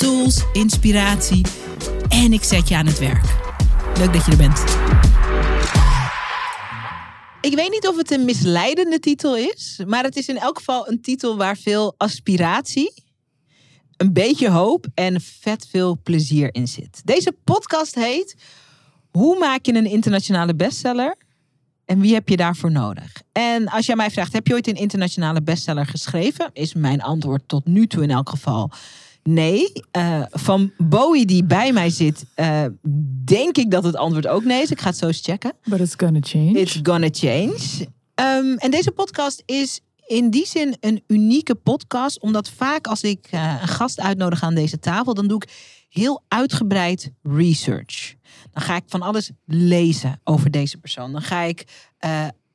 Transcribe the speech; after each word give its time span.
tools, 0.00 0.44
inspiratie 0.52 1.44
en 2.08 2.32
ik 2.32 2.42
zet 2.42 2.68
je 2.68 2.76
aan 2.76 2.86
het 2.86 2.98
werk. 2.98 3.24
Leuk 3.98 4.12
dat 4.12 4.24
je 4.24 4.30
er 4.30 4.36
bent. 4.36 4.58
Ik 7.40 7.54
weet 7.54 7.70
niet 7.70 7.86
of 7.88 7.96
het 7.96 8.10
een 8.10 8.24
misleidende 8.24 8.98
titel 8.98 9.36
is, 9.36 9.80
maar 9.86 10.04
het 10.04 10.16
is 10.16 10.28
in 10.28 10.38
elk 10.38 10.56
geval 10.56 10.88
een 10.88 11.00
titel 11.00 11.36
waar 11.36 11.56
veel 11.56 11.94
aspiratie, 11.96 13.04
een 13.96 14.12
beetje 14.12 14.50
hoop 14.50 14.86
en 14.94 15.20
vet 15.20 15.66
veel 15.70 15.98
plezier 16.02 16.54
in 16.54 16.68
zit. 16.68 17.00
Deze 17.04 17.36
podcast 17.44 17.94
heet 17.94 18.36
Hoe 19.10 19.38
maak 19.38 19.66
je 19.66 19.74
een 19.74 19.86
internationale 19.86 20.54
bestseller? 20.54 21.16
En 21.84 22.00
wie 22.00 22.14
heb 22.14 22.28
je 22.28 22.36
daarvoor 22.36 22.70
nodig? 22.70 23.22
En 23.32 23.68
als 23.68 23.86
jij 23.86 23.96
mij 23.96 24.10
vraagt, 24.10 24.32
heb 24.32 24.46
je 24.46 24.54
ooit 24.54 24.68
een 24.68 24.74
internationale 24.74 25.42
bestseller 25.42 25.86
geschreven? 25.86 26.50
Is 26.52 26.74
mijn 26.74 27.02
antwoord 27.02 27.42
tot 27.46 27.66
nu 27.66 27.86
toe 27.86 28.02
in 28.02 28.10
elk 28.10 28.28
geval 28.28 28.70
nee. 29.22 29.72
Uh, 29.96 30.22
van 30.30 30.72
Bowie 30.76 31.26
die 31.26 31.44
bij 31.44 31.72
mij 31.72 31.90
zit, 31.90 32.24
uh, 32.36 32.64
denk 33.24 33.56
ik 33.56 33.70
dat 33.70 33.84
het 33.84 33.96
antwoord 33.96 34.26
ook 34.26 34.44
nee 34.44 34.62
is. 34.62 34.70
Ik 34.70 34.80
ga 34.80 34.88
het 34.88 34.96
zo 34.96 35.06
eens 35.06 35.20
checken. 35.20 35.52
But 35.64 35.80
it's 35.80 35.94
gonna 35.96 36.18
change. 36.22 36.50
It's 36.50 36.80
gonna 36.82 37.08
change. 37.10 37.88
Um, 38.14 38.56
en 38.56 38.70
deze 38.70 38.90
podcast 38.90 39.42
is 39.46 39.80
in 40.06 40.30
die 40.30 40.46
zin 40.46 40.76
een 40.80 41.02
unieke 41.06 41.54
podcast, 41.54 42.20
omdat 42.20 42.50
vaak 42.50 42.86
als 42.86 43.02
ik 43.02 43.28
uh, 43.32 43.58
een 43.60 43.68
gast 43.68 44.00
uitnodig 44.00 44.42
aan 44.42 44.54
deze 44.54 44.78
tafel, 44.78 45.14
dan 45.14 45.26
doe 45.26 45.42
ik 45.42 45.50
heel 45.88 46.22
uitgebreid 46.28 47.12
research. 47.22 48.14
Dan 48.52 48.62
ga 48.62 48.76
ik 48.76 48.84
van 48.86 49.02
alles 49.02 49.30
lezen 49.46 50.20
over 50.24 50.50
deze 50.50 50.78
persoon. 50.78 51.12
Dan 51.12 51.22
ga 51.22 51.42
ik 51.42 51.64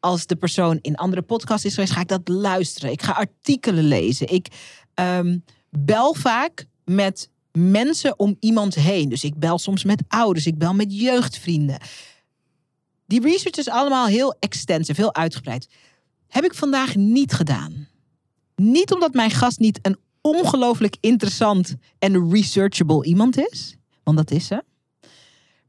als 0.05 0.25
de 0.25 0.35
persoon 0.35 0.79
in 0.81 0.95
andere 0.95 1.21
podcasts 1.21 1.65
is 1.65 1.73
geweest, 1.73 1.93
ga 1.93 2.01
ik 2.01 2.07
dat 2.07 2.27
luisteren. 2.27 2.91
Ik 2.91 3.01
ga 3.01 3.11
artikelen 3.11 3.83
lezen. 3.83 4.33
Ik 4.33 4.47
um, 4.95 5.43
bel 5.79 6.13
vaak 6.13 6.65
met 6.83 7.29
mensen 7.51 8.19
om 8.19 8.35
iemand 8.39 8.75
heen. 8.75 9.09
Dus 9.09 9.23
ik 9.23 9.39
bel 9.39 9.57
soms 9.57 9.83
met 9.83 10.03
ouders, 10.07 10.45
ik 10.45 10.57
bel 10.57 10.73
met 10.73 10.99
jeugdvrienden. 10.99 11.79
Die 13.05 13.21
research 13.21 13.57
is 13.57 13.69
allemaal 13.69 14.05
heel 14.05 14.35
extensief, 14.39 14.97
heel 14.97 15.15
uitgebreid. 15.15 15.67
Heb 16.27 16.43
ik 16.43 16.53
vandaag 16.53 16.95
niet 16.95 17.33
gedaan. 17.33 17.87
Niet 18.55 18.93
omdat 18.93 19.13
mijn 19.13 19.31
gast 19.31 19.59
niet 19.59 19.79
een 19.81 19.97
ongelooflijk 20.21 20.97
interessant 20.99 21.75
en 21.99 22.31
researchable 22.31 23.05
iemand 23.05 23.37
is, 23.37 23.75
want 24.03 24.17
dat 24.17 24.31
is 24.31 24.47
ze. 24.47 24.63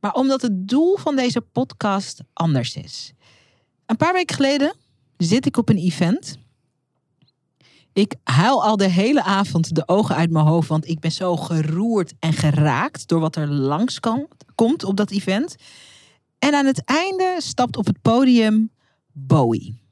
Maar 0.01 0.13
omdat 0.13 0.43
het 0.43 0.69
doel 0.69 0.97
van 0.97 1.17
deze 1.17 1.41
podcast 1.41 2.21
anders 2.33 2.77
is. 2.77 3.13
Een 3.87 3.97
paar 3.97 4.13
weken 4.13 4.37
geleden 4.37 4.75
zit 5.17 5.47
ik 5.47 5.57
op 5.57 5.69
een 5.69 5.79
event 5.79 6.37
ik 7.97 8.15
huil 8.25 8.65
al 8.65 8.77
de 8.77 8.89
hele 8.89 9.23
avond 9.23 9.75
de 9.75 9.89
ogen 9.89 10.17
uit 10.17 10.31
mijn 10.31 10.47
hoofd, 10.47 10.69
want 10.69 10.89
ik 10.89 11.01
ben 11.01 11.13
zo 11.13 11.37
geroerd 11.37 12.15
en 12.19 12.33
geraakt 12.33 13.09
door 13.09 13.21
wat 13.21 13.37
er 13.37 13.49
langs 13.49 14.01
komt 14.55 14.85
op 14.85 14.97
dat 14.97 15.11
event. 15.11 15.57
En 16.39 16.55
aan 16.55 16.67
het 16.67 16.85
einde 16.85 17.37
stapt 17.39 17.77
op 17.77 17.87
het 17.87 18.03
podium 18.03 18.71
Bowie. 19.13 19.83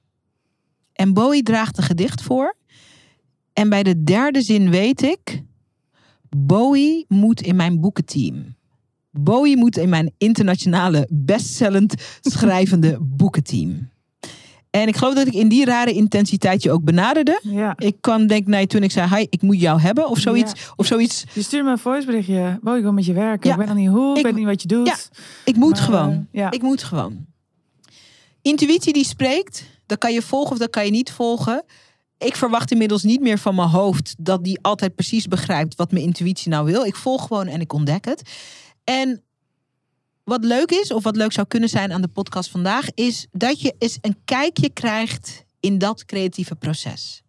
En 0.92 1.12
Bowie 1.12 1.42
draagt 1.42 1.78
een 1.78 1.84
gedicht 1.84 2.22
voor. 2.22 2.56
En 3.52 3.68
bij 3.68 3.82
de 3.82 4.02
derde 4.02 4.42
zin 4.42 4.70
weet 4.70 5.02
ik, 5.02 5.42
Bowie 6.36 7.04
moet 7.08 7.40
in 7.40 7.56
mijn 7.56 7.80
boekenteam. 7.80 8.56
Bowie 9.10 9.56
moet 9.56 9.76
in 9.76 9.88
mijn 9.88 10.12
internationale 10.18 11.08
bestsellend 11.10 11.94
schrijvende 12.20 12.98
boekenteam. 13.00 13.92
En 14.74 14.88
ik 14.88 14.96
geloof 14.96 15.14
dat 15.14 15.26
ik 15.26 15.32
in 15.32 15.48
die 15.48 15.64
rare 15.64 15.92
intensiteit 15.92 16.62
je 16.62 16.70
ook 16.70 16.84
benaderde. 16.84 17.40
Ja. 17.42 17.74
Ik 17.78 17.96
kwam 18.00 18.26
denk 18.26 18.46
nee, 18.46 18.66
toen 18.66 18.82
ik 18.82 18.90
zei, 18.90 19.16
hi, 19.16 19.26
ik 19.30 19.42
moet 19.42 19.60
jou 19.60 19.80
hebben 19.80 20.08
of 20.08 20.18
zoiets. 20.18 20.52
Ja. 20.60 20.72
Of 20.76 20.86
zoiets. 20.86 21.24
Je 21.32 21.42
stuurde 21.42 21.64
me 21.64 21.70
een 21.70 21.78
voiceberichtje. 21.78 22.58
Wow, 22.62 22.76
ik 22.76 22.82
wil 22.82 22.92
met 22.92 23.04
je 23.04 23.12
werken. 23.12 23.48
Ja. 23.48 23.52
Ik 23.52 23.58
ben 23.58 23.66
dan 23.66 23.76
niet 23.76 23.88
hoe, 23.88 24.16
ik 24.18 24.22
weet 24.24 24.34
niet 24.34 24.44
wat 24.44 24.62
je 24.62 24.68
doet. 24.68 25.10
Ik 25.44 25.56
moet 25.56 25.70
maar, 25.70 25.82
gewoon. 25.82 26.26
Ja. 26.32 26.50
Ik 26.50 26.62
moet 26.62 26.82
gewoon. 26.82 27.26
Intuïtie 28.42 28.92
die 28.92 29.04
spreekt, 29.04 29.64
dat 29.86 29.98
kan 29.98 30.12
je 30.12 30.22
volgen 30.22 30.52
of 30.52 30.58
dat 30.58 30.70
kan 30.70 30.84
je 30.84 30.90
niet 30.90 31.10
volgen. 31.10 31.64
Ik 32.18 32.36
verwacht 32.36 32.70
inmiddels 32.70 33.02
niet 33.02 33.20
meer 33.20 33.38
van 33.38 33.54
mijn 33.54 33.68
hoofd 33.68 34.14
dat 34.18 34.44
die 34.44 34.58
altijd 34.62 34.94
precies 34.94 35.28
begrijpt 35.28 35.76
wat 35.76 35.92
mijn 35.92 36.04
intuïtie 36.04 36.50
nou 36.50 36.64
wil. 36.64 36.84
Ik 36.84 36.96
volg 36.96 37.26
gewoon 37.26 37.46
en 37.46 37.60
ik 37.60 37.72
ontdek 37.72 38.04
het. 38.04 38.22
En 38.84 39.22
wat 40.24 40.44
leuk 40.44 40.70
is, 40.70 40.92
of 40.92 41.02
wat 41.02 41.16
leuk 41.16 41.32
zou 41.32 41.46
kunnen 41.46 41.68
zijn 41.68 41.92
aan 41.92 42.02
de 42.02 42.08
podcast 42.08 42.50
vandaag, 42.50 42.86
is 42.94 43.26
dat 43.32 43.60
je 43.60 43.74
eens 43.78 43.98
een 44.00 44.16
kijkje 44.24 44.70
krijgt 44.70 45.44
in 45.60 45.78
dat 45.78 46.04
creatieve 46.04 46.54
proces. 46.54 47.22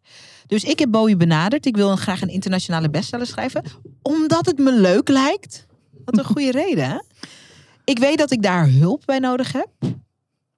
Dus 0.48 0.64
ik 0.64 0.80
heb 0.80 0.92
Bowie 0.92 1.18
benaderd. 1.18 1.66
Ik 1.66 1.76
wil 1.76 1.96
graag 1.96 2.22
een 2.22 2.30
internationale 2.30 2.90
bestseller 2.90 3.28
schrijven. 3.28 3.64
Omdat 4.02 4.46
het 4.46 4.58
me 4.58 4.72
leuk 4.72 5.10
lijkt. 5.10 5.66
Wat 6.06 6.18
een 6.18 6.26
goede 6.26 6.52
reden, 6.52 6.90
hè? 6.90 7.00
Ik 7.84 8.00
weet 8.00 8.18
dat 8.18 8.32
ik 8.32 8.42
daar 8.42 8.70
hulp 8.70 9.04
bij 9.06 9.20
nodig 9.20 9.52
heb. 9.52 9.70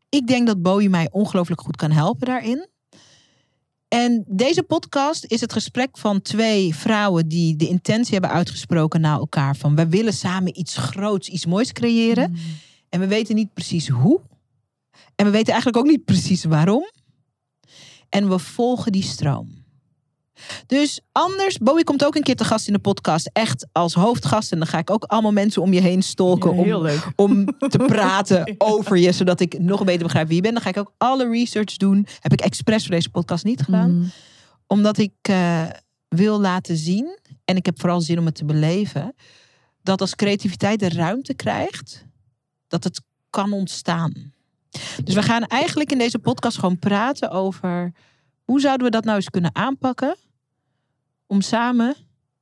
Ik 0.09 0.27
denk 0.27 0.47
dat 0.47 0.61
Bowie 0.61 0.89
mij 0.89 1.07
ongelooflijk 1.11 1.61
goed 1.61 1.75
kan 1.75 1.91
helpen 1.91 2.27
daarin. 2.27 2.67
En 3.87 4.23
deze 4.27 4.63
podcast 4.63 5.25
is 5.25 5.41
het 5.41 5.53
gesprek 5.53 5.97
van 5.97 6.21
twee 6.21 6.75
vrouwen 6.75 7.27
die 7.27 7.55
de 7.55 7.67
intentie 7.67 8.11
hebben 8.11 8.31
uitgesproken 8.31 9.01
naar 9.01 9.19
elkaar. 9.19 9.55
Van 9.55 9.75
we 9.75 9.87
willen 9.87 10.13
samen 10.13 10.59
iets 10.59 10.77
groots, 10.77 11.29
iets 11.29 11.45
moois 11.45 11.71
creëren. 11.71 12.31
Mm. 12.31 12.37
En 12.89 12.99
we 12.99 13.07
weten 13.07 13.35
niet 13.35 13.53
precies 13.53 13.87
hoe. 13.87 14.21
En 15.15 15.25
we 15.25 15.31
weten 15.31 15.53
eigenlijk 15.53 15.85
ook 15.85 15.91
niet 15.91 16.05
precies 16.05 16.43
waarom. 16.43 16.91
En 18.09 18.29
we 18.29 18.39
volgen 18.39 18.91
die 18.91 19.03
stroom. 19.03 19.56
Dus 20.65 21.01
anders, 21.11 21.57
Bowie 21.57 21.83
komt 21.83 22.05
ook 22.05 22.15
een 22.15 22.23
keer 22.23 22.35
te 22.35 22.45
gast 22.45 22.67
in 22.67 22.73
de 22.73 22.79
podcast. 22.79 23.29
Echt 23.33 23.67
als 23.71 23.93
hoofdgast. 23.93 24.51
En 24.51 24.57
dan 24.57 24.67
ga 24.67 24.77
ik 24.77 24.89
ook 24.89 25.03
allemaal 25.03 25.31
mensen 25.31 25.61
om 25.61 25.73
je 25.73 25.81
heen 25.81 26.01
stalken. 26.01 26.65
Ja, 26.65 26.77
om, 26.77 26.87
om 27.15 27.45
te 27.69 27.77
praten 27.77 28.55
over 28.57 28.97
je. 28.97 29.11
Zodat 29.11 29.39
ik 29.39 29.59
nog 29.59 29.83
beter 29.83 30.03
begrijp 30.03 30.27
wie 30.27 30.35
je 30.35 30.41
bent. 30.41 30.53
Dan 30.53 30.63
ga 30.63 30.69
ik 30.69 30.77
ook 30.77 30.93
alle 30.97 31.29
research 31.29 31.77
doen. 31.77 32.07
Heb 32.19 32.33
ik 32.33 32.41
expres 32.41 32.85
voor 32.85 32.95
deze 32.95 33.09
podcast 33.09 33.43
niet 33.43 33.61
gedaan. 33.61 33.91
Mm. 33.91 34.11
Omdat 34.67 34.97
ik 34.97 35.13
uh, 35.29 35.63
wil 36.07 36.39
laten 36.39 36.77
zien. 36.77 37.19
En 37.45 37.55
ik 37.55 37.65
heb 37.65 37.79
vooral 37.79 38.01
zin 38.01 38.19
om 38.19 38.25
het 38.25 38.35
te 38.35 38.45
beleven. 38.45 39.15
Dat 39.81 40.01
als 40.01 40.15
creativiteit 40.15 40.79
de 40.79 40.89
ruimte 40.89 41.33
krijgt. 41.33 42.05
Dat 42.67 42.83
het 42.83 43.01
kan 43.29 43.53
ontstaan. 43.53 44.33
Dus 45.03 45.13
we 45.13 45.21
gaan 45.21 45.43
eigenlijk 45.43 45.91
in 45.91 45.97
deze 45.97 46.19
podcast 46.19 46.59
gewoon 46.59 46.79
praten 46.79 47.31
over... 47.31 47.93
Hoe 48.43 48.59
zouden 48.59 48.85
we 48.85 48.91
dat 48.91 49.03
nou 49.03 49.15
eens 49.15 49.29
kunnen 49.29 49.55
aanpakken? 49.55 50.15
Om 51.27 51.41
samen 51.41 51.95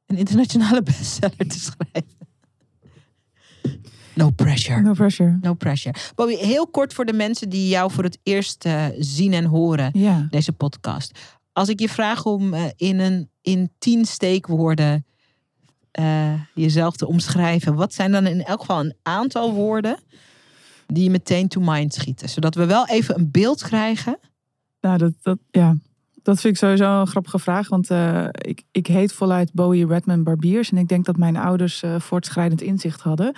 een 0.05 0.17
internationale 0.17 0.83
bestseller 0.83 1.47
te 1.47 1.59
schrijven. 1.59 2.13
No 4.15 4.29
pressure. 4.29 4.81
No 4.81 4.93
pressure. 4.93 5.37
No 5.41 5.53
pressure. 5.53 5.95
Bobby, 6.15 6.35
heel 6.35 6.67
kort 6.67 6.93
voor 6.93 7.05
de 7.05 7.13
mensen 7.13 7.49
die 7.49 7.67
jou 7.67 7.91
voor 7.91 8.03
het 8.03 8.19
eerst 8.23 8.65
uh, 8.65 8.85
zien 8.99 9.33
en 9.33 9.45
horen, 9.45 9.89
ja. 9.93 10.27
deze 10.29 10.51
podcast. 10.51 11.19
Als 11.51 11.69
ik 11.69 11.79
je 11.79 11.89
vraag 11.89 12.25
om 12.25 12.53
uh, 12.53 12.63
in, 12.75 12.99
een, 12.99 13.29
in 13.41 13.71
tien 13.77 14.05
steekwoorden 14.05 15.05
uh, 15.99 16.33
jezelf 16.53 16.95
te 16.95 17.07
omschrijven, 17.07 17.75
wat 17.75 17.93
zijn 17.93 18.11
dan 18.11 18.27
in 18.27 18.43
elk 18.43 18.59
geval 18.59 18.79
een 18.79 18.95
aantal 19.01 19.53
woorden 19.53 19.99
die 20.87 21.03
je 21.03 21.09
meteen 21.09 21.47
to 21.47 21.61
mind 21.61 21.93
schieten? 21.93 22.29
Zodat 22.29 22.55
we 22.55 22.65
wel 22.65 22.87
even 22.87 23.15
een 23.19 23.31
beeld 23.31 23.63
krijgen. 23.63 24.19
Nou, 24.81 24.97
dat, 24.97 25.13
dat 25.21 25.37
ja 25.51 25.75
dat 26.25 26.39
vind 26.39 26.53
ik 26.53 26.59
sowieso 26.59 26.99
een 26.99 27.07
grappige 27.07 27.39
vraag. 27.39 27.69
Want 27.69 27.89
uh, 27.89 28.25
ik, 28.31 28.63
ik 28.71 28.87
heet 28.87 29.13
voluit 29.13 29.53
Bowie 29.53 29.87
Redman 29.87 30.23
Barbiers. 30.23 30.71
En 30.71 30.77
ik 30.77 30.87
denk 30.87 31.05
dat 31.05 31.17
mijn 31.17 31.37
ouders 31.37 31.83
uh, 31.83 31.99
voortschrijdend 31.99 32.61
inzicht 32.61 33.01
hadden. 33.01 33.35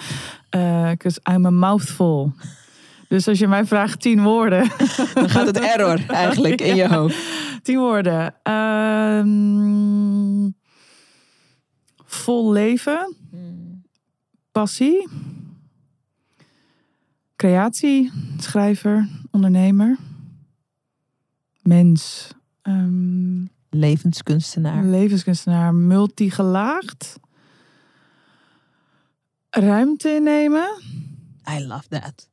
Because 0.50 1.20
uh, 1.30 1.36
I'm 1.36 1.46
a 1.46 1.50
mouthful. 1.50 2.34
Dus 3.08 3.28
als 3.28 3.40
je 3.40 3.48
mij 3.48 3.66
vraagt 3.66 4.02
tien 4.02 4.24
woorden. 4.24 4.72
Dan 5.14 5.30
gaat 5.30 5.46
het 5.46 5.60
error 5.60 6.06
eigenlijk 6.08 6.62
in 6.62 6.76
je 6.76 6.88
hoofd. 6.88 7.18
Tien 7.62 7.78
woorden. 7.78 8.34
Um, 8.52 10.56
vol 12.06 12.52
leven. 12.52 13.16
Passie. 14.52 15.08
Creatie. 17.36 18.12
Schrijver. 18.38 19.08
Ondernemer. 19.32 19.98
Mens. 21.62 22.36
Um, 22.68 23.50
levenskunstenaar. 23.70 24.84
Levenskunstenaar, 24.84 25.74
multigelaagd. 25.74 27.16
ruimte 29.50 30.10
innemen. 30.16 30.70
I 31.58 31.66
love 31.66 31.88
that. 31.90 32.30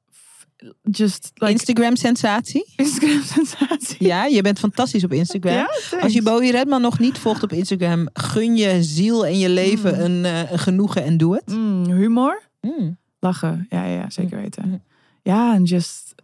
Just 0.83 1.31
like 1.35 1.53
Instagram 1.53 1.97
sensatie. 1.97 2.73
Instagram 2.77 3.23
sensatie. 3.37 4.07
Ja, 4.07 4.25
je 4.25 4.43
bent 4.43 4.59
fantastisch 4.59 5.05
op 5.05 5.13
Instagram. 5.13 5.53
Ja, 5.55 5.69
Als 6.01 6.13
je 6.13 6.23
Bowie 6.23 6.51
Redman 6.51 6.81
nog 6.81 6.99
niet 6.99 7.19
volgt 7.19 7.43
op 7.43 7.53
Instagram, 7.53 8.09
gun 8.13 8.57
je 8.57 8.83
ziel 8.83 9.27
en 9.27 9.39
je 9.39 9.49
leven 9.49 9.95
Mm. 9.95 10.01
een, 10.01 10.25
eh, 10.25 10.51
een 10.53 10.59
genoegen 10.59 11.05
en 11.05 11.17
doe 11.17 11.35
het. 11.35 11.47
Mm, 11.57 11.85
humor. 11.91 12.43
Mm. 12.61 12.97
Lachen. 13.21 13.67
Ja, 13.69 13.85
ja, 13.85 14.11
zeker 14.11 14.41
weten. 14.41 14.83
Ja, 15.23 15.55
en 15.55 15.63
just... 15.63 16.15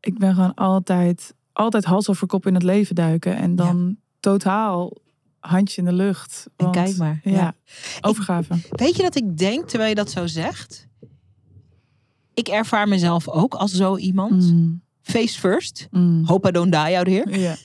Ik 0.00 0.18
ben 0.18 0.34
gewoon 0.34 0.54
altijd, 0.54 1.34
altijd 1.56 1.84
hals 1.84 2.08
over 2.08 2.26
kop 2.26 2.46
in 2.46 2.54
het 2.54 2.62
leven 2.62 2.94
duiken. 2.94 3.36
En 3.36 3.56
dan 3.56 3.96
totaal 4.20 4.92
handje 5.38 5.80
in 5.82 5.88
de 5.88 5.92
lucht. 5.94 6.46
En 6.56 6.64
want- 6.64 6.76
kijk 6.76 6.96
maar. 6.96 7.20
Ja, 7.24 7.30
Ja. 7.32 7.54
overgave. 8.00 8.54
Weet 8.70 8.96
je 8.96 9.02
dat 9.02 9.16
ik 9.16 9.36
denk, 9.38 9.68
terwijl 9.68 9.88
je 9.88 9.94
dat 9.94 10.10
zo 10.10 10.26
zegt? 10.26 10.86
Ik 12.34 12.48
ervaar 12.48 12.88
mezelf 12.88 13.28
ook 13.28 13.54
als 13.54 13.72
zo 13.72 13.96
iemand. 13.96 14.52
Mm, 14.52 14.82
Face 15.02 15.38
first. 15.38 15.88
mm. 15.90 16.24
Hope 16.26 16.48
I 16.48 16.50
don't 16.50 16.72
die 16.72 16.96
out 16.96 17.06
here. 17.06 17.38
Ja. 17.40 17.56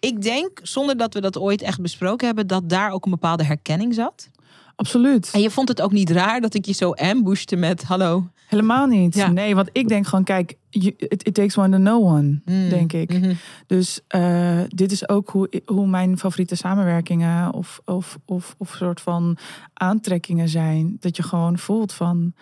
Ik 0.00 0.22
denk, 0.22 0.60
zonder 0.62 0.96
dat 0.96 1.14
we 1.14 1.20
dat 1.20 1.38
ooit 1.38 1.62
echt 1.62 1.80
besproken 1.80 2.26
hebben, 2.26 2.46
dat 2.46 2.68
daar 2.68 2.90
ook 2.90 3.04
een 3.04 3.10
bepaalde 3.10 3.44
herkenning 3.44 3.94
zat. 3.94 4.30
Absoluut. 4.80 5.30
En 5.32 5.40
je 5.40 5.50
vond 5.50 5.68
het 5.68 5.82
ook 5.82 5.92
niet 5.92 6.10
raar 6.10 6.40
dat 6.40 6.54
ik 6.54 6.64
je 6.64 6.72
zo 6.72 6.90
ambushte 6.90 7.56
met 7.56 7.82
hallo. 7.82 8.28
Helemaal 8.48 8.86
niet. 8.86 9.14
Ja. 9.14 9.30
Nee, 9.30 9.54
want 9.54 9.68
ik 9.72 9.88
denk 9.88 10.06
gewoon, 10.06 10.24
kijk, 10.24 10.56
you- 10.70 10.94
it, 10.96 11.26
it 11.26 11.34
takes 11.34 11.58
one 11.58 11.70
to 11.76 11.76
know 11.82 12.04
one, 12.06 12.40
Mm. 12.44 12.68
denk 12.68 12.92
ik. 12.92 13.12
Mhm. 13.12 13.34
Dus 13.66 14.00
eh, 14.08 14.60
dit 14.68 14.92
is 14.92 15.08
ook 15.08 15.30
hoe, 15.30 15.62
hoe 15.66 15.86
mijn 15.88 16.18
favoriete 16.18 16.54
samenwerkingen 16.54 17.54
of, 17.54 17.80
of, 17.84 18.18
of, 18.24 18.54
of 18.58 18.74
soort 18.76 19.00
van 19.00 19.36
aantrekkingen 19.74 20.48
zijn. 20.48 20.96
Dat 21.00 21.16
je 21.16 21.22
gewoon 21.22 21.58
voelt 21.58 21.92
van, 21.92 22.32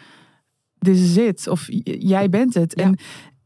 this 0.79 1.01
is 1.01 1.17
it. 1.17 1.49
Of 1.49 1.67
jij 1.99 2.29
bent 2.29 2.55
het. 2.55 2.73
Ja. 2.77 2.85
En 2.85 2.97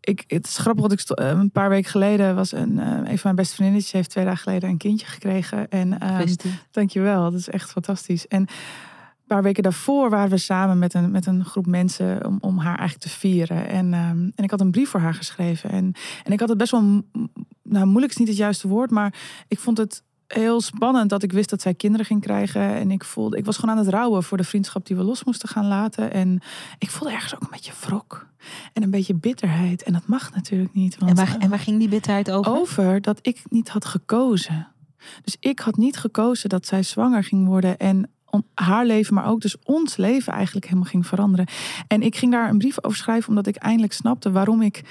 ik, 0.05 0.25
het 0.27 0.47
is 0.47 0.57
grappig, 0.57 0.87
want 0.87 1.01
ik 1.01 1.11
eh, 1.11 1.29
een 1.29 1.51
paar 1.51 1.69
weken 1.69 1.91
geleden 1.91 2.35
was 2.35 2.53
een, 2.53 2.79
eh, 2.79 2.87
een 2.87 3.05
van 3.05 3.21
mijn 3.23 3.37
beste 3.37 3.55
vriendinnetjes 3.55 3.93
heeft 3.93 4.11
twee 4.11 4.25
dagen 4.25 4.43
geleden 4.43 4.69
een 4.69 4.77
kindje 4.77 5.07
gekregen. 5.07 5.69
En 5.69 6.01
Gefeliciteerd. 6.01 6.55
Dankjewel, 6.71 7.23
dat 7.31 7.41
is 7.41 7.49
echt 7.49 7.71
fantastisch. 7.71 8.27
En 8.27 8.41
een 8.41 8.49
paar 9.27 9.43
weken 9.43 9.63
daarvoor 9.63 10.11
waren 10.11 10.31
we 10.31 10.39
samen 10.39 10.79
met 10.79 10.95
een, 10.95 11.11
met 11.11 11.27
een 11.27 11.45
groep 11.45 11.67
mensen 11.67 12.27
om, 12.27 12.39
om 12.41 12.59
haar 12.59 12.79
eigenlijk 12.79 13.01
te 13.01 13.19
vieren. 13.19 13.69
En, 13.69 13.95
ehm, 13.95 14.31
en 14.35 14.45
ik 14.45 14.51
had 14.51 14.61
een 14.61 14.71
brief 14.71 14.89
voor 14.89 15.01
haar 15.01 15.15
geschreven. 15.15 15.71
En, 15.71 15.93
en 16.25 16.33
ik 16.33 16.41
had 16.41 16.49
het 16.49 16.59
best 16.59 16.71
wel, 16.71 17.03
nou 17.63 17.87
moeilijk 17.87 18.13
is 18.13 18.19
niet 18.19 18.29
het 18.29 18.37
juiste 18.37 18.69
woord, 18.69 18.91
maar 18.91 19.15
ik 19.49 19.59
vond 19.59 19.79
het 19.79 20.03
heel 20.35 20.61
spannend 20.61 21.11
dat 21.11 21.23
ik 21.23 21.33
wist 21.33 21.51
dat 21.51 21.63
zij 21.63 21.75
kinderen 21.75 22.07
ging 22.07 22.21
krijgen. 22.21 22.63
En 22.63 22.91
ik 22.91 23.05
voelde, 23.05 23.37
ik 23.37 23.45
was 23.45 23.57
gewoon 23.57 23.75
aan 23.75 23.85
het 23.85 23.95
rouwen 23.95 24.23
voor 24.23 24.37
de 24.37 24.45
vriendschap 24.45 24.87
die 24.87 24.97
we 24.97 25.03
los 25.03 25.25
moesten 25.25 25.49
gaan 25.49 25.67
laten. 25.67 26.13
En 26.13 26.41
ik 26.79 26.91
voelde 26.91 27.15
ergens 27.15 27.35
ook 27.35 27.41
een 27.41 27.49
beetje 27.51 27.73
wrok 27.81 28.27
en 28.73 28.83
een 28.83 28.91
beetje 28.91 29.15
bitterheid. 29.15 29.83
En 29.83 29.93
dat 29.93 30.07
mag 30.07 30.35
natuurlijk 30.35 30.75
niet. 30.75 30.99
Want, 30.99 31.11
En 31.11 31.17
waar, 31.17 31.37
eh, 31.37 31.45
en 31.45 31.51
waar 31.51 31.59
ging 31.59 31.79
die 31.79 31.89
bitterheid 31.89 32.31
over? 32.31 32.53
over 32.53 33.01
dat 33.01 33.19
ik 33.23 33.43
niet 33.49 33.69
had 33.69 33.85
gekozen. 33.85 34.69
Dus 35.23 35.37
ik 35.41 35.59
had 35.59 35.77
niet 35.77 35.97
gekozen 35.97 36.49
dat 36.49 36.67
zij 36.67 36.83
zwanger 36.83 37.25
ging 37.25 37.47
worden 37.47 37.79
en 37.79 38.11
haar 38.55 38.87
leven, 38.87 39.15
maar 39.15 39.27
ook 39.27 39.41
dus 39.41 39.57
ons 39.65 39.97
leven 39.97 40.33
eigenlijk 40.33 40.67
helemaal 40.67 40.89
ging 40.89 41.07
veranderen. 41.07 41.47
En 41.87 42.03
ik 42.03 42.17
ging 42.17 42.33
daar 42.33 42.49
een 42.49 42.59
brief 42.59 42.85
over 42.85 42.99
schrijven 42.99 43.29
omdat 43.29 43.47
ik 43.47 43.57
eindelijk 43.57 43.93
snapte 43.93 44.31
waarom 44.31 44.63
ik 44.63 44.83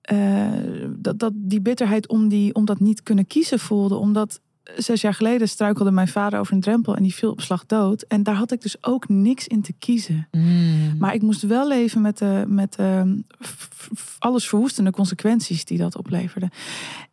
eh, 0.00 0.48
dat, 0.88 1.18
dat 1.18 1.32
die 1.34 1.60
bitterheid 1.60 2.08
om, 2.08 2.28
die, 2.28 2.54
om 2.54 2.64
dat 2.64 2.80
niet 2.80 3.02
kunnen 3.02 3.26
kiezen 3.26 3.58
voelde. 3.58 3.94
Omdat 3.94 4.40
zes 4.76 5.00
jaar 5.00 5.14
geleden 5.14 5.48
struikelde 5.48 5.90
mijn 5.90 6.08
vader 6.08 6.38
over 6.38 6.52
een 6.52 6.60
drempel 6.60 6.96
en 6.96 7.02
die 7.02 7.14
viel 7.14 7.30
op 7.30 7.40
slag 7.40 7.66
dood. 7.66 8.02
En 8.02 8.22
daar 8.22 8.34
had 8.34 8.52
ik 8.52 8.62
dus 8.62 8.84
ook 8.84 9.08
niks 9.08 9.46
in 9.46 9.62
te 9.62 9.72
kiezen. 9.72 10.28
Mm. 10.30 10.96
Maar 10.98 11.14
ik 11.14 11.22
moest 11.22 11.42
wel 11.42 11.68
leven 11.68 12.00
met 12.00 12.18
de, 12.18 12.44
met 12.46 12.74
de 12.74 13.22
alles 14.18 14.48
verwoestende 14.48 14.90
consequenties 14.90 15.64
die 15.64 15.78
dat 15.78 15.96
opleverde. 15.96 16.48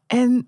En 0.08 0.48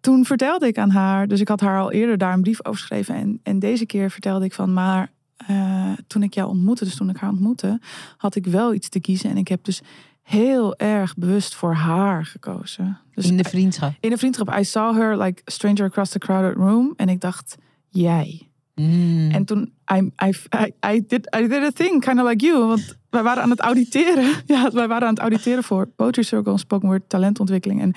toen 0.00 0.24
vertelde 0.24 0.66
ik 0.66 0.78
aan 0.78 0.90
haar, 0.90 1.28
dus 1.28 1.40
ik 1.40 1.48
had 1.48 1.60
haar 1.60 1.80
al 1.80 1.92
eerder 1.92 2.18
daar 2.18 2.32
een 2.32 2.42
brief 2.42 2.64
over 2.64 2.80
geschreven. 2.80 3.14
En, 3.14 3.40
en 3.42 3.58
deze 3.58 3.86
keer 3.86 4.10
vertelde 4.10 4.44
ik 4.44 4.54
van, 4.54 4.72
maar 4.72 5.12
eh, 5.36 5.92
toen 6.06 6.22
ik 6.22 6.34
jou 6.34 6.48
ontmoette, 6.48 6.84
dus 6.84 6.96
toen 6.96 7.10
ik 7.10 7.16
haar 7.16 7.30
ontmoette, 7.30 7.80
had 8.16 8.34
ik 8.34 8.46
wel 8.46 8.74
iets 8.74 8.88
te 8.88 9.00
kiezen. 9.00 9.30
En 9.30 9.36
ik 9.36 9.48
heb 9.48 9.64
dus 9.64 9.80
heel 10.28 10.76
erg 10.76 11.14
bewust 11.16 11.54
voor 11.54 11.74
haar 11.74 12.26
gekozen. 12.26 12.98
Dus 13.14 13.26
in 13.26 13.36
de 13.36 13.44
vriendschap. 13.44 13.92
in 14.00 14.12
een 14.12 14.18
vriendschap, 14.18 14.58
I 14.58 14.64
saw 14.64 14.96
her 14.96 15.18
like 15.18 15.42
stranger 15.44 15.84
across 15.84 16.10
the 16.10 16.18
crowded 16.18 16.56
room. 16.56 16.92
En 16.96 17.08
ik 17.08 17.20
dacht, 17.20 17.56
jij. 17.88 18.48
Mm. 18.74 19.30
En 19.30 19.44
toen, 19.44 19.72
I, 19.94 20.10
I, 20.24 20.32
I, 20.56 20.92
I 20.94 21.04
did, 21.06 21.36
I 21.36 21.48
did 21.48 21.62
a 21.62 21.70
thing, 21.70 22.04
kind 22.04 22.20
of 22.20 22.28
like 22.28 22.44
you. 22.44 22.66
Want 22.66 22.96
wij 23.10 23.22
waren 23.22 23.42
aan 23.42 23.50
het 23.50 23.60
auditeren. 23.60 24.34
Ja, 24.46 24.70
wij 24.70 24.88
waren 24.88 25.08
aan 25.08 25.14
het 25.14 25.22
auditeren 25.22 25.64
voor 25.64 25.86
Poetry 25.86 26.22
Circle 26.22 26.52
en 26.52 26.58
Spoken 26.58 26.88
Word 26.88 27.08
talentontwikkeling. 27.08 27.80
En 27.80 27.94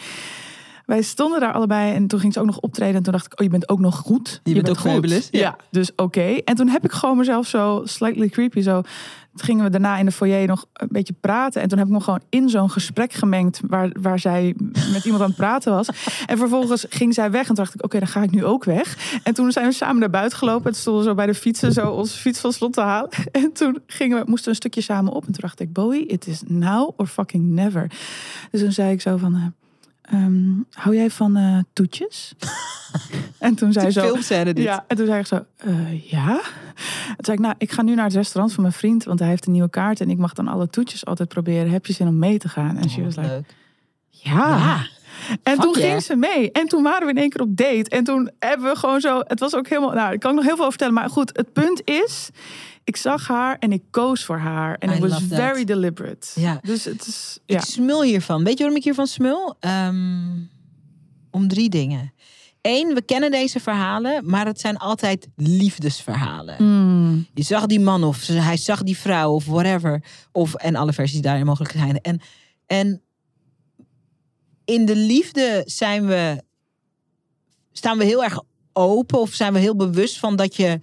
wij 0.86 1.02
stonden 1.02 1.40
daar 1.40 1.54
allebei 1.54 1.94
en 1.94 2.08
toen 2.08 2.20
ging 2.20 2.34
ze 2.34 2.40
ook 2.40 2.46
nog 2.46 2.60
optreden. 2.60 2.96
En 2.96 3.04
toen 3.04 3.14
dacht 3.14 3.26
ik, 3.26 3.40
oh, 3.40 3.46
je 3.46 3.52
bent 3.52 3.70
ook 3.70 3.80
nog 3.80 3.98
goed. 3.98 4.42
Je 4.44 4.54
bent 4.54 4.70
ook 4.70 4.80
fabulous, 4.80 5.28
Ja. 5.32 5.40
ja. 5.40 5.58
dus 5.72 5.92
oké. 5.96 6.22
En 6.22 6.56
toen 6.56 6.68
heb 6.68 6.84
ik 6.84 6.92
gewoon 6.92 7.18
mezelf 7.18 7.48
zo 7.48 7.82
slightly 7.86 8.30
creepy 8.30 8.62
zo... 8.62 8.82
Gingen 9.36 9.64
we 9.64 9.70
daarna 9.70 9.98
in 9.98 10.06
de 10.06 10.12
foyer 10.12 10.48
nog 10.48 10.66
een 10.74 10.88
beetje 10.92 11.14
praten. 11.22 11.62
En 11.62 11.68
toen 11.68 11.78
heb 11.78 11.88
ik 11.88 11.94
nog 11.94 12.04
gewoon 12.04 12.22
in 12.30 12.50
zo'n 12.50 12.70
gesprek 12.70 13.14
gemengd... 13.14 13.62
Waar, 13.68 13.90
waar 14.02 14.20
zij 14.20 14.56
met 14.94 15.06
iemand 15.06 15.24
aan 15.24 15.28
het 15.28 15.38
praten 15.38 15.72
was. 15.72 15.88
En 16.26 16.38
vervolgens 16.38 16.86
ging 16.90 17.14
zij 17.14 17.32
weg. 17.32 17.42
En 17.42 17.48
toen 17.48 17.56
dacht 17.56 17.74
ik, 17.74 17.84
oké, 17.84 18.00
dan 18.00 18.08
ga 18.08 18.24
ik 18.24 18.32
nu 18.32 18.46
ook 18.46 18.64
weg. 18.64 19.20
En 19.24 19.34
toen 19.34 19.52
zijn 19.52 19.66
we 19.66 19.72
samen 19.74 20.00
naar 20.00 20.10
buiten 20.10 20.38
gelopen. 20.38 20.72
En 20.72 20.78
stonden 20.78 21.04
zo 21.04 21.14
bij 21.14 21.26
de 21.26 21.34
fietsen... 21.34 21.72
zo 21.72 21.90
onze 21.90 22.18
fiets 22.18 22.40
van 22.40 22.54
slot 22.54 22.74
te 22.74 22.82
halen. 22.82 23.10
En 23.32 23.52
toen 23.54 23.80
gingen 23.88 24.18
we, 24.18 24.24
moesten 24.26 24.44
we 24.44 24.50
een 24.50 24.56
stukje 24.56 24.82
samen 24.82 25.14
op. 25.14 25.26
En 25.26 25.32
toen 25.32 25.42
dacht 25.42 25.60
ik, 25.60 25.74
Bowie, 25.74 26.06
it 26.06 26.28
is 26.28 26.42
now 26.48 26.92
or 26.96 27.08
fucking 27.08 27.44
never. 27.44 27.92
Dus 28.52 28.62
toen 28.62 28.72
zei 28.72 28.92
ik 28.92 29.02
zo 29.02 29.18
van... 29.18 29.54
eh, 30.12 30.18
ehm, 30.18 30.44
hou 30.72 30.96
jij 30.96 31.10
van 31.10 31.36
eh, 31.36 31.58
toetjes? 31.74 32.34
en 33.40 33.56
toen 33.56 33.72
zei 33.72 33.92
ze 33.92 34.00
zo... 34.00 34.08
filmscène 34.08 34.54
dit. 34.54 34.64
Ja, 34.64 34.86
en 34.88 34.98
toen 34.98 35.06
zei 35.06 35.20
ik 35.20 35.26
zo, 35.26 35.46
eh, 35.58 36.10
ja? 36.10 36.42
Toen 37.06 37.26
zei 37.26 37.38
ik, 37.38 37.44
nou, 37.44 37.56
ik 37.58 37.72
ga 37.72 37.82
nu 37.82 37.96
naar 37.96 38.06
het 38.06 38.14
restaurant 38.14 38.54
van 38.54 38.64
mijn 38.64 38.76
vriend, 38.76 39.04
want 39.04 39.20
hij 39.20 39.28
heeft 39.28 39.46
een 39.46 39.52
nieuwe 39.52 39.70
kaart 39.70 40.02
en 40.02 40.10
ik 40.10 40.18
mag 40.18 40.34
dan 40.34 40.48
alle 40.48 40.70
toetjes 40.70 41.06
altijd 41.06 41.30
proberen. 41.30 41.72
Heb 41.72 41.86
je 41.86 41.94
zin 41.94 42.08
om 42.08 42.20
mee 42.20 42.38
te 42.38 42.50
gaan? 42.50 42.78
En 42.78 42.90
she 42.90 43.00
Oh, 43.00 43.06
was 43.06 43.16
like, 43.16 43.30
leuk. 43.30 43.56
ja. 44.10 44.58
Ja. 44.58 44.86
En 45.44 45.54
Fuck 45.54 45.62
toen 45.62 45.74
yeah. 45.78 45.90
ging 45.90 46.02
ze 46.02 46.16
mee. 46.16 46.52
En 46.52 46.68
toen 46.68 46.84
waren 46.84 47.06
we 47.06 47.14
in 47.14 47.18
één 47.18 47.30
keer 47.30 47.42
op 47.42 47.58
date. 47.58 47.90
En 47.90 48.04
toen 48.04 48.32
hebben 48.40 48.72
we 48.72 48.78
gewoon 48.78 49.02
zo, 49.02 49.22
het 49.28 49.40
was 49.40 49.56
ook 49.56 49.68
helemaal, 49.68 49.94
nou, 49.94 50.14
ik 50.14 50.20
kan 50.20 50.36
nog 50.36 50.44
heel 50.44 50.56
veel 50.56 50.66
over 50.66 50.78
vertellen, 50.78 50.94
maar 50.94 51.10
goed, 51.10 51.38
het 51.38 51.54
punt 51.54 51.82
is, 51.86 52.30
ik 52.84 52.96
zag 52.96 53.28
haar 53.28 53.58
en 53.60 53.72
ik 53.72 53.84
koos 53.90 54.26
voor 54.26 54.38
haar. 54.38 54.76
En 54.78 54.90
it 54.90 55.00
was 55.00 55.12
that. 55.12 55.22
very 55.28 55.64
deliberate. 55.64 56.42
Ja. 56.42 56.60
Dus 56.64 56.86
het 56.86 57.08
is, 57.08 57.40
Ik 57.46 57.56
ja. 57.56 57.62
smul 57.62 58.04
hiervan. 58.04 58.44
Weet 58.44 58.54
je 58.54 58.60
waarom 58.60 58.78
ik 58.78 58.84
hiervan 58.84 59.08
smul? 59.08 59.56
Ehm, 59.60 60.40
om 61.32 61.48
drie 61.48 61.70
dingen. 61.70 62.14
Eén, 62.62 62.94
we 62.94 63.02
kennen 63.02 63.32
deze 63.32 63.60
verhalen, 63.60 64.30
maar 64.30 64.46
het 64.46 64.60
zijn 64.60 64.78
altijd 64.78 65.28
liefdesverhalen. 65.36 66.56
Mm, 66.64 67.28
Je 67.34 67.44
zag 67.44 67.66
die 67.66 67.80
man 67.80 68.04
of 68.04 68.28
hij 68.28 68.58
zag 68.58 68.84
die 68.84 68.98
vrouw 68.98 69.32
of 69.34 69.46
whatever. 69.46 70.04
Of, 70.32 70.54
en 70.54 70.76
alle 70.76 70.94
versies 70.94 71.22
daarin 71.22 71.46
mogelijk 71.46 71.74
zijn. 71.74 72.02
En, 72.02 72.22
en 72.66 73.02
in 74.66 74.86
de 74.86 74.96
liefde 74.96 75.62
zijn 75.66 76.08
we, 76.08 76.44
staan 77.72 77.98
we 77.98 78.04
heel 78.04 78.24
erg 78.24 78.42
open 78.74 79.20
of 79.20 79.34
zijn 79.34 79.54
we 79.54 79.60
heel 79.60 79.76
bewust 79.76 80.20
van 80.20 80.36
dat 80.36 80.56
je 80.56 80.80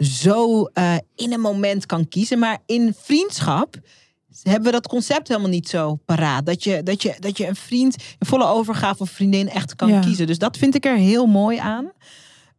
zo 0.00 0.64
eh, 0.64 0.94
in 1.16 1.32
een 1.32 1.40
moment 1.40 1.86
kan 1.86 2.08
kiezen. 2.08 2.38
Maar 2.38 2.58
in 2.66 2.94
vriendschap 3.02 3.76
hebben 4.42 4.64
we 4.64 4.70
dat 4.70 4.88
concept 4.88 5.28
helemaal 5.28 5.50
niet 5.50 5.68
zo 5.68 5.96
paraat. 6.04 6.46
Dat 6.46 6.64
je, 6.64 6.82
dat 6.82 7.02
je, 7.02 7.14
dat 7.18 7.36
je 7.38 7.46
een 7.46 7.56
vriend 7.56 7.96
in 8.18 8.26
volle 8.26 8.46
overgave 8.46 9.02
of 9.02 9.10
vriendin 9.10 9.48
echt 9.48 9.76
kan 9.76 9.88
Ja. 9.88 10.00
kiezen. 10.00 10.26
Dus 10.26 10.38
dat 10.38 10.56
vind 10.56 10.74
ik 10.74 10.84
er 10.84 10.96
heel 10.96 11.26
mooi 11.26 11.58
aan. 11.58 11.92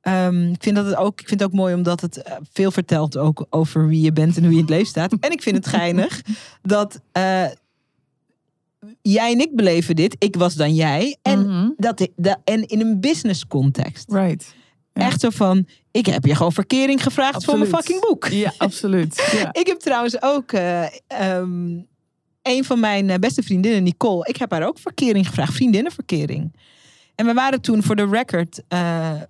Ehm, 0.01 0.49
ik, 0.51 0.63
vind 0.63 0.75
dat 0.75 0.85
het 0.85 0.95
ook, 0.95 1.21
ik 1.21 1.27
vind 1.27 1.39
het 1.39 1.49
ook 1.49 1.55
mooi 1.55 1.73
omdat 1.73 2.01
het 2.01 2.17
eh, 2.21 2.35
veel 2.53 2.71
vertelt 2.71 3.17
ook 3.17 3.45
over 3.49 3.87
wie 3.87 4.01
je 4.01 4.13
bent 4.13 4.37
en 4.37 4.41
hoe 4.43 4.51
je 4.51 4.55
in 4.57 4.61
het 4.63 4.69
leven 4.71 4.87
staat. 4.87 5.13
En 5.19 5.31
ik 5.31 5.41
vind 5.41 5.55
het 5.55 5.67
geinig 5.67 6.21
dat 6.61 7.01
eh, 7.11 7.45
jij 9.01 9.31
en 9.31 9.39
ik 9.39 9.55
beleven 9.55 9.95
dit. 9.95 10.15
Ik 10.19 10.35
was 10.35 10.55
dan 10.55 10.75
jij. 10.75 11.17
En, 11.21 11.39
mhm, 11.47 11.69
dat, 11.77 12.07
en 12.43 12.65
in 12.67 12.81
een 12.81 12.99
business 12.99 13.47
context. 13.47 14.11
right. 14.11 14.55
Ja. 14.93 15.05
Echt 15.05 15.19
zo 15.19 15.29
van, 15.29 15.67
ik 15.91 16.05
heb 16.05 16.25
je 16.25 16.35
gewoon 16.35 16.51
verkering 16.51 17.03
gevraagd 17.03 17.43
voor 17.45 17.57
mijn 17.57 17.69
fucking 17.69 18.01
boek. 18.01 18.27
Ja, 18.27 18.53
absoluut. 18.67 19.29
Ja. 19.31 19.49
Ik 19.53 19.67
heb 19.67 19.79
trouwens 19.79 20.21
ook 20.21 20.51
eh, 20.51 20.85
ehm, 21.07 21.79
een 22.41 22.63
van 22.63 22.79
mijn 22.79 23.09
eh, 23.09 23.19
beste 23.19 23.43
vriendinnen, 23.43 23.83
Nicole. 23.83 24.27
Ik 24.27 24.37
heb 24.37 24.51
haar 24.51 24.67
ook 24.67 24.79
verkering 24.79 25.27
gevraagd, 25.27 25.53
vriendinnenverkering. 25.53 26.55
En 27.15 27.25
we 27.25 27.33
waren 27.33 27.61
toen 27.61 27.83
voor 27.83 27.95
de 27.95 28.07
record. 28.07 28.61
eh, 28.67 29.21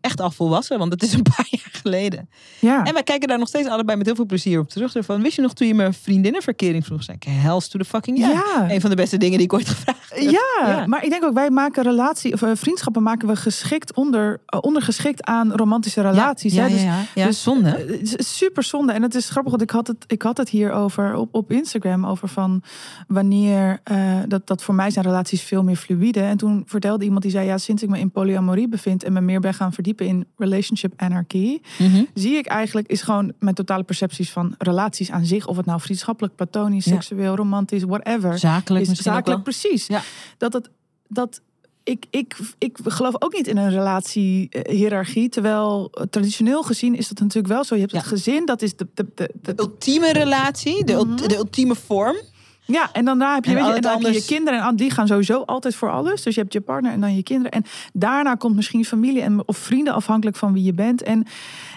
echt 0.00 0.20
al 0.20 0.30
volwassen, 0.30 0.78
want 0.78 0.92
het 0.92 1.02
is 1.02 1.12
een 1.12 1.22
paar 1.22 1.46
jaar 1.50 1.71
geleden. 1.82 2.28
Ja. 2.58 2.84
En 2.84 2.92
wij 2.92 3.02
kijken 3.02 3.28
daar 3.28 3.38
nog 3.38 3.48
steeds 3.48 3.68
allebei 3.68 3.96
met 3.96 4.06
heel 4.06 4.14
veel 4.14 4.26
plezier 4.26 4.58
op 4.60 4.68
terug. 4.68 4.92
Van, 4.98 5.22
wist 5.22 5.36
je 5.36 5.42
nog 5.42 5.52
toen 5.54 5.66
je 5.66 5.74
me 5.74 5.92
vriendinnenverkering 5.92 6.84
vroeg? 6.86 7.02
Zei 7.02 7.16
ik, 7.20 7.26
hells 7.28 7.68
to 7.68 7.78
the 7.78 7.84
fucking 7.84 8.18
yeah. 8.18 8.30
Ja. 8.32 8.70
Een 8.70 8.80
van 8.80 8.90
de 8.90 8.96
beste 8.96 9.16
dingen 9.16 9.36
die 9.36 9.46
ik 9.46 9.52
ooit 9.52 9.68
gevraagd 9.68 10.10
heb. 10.14 10.18
Ja, 10.22 10.40
Ja. 10.66 10.86
maar 10.86 11.04
ik 11.04 11.10
denk 11.10 11.24
ook, 11.24 11.34
wij 11.34 11.50
maken 11.50 11.82
relatie, 11.82 12.32
of 12.32 12.42
eh, 12.42 12.50
vriendschappen 12.54 13.02
maken 13.02 13.28
we 13.28 13.36
geschikt 13.36 13.94
onder, 13.94 14.40
eh, 14.46 14.58
ondergeschikt 14.62 15.24
aan 15.24 15.52
romantische 15.52 16.00
relaties. 16.00 16.54
Ja, 16.54 16.62
hè? 16.62 16.68
Dus, 16.68 16.82
ja. 17.14 17.26
dus- 17.26 17.42
zonde. 17.42 17.70
eh, 17.70 17.98
super 18.18 18.62
zonde. 18.62 18.92
En 18.92 19.02
het 19.02 19.14
is 19.14 19.28
grappig, 19.28 19.50
want 19.50 19.62
ik 19.62 19.70
had 19.70 19.86
het, 19.86 20.04
ik 20.06 20.22
had 20.22 20.36
het 20.36 20.48
hier 20.48 20.72
over 20.72 21.14
op, 21.14 21.34
op 21.34 21.52
Instagram, 21.52 22.06
over 22.06 22.28
van 22.28 22.62
wanneer, 23.08 23.80
dat, 24.28 24.46
dat 24.46 24.62
voor 24.62 24.74
mij 24.74 24.90
zijn 24.90 25.04
relaties 25.04 25.42
veel 25.42 25.62
meer 25.62 25.76
fluïde. 25.76 26.20
En 26.20 26.36
toen 26.36 26.62
vertelde 26.66 27.04
iemand 27.04 27.22
die 27.22 27.30
zei, 27.30 27.46
ja, 27.46 27.58
sinds 27.58 27.82
ik 27.82 27.88
me 27.88 27.98
in 27.98 28.10
polyamorie 28.10 28.68
bevind 28.68 29.04
en 29.04 29.12
me 29.12 29.20
meer 29.20 29.40
ben 29.40 29.54
gaan 29.54 29.72
verdiepen 29.72 30.06
in 30.06 30.26
relationship 30.36 30.92
anarchy, 30.96 31.58
Mhm. 31.78 32.02
zie 32.14 32.34
ik 32.36 32.46
eigenlijk, 32.46 32.88
is 32.88 33.02
gewoon 33.02 33.32
mijn 33.38 33.54
totale 33.54 33.82
percepties 33.82 34.30
van 34.30 34.54
relaties 34.58 35.10
aan 35.10 35.24
zich, 35.26 35.46
of 35.46 35.56
het 35.56 35.66
nou 35.66 35.80
vriendschappelijk, 35.80 36.34
platonisch, 36.34 36.84
Ja. 36.84 36.92
seksueel, 36.92 37.34
romantisch, 37.36 37.82
whatever 37.82 38.38
Zakelijk 38.38 38.82
is 38.82 38.88
misschien 38.88 39.12
ook 39.12 39.16
zakelijk 39.18 39.44
wel. 39.44 39.54
precies. 39.54 39.86
Ja. 39.86 40.02
Dat 40.38 40.52
het 40.52 40.70
dat 41.08 41.40
ik, 41.84 42.04
ik, 42.10 42.36
ik 42.58 42.78
geloof 42.84 43.14
ook 43.18 43.32
niet 43.34 43.46
in 43.46 43.56
een 43.56 43.70
relatie-hierarchie. 43.70 45.28
Terwijl 45.28 45.90
traditioneel 46.10 46.62
gezien 46.62 46.96
is 46.96 47.08
dat 47.08 47.18
natuurlijk 47.20 47.54
wel 47.54 47.64
zo. 47.64 47.74
Je 47.74 47.80
hebt 47.80 47.92
het 47.92 48.02
gezin, 48.06 48.46
dat 48.46 48.62
is 48.62 48.76
de. 48.76 48.86
de, 48.94 49.06
de, 49.14 49.30
de- 49.42 49.54
De 49.54 49.62
ultieme 49.62 50.12
relatie, 50.12 50.84
de, 50.84 50.92
ult- 50.92 51.28
de 51.28 51.36
ultieme 51.36 51.74
vorm. 51.74 52.16
Ja, 52.64 52.92
en 52.92 53.04
daarna 53.04 53.34
heb 53.34 53.44
je, 53.44 53.50
En 53.50 53.56
weet 53.56 53.66
je, 53.66 53.72
en 53.74 53.80
dan 53.80 54.04
heb 54.04 54.12
je 54.12 54.24
kinderen. 54.24 54.60
En 54.60 54.76
die 54.76 54.90
gaan 54.90 55.06
sowieso 55.06 55.42
altijd 55.42 55.74
voor 55.74 55.90
alles. 55.90 56.22
Dus 56.22 56.34
je 56.34 56.40
hebt 56.40 56.52
je 56.52 56.60
partner 56.60 56.92
en 56.92 57.00
dan 57.00 57.14
je 57.16 57.22
kinderen. 57.22 57.50
En 57.52 57.64
daarna 57.92 58.34
komt 58.34 58.54
misschien 58.56 58.84
familie 58.84 59.22
en, 59.22 59.48
of 59.48 59.56
vrienden 59.56 59.94
afhankelijk 59.94 60.36
van 60.36 60.52
wie 60.52 60.62
je 60.62 60.72
bent. 60.72 61.02
En, 61.02 61.26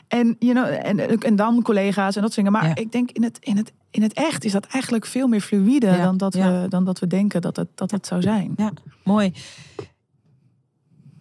en, 0.08 0.36
you 0.40 0.54
know, 0.54 0.66
en, 0.84 1.20
en 1.22 1.36
dan 1.36 1.62
collega's 1.62 2.16
en 2.16 2.22
dat 2.22 2.34
soort 2.34 2.46
dingen. 2.46 2.52
Maar 2.52 2.68
Ja. 2.68 2.76
ik 2.76 2.92
denk 2.92 3.12
in 3.12 3.24
het, 3.24 3.38
in, 3.40 3.58
het, 3.58 3.72
in 3.92 4.02
het 4.02 4.14
echt 4.14 4.44
is 4.44 4.52
dat 4.52 4.66
eigenlijk 4.66 5.06
veel 5.06 5.28
meer 5.28 5.42
fluïde 5.42 5.88
Ja, 5.88 6.04
dan, 6.04 6.18
dat 6.18 6.34
we, 6.34 6.66
dan 6.70 6.86
dat 6.86 7.00
we 7.00 7.08
denken 7.08 7.42
dat 7.42 7.56
het, 7.56 7.68
dat 7.76 7.92
het 7.92 8.08
zou 8.08 8.22
zijn. 8.22 8.54
Ja, 8.58 8.72
mooi. 9.04 9.34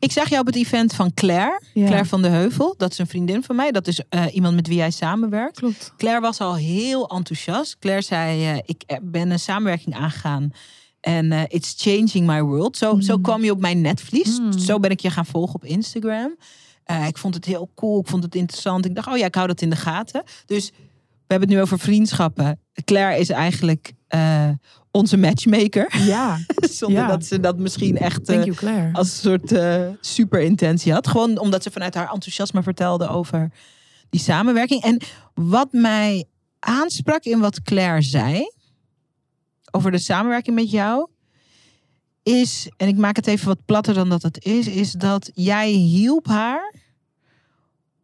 Ik 0.05 0.13
zag 0.13 0.29
jou 0.29 0.41
op 0.41 0.47
het 0.47 0.57
event 0.57 0.95
van 0.95 1.15
Claire. 1.15 1.61
Ja. 1.73 1.87
Claire 1.87 2.09
van 2.09 2.23
de 2.23 2.29
Heuvel. 2.29 2.75
Dat 2.77 2.91
is 2.91 2.99
een 2.99 3.07
vriendin 3.07 3.43
van 3.43 3.57
mij. 3.57 3.73
Dat 3.73 3.87
is 3.87 4.01
eh, 4.09 4.35
iemand 4.35 4.55
met 4.55 4.67
wie 4.67 4.77
jij 4.77 4.91
samenwerkt. 4.91 5.59
Klopt. 5.59 5.93
Claire 5.97 6.21
was 6.21 6.41
al 6.41 6.57
heel 6.57 7.09
enthousiast. 7.09 7.79
Claire 7.79 8.03
zei, 8.03 8.47
eh, 8.47 8.57
ik 8.65 8.99
ben 9.03 9.31
een 9.31 9.39
samenwerking 9.39 9.95
aangegaan. 9.95 10.51
En 11.01 11.33
eh, 11.33 11.43
it's 11.49 11.75
changing 11.77 12.27
my 12.27 12.43
world. 12.43 12.77
Zo, 12.77 13.01
zo 13.01 13.19
kwam 13.19 13.45
je 13.45 13.51
op 13.51 13.61
mijn 13.61 13.81
netvlies. 13.81 14.39
Mm. 14.39 14.59
Zo 14.59 14.79
ben 14.79 14.91
ik 14.91 15.01
je 15.01 15.11
gaan 15.11 15.27
volgen 15.27 15.55
op 15.55 15.65
Instagram. 15.65 16.37
Ik 17.07 17.19
vond 17.19 17.35
het 17.35 17.45
heel 17.45 17.71
cool. 17.75 18.01
Ik 18.01 18.09
vond 18.09 18.23
het 18.23 18.35
interessant. 18.35 18.85
Ik 18.85 18.95
dacht, 18.95 19.09
oh 19.09 19.17
ja, 19.17 19.27
ik 19.27 19.35
hou 19.35 19.47
dat 19.47 19.61
in 19.61 19.71
de 19.71 19.77
gaten. 19.77 20.23
Dus 20.47 20.71
we 20.71 20.77
hebben 21.27 21.49
het 21.49 21.57
nu 21.57 21.63
over 21.63 21.79
vriendschappen. 21.79 22.61
Claire 22.85 23.21
is 23.21 23.31
eigenlijk 23.31 23.93
onze 24.97 25.17
matchmaker. 25.17 25.97
Ja, 26.07 26.39
Zonder 26.71 27.03
Ja. 27.03 27.09
dat 27.09 27.25
ze 27.25 27.41
dat 27.41 27.59
misschien 27.59 27.97
echt 27.99 28.27
you 28.27 28.51
Claire. 28.55 28.93
als 28.93 29.07
een 29.09 29.15
soort 29.31 29.53
eh, 29.53 29.89
super 30.01 30.41
intentie 30.41 30.93
had. 30.93 31.07
Gewoon 31.07 31.39
omdat 31.39 31.63
ze 31.63 31.71
vanuit 31.71 31.95
haar 31.95 32.13
enthousiasme 32.13 32.63
vertelde 32.63 33.09
over 33.09 33.53
die 34.11 34.21
samenwerking. 34.21 34.83
En 34.83 35.01
wat 35.35 35.73
mij 35.73 36.25
aansprak 36.59 37.25
in 37.25 37.39
wat 37.39 37.63
Claire 37.63 38.03
zei 38.03 38.51
over 39.71 39.91
de 39.91 39.99
samenwerking 39.99 40.57
met 40.57 40.71
jou, 40.71 41.09
is, 42.23 42.69
en 42.77 42.89
ik 42.89 42.97
maak 42.97 43.17
het 43.17 43.27
even 43.27 43.47
wat 43.47 43.65
platter 43.65 43.95
dan 43.95 44.09
dat 44.09 44.23
het 44.23 44.45
is, 44.45 44.67
is 44.67 44.93
dat 44.93 45.31
jij 45.35 45.71
hielp 45.71 46.27
haar 46.27 46.75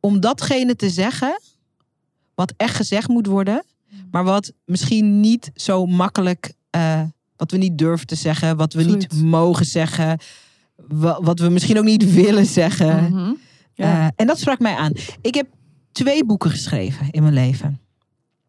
om 0.00 0.20
datgene 0.20 0.76
te 0.76 0.90
zeggen 0.90 1.40
wat 2.34 2.54
echt 2.56 2.74
gezegd 2.76 3.08
moet 3.08 3.26
worden, 3.26 3.64
maar 4.10 4.24
wat 4.24 4.52
misschien 4.64 5.20
niet 5.20 5.50
zo 5.54 5.86
makkelijk, 5.86 6.52
eh, 6.70 7.02
wat 7.36 7.50
we 7.50 7.56
niet 7.56 7.78
durven 7.78 8.06
te 8.06 8.14
zeggen, 8.14 8.56
wat 8.56 8.72
we 8.72 8.82
niet 8.82 9.22
mogen 9.22 9.66
zeggen, 9.66 10.18
wa- 10.76 11.20
wat 11.22 11.38
we 11.38 11.48
misschien 11.48 11.78
ook 11.78 11.84
niet 11.84 12.12
willen 12.14 12.46
zeggen. 12.46 13.04
Mhm. 13.12 13.32
Ja. 13.74 14.06
Eh, 14.06 14.08
en 14.16 14.26
dat 14.26 14.38
sprak 14.38 14.58
mij 14.58 14.74
aan. 14.74 14.92
Ik 15.20 15.34
heb 15.34 15.46
twee 15.92 16.24
boeken 16.24 16.50
geschreven 16.50 17.10
in 17.10 17.22
mijn 17.22 17.34
leven. 17.34 17.80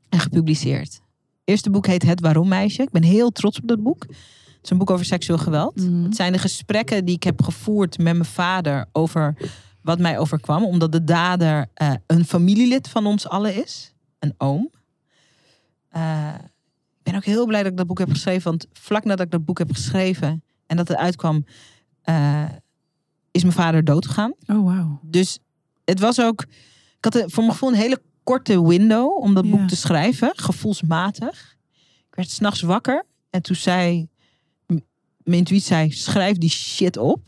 En 0.09 0.19
gepubliceerd. 0.19 0.93
Het 0.93 1.01
eerste 1.43 1.69
boek 1.69 1.87
heet 1.87 2.03
Het 2.03 2.19
Waarom 2.19 2.47
Meisje. 2.47 2.81
Ik 2.81 2.89
ben 2.91 3.03
heel 3.03 3.29
trots 3.31 3.59
op 3.59 3.67
dat 3.67 3.83
boek. 3.83 4.01
Het 4.07 4.59
is 4.63 4.69
een 4.69 4.77
boek 4.77 4.89
over 4.89 5.05
seksueel 5.05 5.37
geweld. 5.39 5.75
Mhm. 5.75 6.03
Het 6.03 6.15
zijn 6.15 6.31
de 6.31 6.37
gesprekken 6.37 7.05
die 7.05 7.15
ik 7.15 7.23
heb 7.23 7.41
gevoerd 7.43 7.97
met 7.97 8.13
mijn 8.13 8.25
vader 8.25 8.85
over 8.91 9.35
wat 9.81 9.99
mij 9.99 10.17
overkwam. 10.19 10.63
Omdat 10.65 10.91
de 10.91 11.03
dader 11.03 11.69
eh, 11.73 11.93
een 12.07 12.25
familielid 12.25 12.87
van 12.89 13.05
ons 13.05 13.27
allen 13.27 13.55
is. 13.63 13.93
Een 14.19 14.33
oom. 14.37 14.69
Ben 17.03 17.15
ook 17.15 17.25
heel 17.25 17.45
blij 17.45 17.63
dat 17.63 17.71
ik 17.71 17.77
dat 17.77 17.87
boek 17.87 17.99
heb 17.99 18.09
geschreven. 18.09 18.43
Want 18.43 18.65
vlak 18.73 19.03
nadat 19.03 19.25
ik 19.25 19.31
dat 19.31 19.45
boek 19.45 19.57
heb 19.57 19.71
geschreven 19.71 20.43
en 20.67 20.77
dat 20.77 20.87
het 20.87 20.97
uitkwam, 20.97 21.45
eh, 22.01 22.49
is 23.31 23.41
mijn 23.41 23.53
vader 23.55 23.83
doodgegaan. 23.83 24.33
Oh, 24.47 24.65
wauw. 24.65 24.99
Dus 25.03 25.39
het 25.85 25.99
was 25.99 26.21
ook. 26.21 26.41
Ik 26.97 27.13
had 27.13 27.23
voor 27.25 27.43
mijn 27.43 27.51
gevoel 27.51 27.69
een 27.69 27.75
hele 27.75 28.01
korte 28.23 28.67
window 28.67 29.17
om 29.23 29.33
dat 29.33 29.45
Ja. 29.45 29.51
boek 29.51 29.67
te 29.67 29.75
schrijven, 29.75 30.31
gevoelsmatig. 30.35 31.55
Ik 32.09 32.15
werd 32.15 32.29
s'nachts 32.29 32.61
wakker 32.61 33.05
en 33.29 33.41
toen 33.41 33.55
zei. 33.55 34.07
Mijn 35.23 35.37
intuïtie 35.37 35.67
zei: 35.67 35.91
schrijf 35.91 36.37
die 36.37 36.49
shit 36.49 36.97
op. 36.97 37.21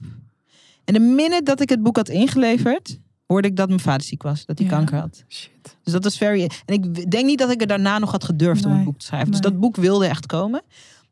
En 0.83 0.93
de 0.93 0.99
minute 0.99 1.43
dat 1.43 1.61
ik 1.61 1.69
het 1.69 1.83
boek 1.83 1.95
had 1.95 2.09
ingeleverd, 2.09 2.99
hoorde 3.25 3.47
ik 3.47 3.55
dat 3.55 3.67
mijn 3.67 3.79
vader 3.79 4.05
ziek 4.05 4.23
was, 4.23 4.45
dat 4.45 4.57
hij 4.57 4.67
Ja. 4.67 4.73
kanker 4.75 4.97
had. 4.99 5.23
Shit. 5.29 5.77
Dus 5.83 5.93
dat 5.93 6.03
was 6.03 6.17
very. 6.17 6.41
En 6.65 6.73
ik 6.73 7.11
denk 7.11 7.25
niet 7.25 7.39
dat 7.39 7.51
ik 7.51 7.61
er 7.61 7.67
daarna 7.67 7.99
nog 7.99 8.11
had 8.11 8.23
gedurfd 8.23 8.65
om 8.65 8.71
een 8.71 8.83
boek 8.83 8.99
te 8.99 9.05
schrijven. 9.05 9.31
Dus 9.31 9.39
dat 9.41 9.59
boek 9.59 9.75
wilde 9.75 10.07
echt 10.07 10.25
komen. 10.25 10.61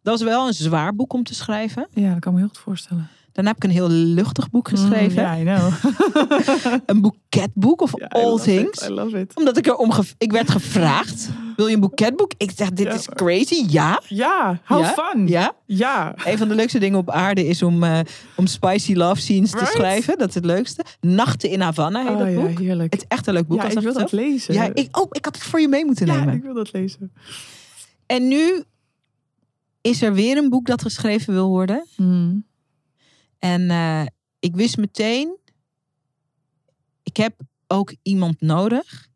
Dat 0.04 0.20
was 0.20 0.30
wel 0.30 0.48
een 0.48 0.54
zwaar 0.54 0.96
boek 0.96 1.14
om 1.14 1.24
te 1.24 1.34
schrijven. 1.34 1.88
Ja, 1.94 2.12
dat 2.12 2.20
kan 2.20 2.34
me 2.34 2.40
heel 2.40 2.48
goed 2.48 2.58
voorstellen. 2.58 3.08
Daarna 3.32 3.50
heb 3.50 3.58
ik 3.58 3.64
een 3.64 3.76
heel 3.76 3.90
luchtig 3.90 4.50
boek 4.50 4.68
geschreven. 4.68 5.12
Mm, 5.12 5.18
ja, 5.18 5.38
I 5.38 5.44
know. 5.44 5.74
Een 6.86 7.02
boeketboek 7.02 7.82
of 7.82 7.92
Ja, 8.00 8.06
I 8.06 8.24
all 8.24 8.36
it, 8.36 8.44
things. 8.44 8.88
I 8.88 8.92
love 8.92 9.20
it. 9.20 9.36
Omdat 9.36 9.58
ik 9.58 9.68
er 9.68 9.76
om 9.76 9.92
ik 10.18 10.32
werd 10.32 10.52
gevraagd. 10.52 11.30
Wil 11.56 11.68
je 11.68 11.74
een 11.74 11.80
boeketboek? 11.80 12.32
Ik 12.38 12.52
zeg, 12.56 12.70
dit 12.70 12.86
Ja, 12.86 12.94
is 12.94 13.08
crazy. 13.14 13.66
Ja. 13.68 14.02
Ja, 14.08 14.60
how 14.66 14.80
Ja? 14.80 14.94
fun. 14.94 15.28
Ja. 15.28 15.54
Ja. 15.66 16.14
Een 16.26 16.38
van 16.38 16.48
de 16.48 16.56
leukste 16.56 16.80
dingen 16.80 16.98
op 17.00 17.10
aarde 17.10 17.48
is 17.48 17.64
om, 17.64 17.84
eh, 17.84 18.00
om 18.36 18.48
spicy 18.48 18.94
love 18.94 19.22
scenes 19.22 19.52
te 19.52 19.66
schrijven. 19.66 20.18
Dat 20.18 20.28
is 20.30 20.36
het 20.36 20.46
leukste. 20.46 20.84
Nachten 21.02 21.50
in 21.50 21.62
Havana 21.62 22.00
heet 22.02 22.10
Oh 22.12 22.18
dat 22.18 22.28
ja, 22.32 22.42
boek. 22.42 22.60
heerlijk. 22.60 22.94
Het 22.94 23.02
is 23.02 23.08
echt 23.08 23.28
een 23.28 23.34
leuk 23.34 23.48
boek. 23.48 23.58
ja, 23.58 23.64
als 23.66 23.74
ik 23.74 23.80
wil 23.82 23.94
dat 23.94 24.12
lezen. 24.12 24.54
Ja, 24.54 24.70
ik, 24.74 24.98
oh, 25.00 25.08
ik 25.12 25.26
had 25.26 25.36
het 25.36 25.44
voor 25.44 25.60
je 25.62 25.68
mee 25.68 25.86
moeten 25.86 26.06
ja, 26.06 26.16
nemen. 26.16 26.34
ik 26.34 26.44
wil 26.44 26.54
dat 26.54 26.72
lezen. 26.74 27.12
En 28.06 28.28
nu 28.28 28.64
is 29.82 30.02
er 30.02 30.14
weer 30.14 30.38
een 30.38 30.50
boek 30.50 30.66
dat 30.66 30.82
geschreven 30.82 31.34
wil 31.34 31.48
worden. 31.48 31.86
Mm. 31.98 32.46
En 33.42 33.70
eh, 33.70 34.02
ik 34.40 34.56
wist 34.56 34.78
meteen, 34.78 35.38
ik 37.04 37.18
heb 37.18 37.40
ook 37.68 37.96
iemand 38.02 38.42
nodig 38.42 39.08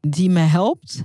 die 0.00 0.30
me 0.30 0.40
helpt 0.40 1.04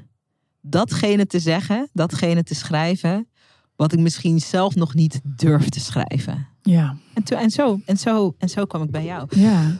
datgene 0.62 1.26
te 1.26 1.40
zeggen, 1.40 1.90
datgene 1.94 2.44
te 2.44 2.56
schrijven, 2.56 3.28
wat 3.76 3.94
ik 3.94 4.00
misschien 4.00 4.40
zelf 4.40 4.76
nog 4.76 4.94
niet 4.94 5.20
durf 5.24 5.70
te 5.70 5.80
schrijven. 5.80 6.48
Ja. 6.62 6.98
En, 7.14 7.24
to- 7.24 7.36
en, 7.36 7.50
zo, 7.50 7.80
en, 7.86 7.98
zo, 7.98 8.36
en 8.38 8.50
zo 8.50 8.66
kwam 8.66 8.84
ik 8.84 8.92
bij 8.92 9.04
jou. 9.06 9.28
Ja. 9.40 9.80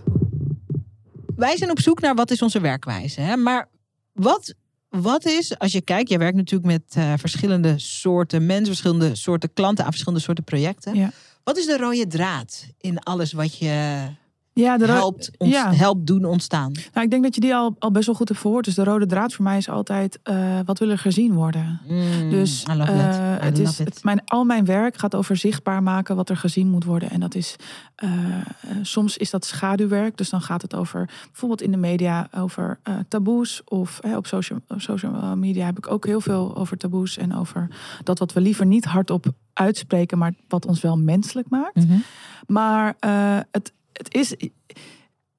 Wij 1.36 1.58
zijn 1.58 1.72
op 1.72 1.80
zoek 1.80 2.02
naar 2.02 2.16
wat 2.16 2.32
is 2.32 2.42
onze 2.42 2.60
werkwijze. 2.60 3.22
Hè? 3.22 3.36
Maar 3.36 3.70
wat, 4.14 4.54
wat 4.90 5.26
is, 5.26 5.60
als 5.60 5.72
je 5.72 5.82
kijkt, 5.82 6.10
jij 6.10 6.18
werkt 6.18 6.38
natuurlijk 6.38 6.72
met 6.72 6.96
eh, 6.96 7.14
verschillende 7.18 7.80
soorten 7.80 8.46
mensen, 8.46 8.66
verschillende 8.66 9.16
soorten 9.16 9.54
klanten 9.54 9.84
aan 9.84 9.90
verschillende 9.92 10.24
soorten 10.24 10.44
projecten. 10.44 10.96
Ja. 10.96 11.12
Wat 11.50 11.58
is 11.58 11.66
de 11.66 11.78
rode 11.78 12.08
draad 12.08 12.68
in 12.78 13.00
alles 13.00 13.32
wat 13.32 13.58
je 13.58 14.02
Ja, 14.54 14.78
de 14.78 14.86
helpt, 14.86 15.32
ons, 15.38 15.52
ja. 15.52 15.74
helpt 15.74 16.08
doen 16.08 16.26
ontstaan? 16.26 16.72
Nou, 16.72 17.06
ik 17.06 17.12
denk 17.12 17.24
dat 17.24 17.36
je 17.36 17.42
die 17.42 17.56
al, 17.56 17.76
al 17.80 17.92
best 17.92 18.06
wel 18.06 18.16
goed 18.16 18.28
hebt 18.28 18.40
verhoord. 18.40 18.66
Dus 18.66 18.76
de 18.76 18.84
rode 18.84 19.06
draad 19.06 19.34
voor 19.34 19.44
mij 19.44 19.58
is 19.58 19.70
altijd, 19.70 20.20
eh, 20.24 20.60
wat 20.66 20.80
wil 20.80 20.90
er 20.90 20.98
gezien 20.98 21.34
worden? 21.34 21.82
Dus 22.30 22.66
Mm, 22.66 22.78
love 22.78 22.92
eh, 22.92 23.36
het 23.40 23.60
is, 23.60 23.78
het, 23.78 24.04
mijn, 24.04 24.22
al 24.26 24.44
mijn 24.44 24.66
werk 24.66 24.98
gaat 24.98 25.16
over 25.16 25.38
zichtbaar 25.38 25.84
maken 25.84 26.16
wat 26.16 26.30
er 26.30 26.38
gezien 26.38 26.70
moet 26.70 26.84
worden. 26.84 27.10
En 27.10 27.20
dat 27.20 27.36
is 27.36 27.56
eh, 27.96 28.10
soms 28.82 29.18
is 29.18 29.30
dat 29.30 29.46
schaduwwerk. 29.46 30.18
Dus 30.18 30.30
dan 30.30 30.42
gaat 30.42 30.62
het 30.62 30.76
over 30.76 31.10
bijvoorbeeld 31.32 31.62
in 31.62 31.72
de 31.72 31.78
media 31.78 32.28
over 32.36 32.80
taboes. 33.08 33.62
Of 33.66 34.00
op, 34.16 34.28
social, 34.28 34.60
op 34.68 34.82
social 34.82 35.36
media 35.36 35.66
heb 35.66 35.78
ik 35.78 35.92
ook 35.92 36.06
heel 36.06 36.22
veel 36.22 36.56
over 36.56 36.78
taboes. 36.78 37.18
En 37.18 37.36
over 37.36 37.68
dat 38.04 38.20
wat 38.20 38.34
we 38.34 38.42
liever 38.42 38.66
niet 38.66 38.86
hardop 38.86 39.26
uitspreken, 39.60 40.18
maar 40.18 40.34
wat 40.48 40.66
ons 40.66 40.82
wel 40.82 40.98
menselijk 40.98 41.50
maakt. 41.50 41.76
Mhm. 41.76 41.98
Maar 42.48 42.96
eh, 43.00 43.38
het, 43.52 43.74
het 43.94 44.14
is. 44.14 44.36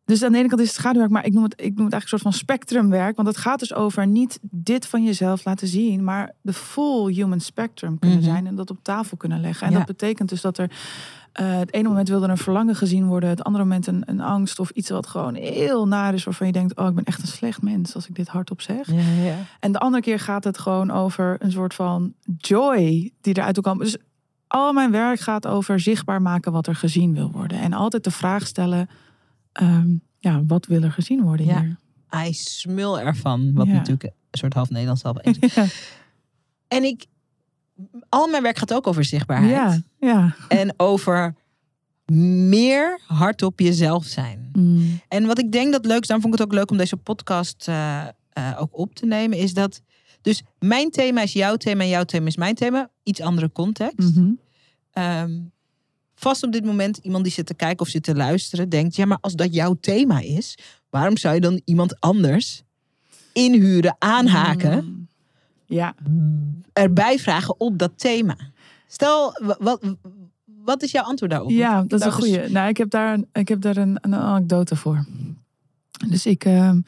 Dus 0.05 0.23
aan 0.23 0.33
de 0.33 0.39
ene 0.39 0.49
kant 0.49 0.61
is 0.61 0.67
het 0.67 0.77
schaduwwerk, 0.77 1.11
maar 1.11 1.27
ik 1.27 1.33
noem 1.33 1.43
het, 1.43 1.53
ik 1.53 1.75
noem 1.75 1.85
het 1.85 1.93
eigenlijk 1.93 2.03
een 2.03 2.09
soort 2.09 2.23
van 2.23 2.33
spectrumwerk. 2.33 3.17
Want 3.17 3.29
het 3.29 3.37
gaat 3.37 3.59
dus 3.59 3.75
over 3.75 4.07
niet 4.07 4.39
dit 4.43 4.87
van 4.87 5.05
jezelf 5.05 5.45
laten 5.45 5.69
zien, 5.69 6.05
maar 6.05 6.33
de 6.41 6.53
full 6.53 7.13
human 7.15 7.41
spectrum 7.41 7.99
kunnen 7.99 8.19
Mhm. 8.19 8.27
zijn 8.27 8.47
en 8.47 8.55
dat 8.55 8.71
op 8.71 8.79
tafel 8.83 9.17
kunnen 9.17 9.41
leggen. 9.41 9.67
En 9.67 9.73
Ja. 9.73 9.79
dat 9.79 9.87
betekent 9.87 10.29
dus 10.29 10.41
dat 10.41 10.59
er 10.59 10.71
eh, 11.33 11.59
het 11.59 11.73
ene 11.73 11.89
moment 11.89 12.09
wil 12.09 12.23
er 12.23 12.31
een 12.31 12.37
verlangen 12.39 12.75
gezien 12.77 13.07
worden, 13.07 13.29
het 13.29 13.43
andere 13.45 13.65
moment 13.65 13.87
een, 13.87 14.03
een 14.07 14.21
angst 14.21 14.59
of 14.59 14.71
iets 14.71 14.91
wat 14.91 15.07
gewoon 15.07 15.35
heel 15.35 15.87
naar 15.89 16.15
is, 16.15 16.25
waarvan 16.25 16.47
je 16.47 16.53
denkt, 16.53 16.77
oh, 16.77 16.89
ik 16.89 16.95
ben 16.95 17.05
echt 17.05 17.21
een 17.23 17.29
slecht 17.29 17.63
mens 17.63 17.95
als 17.95 18.09
ik 18.09 18.15
dit 18.15 18.29
hardop 18.29 18.61
zeg. 18.61 18.87
Ja, 18.93 19.23
ja. 19.25 19.37
En 19.61 19.73
de 19.73 19.79
andere 19.79 20.03
keer 20.03 20.19
gaat 20.21 20.45
het 20.45 20.59
gewoon 20.59 20.91
over 20.91 21.37
een 21.39 21.53
soort 21.53 21.75
van 21.75 22.13
joy 22.39 23.11
die 23.21 23.39
eruit 23.39 23.61
komen. 23.61 23.85
Dus 23.85 23.97
al 24.53 24.73
mijn 24.73 24.91
werk 24.91 25.21
gaat 25.21 25.47
over 25.47 25.81
zichtbaar 25.81 26.23
maken 26.23 26.53
wat 26.53 26.67
er 26.67 26.75
gezien 26.75 27.15
wil 27.15 27.31
worden. 27.31 27.59
En 27.61 27.73
altijd 27.73 28.05
de 28.05 28.11
vraag 28.11 28.47
stellen, 28.47 28.89
ehm, 29.53 29.89
ja, 30.19 30.45
wat 30.47 30.67
wil 30.67 30.83
er 30.83 30.93
gezien 30.93 31.23
worden 31.23 31.47
Ja. 31.47 31.61
hier? 31.61 31.77
Hij 32.09 32.33
smul 32.33 33.01
ervan. 33.01 33.53
Wat 33.55 33.67
Ja. 33.67 33.73
natuurlijk 33.73 34.03
een 34.05 34.39
soort 34.39 34.55
half 34.55 34.71
Nederlands 34.71 35.03
half 35.03 35.17
Engels. 35.17 35.55
Ja, 35.55 35.67
En 36.69 36.85
ik... 36.85 37.05
Al 38.09 38.29
mijn 38.29 38.43
werk 38.43 38.59
gaat 38.59 38.75
ook 38.75 38.87
over 38.87 39.05
zichtbaarheid. 39.05 39.53
ja. 39.53 39.81
ja. 40.09 40.35
En 40.49 40.75
over 40.77 41.35
meer 42.49 43.01
hardop 43.07 43.61
jezelf 43.61 44.05
zijn. 44.05 44.49
Mm, 44.53 45.01
En 45.09 45.27
wat 45.27 45.39
ik 45.39 45.53
denk 45.53 45.73
dat 45.73 45.85
leuk 45.87 46.01
is, 46.01 46.07
daarom 46.07 46.23
vond 46.23 46.35
ik 46.35 46.41
het 46.41 46.49
ook 46.49 46.55
leuk 46.59 46.71
om 46.71 46.77
deze 46.77 46.97
podcast 46.97 47.69
eh, 47.69 48.01
eh, 48.33 48.57
ook 48.61 48.79
op 48.79 48.95
te 48.95 49.07
nemen, 49.07 49.39
is 49.39 49.55
dat. 49.55 49.83
Dus 50.23 50.43
mijn 50.59 50.91
thema 50.91 51.23
is 51.23 51.33
jouw 51.33 51.57
thema 51.57 51.83
en 51.83 51.89
jouw 51.89 52.05
thema 52.05 52.27
is 52.27 52.37
mijn 52.37 52.55
thema. 52.55 52.91
Iets 53.03 53.21
andere 53.21 53.53
context. 53.53 54.15
mhm. 54.17 54.31
Ehm, 54.93 55.39
vast 56.15 56.43
op 56.43 56.53
dit 56.53 56.65
moment 56.65 56.97
iemand 56.97 57.25
die 57.25 57.33
zit 57.33 57.47
te 57.47 57.55
kijken 57.55 57.81
of 57.81 57.89
zit 57.89 58.03
te 58.03 58.15
luisteren, 58.15 58.69
denkt: 58.69 58.97
ja, 58.97 59.05
maar 59.07 59.19
als 59.21 59.35
dat 59.35 59.55
jouw 59.55 59.77
thema 59.81 60.19
is, 60.21 60.59
waarom 60.91 61.17
zou 61.17 61.35
je 61.35 61.41
dan 61.41 61.61
iemand 61.65 62.01
anders 62.01 62.63
inhuren, 63.33 63.97
aanhaken, 63.99 64.85
Mm. 64.85 65.09
Ja, 65.67 65.95
erbij 66.73 67.19
vragen 67.19 67.61
op 67.61 67.79
dat 67.79 67.93
thema? 67.97 68.37
Stel, 68.89 69.33
wa- 69.43 69.57
wat, 69.61 69.95
wat 70.45 70.83
is 70.83 70.91
jouw 70.91 71.05
antwoord 71.05 71.31
daarop? 71.33 71.51
ja, 71.51 71.83
dat 71.85 72.01
is 72.01 72.07
een 72.07 72.13
goeie. 72.13 72.49
Nou, 72.49 72.69
ik 72.69 72.77
heb 72.77 72.91
daar, 72.91 73.15
een- 73.15 73.29
ik 73.33 73.49
heb 73.49 73.61
daar 73.61 73.77
een, 73.77 73.99
een 74.01 74.15
anekdote 74.15 74.77
voor. 74.77 75.07
Dus 76.09 76.27
ik, 76.27 76.45
ehm, 76.45 76.81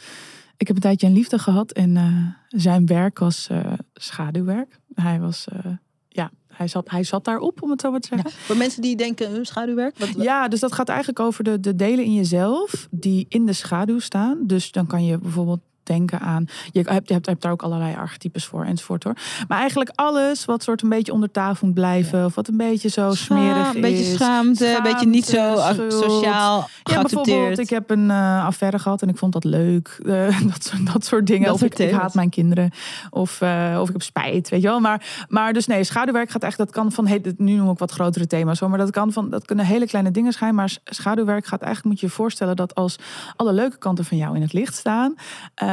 ik 0.62 0.66
heb 0.68 0.76
een 0.76 0.82
tijdje 0.82 1.06
een 1.06 1.12
liefde 1.12 1.38
gehad 1.38 1.72
en 1.72 1.96
eh, 1.96 2.16
zijn 2.60 2.86
werk 2.86 3.18
was 3.18 3.48
eh, 3.50 3.72
schaduwwerk. 3.94 4.78
Hij 4.94 5.20
was, 5.20 5.46
eh, 5.48 5.72
ja, 6.08 6.30
hij 6.48 6.68
zat, 6.68 6.90
hij 6.90 7.04
zat 7.04 7.24
daarop, 7.24 7.62
om 7.62 7.70
het 7.70 7.80
zo 7.80 7.90
maar 7.90 8.00
te 8.00 8.08
zeggen. 8.08 8.30
Ja, 8.30 8.36
voor 8.36 8.56
mensen 8.56 8.82
die 8.82 8.96
denken, 8.96 9.32
uh, 9.38 9.44
schaduwwerk? 9.44 9.98
Wat, 9.98 10.10
wat- 10.12 10.24
Ja, 10.24 10.48
dus 10.48 10.60
dat 10.60 10.72
gaat 10.72 10.88
eigenlijk 10.88 11.20
over 11.20 11.44
de, 11.44 11.60
de 11.60 11.76
delen 11.76 12.04
in 12.04 12.14
jezelf 12.14 12.88
die 12.90 13.26
in 13.28 13.46
de 13.46 13.52
schaduw 13.52 13.98
staan. 13.98 14.38
Dus 14.46 14.72
dan 14.72 14.86
kan 14.86 15.04
je 15.04 15.18
bijvoorbeeld 15.18 15.60
denken 15.82 16.20
aan. 16.20 16.44
Je 16.72 16.80
hebt, 16.82 17.08
je 17.08 17.14
hebt, 17.14 17.26
hebt 17.26 17.42
daar 17.42 17.52
ook 17.52 17.62
allerlei 17.62 17.94
archetypes 17.94 18.44
voor 18.44 18.64
enzovoort 18.64 19.04
hoor. 19.04 19.16
Maar 19.48 19.58
eigenlijk 19.58 19.90
alles 19.94 20.44
wat 20.44 20.62
soort 20.62 20.82
een 20.82 20.88
beetje 20.88 21.12
onder 21.12 21.30
tafel 21.30 21.66
moet 21.66 21.74
blijven. 21.74 22.24
Of 22.24 22.34
wat 22.34 22.48
een 22.48 22.56
beetje 22.56 22.88
zo 22.88 23.14
smerig 23.14 23.56
Schaam, 23.56 23.68
is. 23.68 23.74
Een 23.74 23.80
beetje 23.80 24.14
schaamte, 24.14 24.76
een 24.76 24.82
beetje 24.82 25.06
niet 25.06 25.26
zo 25.26 25.56
schuld. 25.56 25.92
sociaal 25.92 26.68
Ja, 26.82 27.00
bijvoorbeeld, 27.00 27.58
ik 27.58 27.70
heb 27.70 27.90
een 27.90 28.10
eh, 28.10 28.44
affaire 28.44 28.78
gehad 28.78 29.02
en 29.02 29.08
ik 29.08 29.16
vond 29.16 29.32
dat 29.32 29.44
leuk. 29.44 30.00
Eh, 30.12 30.40
dat, 30.40 30.64
soort, 30.64 30.92
dat 30.92 31.04
soort 31.04 31.26
dingen. 31.26 31.46
Dat 31.46 31.54
of 31.54 31.62
ik, 31.62 31.90
haat 31.90 32.14
mijn 32.14 32.30
kinderen. 32.30 32.70
Of, 33.10 33.40
eh, 33.40 33.76
of 33.80 33.86
ik 33.86 33.92
heb 33.92 34.02
spijt, 34.02 34.48
weet 34.48 34.62
je 34.62 34.68
wel. 34.68 34.80
Maar, 34.80 35.26
maar 35.28 35.52
dus 35.52 35.66
nee, 35.66 35.84
schaduwwerk 35.84 36.30
gaat 36.30 36.42
echt, 36.42 36.58
dat 36.58 36.70
kan 36.70 36.92
van, 36.92 37.06
hey, 37.06 37.34
nu 37.36 37.54
noem 37.54 37.70
ik 37.70 37.78
wat 37.78 37.90
grotere 37.90 38.26
thema's 38.26 38.60
hoor. 38.60 38.68
Maar 38.68 38.78
dat 38.78 38.90
kan 38.90 39.12
van, 39.12 39.30
dat 39.30 39.44
kunnen 39.44 39.64
hele 39.64 39.86
kleine 39.86 40.10
dingen 40.10 40.32
zijn. 40.32 40.54
Maar 40.54 40.76
schaduwwerk 40.84 41.46
gaat 41.46 41.60
eigenlijk, 41.60 41.90
moet 41.90 42.00
je 42.00 42.06
je 42.06 42.12
voorstellen 42.12 42.56
dat 42.56 42.74
als 42.74 42.96
alle 43.36 43.52
leuke 43.52 43.78
kanten 43.78 44.04
van 44.04 44.16
jou 44.16 44.36
in 44.36 44.42
het 44.42 44.52
licht 44.52 44.74
staan. 44.74 45.14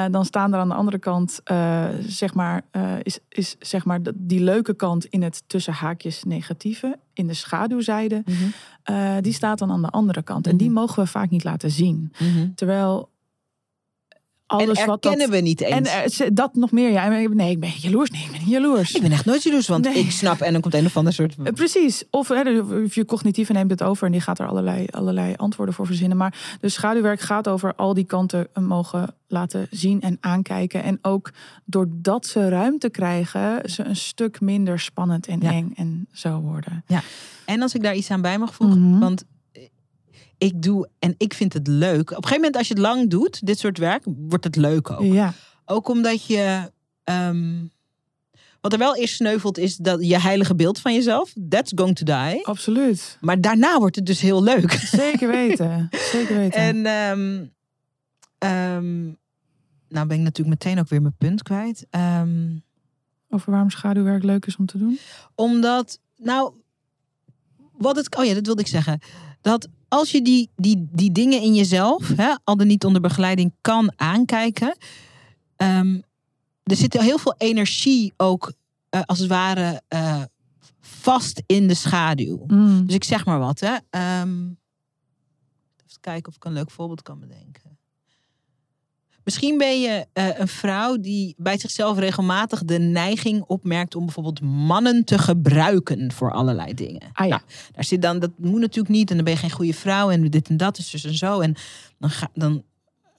Eh, 0.09 0.15
dan 0.15 0.25
staan 0.25 0.53
er 0.53 0.59
aan 0.59 0.67
de 0.69 0.73
andere 0.75 0.99
kant, 0.99 1.41
eh, 1.43 1.85
zeg 2.07 2.33
maar, 2.33 2.61
eh, 2.71 2.93
is, 3.03 3.19
is 3.29 3.55
zeg 3.59 3.85
maar 3.85 4.03
dat- 4.03 4.13
die 4.17 4.43
leuke 4.43 4.73
kant 4.73 5.05
in 5.05 5.21
het 5.23 5.43
tussen 5.47 5.73
haakjes 5.73 6.23
negatieve. 6.23 6.99
In 7.13 7.27
de 7.27 7.33
schaduwzijde. 7.33 8.23
Mhm, 8.25 9.21
die 9.21 9.33
staat 9.33 9.59
dan 9.59 9.71
aan 9.71 9.81
de 9.81 9.89
andere 9.89 10.21
kant. 10.23 10.47
En 10.47 10.57
die 10.57 10.69
Mhm. 10.69 10.79
mogen 10.79 11.03
we 11.03 11.09
vaak 11.09 11.29
niet 11.29 11.43
laten 11.43 11.71
zien. 11.71 12.11
mhm. 12.19 12.47
Terwijl 12.55 13.09
En 14.49 14.57
alles 14.57 14.85
wat 14.85 15.01
dat... 15.01 15.11
erkennen 15.11 15.29
we 15.35 15.41
niet 15.41 15.61
eens. 15.61 16.19
En 16.19 16.33
dat 16.33 16.55
nog 16.55 16.71
meer, 16.71 16.91
ja. 16.91 17.11
En 17.11 17.35
Nee, 17.35 17.51
ik 17.51 17.59
ben 17.59 17.69
jaloers. 17.77 18.09
Nee, 18.09 18.23
ik 18.23 18.31
ben 18.31 18.39
niet 18.39 18.49
jaloers. 18.49 18.91
ik 18.91 19.01
ben 19.01 19.11
echt 19.11 19.25
nooit 19.25 19.43
jaloers, 19.43 19.67
want 19.67 19.85
Nee. 19.85 19.93
ik 19.93 20.11
snap 20.11 20.39
en 20.41 20.51
dan 20.51 20.61
komt 20.61 20.73
een 20.73 20.85
of 20.85 20.97
ander 20.97 21.13
soort... 21.13 21.35
Eh, 21.43 21.53
Precies. 21.53 22.03
Of, 22.11 22.27
hè, 22.27 22.59
of 22.59 22.95
je 22.95 23.05
cognitieve 23.05 23.53
neemt 23.53 23.69
het 23.71 23.83
over 23.83 24.05
en 24.05 24.11
die 24.11 24.21
gaat 24.21 24.39
er 24.39 24.47
allerlei, 24.47 24.85
allerlei 24.91 25.33
antwoorden 25.37 25.75
voor 25.75 25.85
verzinnen. 25.85 26.17
Maar 26.17 26.57
dus 26.61 26.73
schaduwwerk 26.73 27.19
gaat 27.19 27.47
over 27.47 27.75
al 27.75 27.93
die 27.93 28.05
kanten 28.05 28.47
mogen 28.59 29.15
laten 29.27 29.67
zien 29.71 30.01
en 30.01 30.17
aankijken. 30.19 30.83
En 30.83 30.99
ook 31.01 31.31
doordat 31.65 32.25
ze 32.25 32.49
ruimte 32.49 32.89
krijgen, 32.89 33.69
ze 33.69 33.83
een 33.83 33.95
stuk 33.95 34.41
minder 34.41 34.79
spannend 34.79 35.27
en 35.27 35.39
Ja. 35.41 35.51
eng 35.51 35.73
en 35.75 36.07
zo 36.13 36.39
worden. 36.39 36.83
En 37.45 37.61
als 37.61 37.75
ik 37.75 37.83
daar 37.83 37.95
iets 37.95 38.11
aan 38.11 38.21
bij 38.21 38.37
mag 38.37 38.53
voegen, 38.53 38.89
Mhm. 38.89 38.99
want 38.99 39.23
ik 40.39 40.61
doe 40.61 40.89
en 40.99 41.15
ik 41.17 41.33
vind 41.33 41.53
het 41.53 41.67
leuk. 41.67 42.01
Op 42.01 42.07
een 42.09 42.23
gegeven 42.23 42.35
moment 42.35 42.55
als 42.57 42.67
je 42.67 42.73
het 42.73 42.83
lang 42.83 43.09
doet, 43.09 43.45
dit 43.45 43.59
soort 43.59 43.77
werk, 43.77 44.03
wordt 44.05 44.43
het 44.43 44.55
leuk 44.55 44.89
ook. 44.89 45.01
Ja, 45.01 45.33
Ook 45.65 45.87
omdat 45.87 46.25
je... 46.25 46.71
ehm, 47.03 47.65
wat 48.61 48.73
er 48.73 48.79
wel 48.79 48.95
eerst 48.95 49.15
sneuvelt 49.15 49.57
is 49.57 49.75
dat 49.75 50.07
je 50.07 50.19
heilige 50.19 50.55
beeld 50.55 50.79
van 50.79 50.93
jezelf, 50.93 51.33
that's 51.49 51.71
going 51.75 51.95
to 51.95 52.03
die. 52.05 52.45
absoluut. 52.45 53.17
Maar 53.21 53.41
daarna 53.41 53.77
wordt 53.79 53.95
het 53.95 54.05
dus 54.05 54.21
heel 54.21 54.43
leuk. 54.43 54.71
Zeker 54.71 55.27
weten. 55.41 55.87
Zeker 55.91 56.35
weten. 56.35 56.59
En 56.59 56.85
ehm, 56.85 57.45
ehm, 58.37 59.03
nou 59.89 60.07
ben 60.07 60.17
ik 60.17 60.23
natuurlijk 60.23 60.63
meteen 60.63 60.79
ook 60.79 60.89
weer 60.89 61.01
mijn 61.01 61.15
punt 61.17 61.43
kwijt. 61.43 61.87
Over 63.29 63.51
waarom 63.51 63.69
schaduwwerk 63.69 64.23
leuk 64.23 64.45
is 64.45 64.55
om 64.55 64.65
te 64.65 64.77
doen? 64.77 64.99
omdat, 65.35 65.99
nou, 66.17 66.53
wat 67.77 67.95
het, 67.95 68.15
oh 68.15 68.25
ja, 68.25 68.33
dat 68.33 68.45
wilde 68.45 68.61
ik 68.61 68.67
zeggen. 68.67 68.99
Dat 69.41 69.67
als 69.89 70.11
je 70.11 70.21
die, 70.21 70.49
die, 70.55 70.87
die 70.91 71.11
dingen 71.11 71.41
in 71.41 71.55
jezelf, 71.55 72.07
hè, 72.15 72.35
al 72.43 72.57
dan 72.57 72.67
niet 72.67 72.85
onder 72.85 73.01
begeleiding, 73.01 73.53
kan 73.61 73.91
aankijken. 73.95 74.77
ehm, 75.55 75.99
er 76.63 76.75
zit 76.75 77.01
heel 77.01 77.17
veel 77.17 77.35
energie 77.37 78.13
ook, 78.17 78.53
eh, 78.89 79.01
als 79.05 79.19
het 79.19 79.27
ware, 79.27 79.81
eh, 79.87 80.23
vast 80.79 81.43
in 81.45 81.67
de 81.67 81.73
schaduw. 81.73 82.43
Mm. 82.47 82.85
Dus 82.85 82.95
ik 82.95 83.03
zeg 83.03 83.25
maar 83.25 83.39
wat, 83.39 83.59
hè. 83.59 83.75
Ehm, 83.89 84.45
even 85.85 85.99
kijken 85.99 86.29
of 86.29 86.35
ik 86.35 86.45
een 86.45 86.53
leuk 86.53 86.71
voorbeeld 86.71 87.01
kan 87.01 87.19
bedenken. 87.19 87.68
Misschien 89.29 89.57
ben 89.57 89.81
je 89.81 90.05
eh, 90.13 90.39
een 90.39 90.47
vrouw 90.47 90.97
die 90.97 91.35
bij 91.37 91.59
zichzelf 91.59 91.97
regelmatig 91.97 92.63
de 92.63 92.79
neiging 92.79 93.43
opmerkt 93.47 93.95
om 93.95 94.05
bijvoorbeeld 94.05 94.41
mannen 94.41 95.05
te 95.05 95.17
gebruiken 95.17 96.11
voor 96.11 96.31
allerlei 96.31 96.73
dingen. 96.73 97.01
Ah 97.13 97.27
ja. 97.27 97.35
Nou, 97.35 97.41
daar 97.71 97.83
zit 97.83 98.01
dan, 98.01 98.19
dat 98.19 98.31
moet 98.37 98.59
natuurlijk 98.59 98.95
niet 98.95 99.09
en 99.09 99.15
dan 99.15 99.25
ben 99.25 99.33
je 99.33 99.39
geen 99.39 99.51
goede 99.51 99.73
vrouw 99.73 100.09
en 100.09 100.29
dit 100.29 100.49
en 100.49 100.57
dat 100.57 100.77
is 100.77 100.89
dus 100.89 101.03
en 101.03 101.13
zo. 101.13 101.39
En 101.39 101.55
dan 101.99 102.09
ga, 102.09 102.29
dan 102.33 102.63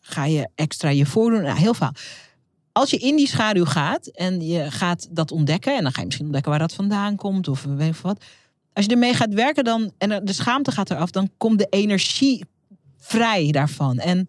ga 0.01 0.25
je 0.25 0.49
extra 0.55 0.89
je 0.89 1.07
voordoen. 1.07 1.43
Nou, 1.43 1.59
heel 1.59 1.75
veel. 1.75 1.91
Als 2.73 2.91
je 2.91 2.97
in 2.97 3.17
die 3.17 3.29
schaduw 3.29 3.65
gaat 3.65 4.07
en 4.07 4.41
je 4.41 4.71
gaat 4.71 5.09
dat 5.11 5.31
ontdekken, 5.31 5.77
en 5.77 5.83
dan 5.83 5.93
ga 5.93 5.99
je 5.99 6.07
misschien 6.07 6.27
ontdekken 6.27 6.51
waar 6.51 6.61
dat 6.61 6.75
vandaan 6.75 7.17
komt 7.17 7.49
of 7.49 7.63
weet 7.63 7.89
ik 7.89 7.95
veel 7.95 8.11
wat. 8.11 8.25
Als 8.73 8.85
je 8.85 8.91
ermee 8.91 9.15
gaat 9.15 9.35
werken 9.35 9.65
dan, 9.65 9.93
en 9.99 10.25
de 10.25 10.33
schaamte 10.33 10.73
gaat 10.73 10.91
eraf, 10.91 11.11
dan 11.11 11.31
komt 11.37 11.59
de 11.59 11.67
energie 11.71 12.45
vrij 12.99 13.51
daarvan. 13.51 13.99
En 13.99 14.27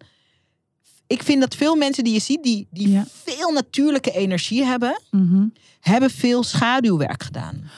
ik 1.12 1.22
vind 1.22 1.40
dat 1.40 1.54
veel 1.54 1.76
mensen 1.76 2.04
die 2.04 2.12
je 2.12 2.18
ziet, 2.20 2.42
die, 2.42 2.66
die 2.70 2.90
Ja. 2.90 3.04
veel 3.24 3.52
natuurlijke 3.52 4.12
energie 4.12 4.64
hebben, 4.64 5.00
Mhm. 5.10 5.44
hebben 5.80 6.10
veel 6.10 6.42
schaduwwerk 6.42 7.22
gedaan. 7.22 7.70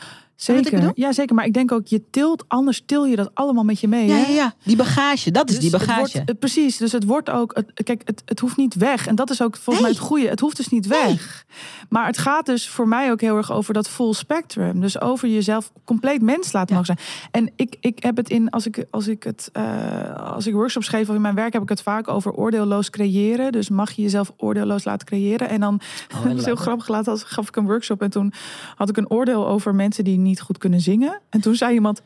Zeker. 0.45 0.91
Ja, 0.95 1.13
zeker. 1.13 1.35
Maar 1.35 1.45
ik 1.45 1.53
denk 1.53 1.73
ook, 1.73 1.87
je 1.87 2.03
tilt, 2.11 2.45
anders 2.49 2.83
til 2.87 3.05
je 3.07 3.17
dat 3.17 3.31
allemaal 3.35 3.65
met 3.65 3.81
je 3.81 3.89
mee. 3.89 4.07
Ja, 4.07 4.15
hè? 4.15 4.21
ja, 4.21 4.29
ja. 4.35 4.55
Die 4.65 4.77
bagage, 4.77 5.31
dat 5.31 5.49
is 5.49 5.55
Dus 5.55 5.65
die 5.65 5.79
het 5.79 5.87
bagage. 5.87 6.01
wordt- 6.13 6.29
het- 6.29 6.39
precies, 6.39 6.77
dus 6.77 6.93
het 6.93 7.05
wordt 7.05 7.31
ook, 7.31 7.55
het, 7.57 7.85
kijk, 7.85 8.03
het, 8.05 8.23
het 8.25 8.41
hoeft 8.41 8.57
niet 8.57 8.75
weg. 8.75 9.07
En 9.07 9.15
dat 9.15 9.31
is 9.31 9.43
ook 9.43 9.57
volgens 9.57 9.85
mij 9.87 9.95
het 9.95 10.05
goede. 10.05 10.29
Het 10.29 10.41
hoeft 10.41 10.57
dus 10.57 10.69
niet 10.69 10.87
weg. 10.87 11.45
Maar 11.89 12.07
het 12.07 12.19
gaat 12.19 12.47
dus 12.47 12.69
voor 12.69 12.89
mij 12.89 13.11
ook 13.11 13.21
heel 13.21 13.37
erg 13.37 13.53
over 13.53 13.75
dat 13.75 13.89
full 13.89 14.13
spectrum. 14.13 14.81
Dus 14.81 15.01
over 15.01 15.29
jezelf 15.29 15.73
compleet 15.85 16.23
mens 16.23 16.53
laten 16.53 16.75
Ja. 16.77 16.81
mogen 16.81 16.97
zijn. 16.97 17.09
En 17.47 17.53
ik, 17.57 17.77
ik 17.81 18.03
heb 18.03 18.17
het 18.17 18.31
in, 18.31 18.51
als 18.51 18.67
ik, 18.67 18.85
als 18.91 19.09
ik 19.09 19.23
het, 19.23 19.49
eh, 19.53 20.33
als 20.33 20.47
ik 20.47 20.53
workshops 20.55 20.89
geef 20.89 21.09
of 21.09 21.15
in 21.15 21.21
mijn 21.21 21.35
werk, 21.35 21.53
heb 21.53 21.63
ik 21.63 21.69
het 21.69 21.83
vaak 21.83 22.09
over 22.09 22.33
oordeelloos 22.33 22.91
creëren. 22.91 23.53
Dus 23.53 23.69
mag 23.69 23.91
je 23.93 24.03
jezelf 24.03 24.33
oordeelloos 24.37 24.85
laten 24.85 25.07
creëren. 25.07 25.49
En 25.49 25.61
dan, 25.61 25.81
Oh, 26.15 26.25
dat 26.29 26.39
is 26.39 26.45
heel 26.45 26.57
grappig, 26.57 26.89
laat 26.89 27.09
als 27.09 27.23
gaf 27.23 27.49
ik 27.49 27.57
een 27.57 27.67
workshop 27.67 28.03
en 28.03 28.11
toen 28.11 28.33
had 28.77 28.89
ik 28.89 28.97
een 28.97 29.11
oordeel 29.11 29.47
over 29.49 29.75
mensen 29.75 30.05
die 30.05 30.19
niet 30.19 30.34
goed 30.41 30.59
kunnen 30.59 30.81
zingen. 30.81 31.21
En 31.31 31.41
toen 31.41 31.55
zei 31.55 31.75
iemand, 31.75 32.01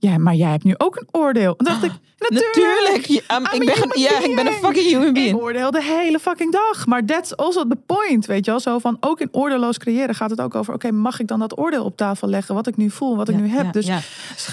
Ja, 0.00 0.18
maar 0.18 0.34
jij 0.34 0.50
hebt 0.50 0.64
nu 0.64 0.74
ook 0.76 0.96
een 0.96 1.08
oordeel. 1.10 1.54
En 1.56 1.64
dacht 1.64 1.82
ik, 1.82 1.92
natuurlijk. 2.18 2.56
Natuurlijk. 2.56 3.06
Ja, 3.06 3.52
ik, 3.52 3.64
ben, 3.64 3.74
ge- 3.76 3.98
ja, 4.00 4.22
ik 4.28 4.34
ben 4.34 4.46
een 4.46 4.52
fucking 4.52 4.86
human 4.86 5.06
Ik 5.06 5.12
being. 5.14 5.36
oordeel 5.36 5.70
de 5.70 5.82
hele 5.82 6.18
fucking 6.18 6.52
dag. 6.52 6.86
Maar 6.86 7.04
that's 7.04 7.36
also 7.36 7.66
the 7.68 7.76
point, 7.86 8.26
weet 8.26 8.44
je 8.44 8.50
wel. 8.50 8.60
Zo 8.60 8.78
van, 8.78 8.96
ook 9.00 9.20
in 9.20 9.28
oordeelloos 9.32 9.78
creëren 9.78 10.14
gaat 10.14 10.30
het 10.30 10.40
ook 10.40 10.54
over... 10.54 10.74
oké, 10.74 10.90
mag 10.90 11.20
ik 11.20 11.26
dan 11.26 11.38
dat 11.38 11.58
oordeel 11.58 11.84
op 11.84 11.96
tafel 11.96 12.28
leggen? 12.28 12.54
Wat 12.54 12.66
ik 12.66 12.76
nu 12.76 12.90
voel, 12.90 13.16
wat 13.16 13.28
ik 13.28 13.34
Ja, 13.34 13.40
nu 13.40 13.48
heb. 13.48 13.64
ja, 13.64 13.70
dus 13.70 13.88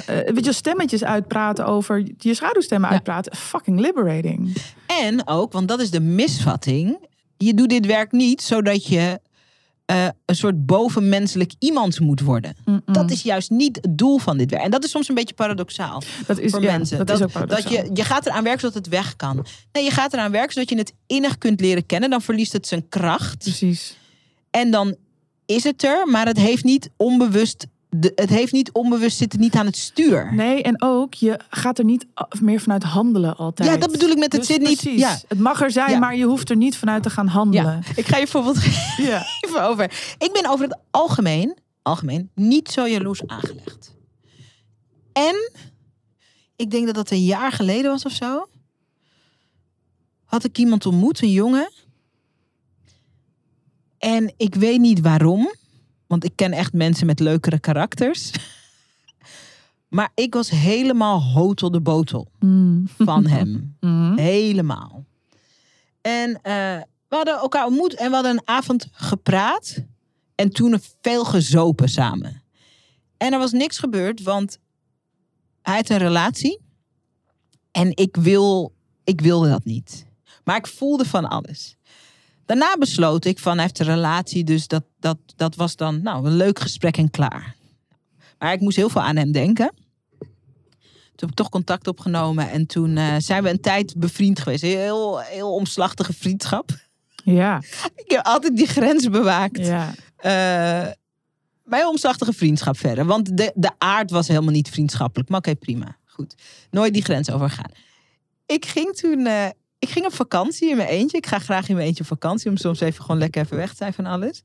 eh, 0.06 0.34
weet 0.34 0.46
je, 0.46 0.54
stemmetjes 0.54 1.04
uitpraten 1.04 1.66
over... 1.66 2.04
je 2.18 2.34
schaduwstemmen 2.34 2.90
uitpraten. 2.90 3.36
Fucking 3.36 3.80
liberating. 3.80 4.56
En 4.88 5.28
ook, 5.28 5.52
want 5.52 5.68
dat 5.68 5.80
is 5.82 5.92
de 5.92 6.02
misvatting. 6.02 6.98
Je 7.38 7.54
doet 7.54 7.70
dit 7.70 7.86
werk 7.86 8.12
niet 8.12 8.42
zodat 8.42 8.88
je 8.88 9.20
eh, 9.86 10.08
een 10.26 10.36
soort 10.36 10.66
bovenmenselijk 10.66 11.54
iemand 11.60 12.00
moet 12.00 12.22
worden. 12.22 12.56
Dat 12.86 13.12
is 13.12 13.22
juist 13.22 13.50
niet 13.50 13.76
het 13.82 13.98
doel 13.98 14.18
van 14.18 14.38
dit 14.38 14.52
werk. 14.52 14.64
En 14.64 14.72
dat 14.72 14.84
is 14.84 14.90
soms 14.90 15.10
een 15.10 15.16
beetje 15.16 15.34
paradoxaal 15.34 16.04
dat 16.28 16.40
is, 16.40 16.52
voor 16.52 16.62
ja, 16.62 16.72
mensen. 16.78 16.98
Dat, 16.98 17.08
dat 17.08 17.20
is 17.20 17.24
ook 17.24 17.50
dat 17.50 17.70
je, 17.70 17.90
je 17.94 18.04
gaat 18.04 18.26
eraan 18.26 18.44
werken 18.44 18.62
zodat 18.62 18.76
het 18.76 18.88
weg 18.88 19.16
kan. 19.16 19.46
Nee, 19.72 19.84
je 19.84 19.92
gaat 19.92 20.14
eraan 20.14 20.32
werken 20.32 20.54
zodat 20.54 20.70
je 20.70 20.78
het 20.78 20.94
innig 21.08 21.38
kunt 21.38 21.60
leren 21.60 21.86
kennen. 21.86 22.10
Dan 22.10 22.22
verliest 22.22 22.54
het 22.54 22.68
zijn 22.68 22.90
kracht. 22.90 23.38
Precies. 23.38 23.98
En 24.52 24.72
dan 24.72 24.96
is 25.46 25.64
het 25.64 25.84
er, 25.84 26.08
maar 26.08 26.26
het 26.26 26.38
heeft 26.38 26.64
niet 26.64 26.90
onbewust. 26.98 27.68
De, 27.98 28.12
het 28.16 28.30
heeft 28.30 28.52
niet 28.52 28.72
onbewust 28.72 29.18
zitten 29.18 29.40
niet 29.40 29.56
aan 29.56 29.66
het 29.66 29.78
stuur. 29.78 30.34
Nee, 30.34 30.64
en 30.64 30.82
ook, 30.82 31.14
je 31.14 31.40
gaat 31.50 31.78
er 31.80 31.86
niet 31.86 32.06
meer 32.42 32.60
vanuit 32.60 32.84
handelen 32.84 33.38
altijd. 33.38 33.70
Ja, 33.70 33.78
dat 33.78 33.92
bedoel 33.92 34.10
ik 34.10 34.18
met 34.18 34.32
het 34.32 34.42
Dus 34.42 34.50
zit 34.50 34.62
niet- 34.62 34.82
precies. 34.82 35.00
ja. 35.00 35.20
Het 35.28 35.40
mag 35.40 35.62
er 35.62 35.72
zijn, 35.72 35.90
Ja. 35.92 36.00
maar 36.00 36.16
je 36.16 36.26
hoeft 36.26 36.50
er 36.50 36.56
niet 36.56 36.78
vanuit 36.78 37.04
te 37.04 37.10
gaan 37.10 37.28
handelen. 37.28 37.82
Ja, 37.86 37.92
ik 37.96 38.06
ga 38.06 38.18
je 38.18 38.24
bijvoorbeeld 38.24 38.64
Ja. 38.98 39.26
even 39.42 39.64
over. 39.64 40.16
Ik 40.18 40.30
ben 40.34 40.50
over 40.50 40.66
het 40.66 40.78
algemeen, 40.92 41.58
algemeen 41.82 42.30
niet 42.36 42.70
zo 42.72 42.88
jaloers 42.88 43.28
aangelegd. 43.28 43.94
En 45.14 45.52
ik 46.56 46.72
denk 46.72 46.86
dat 46.86 46.96
dat 46.96 47.12
een 47.12 47.24
jaar 47.26 47.52
geleden 47.52 47.92
was 47.92 48.06
of 48.06 48.12
zo. 48.12 48.48
Had 50.26 50.44
ik 50.44 50.58
iemand 50.58 50.86
ontmoet, 50.86 51.22
een 51.22 51.32
jongen. 51.32 51.72
En 53.98 54.34
ik 54.38 54.56
weet 54.56 54.80
niet 54.80 55.00
waarom. 55.02 55.54
Want 56.16 56.28
ik 56.28 56.36
ken 56.36 56.52
echt 56.54 56.74
mensen 56.74 57.06
met 57.06 57.20
leukere 57.20 57.60
karakters. 57.60 58.32
Maar 59.88 60.12
ik 60.14 60.34
was 60.34 60.50
helemaal 60.50 61.24
hotel 61.24 61.72
de 61.72 61.82
botel 61.82 62.28
Mm. 62.40 62.88
van 62.98 63.26
hem. 63.36 63.76
Mhm. 63.80 64.18
Helemaal. 64.18 65.06
En 66.02 66.42
eh, 66.42 66.82
we 67.08 67.16
hadden 67.16 67.38
elkaar 67.38 67.66
ontmoet 67.66 67.94
en 67.96 68.08
we 68.10 68.14
hadden 68.16 68.32
een 68.32 68.48
avond 68.48 68.88
gepraat. 68.92 69.84
En 70.36 70.50
toen 70.50 70.80
veel 71.02 71.26
gezopen 71.26 71.90
samen. 71.90 72.44
En 73.18 73.34
er 73.34 73.40
was 73.40 73.52
niks 73.52 73.78
gebeurd, 73.80 74.22
want 74.22 74.60
hij 75.62 75.76
had 75.76 75.90
een 75.90 75.98
relatie. 75.98 76.60
En 77.72 77.96
ik, 77.96 78.16
wil, 78.16 78.74
ik 79.04 79.22
wilde 79.22 79.50
dat 79.50 79.66
niet. 79.66 80.06
Maar 80.44 80.58
ik 80.58 80.68
voelde 80.68 81.06
van 81.06 81.26
alles. 81.30 81.75
Daarna 82.46 82.76
besloot 82.80 83.26
ik 83.26 83.40
van 83.40 83.54
hij 83.54 83.62
heeft 83.62 83.80
een 83.80 83.86
relatie, 83.86 84.44
dus 84.44 84.68
dat, 84.68 84.84
dat, 85.00 85.18
dat 85.36 85.56
was 85.56 85.76
dan 85.76 86.02
nou, 86.02 86.26
een 86.26 86.36
leuk 86.36 86.60
gesprek 86.60 86.98
en 86.98 87.10
klaar. 87.10 87.56
Maar 88.38 88.54
ik 88.54 88.60
moest 88.60 88.76
heel 88.76 88.90
veel 88.90 89.02
aan 89.02 89.16
hem 89.16 89.32
denken. 89.32 89.72
Toen 90.20 91.30
heb 91.30 91.30
ik 91.30 91.36
toch 91.36 91.50
contact 91.50 91.88
opgenomen 91.88 92.50
en 92.50 92.66
toen 92.66 92.98
eh, 92.98 93.16
zijn 93.18 93.44
we 93.44 93.50
een 93.50 93.62
tijd 93.62 93.94
bevriend 93.98 94.40
geweest. 94.40 94.62
Heel, 94.62 95.20
heel 95.20 95.54
omslachtige 95.54 96.14
vriendschap. 96.14 96.70
Ja, 97.24 97.62
Ik 98.06 98.12
heb 98.12 98.26
altijd 98.26 98.58
die 98.58 98.68
grens 98.68 99.10
bewaakt. 99.10 99.66
ja. 99.66 99.94
Bij 101.64 101.82
een 101.82 101.88
omslachtige 101.88 102.34
vriendschap 102.34 102.78
verder. 102.78 103.06
Want 103.06 103.38
de, 103.38 103.52
de 103.56 103.72
aard 103.78 104.12
was 104.12 104.28
helemaal 104.28 104.52
niet 104.52 104.70
vriendschappelijk. 104.70 105.30
Maar 105.30 105.40
oké, 105.40 105.56
prima. 105.56 105.98
Goed. 106.06 106.36
Nooit 106.72 106.94
die 106.94 107.04
grens 107.04 107.32
overgaan. 107.32 107.72
Ik 108.46 108.66
ging 108.66 108.96
toen... 108.96 109.26
eh, 109.26 109.48
ik 109.86 109.92
ging 109.92 110.06
op 110.06 110.14
vakantie 110.14 110.70
in 110.70 110.78
mijn 110.78 110.90
eentje. 110.90 111.18
Ik 111.18 111.26
ga 111.28 111.40
graag 111.40 111.70
in 111.70 111.76
mijn 111.76 111.88
eentje 111.88 112.02
op 112.04 112.10
vakantie. 112.10 112.50
Om 112.50 112.58
soms 112.58 112.80
even 112.80 113.02
gewoon 113.04 113.18
lekker 113.18 113.42
even 113.44 113.58
weg 113.58 113.70
te 113.70 113.76
zijn 113.76 113.94
van 113.94 114.06
alles. 114.06 114.44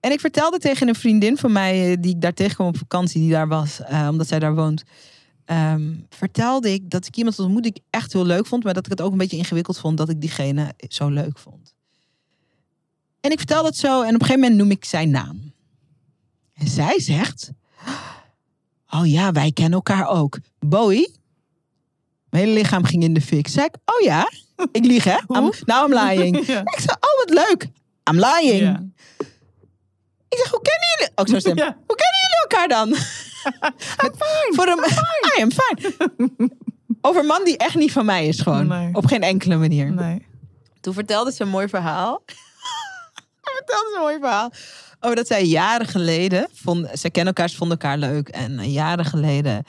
En 0.00 0.12
ik 0.12 0.20
vertelde 0.20 0.58
tegen 0.58 0.88
een 0.88 0.94
vriendin 0.94 1.36
van 1.36 1.52
mij... 1.52 1.90
eh, 1.90 1.96
die 2.00 2.14
ik 2.14 2.20
daar 2.20 2.34
tegenkwam 2.34 2.66
op 2.66 2.76
vakantie. 2.76 3.20
Die 3.20 3.30
daar 3.30 3.48
was. 3.48 3.80
eh, 3.80 4.06
omdat 4.10 4.28
zij 4.28 4.38
daar 4.38 4.54
woont. 4.54 4.82
ehm, 5.44 5.94
vertelde 6.08 6.72
ik 6.72 6.90
dat 6.90 7.06
ik 7.06 7.16
iemand 7.16 7.38
ontmoette 7.38 7.70
die 7.70 7.80
ik 7.80 7.86
echt 7.90 8.12
heel 8.12 8.24
leuk 8.24 8.46
vond. 8.46 8.64
Maar 8.64 8.74
dat 8.74 8.84
ik 8.84 8.90
het 8.90 9.00
ook 9.00 9.12
een 9.12 9.18
beetje 9.18 9.36
ingewikkeld 9.36 9.78
vond. 9.78 9.96
Dat 9.98 10.08
ik 10.08 10.20
diegene 10.20 10.74
zo 10.88 11.08
leuk 11.08 11.38
vond. 11.38 11.74
En 13.20 13.30
ik 13.30 13.38
vertelde 13.38 13.68
het 13.68 13.76
zo. 13.76 14.02
En 14.02 14.14
op 14.14 14.20
een 14.20 14.26
gegeven 14.26 14.40
moment 14.40 14.56
noem 14.60 14.70
ik 14.70 14.84
zijn 14.84 15.10
naam. 15.10 15.52
En 16.54 16.68
zij 16.68 17.00
zegt: 17.00 17.50
Oh 18.90 19.06
ja, 19.06 19.32
wij 19.32 19.52
kennen 19.52 19.74
elkaar 19.74 20.08
ook. 20.08 20.38
Bowie? 20.58 21.14
Mijn 22.30 22.44
hele 22.44 22.58
lichaam 22.58 22.84
ging 22.84 23.02
in 23.02 23.14
de 23.14 23.20
fik. 23.20 23.48
Zei 23.48 23.66
ik: 23.66 23.74
Oh 23.84 24.00
ja? 24.00 24.30
Ik 24.72 24.84
lieg, 24.84 25.04
hè? 25.04 25.16
I'm, 25.28 25.50
nou, 25.64 25.92
I'm 25.92 25.98
lying. 25.98 26.46
Ja. 26.46 26.60
Ik 26.60 26.78
zei: 26.80 26.96
Oh, 27.00 27.18
wat 27.24 27.30
leuk. 27.30 27.62
I'm 28.10 28.18
lying. 28.18 28.60
Ja. 28.60 28.82
Ik 30.28 30.38
zeg: 30.38 30.50
Hoe 30.50 30.62
kennen 30.62 30.88
jullie? 30.96 31.12
Ook 31.14 31.28
zo 31.28 31.38
stem. 31.38 31.56
Ja. 31.56 31.76
Hoe 31.86 31.96
kennen 31.96 32.18
jullie 32.22 32.40
elkaar 32.48 32.68
dan? 32.68 32.88
Met- 34.02 34.16
Voor 34.50 34.66
een, 34.66 34.78
I 35.38 35.42
am 35.42 35.50
fine. 35.50 35.94
Over 37.00 37.20
een 37.20 37.26
man 37.26 37.44
die 37.44 37.56
echt 37.58 37.74
niet 37.74 37.92
van 37.92 38.04
mij 38.04 38.26
is, 38.26 38.40
gewoon. 38.40 38.66
Nee. 38.66 38.88
Op 38.94 39.06
geen 39.06 39.22
enkele 39.22 39.56
manier. 39.56 39.92
Nee. 39.92 40.26
Toen 40.80 40.94
vertelde 40.94 41.32
ze 41.32 41.42
een 41.42 41.48
mooi 41.48 41.68
verhaal. 41.68 42.22
vertelde 43.42 43.88
ze 43.90 43.94
een 43.96 44.02
mooi 44.02 44.18
verhaal. 44.20 44.52
Over 45.00 45.16
dat 45.16 45.26
zij 45.26 45.44
jaren 45.44 45.86
geleden. 45.86 46.48
Vonden, 46.54 46.98
ze 46.98 47.10
kennen 47.10 47.34
elkaar, 47.34 47.50
ze 47.50 47.56
vonden 47.56 47.78
elkaar 47.78 47.98
leuk. 47.98 48.28
En 48.28 48.58
eh, 48.58 48.72
jaren 48.72 49.04
geleden 49.04 49.64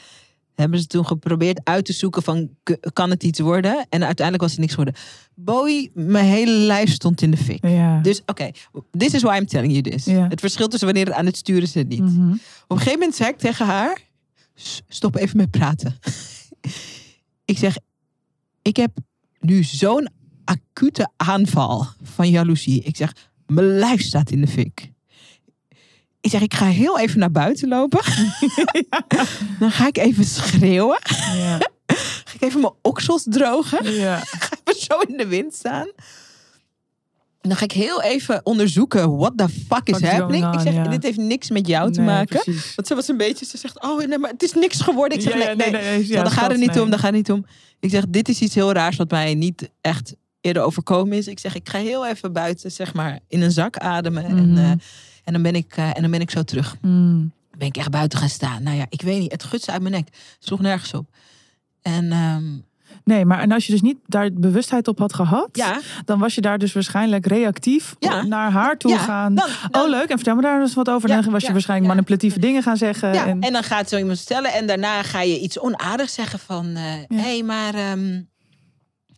hebben 0.56 0.80
ze 0.80 0.88
toen 0.88 1.06
geprobeerd 1.06 1.60
uit 1.64 1.86
te 1.86 1.94
zoeken 1.94 2.24
van 2.24 2.50
kan 2.94 3.10
het 3.10 3.24
iets 3.24 3.40
worden? 3.40 3.86
En 3.90 4.04
uiteindelijk 4.04 4.42
was 4.42 4.52
het 4.52 4.60
niks 4.60 4.74
geworden. 4.74 4.96
Bowie, 5.36 5.92
mijn 5.94 6.26
hele 6.26 6.52
lijf 6.52 6.92
stond 6.92 7.22
in 7.22 7.32
de 7.32 7.38
fik. 7.38 7.68
Ja. 7.68 8.00
Dus 8.02 8.22
oké, 8.26 8.50
this 8.98 9.14
is 9.14 9.22
why 9.22 9.38
I'm 9.38 9.46
telling 9.48 9.72
you 9.72 9.82
this. 9.84 10.06
Ja. 10.06 10.28
Het 10.28 10.40
verschil 10.40 10.68
tussen 10.68 10.88
wanneer 10.88 11.06
het 11.06 11.16
aan 11.16 11.26
het 11.26 11.38
sturen 11.38 11.64
is 11.64 11.76
en 11.76 11.88
niet. 11.88 12.00
Mhm. 12.00 12.32
Op 12.32 12.38
een 12.68 12.78
gegeven 12.78 13.00
moment 13.00 13.16
zei 13.16 13.30
ik 13.30 13.38
tegen 13.38 13.66
haar: 13.66 14.02
"S- 14.56 14.82
stop 14.88 15.16
even 15.16 15.38
met 15.38 15.52
praten. 15.52 15.96
ik 17.46 17.58
zeg: 17.58 17.78
ik 18.62 18.76
heb 18.76 18.92
nu 19.40 19.64
zo'n 19.64 20.10
acute 20.46 21.10
aanval 21.18 21.86
van 22.02 22.30
jaloezie. 22.30 22.82
Ik 22.84 22.96
zeg: 22.96 23.14
mijn 23.48 23.68
lijf 23.78 24.02
staat 24.02 24.32
in 24.32 24.42
de 24.42 24.48
fik. 24.48 24.92
Ik 26.24 26.30
zeg: 26.30 26.42
ik 26.42 26.54
ga 26.54 26.66
heel 26.66 27.00
even 27.00 27.20
naar 27.20 27.32
buiten 27.32 27.68
lopen. 27.68 28.02
Dan 29.60 29.72
ga 29.72 29.88
ik 29.88 29.98
even 29.98 30.26
schreeuwen. 30.26 31.00
Ja. 31.36 31.58
Ga 32.26 32.34
ik 32.36 32.42
even 32.42 32.62
mijn 32.62 32.74
oksels 32.82 33.24
drogen. 33.30 33.92
Ja. 33.94 34.18
Ga 34.40 34.50
even 34.64 34.82
zo 34.82 35.00
in 35.00 35.18
de 35.18 35.28
wind 35.28 35.54
staan. 35.54 35.88
En 37.42 37.50
dan 37.50 37.58
ga 37.58 37.64
ik 37.64 37.72
heel 37.72 38.02
even 38.02 38.46
onderzoeken 38.46 39.18
what 39.18 39.38
the 39.38 39.50
fuck 39.50 39.90
is 39.90 40.02
happening. 40.02 40.54
Ik 40.54 40.60
zeg, 40.60 40.74
ja. 40.74 40.84
dit 40.88 41.04
heeft 41.04 41.18
niks 41.18 41.50
met 41.50 41.68
jou 41.68 41.92
te 41.92 42.00
Nee, 42.02 42.10
maken. 42.10 42.42
precies. 42.44 42.76
Want 42.76 42.88
ze 42.88 42.96
was 42.96 43.08
een 43.08 43.18
beetje, 43.18 43.46
ze 43.46 43.58
zegt, 43.58 43.82
oh 43.84 44.06
nee, 44.06 44.18
maar 44.18 44.30
het 44.30 44.44
is 44.44 44.54
niks 44.54 44.82
geworden. 44.82 45.18
Ik 45.18 45.24
zeg, 45.24 45.34
nee, 45.34 45.56
nee, 45.56 45.70
nee, 45.72 45.98
nee, 45.98 46.08
daar 46.08 46.32
gaat 46.32 46.52
het 46.52 46.60
niet 46.60 46.80
om, 46.80 46.90
daar 46.90 47.00
gaat 47.00 47.08
het 47.08 47.16
niet 47.18 47.32
om. 47.32 47.46
Ik 47.80 47.90
zeg, 47.90 48.04
dit 48.10 48.30
is 48.30 48.40
iets 48.42 48.56
heel 48.56 48.72
raars 48.72 48.96
wat 48.98 49.12
mij 49.12 49.34
niet 49.34 49.70
echt 49.82 50.16
eerder 50.42 50.64
overkomen 50.64 51.18
is. 51.18 51.28
Ik 51.28 51.40
zeg, 51.40 51.56
ik 51.56 51.70
ga 51.70 51.78
heel 51.78 52.06
even 52.08 52.34
buiten, 52.34 52.72
zeg 52.72 52.94
maar, 52.94 53.20
in 53.28 53.42
een 53.42 53.52
zak 53.52 53.78
ademen. 53.78 54.26
En, 54.26 54.52
Mhm. 54.52 54.76
Eh, 55.24 55.34
en, 55.34 55.34
dan 55.34 55.42
ben 55.42 55.56
ik, 55.56 55.74
eh, 55.78 55.88
en 55.96 56.02
dan 56.02 56.12
ben 56.12 56.22
ik 56.22 56.32
zo 56.32 56.44
terug. 56.44 56.76
Mm. 56.82 57.32
Ben 57.58 57.68
ik 57.68 57.78
echt 57.78 57.90
buiten 57.92 58.20
gaan 58.20 58.30
staan. 58.30 58.64
Nou 58.64 58.78
ja, 58.78 58.86
ik 58.90 59.02
weet 59.02 59.20
niet, 59.20 59.32
het 59.32 59.44
gutste 59.44 59.72
uit 59.72 59.82
mijn 59.82 59.94
nek. 59.94 60.06
Het 60.06 60.36
sloeg 60.40 60.60
nergens 60.60 60.94
op. 60.94 61.06
En 61.82 62.12
ehm, 62.12 62.44
Nee, 63.04 63.26
maar 63.26 63.40
en 63.40 63.52
als 63.52 63.66
je 63.66 63.72
dus 63.72 63.82
niet 63.82 63.98
daar 64.06 64.30
bewustheid 64.34 64.88
op 64.88 65.00
had 65.00 65.14
gehad, 65.14 65.50
ja, 65.52 65.80
dan 66.06 66.20
was 66.20 66.36
je 66.36 66.42
daar 66.42 66.58
dus 66.58 66.74
waarschijnlijk 66.74 67.26
reactief 67.26 67.96
Ja. 68.00 68.22
naar 68.24 68.52
haar 68.52 68.78
toe 68.78 68.92
ja 68.92 68.98
gaan. 68.98 69.36
dan, 69.36 69.48
dan- 69.72 69.82
oh, 69.84 69.90
leuk. 69.90 70.10
En 70.10 70.16
vertel 70.16 70.36
me 70.36 70.42
daar 70.42 70.62
eens 70.62 70.74
wat 70.74 70.90
over. 70.90 71.10
Dan 71.10 71.32
was 71.32 71.46
je 71.46 71.52
waarschijnlijk 71.52 71.90
manipulatieve 71.94 72.40
dingen 72.40 72.64
gaan 72.64 72.78
zeggen. 72.78 73.14
Ja, 73.14 73.26
en, 73.26 73.42
en 73.42 73.54
dan 73.54 73.64
gaat 73.64 73.90
zo 73.90 73.98
iemand 73.98 74.18
stellen 74.18 74.54
en 74.54 74.68
daarna 74.68 75.04
ga 75.04 75.22
je 75.22 75.40
iets 75.40 75.60
onaardigs 75.60 76.14
zeggen 76.14 76.40
van... 76.40 76.66
hé, 76.66 77.06
hey, 77.08 77.44
maar 77.44 77.74
ehm, 77.74 78.22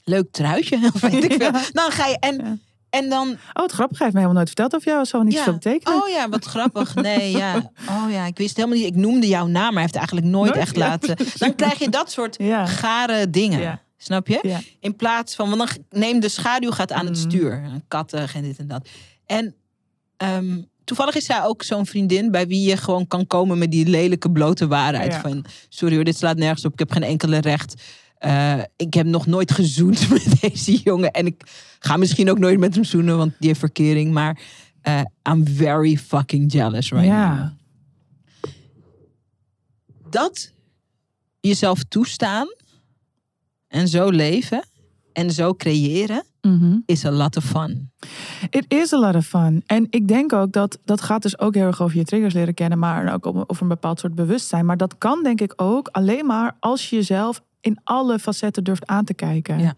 leuk 0.03 0.31
truitje, 0.31 0.79
of 0.93 1.01
weet 1.01 1.23
ik 1.23 1.33
veel. 1.41 1.51
Dan 1.71 1.91
ga 1.91 2.07
je, 2.07 2.17
en. 2.19 2.61
En 2.95 3.09
dan... 3.09 3.29
Oh, 3.53 3.63
het 3.63 3.71
grappig. 3.71 3.97
Hij 3.97 4.07
heeft 4.07 4.13
me 4.13 4.21
helemaal 4.21 4.33
nooit 4.33 4.47
verteld 4.47 4.73
of 4.73 4.85
jou. 4.85 4.97
Dat 4.97 5.07
zal 5.07 5.21
niet 5.21 5.33
ja. 5.33 5.43
veel 5.43 5.53
betekenen. 5.53 6.01
Oh 6.01 6.09
ja, 6.09 6.29
wat 6.29 6.45
grappig. 6.45 6.95
Nee, 6.95 7.31
ja. 7.31 7.71
Oh 7.89 8.11
ja, 8.11 8.25
ik 8.25 8.37
wist 8.37 8.55
helemaal 8.55 8.77
niet. 8.77 8.87
Ik 8.87 8.95
noemde 8.95 9.27
jouw 9.27 9.45
naam, 9.47 9.63
maar 9.63 9.71
hij 9.73 9.81
heeft 9.81 9.95
eigenlijk 9.95 10.27
nooit, 10.27 10.53
Nooit? 10.53 10.61
echt 10.61 10.75
Ja, 10.75 10.87
laten... 10.87 11.17
Dan 11.37 11.55
krijg 11.55 11.79
je 11.79 11.89
dat 11.89 12.11
soort 12.11 12.37
gare 12.65 13.29
dingen. 13.29 13.79
Snap 13.97 14.27
je? 14.27 14.59
In 14.79 14.95
plaats 14.95 15.35
van, 15.35 15.49
want 15.49 15.57
dan 15.89 15.99
neem 16.01 16.19
de 16.19 16.29
schaduw 16.29 16.71
gaat 16.71 16.91
aan 16.91 17.05
het 17.05 17.15
Mm. 17.23 17.29
stuur. 17.29 17.61
Kattig 17.87 18.35
en 18.35 18.41
dit 18.41 18.57
en 18.57 18.67
dat. 18.67 18.87
En 19.25 19.55
ehm, 20.17 20.61
toevallig 20.83 21.15
is 21.15 21.25
zij 21.25 21.43
ook 21.43 21.63
zo'n 21.63 21.85
vriendin 21.85 22.31
bij 22.31 22.47
wie 22.47 22.69
je 22.69 22.77
gewoon 22.77 23.07
kan 23.07 23.27
komen 23.27 23.57
met 23.57 23.71
die 23.71 23.87
lelijke 23.87 24.31
blote 24.31 24.67
waarheid. 24.67 25.15
Van, 25.15 25.45
sorry 25.69 25.95
hoor, 25.95 26.03
dit 26.03 26.17
slaat 26.17 26.37
nergens 26.37 26.65
op. 26.65 26.73
Ik 26.73 26.79
heb 26.79 26.91
geen 26.91 27.03
enkele 27.03 27.37
recht. 27.37 27.73
Eh, 28.17 28.61
ik 28.75 28.93
heb 28.93 29.05
nog 29.05 29.25
nooit 29.25 29.51
gezoend 29.51 30.09
met 30.09 30.41
deze 30.41 30.77
jongen. 30.83 31.11
En 31.11 31.25
ik 31.25 31.41
ga 31.79 31.97
misschien 31.97 32.29
ook 32.29 32.39
nooit 32.39 32.59
met 32.59 32.75
hem 32.75 32.83
zoenen, 32.83 33.17
want 33.17 33.33
die 33.39 33.47
heeft 33.47 33.59
verkering. 33.59 34.11
Maar 34.13 34.39
eh, 34.81 35.01
I'm 35.29 35.47
very 35.47 35.97
fucking 35.97 36.51
jealous 36.51 36.89
right 36.91 37.07
now. 37.07 37.13
ja. 37.17 37.53
Dat 40.09 40.51
jezelf 41.39 41.83
toestaan 41.83 42.47
en 43.67 43.87
zo 43.87 44.09
leven 44.09 44.63
en 45.13 45.31
zo 45.31 45.53
creëren 45.55 46.23
Mhm. 46.41 46.77
is 46.85 47.05
a 47.05 47.11
lot 47.11 47.37
of 47.37 47.43
fun. 47.43 47.91
It 48.49 48.65
is 48.67 48.93
a 48.93 48.99
lot 48.99 49.15
of 49.15 49.25
fun. 49.25 49.63
En 49.65 49.87
ik 49.89 50.07
denk 50.07 50.33
ook 50.33 50.51
dat 50.51 50.79
dat 50.83 51.01
gaat 51.01 51.21
dus 51.21 51.39
ook 51.39 51.53
heel 51.55 51.65
erg 51.65 51.81
over 51.81 51.97
je 51.97 52.03
triggers 52.03 52.33
leren 52.33 52.53
kennen, 52.53 52.79
maar 52.79 53.13
ook 53.13 53.25
over 53.25 53.61
een 53.61 53.67
bepaald 53.67 53.99
soort 53.99 54.15
bewustzijn. 54.15 54.65
Maar 54.65 54.77
dat 54.77 54.97
kan 54.97 55.23
denk 55.23 55.41
ik 55.41 55.53
ook 55.55 55.87
alleen 55.87 56.25
maar 56.25 56.57
als 56.59 56.89
je 56.89 56.95
jezelf 56.95 57.41
in 57.65 57.79
alle 57.83 58.19
facetten 58.19 58.63
durft 58.63 58.87
aan 58.87 59.05
te 59.05 59.13
kijken. 59.13 59.59
Ja. 59.59 59.73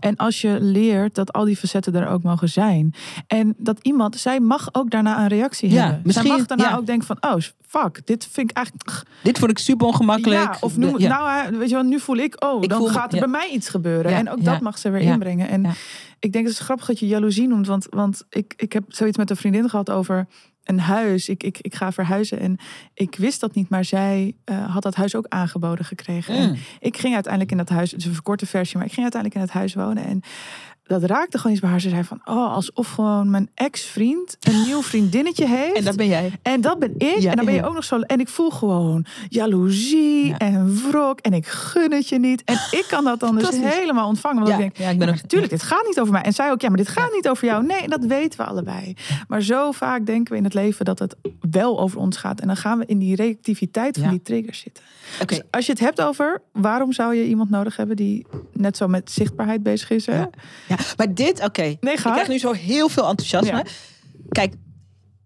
En 0.00 0.16
als 0.16 0.40
je 0.40 0.58
leert 0.60 1.14
dat 1.14 1.32
al 1.32 1.44
die 1.44 1.56
facetten 1.56 1.94
er 1.94 2.08
ook 2.08 2.22
mogen 2.22 2.48
zijn. 2.48 2.94
En 3.26 3.54
dat 3.58 3.78
iemand, 3.82 4.16
zij 4.16 4.40
mag 4.40 4.68
ook 4.74 4.90
daarna 4.90 5.20
een 5.20 5.28
reactie 5.28 5.70
Ja, 5.70 5.82
hebben. 5.82 6.00
misschien- 6.04 6.26
zij 6.26 6.36
mag 6.36 6.46
daarna 6.46 6.68
ja. 6.68 6.76
ook 6.76 6.86
denken 6.86 7.06
van, 7.06 7.16
oh 7.20 7.40
fuck, 7.66 8.06
dit 8.06 8.28
vind 8.30 8.50
ik 8.50 8.56
eigenlijk... 8.56 9.02
Dit 9.22 9.38
vond 9.38 9.50
ik 9.50 9.58
super 9.58 9.86
ongemakkelijk. 9.86 10.40
Ja, 10.40 10.56
of 10.60 10.76
noem, 10.76 10.92
De- 10.92 11.00
ja. 11.02 11.08
nou, 11.18 11.58
weet 11.58 11.68
je 11.68 11.74
wel, 11.74 11.84
nu 11.84 12.00
voel 12.00 12.16
ik, 12.16 12.44
oh, 12.44 12.62
Ik 12.62 12.68
dan 12.68 12.78
voel 12.78 12.88
gaat 12.88 13.12
er 13.12 13.18
bij 13.18 13.28
mij 13.28 13.48
iets 13.48 13.68
gebeuren. 13.68 14.12
En 14.12 14.30
ook 14.30 14.44
dat 14.44 14.60
mag 14.60 14.78
ze 14.78 14.90
weer 14.90 15.00
inbrengen. 15.00 15.48
En 15.48 15.66
ik 16.18 16.32
denk 16.32 16.44
het 16.46 16.54
is 16.54 16.60
grappig 16.60 16.86
dat 16.86 16.98
je 16.98 17.06
jaloezie 17.06 17.48
noemt, 17.48 17.66
want, 17.66 17.86
want 17.90 18.24
ik, 18.30 18.54
ik 18.56 18.72
heb 18.72 18.84
zoiets 18.88 19.16
met 19.18 19.30
een 19.30 19.36
vriendin 19.36 19.68
gehad 19.70 19.90
over 19.90 20.26
een 20.68 20.80
huis. 20.80 21.28
Ik, 21.28 21.42
ik, 21.42 21.58
ik 21.60 21.74
ga 21.74 21.92
verhuizen 21.92 22.40
en 22.40 22.56
ik 22.94 23.14
wist 23.16 23.40
dat 23.40 23.54
niet, 23.54 23.68
maar 23.68 23.84
zij 23.84 24.34
eh, 24.44 24.72
had 24.74 24.82
dat 24.82 24.94
huis 24.94 25.14
ook 25.14 25.26
aangeboden 25.28 25.84
gekregen. 25.84 26.34
En 26.34 26.48
Mm. 26.48 26.56
ik 26.80 26.96
ging 26.96 27.14
uiteindelijk 27.14 27.52
in 27.52 27.58
dat 27.58 27.68
huis, 27.68 27.90
het 27.90 28.00
is 28.00 28.06
een 28.06 28.12
verkorte 28.12 28.46
versie, 28.46 28.76
maar 28.76 28.86
ik 28.86 28.92
ging 28.92 29.02
uiteindelijk 29.12 29.42
in 29.42 29.46
het 29.48 29.58
huis 29.58 29.74
wonen. 29.74 30.04
En 30.04 30.20
dat 30.88 31.02
raakte 31.02 31.36
gewoon 31.36 31.52
iets 31.52 31.60
bij 31.60 31.70
haar. 31.70 31.80
Ze 31.80 31.88
zei 31.88 32.04
van, 32.04 32.20
oh, 32.24 32.52
alsof 32.54 32.88
gewoon 32.88 33.30
mijn 33.30 33.48
ex-vriend 33.54 34.36
een 34.40 34.62
nieuw 34.66 34.82
vriendinnetje 34.82 35.46
heeft. 35.46 35.76
En 35.76 35.84
dat 35.84 35.96
ben 35.96 36.06
jij. 36.06 36.32
En 36.42 36.60
dat 36.60 36.78
ben 36.78 36.94
ik. 36.98 37.18
Ja, 37.18 37.30
en 37.30 37.36
dan 37.36 37.44
ben 37.44 37.54
je 37.54 37.64
ook 37.66 37.74
nog 37.74 37.84
zo. 37.84 38.00
En 38.00 38.20
ik 38.20 38.28
voel 38.28 38.50
gewoon 38.50 39.06
jaloezie 39.28 40.26
Ja. 40.26 40.38
en 40.38 40.76
wrok. 40.90 41.20
En 41.20 41.32
ik 41.32 41.46
gun 41.46 41.92
het 41.92 42.08
je 42.08 42.18
niet. 42.18 42.42
En 42.44 42.54
ik 42.54 42.84
kan 42.88 43.04
dat 43.04 43.20
dan 43.20 43.36
dus 43.36 43.48
helemaal 43.60 44.08
ontvangen. 44.08 44.36
Want 44.44 44.48
Ja, 44.48 44.54
ik 44.54 44.60
denk, 44.60 44.76
ja, 44.76 44.88
ik 44.90 44.98
ben 44.98 45.08
ook- 45.08 45.14
natuurlijk, 45.14 45.52
dit 45.52 45.62
gaat 45.62 45.86
niet 45.86 46.00
over 46.00 46.12
mij. 46.12 46.22
En 46.22 46.32
zij 46.32 46.50
ook, 46.50 46.60
ja, 46.60 46.68
maar 46.68 46.76
dit 46.76 46.88
gaat 46.88 47.12
niet 47.12 47.28
over 47.28 47.46
jou. 47.46 47.66
Nee, 47.66 47.88
dat 47.88 48.04
weten 48.04 48.38
we 48.40 48.46
allebei. 48.46 48.96
Maar 49.28 49.42
zo 49.42 49.72
vaak 49.72 50.06
denken 50.06 50.32
we 50.32 50.38
in 50.38 50.44
het 50.44 50.54
leven 50.54 50.84
dat 50.84 50.98
het 50.98 51.16
wel 51.50 51.80
over 51.80 51.98
ons 51.98 52.16
gaat. 52.16 52.40
En 52.40 52.46
dan 52.46 52.56
gaan 52.56 52.78
we 52.78 52.86
in 52.86 52.98
die 52.98 53.16
reactiviteit 53.16 53.98
van 53.98 54.10
die 54.10 54.22
triggers 54.22 54.58
zitten. 54.58 54.84
Oké, 55.22 55.34
Dus 55.34 55.42
als 55.50 55.66
je 55.66 55.72
het 55.72 55.80
hebt 55.80 56.00
over 56.00 56.42
waarom 56.52 56.92
zou 56.92 57.14
je 57.14 57.26
iemand 57.26 57.50
nodig 57.50 57.76
hebben 57.76 57.96
die 57.96 58.26
net 58.52 58.76
zo 58.76 58.88
met 58.88 59.10
zichtbaarheid 59.10 59.62
bezig 59.62 59.90
is. 59.90 60.06
Hè? 60.06 60.18
Ja. 60.18 60.30
Maar 60.96 61.14
dit, 61.14 61.44
oké. 61.44 61.76
Nee, 61.80 61.94
Ik 61.94 62.00
krijg 62.00 62.28
nu 62.28 62.38
zo 62.38 62.52
heel 62.52 62.88
veel 62.88 63.08
enthousiasme. 63.08 63.56
Ja. 63.56 63.64
Kijk, 64.28 64.54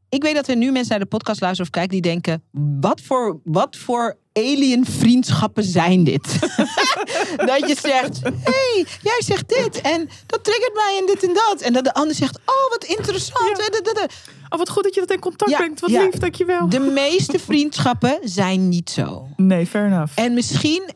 ik 0.09 0.23
weet 0.23 0.35
dat 0.35 0.49
er 0.49 0.57
nu 0.57 0.71
mensen 0.73 0.91
naar 0.91 0.99
de 0.99 1.17
podcast 1.17 1.41
luisteren 1.41 1.67
of 1.67 1.79
kijken 1.79 1.93
die 1.93 2.11
denken: 2.11 2.43
wat 2.81 3.01
voor, 3.01 3.41
wat 3.45 3.77
voor 3.77 4.17
alien 4.33 4.87
vriendschappen 4.87 5.65
zijn 5.65 6.05
dit? 6.05 6.39
dat 7.51 7.69
je 7.69 7.77
zegt: 7.81 8.21
hey, 8.23 8.87
jij 9.03 9.21
zegt 9.25 9.49
dit 9.49 9.81
en 9.81 10.09
dat 10.27 10.45
triggert 10.45 10.75
mij 10.75 10.97
en 11.01 11.07
dit 11.07 11.29
en 11.29 11.35
dat. 11.35 11.61
En 11.61 11.73
dat 11.73 11.85
de 11.85 11.95
ander 11.95 12.15
zegt: 12.15 12.37
oh, 12.37 12.71
wat 12.71 12.85
interessant. 12.85 13.59
Ja. 13.59 14.07
Oh, 14.49 14.59
wat 14.59 14.71
goed 14.71 14.83
dat 14.83 14.95
je 14.95 15.01
dat 15.01 15.11
in 15.11 15.19
contact 15.19 15.51
Ja, 15.51 15.57
brengt. 15.57 15.81
Wat 15.81 15.91
ja. 15.91 16.03
lief, 16.03 16.15
dankjewel. 16.15 16.69
De 16.69 16.81
meeste 16.81 17.39
vriendschappen 17.49 18.19
zijn 18.23 18.69
niet 18.69 18.91
zo. 18.91 19.29
Nee, 19.37 19.67
fair 19.67 19.87
enough. 19.87 20.19
En 20.19 20.35
misschien. 20.35 20.91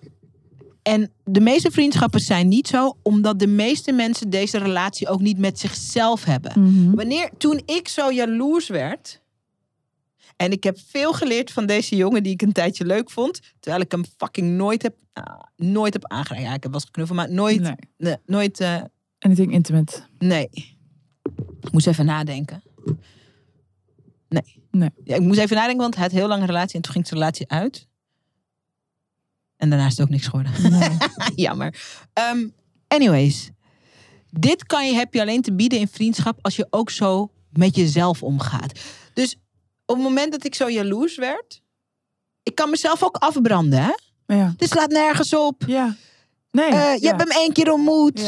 En 0.86 1.12
de 1.24 1.40
meeste 1.40 1.70
vriendschappen 1.70 2.20
zijn 2.20 2.48
niet 2.48 2.68
zo, 2.68 2.96
omdat 3.02 3.38
de 3.38 3.46
meeste 3.46 3.92
mensen 3.92 4.30
deze 4.30 4.58
relatie 4.58 5.08
ook 5.08 5.20
niet 5.20 5.38
met 5.38 5.58
zichzelf 5.58 6.24
hebben. 6.24 6.52
Mhm. 6.62 6.94
Wanneer, 6.94 7.30
toen 7.38 7.62
ik 7.64 7.88
zo 7.88 8.12
jaloers 8.12 8.68
werd. 8.68 9.20
En 10.36 10.52
ik 10.52 10.64
heb 10.64 10.78
veel 10.86 11.12
geleerd 11.12 11.52
van 11.52 11.66
deze 11.66 11.96
jongen 11.96 12.22
die 12.22 12.32
ik 12.32 12.42
een 12.42 12.52
tijdje 12.52 12.84
leuk 12.84 13.10
vond. 13.10 13.40
Terwijl 13.60 13.82
ik 13.82 13.90
hem 13.90 14.04
fucking 14.16 14.56
nooit 14.56 14.82
heb, 14.82 14.94
ah, 15.12 15.40
nooit 15.56 15.92
heb 15.92 16.06
aangeraakt. 16.06 16.42
Ja, 16.42 16.54
ik 16.54 16.62
heb 16.62 16.72
wel 16.72 16.74
eens 16.74 16.84
geknuffeld, 16.84 17.18
maar 17.18 17.30
nooit. 17.30 17.60
Nee. 17.60 17.74
Nee, 17.96 18.16
nooit 18.26 18.60
eh, 18.60 18.82
Anything 19.18 19.52
intimate. 19.52 20.06
nee. 20.18 20.48
Ik 21.60 21.72
moest 21.72 21.86
even 21.86 22.04
nadenken. 22.06 22.62
Nee. 24.28 24.62
Nee. 24.70 24.90
Ja, 25.04 25.14
ik 25.14 25.22
moest 25.22 25.38
even 25.38 25.56
nadenken, 25.56 25.82
want 25.82 25.94
hij 25.94 26.04
had 26.04 26.12
heel 26.12 26.28
lange 26.28 26.46
relatie. 26.46 26.76
En 26.76 26.82
toen 26.82 26.92
ging 26.92 27.06
zijn 27.06 27.20
relatie 27.20 27.48
uit. 27.50 27.88
En 29.56 29.68
daarna 29.70 29.86
is 29.86 29.92
het 29.92 30.00
ook 30.00 30.08
niks 30.08 30.26
geworden. 30.26 30.52
Nee. 30.70 30.96
Jammer. 31.46 31.82
Ehm, 32.12 32.48
anyways. 32.88 33.50
Dit 34.30 34.66
kan 34.66 34.86
je, 34.86 34.94
heb 34.94 35.14
je 35.14 35.20
alleen 35.20 35.42
te 35.42 35.52
bieden 35.54 35.78
in 35.78 35.88
vriendschap 35.88 36.38
als 36.42 36.56
je 36.56 36.66
ook 36.70 36.90
zo 36.90 37.30
met 37.52 37.76
jezelf 37.76 38.22
omgaat. 38.22 38.80
Dus 39.14 39.36
op 39.86 39.94
het 39.94 40.04
moment 40.04 40.32
dat 40.32 40.44
ik 40.44 40.54
zo 40.54 40.70
jaloers 40.70 41.16
werd. 41.16 41.62
Ik 42.42 42.54
kan 42.54 42.70
mezelf 42.70 43.02
ook 43.04 43.16
afbranden, 43.16 43.82
hè? 43.82 43.92
ja. 44.36 44.54
Dit 44.56 44.68
slaat 44.68 44.90
nergens 44.90 45.34
op. 45.34 45.62
Ja. 45.66 45.96
Nee. 46.50 46.68
Eh, 46.70 46.94
je 46.94 47.00
ja. 47.02 47.08
hebt 47.08 47.20
hem 47.20 47.30
één 47.40 47.52
keer 47.52 47.72
ontmoet. 47.72 48.20
Ja. 48.20 48.26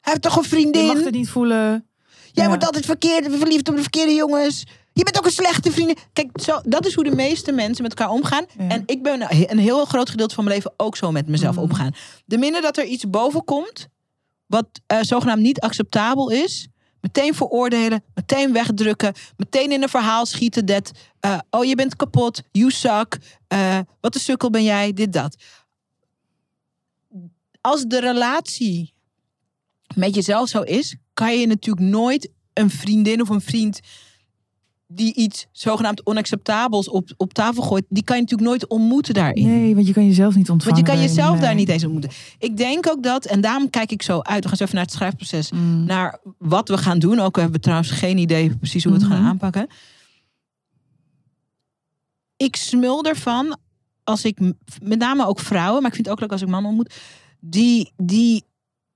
Hij 0.00 0.12
heeft 0.12 0.22
toch 0.22 0.36
een 0.36 0.42
Je 0.42 0.48
vriendin? 0.48 0.86
mag 0.86 1.04
het 1.04 1.14
niet 1.14 1.28
voelen. 1.28 1.86
Jij 2.32 2.44
Ja. 2.44 2.48
wordt 2.48 2.64
altijd 2.64 2.84
verkeerd, 2.84 3.36
verliefd 3.36 3.68
op 3.68 3.74
de 3.76 3.80
verkeerde 3.82 4.14
jongens. 4.14 4.64
Je 4.92 5.04
bent 5.04 5.18
ook 5.18 5.24
een 5.24 5.30
slechte 5.30 5.72
vriendin. 5.72 5.96
Kijk, 6.12 6.30
zo, 6.40 6.60
dat 6.62 6.86
is 6.86 6.94
hoe 6.94 7.04
de 7.04 7.14
meeste 7.14 7.52
mensen 7.52 7.82
met 7.82 7.94
elkaar 7.94 8.14
omgaan. 8.14 8.44
Ja. 8.58 8.68
En 8.68 8.82
ik 8.86 9.02
ben 9.02 9.26
een 9.50 9.58
heel 9.58 9.84
groot 9.84 10.10
gedeelte 10.10 10.34
van 10.34 10.44
mijn 10.44 10.56
leven 10.56 10.72
ook 10.76 10.96
zo 10.96 11.12
met 11.12 11.28
mezelf 11.28 11.56
Mm. 11.56 11.62
omgaan. 11.62 11.94
De 12.24 12.38
minder 12.38 12.62
dat 12.62 12.76
er 12.76 12.84
iets 12.84 13.10
boven 13.10 13.44
komt, 13.44 13.88
wat 14.46 14.66
eh, 14.86 14.98
zogenaamd 15.00 15.42
niet 15.42 15.60
acceptabel 15.60 16.30
is, 16.30 16.68
meteen 17.00 17.34
veroordelen, 17.34 18.04
meteen 18.14 18.52
wegdrukken, 18.52 19.14
meteen 19.36 19.72
in 19.72 19.82
een 19.82 19.88
verhaal 19.88 20.26
schieten 20.26 20.66
dat, 20.66 20.90
eh, 21.20 21.38
oh 21.50 21.64
je 21.64 21.74
bent 21.74 21.96
kapot, 21.96 22.42
you 22.52 22.70
suck, 22.70 23.18
eh, 23.48 23.78
wat 24.00 24.14
een 24.14 24.20
sukkel 24.20 24.50
ben 24.50 24.64
jij, 24.64 24.92
dit, 24.92 25.12
dat. 25.12 25.36
Als 27.60 27.84
de 27.84 28.00
relatie 28.00 28.94
met 29.94 30.14
jezelf 30.14 30.48
zo 30.48 30.60
is, 30.62 30.96
kan 31.14 31.38
je 31.38 31.46
natuurlijk 31.46 31.86
nooit 31.86 32.30
een 32.52 32.70
vriendin 32.70 33.20
of 33.20 33.28
een 33.28 33.40
vriend 33.40 33.80
die 34.92 35.14
iets 35.14 35.46
zogenaamd 35.52 36.06
onacceptabels 36.06 36.88
op, 36.88 37.08
op 37.16 37.32
tafel 37.32 37.62
gooit, 37.62 37.84
die 37.88 38.02
kan 38.04 38.16
je 38.16 38.22
natuurlijk 38.22 38.50
nooit 38.50 38.66
ontmoeten 38.68 39.14
daarin. 39.14 39.46
Nee, 39.46 39.74
want 39.74 39.86
je 39.86 39.92
kan 39.92 40.06
jezelf 40.06 40.34
niet 40.34 40.50
ontvangen. 40.50 40.74
Want 40.76 40.88
je 40.88 40.94
kan 40.94 41.02
jezelf 41.06 41.32
Nee. 41.32 41.40
daar 41.40 41.54
niet 41.54 41.68
eens 41.68 41.82
ontmoeten. 41.84 42.10
Ik 42.38 42.56
denk 42.56 42.88
ook 42.88 43.02
dat, 43.02 43.24
en 43.24 43.40
daarom 43.40 43.70
kijk 43.70 43.90
ik 43.92 44.02
zo 44.02 44.20
uit. 44.20 44.42
We 44.42 44.48
gaan 44.48 44.56
zo 44.56 44.62
even 44.64 44.74
naar 44.76 44.84
het 44.84 44.94
schrijfproces. 44.94 45.50
Mm. 45.52 45.84
Naar 45.84 46.20
wat 46.38 46.68
we 46.68 46.78
gaan 46.78 46.98
doen. 46.98 47.18
Ook 47.20 47.36
hebben 47.36 47.54
we 47.54 47.60
trouwens 47.60 47.90
geen 47.90 48.18
idee 48.18 48.56
precies 48.56 48.84
hoe 48.84 48.92
we 48.92 48.98
het 48.98 49.06
gaan 49.08 49.18
Mhm. 49.20 49.28
aanpakken. 49.28 49.66
Ik 52.36 52.56
smul 52.56 53.04
ervan 53.04 53.56
als 54.04 54.24
ik, 54.24 54.38
met 54.82 54.98
name 54.98 55.26
ook 55.26 55.40
vrouwen, 55.40 55.80
maar 55.82 55.90
ik 55.90 55.94
vind 55.96 56.06
het 56.06 56.14
ook 56.14 56.20
leuk 56.20 56.32
als 56.32 56.42
ik 56.42 56.48
mannen 56.48 56.70
ontmoet, 56.70 56.94
die, 57.40 57.92
die, 57.96 58.44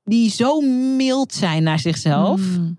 die 0.04 0.30
zo 0.30 0.61
mild 0.96 1.35
zijn 1.35 1.62
naar 1.62 1.78
zichzelf. 1.78 2.40
Mm. 2.40 2.78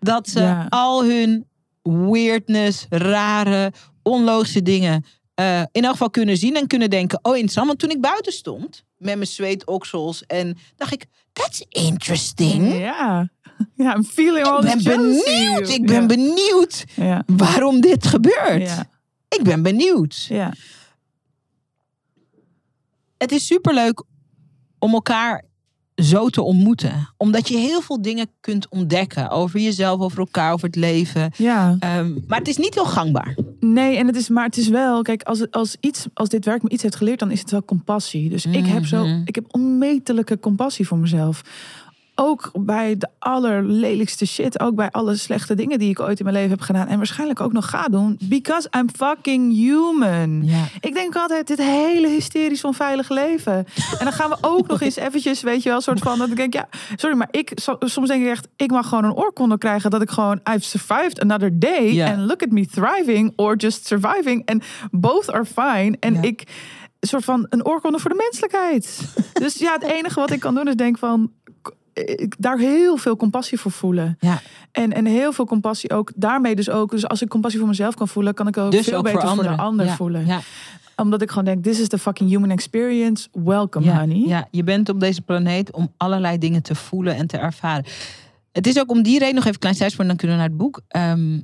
Dat 0.00 0.28
ze 0.28 0.40
Ja. 0.40 0.66
al 0.68 1.04
hun 1.04 1.44
weirdness, 1.82 2.86
rare, 2.88 3.72
onlogische 4.02 4.62
dingen 4.62 5.04
eh, 5.34 5.62
in 5.72 5.82
elk 5.82 5.92
geval 5.92 6.10
kunnen 6.10 6.36
zien 6.36 6.56
en 6.56 6.66
kunnen 6.66 6.90
denken: 6.90 7.18
oh, 7.22 7.32
interessant. 7.32 7.66
Want 7.66 7.78
toen 7.78 7.90
ik 7.90 8.00
buiten 8.00 8.32
stond 8.32 8.84
met 8.96 9.14
mijn 9.14 9.26
zweetoksels 9.26 10.26
en 10.26 10.58
dacht 10.76 10.92
ik: 10.92 11.06
that's 11.32 11.64
interesting. 11.68 12.78
Ja. 12.78 13.28
Ja, 13.74 13.94
I'm 13.94 14.04
feeling 14.04 14.46
all 14.46 14.64
Ik 14.64 14.82
ben 14.82 15.02
benieuwd. 15.02 15.68
Ik 15.68 15.86
ben 15.86 16.00
ja. 16.00 16.06
benieuwd 16.06 16.84
waarom 17.26 17.80
dit 17.80 18.06
gebeurt. 18.06 18.68
Ja. 18.68 18.90
Ik 19.28 19.42
ben 19.42 19.62
benieuwd. 19.62 20.26
Ja. 20.28 20.52
Het 23.18 23.32
is 23.32 23.46
superleuk 23.46 24.02
om 24.78 24.92
elkaar 24.92 25.44
zo 26.02 26.28
te 26.28 26.42
ontmoeten. 26.42 27.08
Omdat 27.16 27.48
je 27.48 27.56
heel 27.58 27.80
veel 27.80 28.02
dingen 28.02 28.26
kunt 28.40 28.68
ontdekken 28.68 29.30
over 29.30 29.60
jezelf, 29.60 30.00
over 30.00 30.18
elkaar, 30.18 30.52
over 30.52 30.66
het 30.66 30.76
leven. 30.76 31.30
ja. 31.36 31.76
Ehm, 31.80 32.12
maar 32.26 32.38
het 32.38 32.48
is 32.48 32.56
niet 32.56 32.74
heel 32.74 32.84
gangbaar. 32.84 33.36
Nee, 33.60 33.96
en 33.96 34.06
het 34.06 34.16
is, 34.16 34.28
maar 34.28 34.44
het 34.44 34.56
is 34.56 34.68
wel, 34.68 35.02
kijk, 35.02 35.22
als, 35.22 35.50
als, 35.50 35.76
iets, 35.80 36.06
als 36.14 36.28
dit 36.28 36.44
werk 36.44 36.62
me 36.62 36.68
iets 36.68 36.82
heeft 36.82 36.96
geleerd, 36.96 37.18
dan 37.18 37.30
is 37.30 37.40
het 37.40 37.50
wel 37.50 37.64
compassie. 37.64 38.28
Dus 38.28 38.46
ik 38.46 38.66
heb 38.66 38.86
zo, 38.86 39.04
Mhm. 39.06 39.20
ik 39.24 39.34
heb 39.34 39.44
onmetelijke 39.48 40.38
compassie 40.38 40.86
voor 40.86 40.98
mezelf. 40.98 41.42
Ook 42.22 42.50
bij 42.58 42.96
de 42.96 43.08
allerlelijkste 43.18 44.26
shit. 44.26 44.60
Ook 44.60 44.74
bij 44.74 44.90
alle 44.90 45.16
slechte 45.16 45.54
dingen 45.54 45.78
die 45.78 45.90
ik 45.90 46.00
ooit 46.00 46.18
in 46.18 46.24
mijn 46.24 46.36
leven 46.36 46.50
heb 46.50 46.60
gedaan. 46.60 46.86
En 46.86 46.96
waarschijnlijk 46.96 47.40
ook 47.40 47.52
nog 47.52 47.70
ga 47.70 47.88
doen. 47.88 48.18
Because 48.24 48.68
I'm 48.76 48.88
fucking 48.96 49.52
human. 49.52 50.44
Ja. 50.44 50.64
Ik 50.80 50.94
denk 50.94 51.16
altijd, 51.16 51.46
dit 51.46 51.58
hele 51.58 52.08
hysterisch 52.08 52.64
onveilig 52.64 53.08
leven. 53.08 53.54
En 53.98 54.04
dan 54.04 54.12
gaan 54.12 54.30
we 54.30 54.36
ook 54.40 54.66
nog 54.66 54.80
eens 54.80 54.96
eventjes, 55.06 55.42
weet 55.42 55.62
je 55.62 55.68
wel, 55.68 55.80
soort 55.80 55.98
van... 55.98 56.18
dat 56.18 56.30
ik 56.30 56.36
denk, 56.36 56.52
ja, 56.54 56.68
sorry, 56.96 57.16
maar 57.16 57.28
ik, 57.30 57.52
so- 57.54 57.76
soms 57.80 58.08
denk 58.08 58.22
ik 58.22 58.28
echt... 58.30 58.48
ik 58.56 58.70
mag 58.70 58.88
gewoon 58.88 59.04
een 59.04 59.16
oorkonde 59.16 59.58
krijgen 59.58 59.90
dat 59.90 60.02
ik 60.02 60.10
gewoon... 60.10 60.40
I've 60.54 60.64
survived 60.64 61.20
another 61.20 61.58
day. 61.58 61.92
Ja. 61.92 62.12
And 62.12 62.18
look 62.18 62.42
at 62.42 62.50
me 62.50 62.66
thriving 62.66 63.32
or 63.36 63.56
just 63.56 63.86
surviving. 63.86 64.46
And 64.46 64.64
both 64.90 65.30
are 65.30 65.44
fine. 65.44 65.96
En 66.00 66.14
Ja. 66.14 66.22
ik, 66.22 66.42
een 67.00 67.08
soort 67.08 67.24
van 67.24 67.46
een 67.48 67.66
oorkonde 67.66 67.98
voor 67.98 68.10
de 68.10 68.16
menselijkheid. 68.16 69.00
dus 69.42 69.54
ja, 69.54 69.72
het 69.72 69.82
enige 69.82 70.20
wat 70.20 70.30
ik 70.30 70.40
kan 70.40 70.54
doen 70.54 70.68
is 70.68 70.74
denk 70.74 70.98
van... 70.98 71.30
Ik 71.94 72.34
daar 72.38 72.58
heel 72.58 72.96
veel 72.96 73.16
compassie 73.16 73.58
voor 73.58 73.70
voelen. 73.70 74.16
Ja. 74.20 74.40
En, 74.72 74.92
en 74.92 75.06
heel 75.06 75.32
veel 75.32 75.44
compassie 75.46 75.90
ook. 75.90 76.12
Daarmee 76.14 76.56
dus 76.56 76.70
ook. 76.70 76.90
Dus 76.90 77.08
als 77.08 77.22
ik 77.22 77.28
compassie 77.28 77.60
voor 77.60 77.68
mezelf 77.68 77.94
kan 77.94 78.08
voelen, 78.08 78.34
kan 78.34 78.46
ik 78.48 78.56
ook 78.56 78.70
Dus 78.70 78.86
veel 78.86 78.98
ook 78.98 79.04
beter 79.04 79.28
voor 79.28 79.42
de 79.42 79.48
ander 79.56 79.86
Ja. 79.86 79.96
voelen. 79.96 80.26
Ja. 80.26 80.40
Omdat 80.96 81.22
ik 81.22 81.28
gewoon 81.28 81.44
denk, 81.44 81.64
this 81.64 81.80
is 81.80 81.88
the 81.88 81.98
fucking 81.98 82.30
human 82.30 82.50
experience. 82.50 83.28
Welcome, 83.32 83.92
honey. 83.92 84.22
Ja, 84.26 84.48
je 84.50 84.64
bent 84.64 84.88
op 84.88 85.00
deze 85.00 85.22
planeet 85.22 85.72
om 85.72 85.92
allerlei 85.96 86.38
dingen 86.38 86.62
te 86.62 86.74
voelen 86.74 87.14
en 87.16 87.26
te 87.26 87.36
ervaren. 87.36 87.84
Het 88.52 88.66
is 88.66 88.78
ook 88.78 88.90
om 88.90 89.02
die 89.02 89.18
reden, 89.18 89.34
nog 89.34 89.42
even 89.42 89.54
een 89.54 89.60
klein 89.60 89.74
zijspoor, 89.74 90.04
dan 90.06 90.16
kunnen 90.16 90.36
we 90.36 90.42
naar 90.42 90.50
het 90.50 90.58
boek. 90.58 90.80
Ehm, 90.88 91.38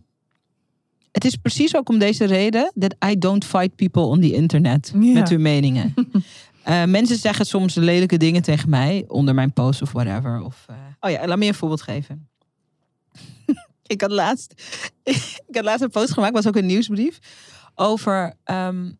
het 1.12 1.24
is 1.24 1.36
precies 1.36 1.76
ook 1.76 1.88
om 1.88 1.98
deze 1.98 2.24
reden 2.24 2.72
that 2.78 2.94
I 3.10 3.18
don't 3.18 3.44
fight 3.44 3.76
people 3.76 4.02
on 4.02 4.20
the 4.20 4.32
internet 4.32 4.92
met 4.94 5.28
hun 5.28 5.42
meningen. 5.42 5.94
Eh, 6.66 6.84
mensen 6.84 7.16
zeggen 7.16 7.46
soms 7.46 7.74
lelijke 7.74 8.16
dingen 8.16 8.42
tegen 8.42 8.70
mij 8.70 9.04
onder 9.08 9.34
mijn 9.34 9.52
post 9.52 9.82
of 9.82 9.92
whatever. 9.92 10.40
Of, 10.40 10.64
eh, 10.68 10.76
Oh 11.00 11.10
ja, 11.10 11.26
laat 11.26 11.38
me 11.38 11.46
een 11.46 11.54
voorbeeld 11.54 11.82
geven. 11.82 12.28
ik, 13.86 14.00
had 14.00 14.10
laatst, 14.10 14.54
ik 15.48 15.54
had 15.54 15.64
laatst 15.64 15.82
een 15.82 15.90
post 15.90 16.12
gemaakt, 16.12 16.32
was 16.32 16.46
ook 16.46 16.56
een 16.56 16.66
nieuwsbrief, 16.66 17.18
over 17.74 18.34
ehm, 18.44 18.90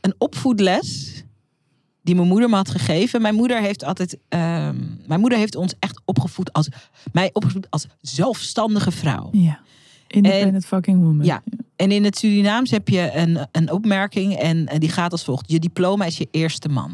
een 0.00 0.14
opvoedles 0.18 1.22
die 2.02 2.14
mijn 2.14 2.28
moeder 2.28 2.48
me 2.48 2.56
had 2.56 2.70
gegeven. 2.70 3.22
Mijn 3.22 3.34
moeder 3.34 3.60
heeft 3.60 3.84
altijd, 3.84 4.18
ehm, 4.28 4.76
mijn 5.06 5.20
moeder 5.20 5.38
heeft 5.38 5.56
ons 5.56 5.74
echt 5.78 6.00
opgevoed 6.04 6.52
als, 6.52 6.68
mij 7.12 7.30
opgevoed 7.32 7.70
als 7.70 7.86
zelfstandige 8.00 8.90
vrouw. 8.90 9.28
Ja. 9.32 9.60
Independent 10.08 10.66
fucking 10.66 11.02
woman. 11.02 11.26
Ja. 11.26 11.42
En 11.76 11.92
in 11.92 12.04
het 12.04 12.18
Surinaams 12.18 12.70
heb 12.70 12.88
je 12.88 13.10
een, 13.14 13.46
een 13.52 13.72
opmerking 13.72 14.36
en, 14.36 14.66
en 14.66 14.80
die 14.80 14.88
gaat 14.88 15.12
als 15.12 15.24
volgt. 15.24 15.50
Je 15.50 15.58
diploma 15.58 16.04
is 16.04 16.18
je 16.18 16.28
eerste 16.30 16.68
man. 16.68 16.92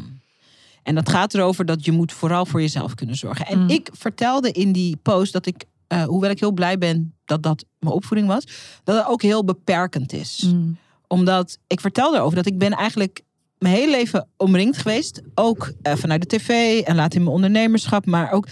En 0.83 0.95
dat 0.95 1.09
gaat 1.09 1.33
erover 1.33 1.65
dat 1.65 1.85
je 1.85 1.91
moet 1.91 2.11
vooral 2.13 2.45
voor 2.45 2.61
jezelf 2.61 2.95
kunnen 2.95 3.15
zorgen. 3.15 3.45
En 3.45 3.59
Mm. 3.59 3.69
ik 3.69 3.89
vertelde 3.91 4.51
in 4.51 4.71
die 4.71 4.95
post 4.95 5.33
dat 5.33 5.45
ik, 5.45 5.65
eh, 5.87 6.03
hoewel 6.03 6.29
ik 6.29 6.39
heel 6.39 6.51
blij 6.51 6.77
ben 6.77 7.13
dat 7.25 7.43
dat 7.43 7.65
mijn 7.79 7.93
opvoeding 7.93 8.27
was, 8.29 8.47
dat 8.83 8.95
het 8.97 9.07
ook 9.07 9.21
heel 9.21 9.43
beperkend 9.43 10.13
is. 10.13 10.43
Mm. 10.45 10.77
Omdat 11.07 11.57
ik 11.67 11.79
vertelde 11.79 12.17
erover 12.17 12.35
dat 12.35 12.45
ik 12.45 12.57
ben 12.57 12.71
eigenlijk 12.71 13.21
mijn 13.57 13.75
hele 13.75 13.91
leven 13.91 14.27
omringd 14.37 14.77
geweest. 14.77 15.21
Ook 15.35 15.73
eh, 15.81 15.95
vanuit 15.95 16.29
de 16.29 16.37
tv 16.37 16.81
en 16.81 16.95
later 16.95 17.17
in 17.17 17.23
mijn 17.23 17.35
ondernemerschap. 17.35 18.05
Maar 18.05 18.31
ook 18.31 18.47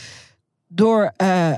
door 0.68 1.14
eh, 1.16 1.52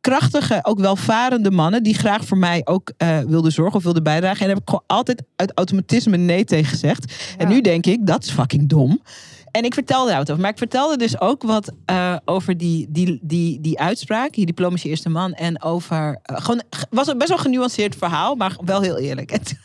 krachtige, 0.00 0.58
ook 0.62 0.78
welvarende 0.78 1.50
mannen. 1.50 1.82
Die 1.82 1.94
graag 1.94 2.24
voor 2.24 2.38
mij 2.38 2.60
ook 2.64 2.92
eh, 2.96 3.18
wilden 3.18 3.52
zorgen 3.52 3.76
of 3.76 3.82
wilden 3.82 4.02
bijdragen. 4.02 4.40
En 4.40 4.46
daar 4.46 4.54
heb 4.54 4.62
ik 4.62 4.68
gewoon 4.68 4.84
altijd 4.86 5.22
uit 5.36 5.52
automatisme 5.54 6.16
nee 6.16 6.44
tegen 6.44 6.70
gezegd. 6.70 7.34
En 7.38 7.48
nu 7.48 7.60
denk 7.60 7.86
ik, 7.86 8.06
dat 8.06 8.24
is 8.24 8.30
fucking 8.30 8.68
dom. 8.68 9.02
En 9.50 9.64
ik 9.64 9.74
vertelde 9.74 10.08
daar 10.08 10.18
wat 10.18 10.30
over. 10.30 10.42
Maar 10.42 10.50
ik 10.50 10.58
vertelde 10.58 10.96
dus 10.96 11.20
ook 11.20 11.42
wat 11.42 11.72
eh, 11.84 12.16
over 12.24 12.56
die, 12.56 12.86
die, 12.90 13.18
die, 13.22 13.60
die 13.60 13.78
uitspraak. 13.78 14.34
Je 14.34 14.46
diploma 14.46 14.74
is 14.74 14.82
je 14.82 14.88
eerste 14.88 15.08
man. 15.08 15.32
En 15.32 15.62
over... 15.62 16.18
eh, 16.22 16.36
gewoon, 16.36 16.62
was 16.90 17.06
een 17.06 17.18
best 17.18 17.28
wel 17.28 17.38
genuanceerd 17.38 17.96
verhaal. 17.96 18.34
Maar 18.34 18.56
wel 18.64 18.80
heel 18.80 18.98
eerlijk. 18.98 19.30
En 19.40 19.42
toen, 19.42 19.58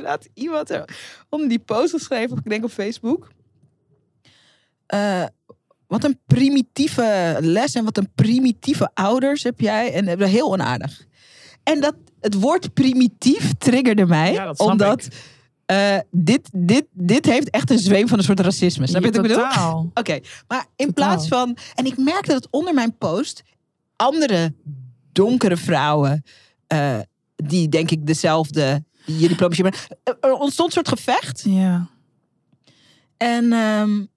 toen 0.00 0.04
had 0.04 0.28
iemand 0.34 0.70
er 0.70 0.88
om 1.28 1.48
die 1.48 1.58
post 1.58 1.90
geschreven. 1.90 2.36
Ik 2.36 2.48
denk 2.50 2.64
op 2.64 2.70
Facebook. 2.70 3.28
Wat 5.92 6.04
een 6.04 6.18
primitieve 6.26 7.36
les. 7.40 7.74
En 7.74 7.84
wat 7.84 7.96
een 7.96 8.10
primitieve 8.14 8.90
ouders 8.94 9.42
heb 9.42 9.60
jij. 9.60 9.92
En 9.92 10.22
heel 10.28 10.52
onaardig. 10.52 11.06
En 11.62 11.80
dat, 11.80 11.94
het 12.20 12.34
woord 12.34 12.74
primitief 12.74 13.52
triggerde 13.58 14.06
mij. 14.06 14.32
Ja, 14.32 14.54
omdat... 14.56 15.08
eh, 15.66 15.98
dit, 16.10 16.48
dit, 16.52 16.84
dit 16.92 17.26
heeft 17.26 17.50
echt 17.50 17.70
een 17.70 17.78
zweem 17.78 18.08
van 18.08 18.18
een 18.18 18.24
soort 18.24 18.40
racisme. 18.40 18.86
Snap 18.86 19.02
je 19.02 19.10
wat 19.10 19.16
ik 19.16 19.22
bedoel? 19.22 19.90
Oké, 19.94 20.20
maar 20.48 20.66
in 20.76 20.86
Totaal. 20.86 20.92
plaats 20.94 21.28
van. 21.28 21.56
En 21.74 21.86
ik 21.86 21.96
merkte 21.96 22.32
dat 22.32 22.48
onder 22.50 22.74
mijn 22.74 22.96
post 22.98 23.42
andere 23.96 24.54
donkere 25.12 25.56
vrouwen, 25.56 26.24
eh, 26.66 26.98
die 27.36 27.68
denk 27.68 27.90
ik 27.90 28.06
dezelfde, 28.06 28.84
die 29.06 29.18
je 29.18 29.34
hebben, 29.38 29.72
er 30.20 30.32
ontstond 30.32 30.68
een 30.68 30.84
soort 30.84 30.88
gevecht. 30.88 31.42
Ja. 31.46 31.88
En. 33.16 33.52
ehm, 33.52 34.10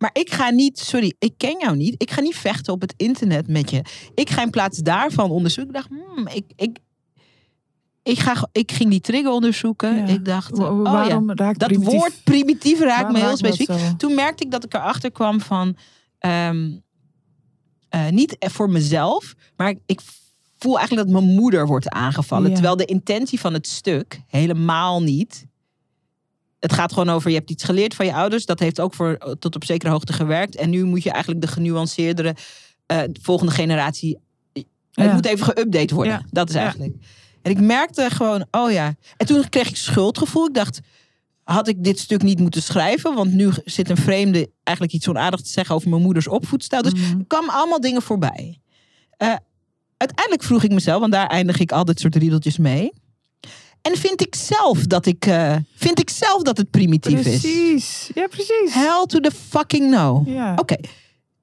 maar 0.00 0.10
ik 0.12 0.30
ga 0.32 0.50
niet, 0.50 0.78
sorry, 0.78 1.14
ik 1.18 1.32
ken 1.36 1.56
jou 1.58 1.76
niet. 1.76 1.94
Ik 2.02 2.10
ga 2.10 2.20
niet 2.20 2.36
vechten 2.36 2.72
op 2.72 2.80
het 2.80 2.94
internet 2.96 3.48
met 3.48 3.70
je. 3.70 3.82
Ik 4.14 4.30
ga 4.30 4.42
in 4.42 4.50
plaats 4.50 4.78
daarvan 4.78 5.30
onderzoeken. 5.30 5.74
Ik 5.74 5.80
dacht, 5.80 6.00
hmm, 6.14 6.26
ik, 6.26 6.44
ik, 6.56 6.78
ik, 8.02 8.18
ga, 8.18 8.48
ik 8.52 8.72
ging 8.72 8.90
die 8.90 9.00
trigger 9.00 9.30
onderzoeken. 9.30 9.96
Ja. 9.96 10.06
Ik 10.06 10.24
dacht, 10.24 10.58
oh 10.58 10.84
ja, 10.84 10.90
waarom 10.92 11.30
raakt 11.32 11.58
dat 11.58 11.68
primitief- 11.68 11.98
woord 11.98 12.24
primitief 12.24 12.80
raakt 12.80 13.12
me 13.12 13.18
heel 13.18 13.36
specifiek. 13.36 13.98
Toen 13.98 14.14
merkte 14.14 14.44
ik 14.44 14.50
dat 14.50 14.64
ik 14.64 14.74
erachter 14.74 15.12
kwam 15.12 15.40
van. 15.40 15.76
ehm, 16.18 16.70
eh, 17.88 18.08
niet 18.08 18.36
voor 18.38 18.70
mezelf, 18.70 19.34
maar 19.56 19.68
ik, 19.68 19.78
ik 19.86 20.00
voel 20.58 20.78
eigenlijk 20.78 21.08
dat 21.10 21.20
mijn 21.22 21.34
moeder 21.34 21.66
wordt 21.66 21.88
aangevallen. 21.88 22.48
Ja. 22.48 22.54
Terwijl 22.54 22.76
de 22.76 22.84
intentie 22.84 23.40
van 23.40 23.52
het 23.52 23.66
stuk 23.66 24.20
helemaal 24.26 25.02
niet. 25.02 25.46
Het 26.60 26.72
gaat 26.72 26.92
gewoon 26.92 27.08
over, 27.10 27.30
je 27.30 27.36
hebt 27.36 27.50
iets 27.50 27.64
geleerd 27.64 27.94
van 27.94 28.06
je 28.06 28.14
ouders. 28.14 28.46
Dat 28.46 28.58
heeft 28.58 28.80
ook 28.80 28.94
voor, 28.94 29.36
tot 29.38 29.54
op 29.54 29.64
zekere 29.64 29.90
hoogte 29.90 30.12
gewerkt. 30.12 30.56
En 30.56 30.70
nu 30.70 30.84
moet 30.84 31.02
je 31.02 31.10
eigenlijk 31.10 31.40
de 31.42 31.48
genuanceerdere 31.48 32.34
eh, 32.86 33.00
volgende 33.22 33.52
generatie... 33.52 34.18
Het 34.52 34.64
Ja. 35.08 35.14
moet 35.14 35.26
even 35.26 35.46
geüpdate 35.46 35.94
worden. 35.94 36.12
Ja. 36.12 36.22
Dat 36.30 36.48
is 36.48 36.54
Ja. 36.54 36.60
eigenlijk. 36.60 36.94
En 37.42 37.50
ik 37.50 37.60
merkte 37.60 38.10
gewoon, 38.10 38.46
oh 38.50 38.70
ja. 38.72 38.94
En 39.16 39.26
toen 39.26 39.48
kreeg 39.48 39.68
ik 39.68 39.76
schuldgevoel. 39.76 40.46
Ik 40.46 40.54
dacht, 40.54 40.80
had 41.42 41.68
ik 41.68 41.84
dit 41.84 41.98
stuk 41.98 42.22
niet 42.22 42.38
moeten 42.38 42.62
schrijven? 42.62 43.14
Want 43.14 43.32
nu 43.32 43.50
zit 43.64 43.90
een 43.90 43.96
vreemde 43.96 44.50
eigenlijk 44.62 44.96
iets 44.96 45.08
onaardigs 45.08 45.42
te 45.42 45.48
zeggen 45.48 45.74
over 45.74 45.88
mijn 45.90 46.02
moeders 46.02 46.28
opvoedstijl. 46.28 46.82
Dus 46.82 46.92
Mhm. 46.92 47.18
er 47.18 47.24
kwamen 47.26 47.54
allemaal 47.54 47.80
dingen 47.80 48.02
voorbij. 48.02 48.58
Eh, 49.16 49.34
uiteindelijk 49.96 50.42
vroeg 50.42 50.62
ik 50.62 50.72
mezelf, 50.72 51.00
want 51.00 51.12
daar 51.12 51.26
eindig 51.26 51.58
ik 51.58 51.72
al 51.72 51.84
dit 51.84 52.00
soort 52.00 52.16
riedeltjes 52.16 52.58
mee. 52.58 52.92
En 53.82 53.96
vind 53.96 54.20
ik 54.20 54.34
zelf 54.34 54.86
dat 54.86 55.06
ik, 55.06 55.26
eh, 55.26 55.56
vind 55.74 56.00
ik 56.00 56.10
zelf 56.10 56.42
dat 56.42 56.56
het 56.56 56.70
primitief 56.70 57.18
is? 57.18 57.22
Precies. 57.40 58.10
Ja, 58.14 58.26
precies. 58.26 58.74
Hell 58.74 59.04
to 59.06 59.20
the 59.20 59.30
fucking 59.48 59.90
no. 59.90 60.22
Ja. 60.26 60.54
Oké. 60.56 60.76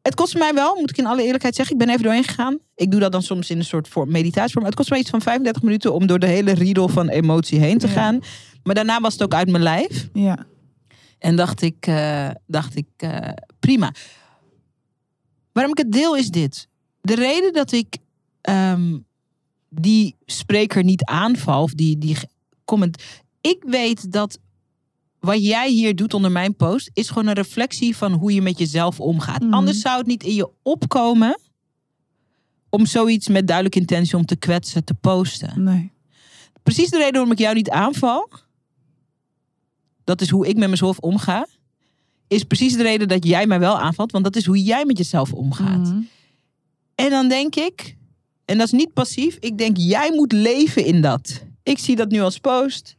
Het 0.01 0.15
kost 0.15 0.37
mij 0.37 0.53
wel, 0.53 0.75
moet 0.79 0.89
ik 0.89 0.97
in 0.97 1.05
alle 1.05 1.23
eerlijkheid 1.23 1.55
zeggen. 1.55 1.75
Ik 1.75 1.81
ben 1.81 1.89
even 1.89 2.03
doorheen 2.03 2.23
gegaan. 2.23 2.57
Ik 2.75 2.91
doe 2.91 2.99
dat 2.99 3.11
dan 3.11 3.23
soms 3.23 3.49
in 3.49 3.57
een 3.57 3.65
soort 3.65 3.95
meditatievorm. 4.05 4.65
Het 4.65 4.75
kost 4.75 4.89
mij 4.89 4.99
iets 4.99 5.09
van 5.09 5.21
35 5.21 5.61
minuten 5.63 5.93
om 5.93 6.07
door 6.07 6.19
de 6.19 6.27
hele 6.27 6.51
riedel 6.53 6.87
van 6.87 7.09
emotie 7.09 7.59
heen 7.59 7.77
te 7.77 7.87
Ja. 7.87 7.93
gaan. 7.93 8.19
Maar 8.63 8.75
daarna 8.75 8.99
was 8.99 9.13
het 9.13 9.23
ook 9.23 9.33
uit 9.33 9.49
mijn 9.49 9.63
lijf. 9.63 10.07
Ja. 10.13 10.45
En 11.19 11.35
dacht 11.35 11.61
ik, 11.61 11.87
eh, 11.87 12.29
dacht 12.45 12.75
ik 12.75 12.87
eh, 12.97 13.17
prima. 13.59 13.91
Waarom 15.51 15.71
ik 15.71 15.77
het 15.77 15.91
deel 15.91 16.15
is 16.15 16.29
dit. 16.29 16.67
De 17.01 17.15
reden 17.15 17.53
dat 17.53 17.71
ik 17.71 17.97
ehm, 18.41 18.97
die 19.79 20.15
spreker 20.25 20.83
niet 20.83 21.03
aanval, 21.03 21.63
of 21.63 21.73
die, 21.73 21.97
die 21.97 22.17
comment. 22.65 23.03
Ik 23.41 23.63
weet 23.67 24.11
dat 24.11 24.39
wat 25.19 25.43
jij 25.43 25.69
hier 25.69 25.95
doet 25.95 26.13
onder 26.13 26.31
mijn 26.31 26.55
post, 26.55 26.89
is 26.93 27.07
gewoon 27.07 27.27
een 27.27 27.33
reflectie 27.33 27.97
van 27.97 28.11
hoe 28.13 28.33
je 28.33 28.41
met 28.41 28.57
jezelf 28.57 28.99
omgaat. 28.99 29.41
Mhm. 29.41 29.53
Anders 29.53 29.79
zou 29.79 29.97
het 29.97 30.07
niet 30.07 30.23
in 30.23 30.33
je 30.33 30.49
opkomen 30.63 31.39
om 32.69 32.85
zoiets 32.85 33.27
met 33.27 33.47
duidelijke 33.47 33.79
intentie 33.79 34.17
om 34.17 34.25
te 34.25 34.35
kwetsen 34.35 34.83
te 34.83 34.93
posten 34.93 35.63
Nee. 35.63 35.91
precies 36.63 36.89
de 36.89 36.97
reden 36.97 37.13
waarom 37.13 37.31
ik 37.31 37.39
jou 37.39 37.55
niet 37.55 37.69
aanval. 37.69 38.29
Dat 40.03 40.21
is 40.21 40.29
hoe 40.29 40.47
ik 40.47 40.57
met 40.57 40.69
mezelf 40.69 40.97
omga. 40.99 41.47
Is 42.27 42.43
precies 42.43 42.73
de 42.73 42.83
reden 42.83 43.07
dat 43.07 43.25
jij 43.25 43.47
mij 43.47 43.59
wel 43.59 43.79
aanvalt. 43.79 44.11
Want 44.11 44.23
dat 44.23 44.35
is 44.35 44.45
hoe 44.45 44.63
jij 44.63 44.85
met 44.85 44.97
jezelf 44.97 45.33
omgaat. 45.33 45.87
Mhm. 45.87 46.01
En 46.95 47.09
dan 47.09 47.27
denk 47.27 47.55
ik, 47.55 47.96
en 48.47 48.57
dat 48.57 48.65
is 48.65 48.71
niet 48.73 48.93
passief. 48.93 49.37
Ik 49.39 49.57
denk, 49.57 49.77
jij 49.77 50.11
moet 50.13 50.31
leven 50.31 50.85
in 50.85 51.01
dat. 51.01 51.43
Ik 51.63 51.77
zie 51.79 51.95
dat 51.95 52.09
nu 52.09 52.19
als 52.21 52.37
post. 52.37 52.95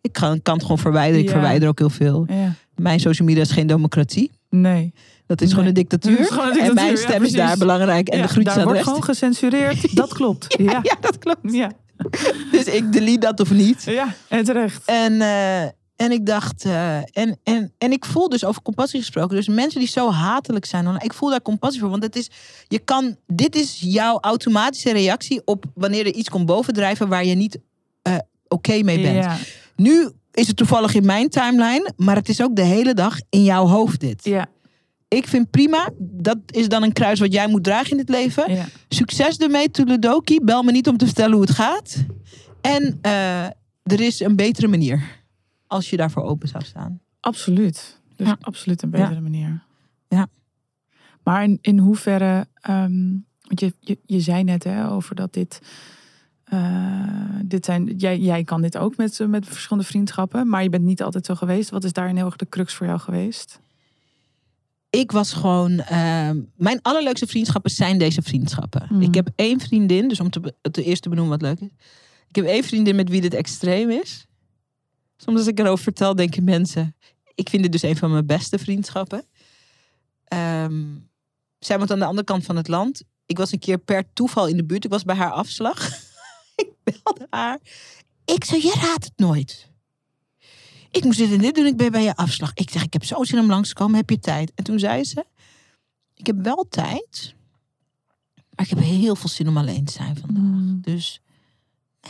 Ik 0.00 0.12
kan, 0.12 0.42
kan 0.42 0.54
het 0.54 0.62
gewoon 0.62 0.78
verwijderen. 0.78 1.20
Ik 1.20 1.26
Ja. 1.26 1.32
verwijder 1.32 1.68
ook 1.68 1.78
heel 1.78 1.90
veel. 1.90 2.24
Ja. 2.28 2.54
Mijn 2.76 3.00
social 3.00 3.28
media 3.28 3.42
is 3.42 3.50
geen 3.50 3.66
democratie. 3.66 4.30
Nee. 4.50 4.92
Dat 5.26 5.40
is 5.40 5.46
Nee. 5.46 5.54
gewoon 5.54 5.68
een 5.68 5.74
dictatuur. 5.74 6.16
Dat 6.16 6.20
is 6.26 6.32
gewoon 6.32 6.52
een 6.52 6.60
En 6.60 6.74
mijn 6.74 6.96
stem 6.96 7.20
ja, 7.20 7.26
is 7.26 7.32
daar 7.32 7.58
belangrijk. 7.58 8.08
En 8.08 8.22
de 8.22 8.28
aan 8.28 8.34
de 8.44 8.52
wordt 8.52 8.70
rest. 8.70 8.84
gewoon 8.84 9.04
gecensureerd. 9.04 9.96
Dat 9.96 10.12
klopt. 10.14 10.54
Ja. 10.58 10.80
Ja, 10.82 10.96
dat 11.00 11.18
klopt. 11.18 11.52
Ja. 11.52 11.72
Dus 12.52 12.64
ik 12.64 12.92
delete 12.92 13.18
dat 13.18 13.40
of 13.40 13.50
niet. 13.50 13.82
Ja. 13.84 14.14
En 14.28 14.44
terecht. 14.44 14.82
En, 14.84 15.20
eh, 15.20 15.62
en 15.96 16.12
ik 16.12 16.26
dacht, 16.26 16.64
eh, 16.64 16.96
en, 16.96 17.38
en, 17.42 17.72
en 17.78 17.92
ik 17.92 18.04
voel 18.04 18.28
dus 18.28 18.44
over 18.44 18.62
compassie 18.62 19.00
gesproken. 19.00 19.36
Dus 19.36 19.48
mensen 19.48 19.80
die 19.80 19.88
zo 19.88 20.10
hatelijk 20.10 20.64
zijn, 20.64 20.96
ik 20.98 21.12
voel 21.12 21.30
daar 21.30 21.42
compassie 21.42 21.80
voor. 21.80 21.90
Want 21.90 22.02
het 22.02 22.16
is, 22.16 22.30
je 22.68 22.78
kan, 22.78 23.16
dit 23.26 23.56
is 23.56 23.78
jouw 23.80 24.18
automatische 24.20 24.92
reactie 24.92 25.42
op 25.44 25.64
wanneer 25.74 26.06
er 26.06 26.14
iets 26.14 26.28
komt 26.28 26.46
bovendrijven 26.46 27.08
waar 27.08 27.24
je 27.24 27.34
niet 27.34 27.58
eh, 28.02 28.16
oké 28.48 28.82
mee 28.82 29.02
bent. 29.02 29.24
Ja. 29.24 29.36
Nu 29.76 30.10
is 30.32 30.46
het 30.46 30.56
toevallig 30.56 30.94
in 30.94 31.06
mijn 31.06 31.28
timeline, 31.28 31.92
maar 31.96 32.16
het 32.16 32.28
is 32.28 32.42
ook 32.42 32.56
de 32.56 32.64
hele 32.64 32.94
dag 32.94 33.18
in 33.30 33.44
jouw 33.44 33.66
hoofd 33.66 34.00
dit. 34.00 34.24
Ja. 34.24 34.46
Ik 35.08 35.26
vind 35.26 35.50
prima, 35.50 35.90
dat 35.98 36.38
is 36.46 36.68
dan 36.68 36.82
een 36.82 36.92
kruis 36.92 37.20
wat 37.20 37.32
jij 37.32 37.46
moet 37.46 37.64
dragen 37.64 37.90
in 37.90 37.98
het 37.98 38.08
leven. 38.08 38.54
Ja. 38.54 38.66
Succes 38.88 39.36
ermee, 39.36 39.70
Tuledoki. 39.70 40.40
Bel 40.42 40.62
me 40.62 40.72
niet 40.72 40.88
om 40.88 40.96
te 40.96 41.04
vertellen 41.04 41.32
hoe 41.32 41.40
het 41.40 41.50
gaat. 41.50 41.96
En 42.60 42.98
eh, 43.02 43.44
er 43.82 44.00
is 44.00 44.20
een 44.20 44.36
betere 44.36 44.68
manier. 44.68 45.23
Als 45.74 45.90
je 45.90 45.96
daarvoor 45.96 46.22
open 46.22 46.48
zou 46.48 46.64
staan. 46.64 47.00
Absoluut. 47.20 48.00
Dus 48.16 48.26
Ja. 48.26 48.36
absoluut 48.40 48.82
een 48.82 48.90
Ja. 48.92 48.98
betere 49.02 49.20
manier. 49.20 49.62
Ja. 50.08 50.26
Maar 51.22 51.44
in, 51.44 51.58
in 51.60 51.78
hoeverre, 51.78 52.46
ehm, 52.60 53.08
want 53.42 53.60
je, 53.60 53.74
je, 53.80 53.98
je 54.06 54.20
zei 54.20 54.44
net 54.44 54.64
hè, 54.64 54.90
over 54.90 55.14
dat 55.14 55.32
dit 55.32 55.60
Eh, 56.44 57.38
dit 57.44 57.64
zijn, 57.64 57.84
jij, 57.96 58.18
jij 58.18 58.44
kan 58.44 58.62
dit 58.62 58.76
ook 58.78 58.96
met, 58.96 59.20
met 59.28 59.46
verschillende 59.46 59.88
vriendschappen, 59.88 60.48
maar 60.48 60.62
je 60.62 60.68
bent 60.68 60.84
niet 60.84 61.02
altijd 61.02 61.26
zo 61.26 61.34
geweest. 61.34 61.70
Wat 61.70 61.84
is 61.84 61.92
daarin 61.92 62.16
heel 62.16 62.26
erg 62.26 62.36
de 62.36 62.48
crux 62.48 62.74
voor 62.74 62.86
jou 62.86 62.98
geweest? 62.98 63.60
Ik 64.90 65.12
was 65.12 65.32
gewoon. 65.32 65.78
ehm, 65.78 66.40
mijn 66.56 66.78
allerleukste 66.82 67.26
vriendschappen 67.26 67.70
zijn 67.70 67.98
deze 67.98 68.22
vriendschappen. 68.22 68.86
Mhm. 68.90 69.00
Ik 69.02 69.14
heb 69.14 69.28
één 69.36 69.60
vriendin, 69.60 70.08
dus 70.08 70.20
om 70.20 70.30
te, 70.30 70.54
het 70.62 70.76
eerst 70.76 71.02
te 71.02 71.08
benoemen 71.08 71.38
wat 71.38 71.42
leuk 71.48 71.60
is. 71.60 71.76
Ik 72.28 72.36
heb 72.36 72.44
één 72.44 72.64
vriendin 72.64 72.96
met 72.96 73.08
wie 73.08 73.20
dit 73.20 73.34
extreem 73.34 73.90
is. 73.90 74.26
Soms 75.16 75.38
als 75.38 75.46
ik 75.46 75.58
erover 75.58 75.82
vertel, 75.84 76.14
denken 76.14 76.44
mensen. 76.44 76.96
Ik 77.34 77.48
vind 77.48 77.62
dit 77.62 77.72
dus 77.72 77.82
een 77.82 77.96
van 77.96 78.10
mijn 78.10 78.26
beste 78.26 78.58
vriendschappen. 78.58 79.26
Ehm, 80.24 80.84
zij 81.58 81.78
woont 81.78 81.90
aan 81.90 81.98
de 81.98 82.04
andere 82.04 82.26
kant 82.26 82.44
van 82.44 82.56
het 82.56 82.68
land. 82.68 83.02
Ik 83.26 83.38
was 83.38 83.52
een 83.52 83.58
keer 83.58 83.78
per 83.78 84.12
toeval 84.12 84.46
in 84.46 84.56
de 84.56 84.64
buurt. 84.64 84.84
Ik 84.84 84.90
was 84.90 85.04
bij 85.04 85.16
haar 85.16 85.30
afslag. 85.30 85.88
ik 86.62 86.70
belde 86.82 87.26
haar. 87.30 87.60
Ik 88.24 88.44
zei, 88.44 88.62
je 88.62 88.74
raadt 88.80 89.04
het 89.04 89.12
nooit. 89.16 89.72
Ik 90.90 91.04
moest 91.04 91.18
dit 91.18 91.32
en 91.32 91.38
dit 91.38 91.54
doen, 91.54 91.66
ik 91.66 91.76
ben 91.76 91.92
bij 91.92 92.02
je 92.02 92.16
afslag. 92.16 92.54
Ik 92.54 92.70
zeg, 92.70 92.82
ik 92.82 92.92
heb 92.92 93.04
zo 93.04 93.24
zin 93.24 93.38
om 93.38 93.46
langs 93.46 93.68
te 93.68 93.74
komen, 93.74 93.96
heb 93.96 94.10
je 94.10 94.18
tijd? 94.18 94.52
En 94.54 94.64
toen 94.64 94.78
zei 94.78 95.04
ze, 95.04 95.24
ik 96.14 96.26
heb 96.26 96.36
wel 96.42 96.66
tijd, 96.68 97.34
maar 98.34 98.64
ik 98.64 98.70
heb 98.70 98.78
heel 98.78 99.16
veel 99.16 99.28
zin 99.28 99.48
om 99.48 99.56
alleen 99.56 99.84
te 99.84 99.92
zijn 99.92 100.16
vandaag. 100.16 100.42
Mm. 100.42 100.80
Dus 100.80 101.20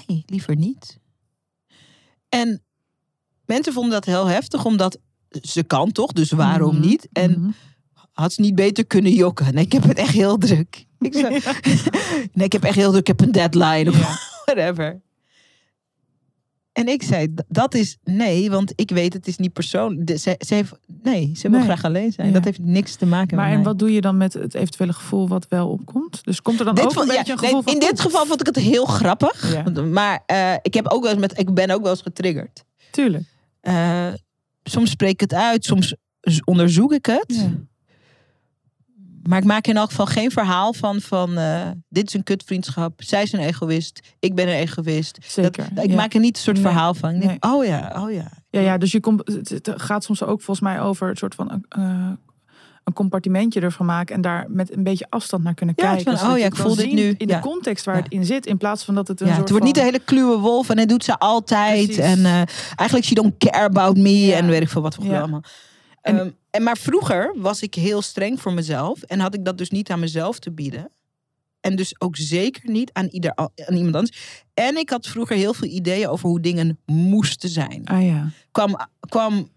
nee, 0.07 0.23
liever 0.27 0.57
niet. 0.57 0.99
En 2.29 2.63
mensen 3.47 3.73
vonden 3.73 3.93
dat 3.93 4.05
heel 4.05 4.27
heftig, 4.27 4.65
omdat 4.65 4.99
ze 5.31 5.63
kan 5.63 5.93
toch, 5.93 6.13
dus 6.13 6.31
waarom 6.31 6.77
Mhm. 6.77 6.87
niet? 6.87 7.09
En 7.13 7.31
Mhm. 7.31 7.51
had 8.13 8.33
ze 8.33 8.41
niet 8.41 8.55
beter 8.55 8.87
kunnen 8.87 9.13
jokken? 9.13 9.55
Nee, 9.55 9.65
ik 9.65 9.73
heb 9.73 9.83
het 9.83 9.99
echt 9.99 10.13
heel 10.13 10.39
druk. 10.39 10.87
Ik 10.99 11.15
zei, 11.15 11.41
nee, 12.33 12.47
ik 12.47 12.53
heb 12.53 12.63
echt 12.65 12.75
heel 12.77 12.91
druk, 12.91 13.01
ik 13.01 13.07
heb 13.07 13.21
een 13.21 13.33
deadline 13.33 13.91
of 13.91 13.99
Ja. 13.99 14.19
whatever. 14.55 15.03
En 16.73 16.89
ik 16.89 17.03
zei, 17.03 17.35
dat 17.49 17.75
is 17.75 17.97
nee, 18.05 18.51
want 18.51 18.73
ik 18.77 18.91
weet 18.91 19.13
het 19.13 19.27
is 19.27 19.37
niet 19.37 19.53
persoonlijk. 19.53 20.19
Ze, 20.19 20.35
ze 20.47 20.55
heeft, 20.55 20.73
nee, 21.03 21.33
ze 21.37 21.49
wil 21.51 21.59
Nee. 21.59 21.69
graag 21.69 21.85
alleen 21.85 22.13
zijn. 22.13 22.27
Ja. 22.27 22.33
Dat 22.33 22.45
heeft 22.45 22.59
niks 22.59 22.95
te 22.97 23.07
maken 23.07 23.37
Maar 23.37 23.45
met 23.47 23.55
en 23.55 23.61
mij. 23.63 23.71
wat 23.71 23.79
doe 23.79 23.93
je 23.93 24.01
dan 24.01 24.17
met 24.17 24.33
het 24.33 24.55
eventuele 24.55 24.93
gevoel 24.93 25.29
wat 25.29 25.47
wel 25.49 25.69
opkomt? 25.69 26.25
Dus 26.25 26.43
komt 26.43 26.59
er 26.59 26.65
dan 26.65 26.75
Dit 26.75 26.85
ook 26.85 26.93
vond- 26.93 27.09
een 27.11 27.17
beetje 27.17 27.33
een 27.33 27.39
nee, 27.39 27.47
gevoel 27.49 27.63
van... 27.63 27.73
in 27.73 27.79
dit 27.79 28.01
geval 28.01 28.27
vond 28.27 28.41
ik 28.41 28.47
het 28.47 28.57
heel 28.57 28.85
grappig. 28.85 29.65
Maar 29.91 30.23
eh, 30.27 30.53
ik, 30.63 30.75
heb 30.75 30.89
ook 30.89 31.03
wel 31.03 31.11
eens 31.13 31.21
met, 31.21 31.39
ik 31.39 31.55
ben 31.55 31.71
ook 31.71 31.83
wel 31.83 31.91
eens 31.91 32.03
getriggerd. 32.03 32.65
Tuurlijk. 32.91 33.25
Eh, 33.65 34.13
soms 34.63 34.91
spreek 34.91 35.13
ik 35.13 35.21
het 35.21 35.35
uit, 35.35 35.65
soms 35.65 35.95
onderzoek 36.45 36.93
ik 36.93 37.07
het. 37.07 37.25
Ja. 37.27 37.51
Maar 39.23 39.39
ik 39.39 39.45
maak 39.45 39.67
in 39.67 39.77
elk 39.77 39.89
geval 39.89 40.07
geen 40.07 40.31
verhaal 40.31 40.73
van, 40.73 41.01
van 41.01 41.37
eh, 41.37 41.71
dit 41.89 42.07
is 42.07 42.15
een 42.15 42.23
kutvriendschap. 42.23 43.03
Zij 43.03 43.23
is 43.23 43.33
een 43.33 43.41
egoïst, 43.41 44.15
ik 44.19 44.35
ben 44.35 44.49
een 44.49 44.55
egoïst. 44.55 45.19
Zeker. 45.23 45.75
Dat, 45.75 45.85
ik 45.85 45.91
ja. 45.91 45.97
maak 45.97 46.15
er 46.15 46.21
niet 46.21 46.37
een 46.37 46.43
soort 46.43 46.57
Nee, 46.57 46.67
verhaal 46.67 46.95
van. 46.95 47.15
Ik 47.15 47.21
denk, 47.21 47.43
nee. 47.43 47.53
oh 47.53 47.65
ja, 47.65 48.03
oh 48.03 48.13
ja. 48.13 48.31
Ja, 48.51 48.61
ja, 48.61 48.79
dus 48.79 48.93
je 48.93 49.01
komt, 49.01 49.23
het, 49.27 49.71
gaat 49.75 50.05
soms 50.05 50.23
ook 50.23 50.43
volgens 50.43 50.61
mij 50.61 50.81
over 50.81 51.09
een 51.09 51.17
soort 51.17 51.35
van 51.35 51.65
eh, 51.69 52.11
een 52.85 52.93
compartimentje 52.93 53.61
ervan 53.61 53.87
maken 53.87 54.15
en 54.15 54.21
daar 54.21 54.47
met 54.49 54.77
een 54.77 54.83
beetje 54.83 55.07
afstand 55.09 55.43
naar 55.45 55.55
kunnen 55.55 55.75
Ja, 55.79 55.95
kijken. 55.95 56.19
van, 56.19 56.31
oh 56.33 56.39
ja, 56.39 56.45
ik 56.47 56.57
voel 56.57 56.75
dit 56.75 56.93
nu. 56.93 57.15
In 57.19 57.29
Ja. 57.29 57.37
de 57.37 57.43
context 57.43 57.85
waar 57.85 57.97
Ja. 57.97 58.03
het 58.03 58.13
in 58.13 58.25
zit, 58.25 58.47
in 58.47 58.57
plaats 58.57 58.85
van 58.85 58.95
dat 58.95 59.09
het 59.09 59.21
een 59.21 59.27
Ja, 59.27 59.33
soort 59.33 59.43
het 59.43 59.51
wordt 59.59 59.65
niet 59.67 59.77
een 59.79 59.85
hele 59.85 60.05
kluwe 60.05 60.39
wolf 60.39 60.69
en 60.71 60.77
hij 60.77 60.87
doet 60.87 61.05
ze 61.05 61.19
altijd. 61.19 61.85
Precies. 61.87 61.97
En 62.05 62.25
eh, 62.25 62.33
eigenlijk 62.77 63.05
she 63.05 63.15
don't 63.15 63.35
care 63.39 63.65
about 63.65 63.97
me 63.97 64.33
en 64.35 64.47
weet 64.47 64.63
ik 64.63 64.69
veel 64.69 64.83
wat 64.83 64.95
voor 64.95 65.17
allemaal. 65.19 65.43
En- 66.01 66.19
Ehm, 66.19 66.31
en 66.51 66.63
maar 66.63 66.77
vroeger 66.79 67.35
was 67.37 67.63
ik 67.63 67.75
heel 67.75 68.03
streng 68.03 68.41
voor 68.41 68.53
mezelf 68.53 69.03
en 69.03 69.21
had 69.21 69.35
ik 69.35 69.45
dat 69.45 69.59
dus 69.59 69.71
niet 69.71 69.91
aan 69.91 70.01
mezelf 70.01 70.39
te 70.39 70.51
bieden. 70.53 70.89
En 71.61 71.77
dus 71.77 72.01
ook 72.01 72.17
zeker 72.17 72.71
niet 72.71 72.93
aan, 72.93 73.07
ieder, 73.07 73.35
aan 73.35 73.75
iemand 73.75 73.95
anders. 73.95 74.45
En 74.55 74.77
ik 74.77 74.91
had 74.91 75.07
vroeger 75.07 75.37
heel 75.37 75.55
veel 75.55 75.69
ideeën 75.69 76.09
over 76.09 76.29
hoe 76.29 76.41
dingen 76.41 76.79
moesten 76.87 77.49
zijn. 77.49 77.83
Ah 77.85 78.05
ja. 78.07 78.31
Kwam, 78.51 78.77
kwam 79.09 79.49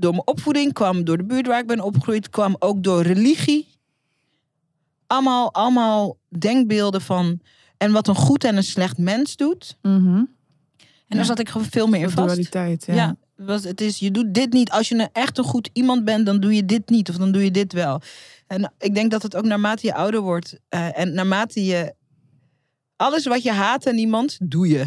door 0.00 0.10
mijn 0.10 0.26
opvoeding, 0.26 0.72
kwam 0.72 1.04
door 1.04 1.16
de 1.16 1.24
buurt 1.24 1.46
waar 1.46 1.60
ik 1.60 1.66
ben 1.66 1.80
opgegroeid, 1.80 2.30
kwam 2.30 2.56
ook 2.58 2.82
door 2.82 3.02
religie. 3.02 3.66
Allemaal, 5.06 5.52
allemaal 5.54 6.16
denkbeelden 6.38 7.00
van 7.00 7.40
en 7.76 7.92
wat 7.92 8.08
een 8.08 8.14
goed 8.14 8.44
en 8.44 8.56
een 8.56 8.62
slecht 8.64 8.98
mens 8.98 9.36
doet. 9.36 9.78
Mhm. 9.82 9.96
En 10.16 10.26
Ja. 11.06 11.16
daar 11.16 11.24
zat 11.24 11.38
ik 11.38 11.48
gewoon 11.48 11.66
veel 11.70 11.86
meer 11.86 12.00
in 12.00 12.10
vast. 12.10 12.26
dualiteit, 12.26 12.86
ja. 12.86 12.94
Ja, 12.94 13.16
was, 13.36 13.64
het 13.64 13.80
is, 13.80 13.98
je 13.98 14.10
doet 14.10 14.34
dit 14.34 14.52
niet. 14.52 14.70
Als 14.70 14.88
je 14.88 14.94
een 14.94 15.08
echt 15.12 15.38
een 15.38 15.44
goed 15.44 15.70
iemand 15.72 16.04
bent, 16.04 16.26
dan 16.26 16.40
doe 16.40 16.54
je 16.54 16.64
dit 16.64 16.88
niet. 16.88 17.08
Of 17.08 17.16
dan 17.16 17.32
doe 17.32 17.44
je 17.44 17.50
dit 17.50 17.72
wel. 17.72 18.00
En 18.46 18.72
ik 18.78 18.94
denk 18.94 19.10
dat 19.10 19.22
het 19.22 19.36
ook 19.36 19.44
naarmate 19.44 19.86
je 19.86 19.94
ouder 19.94 20.20
wordt. 20.20 20.58
eh, 20.68 20.98
en 20.98 21.14
naarmate 21.14 21.64
je... 21.64 21.94
Alles 22.96 23.26
wat 23.26 23.42
je 23.42 23.52
haat 23.52 23.86
aan 23.86 23.96
iemand, 23.96 24.38
doe 24.42 24.68
je. 24.68 24.84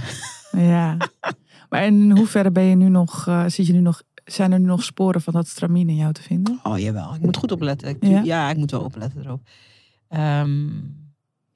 Ja. 0.51 0.97
Maar 1.70 1.86
in 1.86 2.12
hoeverre 2.18 2.51
ben 2.51 2.64
je 2.64 2.76
nu 2.76 2.89
nog, 2.89 3.28
eh 3.28 3.43
zit 3.47 3.68
je 3.68 3.74
nu 3.74 3.80
nog, 3.80 4.01
zijn 4.26 4.51
er 4.51 4.59
nu 4.59 4.65
nog 4.65 4.84
sporen 4.84 5.22
van 5.22 5.34
dat 5.34 5.47
stramien 5.47 5.89
in 5.89 5.95
jou 5.95 6.13
te 6.13 6.22
vinden? 6.22 6.59
Oh, 6.63 6.80
jawel. 6.80 7.13
Ik 7.15 7.22
moet 7.22 7.38
goed 7.38 7.51
opletten. 7.51 7.89
Ik, 7.89 7.97
Ja? 7.99 8.22
ja? 8.24 8.49
ik 8.49 8.57
moet 8.57 8.72
wel 8.72 8.82
opletten 8.82 9.22
erop. 9.26 9.41
Ehm, 10.07 10.67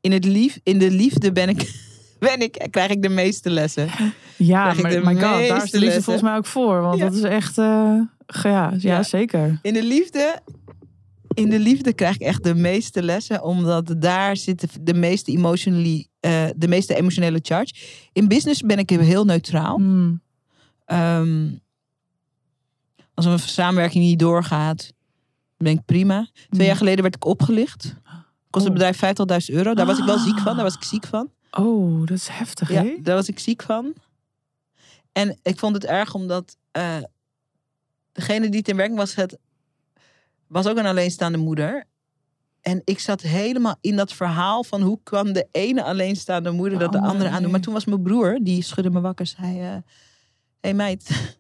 in, 0.01 0.11
het 0.11 0.25
lief, 0.25 0.59
in 0.63 0.79
de 0.79 0.91
liefde 0.91 1.31
ben 1.31 1.49
ik, 1.49 1.71
ben 2.19 2.39
ik, 2.41 2.67
krijg 2.69 2.91
ik 2.91 3.01
de 3.01 3.09
meeste 3.09 3.49
lessen. 3.49 3.89
Ja, 4.37 4.61
Krijg 4.61 4.77
ik 4.77 4.83
maar 4.83 4.91
de 4.91 4.99
my 4.99 5.13
god, 5.29 5.47
daar 5.47 5.63
is 5.63 5.71
de 5.71 5.79
liefde 5.79 6.01
volgens 6.01 6.25
mij 6.25 6.35
ook 6.35 6.45
voor. 6.45 6.81
Want 6.81 6.97
Ja. 6.97 7.05
dat 7.05 7.13
is 7.13 7.21
echt, 7.21 7.57
eh, 7.57 7.99
ja, 8.43 8.73
ja, 8.77 9.03
zeker. 9.03 9.59
In 9.61 9.73
de 9.73 9.83
liefde... 9.83 10.41
In 11.33 11.49
de 11.49 11.59
liefde 11.59 11.93
krijg 11.93 12.15
ik 12.15 12.21
echt 12.21 12.43
de 12.43 12.55
meeste 12.55 13.03
lessen, 13.03 13.43
omdat 13.43 13.95
daar 13.97 14.37
zitten 14.37 14.69
de 14.81 14.93
meeste, 14.93 15.31
emotionally, 15.31 16.07
eh, 16.19 16.45
de 16.55 16.67
meeste 16.67 16.95
emotionele 16.95 17.39
charge. 17.41 17.73
In 18.13 18.27
business 18.27 18.61
ben 18.61 18.77
ik 18.77 18.89
heel 18.89 19.25
neutraal. 19.25 19.77
Mm. 19.77 20.21
Ehm, 20.85 21.47
als 23.15 23.25
een 23.25 23.39
samenwerking 23.39 24.03
niet 24.03 24.19
doorgaat, 24.19 24.93
ben 25.57 25.71
ik 25.73 25.85
prima. 25.85 26.27
Twee 26.33 26.61
Ja. 26.61 26.67
jaar 26.67 26.75
geleden 26.75 27.01
werd 27.01 27.15
ik 27.15 27.25
opgelicht. 27.25 27.95
Kost 28.49 28.65
het 28.65 28.73
Oh. 28.73 28.79
bedrijf 28.79 28.97
50.000 28.97 29.55
euro. 29.55 29.73
Daar 29.73 29.85
was 29.85 29.97
ik 29.97 30.05
wel 30.05 30.17
ziek 30.19 30.37
van. 30.39 30.55
Daar 30.55 30.63
was 30.63 30.75
ik 30.75 30.83
ziek 30.83 31.05
van. 31.05 31.29
Oh, 31.51 31.99
dat 31.99 32.17
is 32.17 32.27
heftig, 32.27 32.71
Ja, 32.71 32.83
hè? 32.83 32.95
daar 33.01 33.15
was 33.15 33.27
ik 33.27 33.39
ziek 33.39 33.61
van. 33.63 33.93
En 35.11 35.39
ik 35.43 35.59
vond 35.59 35.73
het 35.75 35.85
erg 35.85 36.13
omdat 36.13 36.57
eh, 36.71 36.97
degene 38.11 38.49
die 38.49 38.59
het 38.59 38.67
in 38.67 38.75
werking 38.75 38.97
was, 38.97 39.15
het, 39.15 39.37
was 40.47 40.67
ook 40.67 40.77
een 40.77 40.85
alleenstaande 40.85 41.37
moeder. 41.37 41.83
En 42.61 42.81
ik 42.83 42.99
zat 42.99 43.21
helemaal 43.21 43.75
in 43.81 43.95
dat 43.95 44.13
verhaal 44.13 44.63
van 44.63 44.81
hoe 44.81 44.99
kwam 45.03 45.33
de 45.33 45.47
ene 45.51 45.83
alleenstaande 45.83 46.51
moeder 46.51 46.77
De 46.77 46.83
dat 46.83 46.91
de 46.91 46.97
andere, 46.97 47.13
andere 47.13 47.35
aan 47.35 47.41
doen. 47.41 47.51
Maar 47.51 47.59
toen 47.61 47.73
was 47.73 47.85
mijn 47.85 48.01
broer, 48.01 48.39
die 48.41 48.61
schudde 48.63 48.89
me 48.89 49.01
wakker, 49.01 49.27
zei... 49.27 49.57
Hé 49.57 49.79
hey 50.61 50.73
meid, 50.73 51.37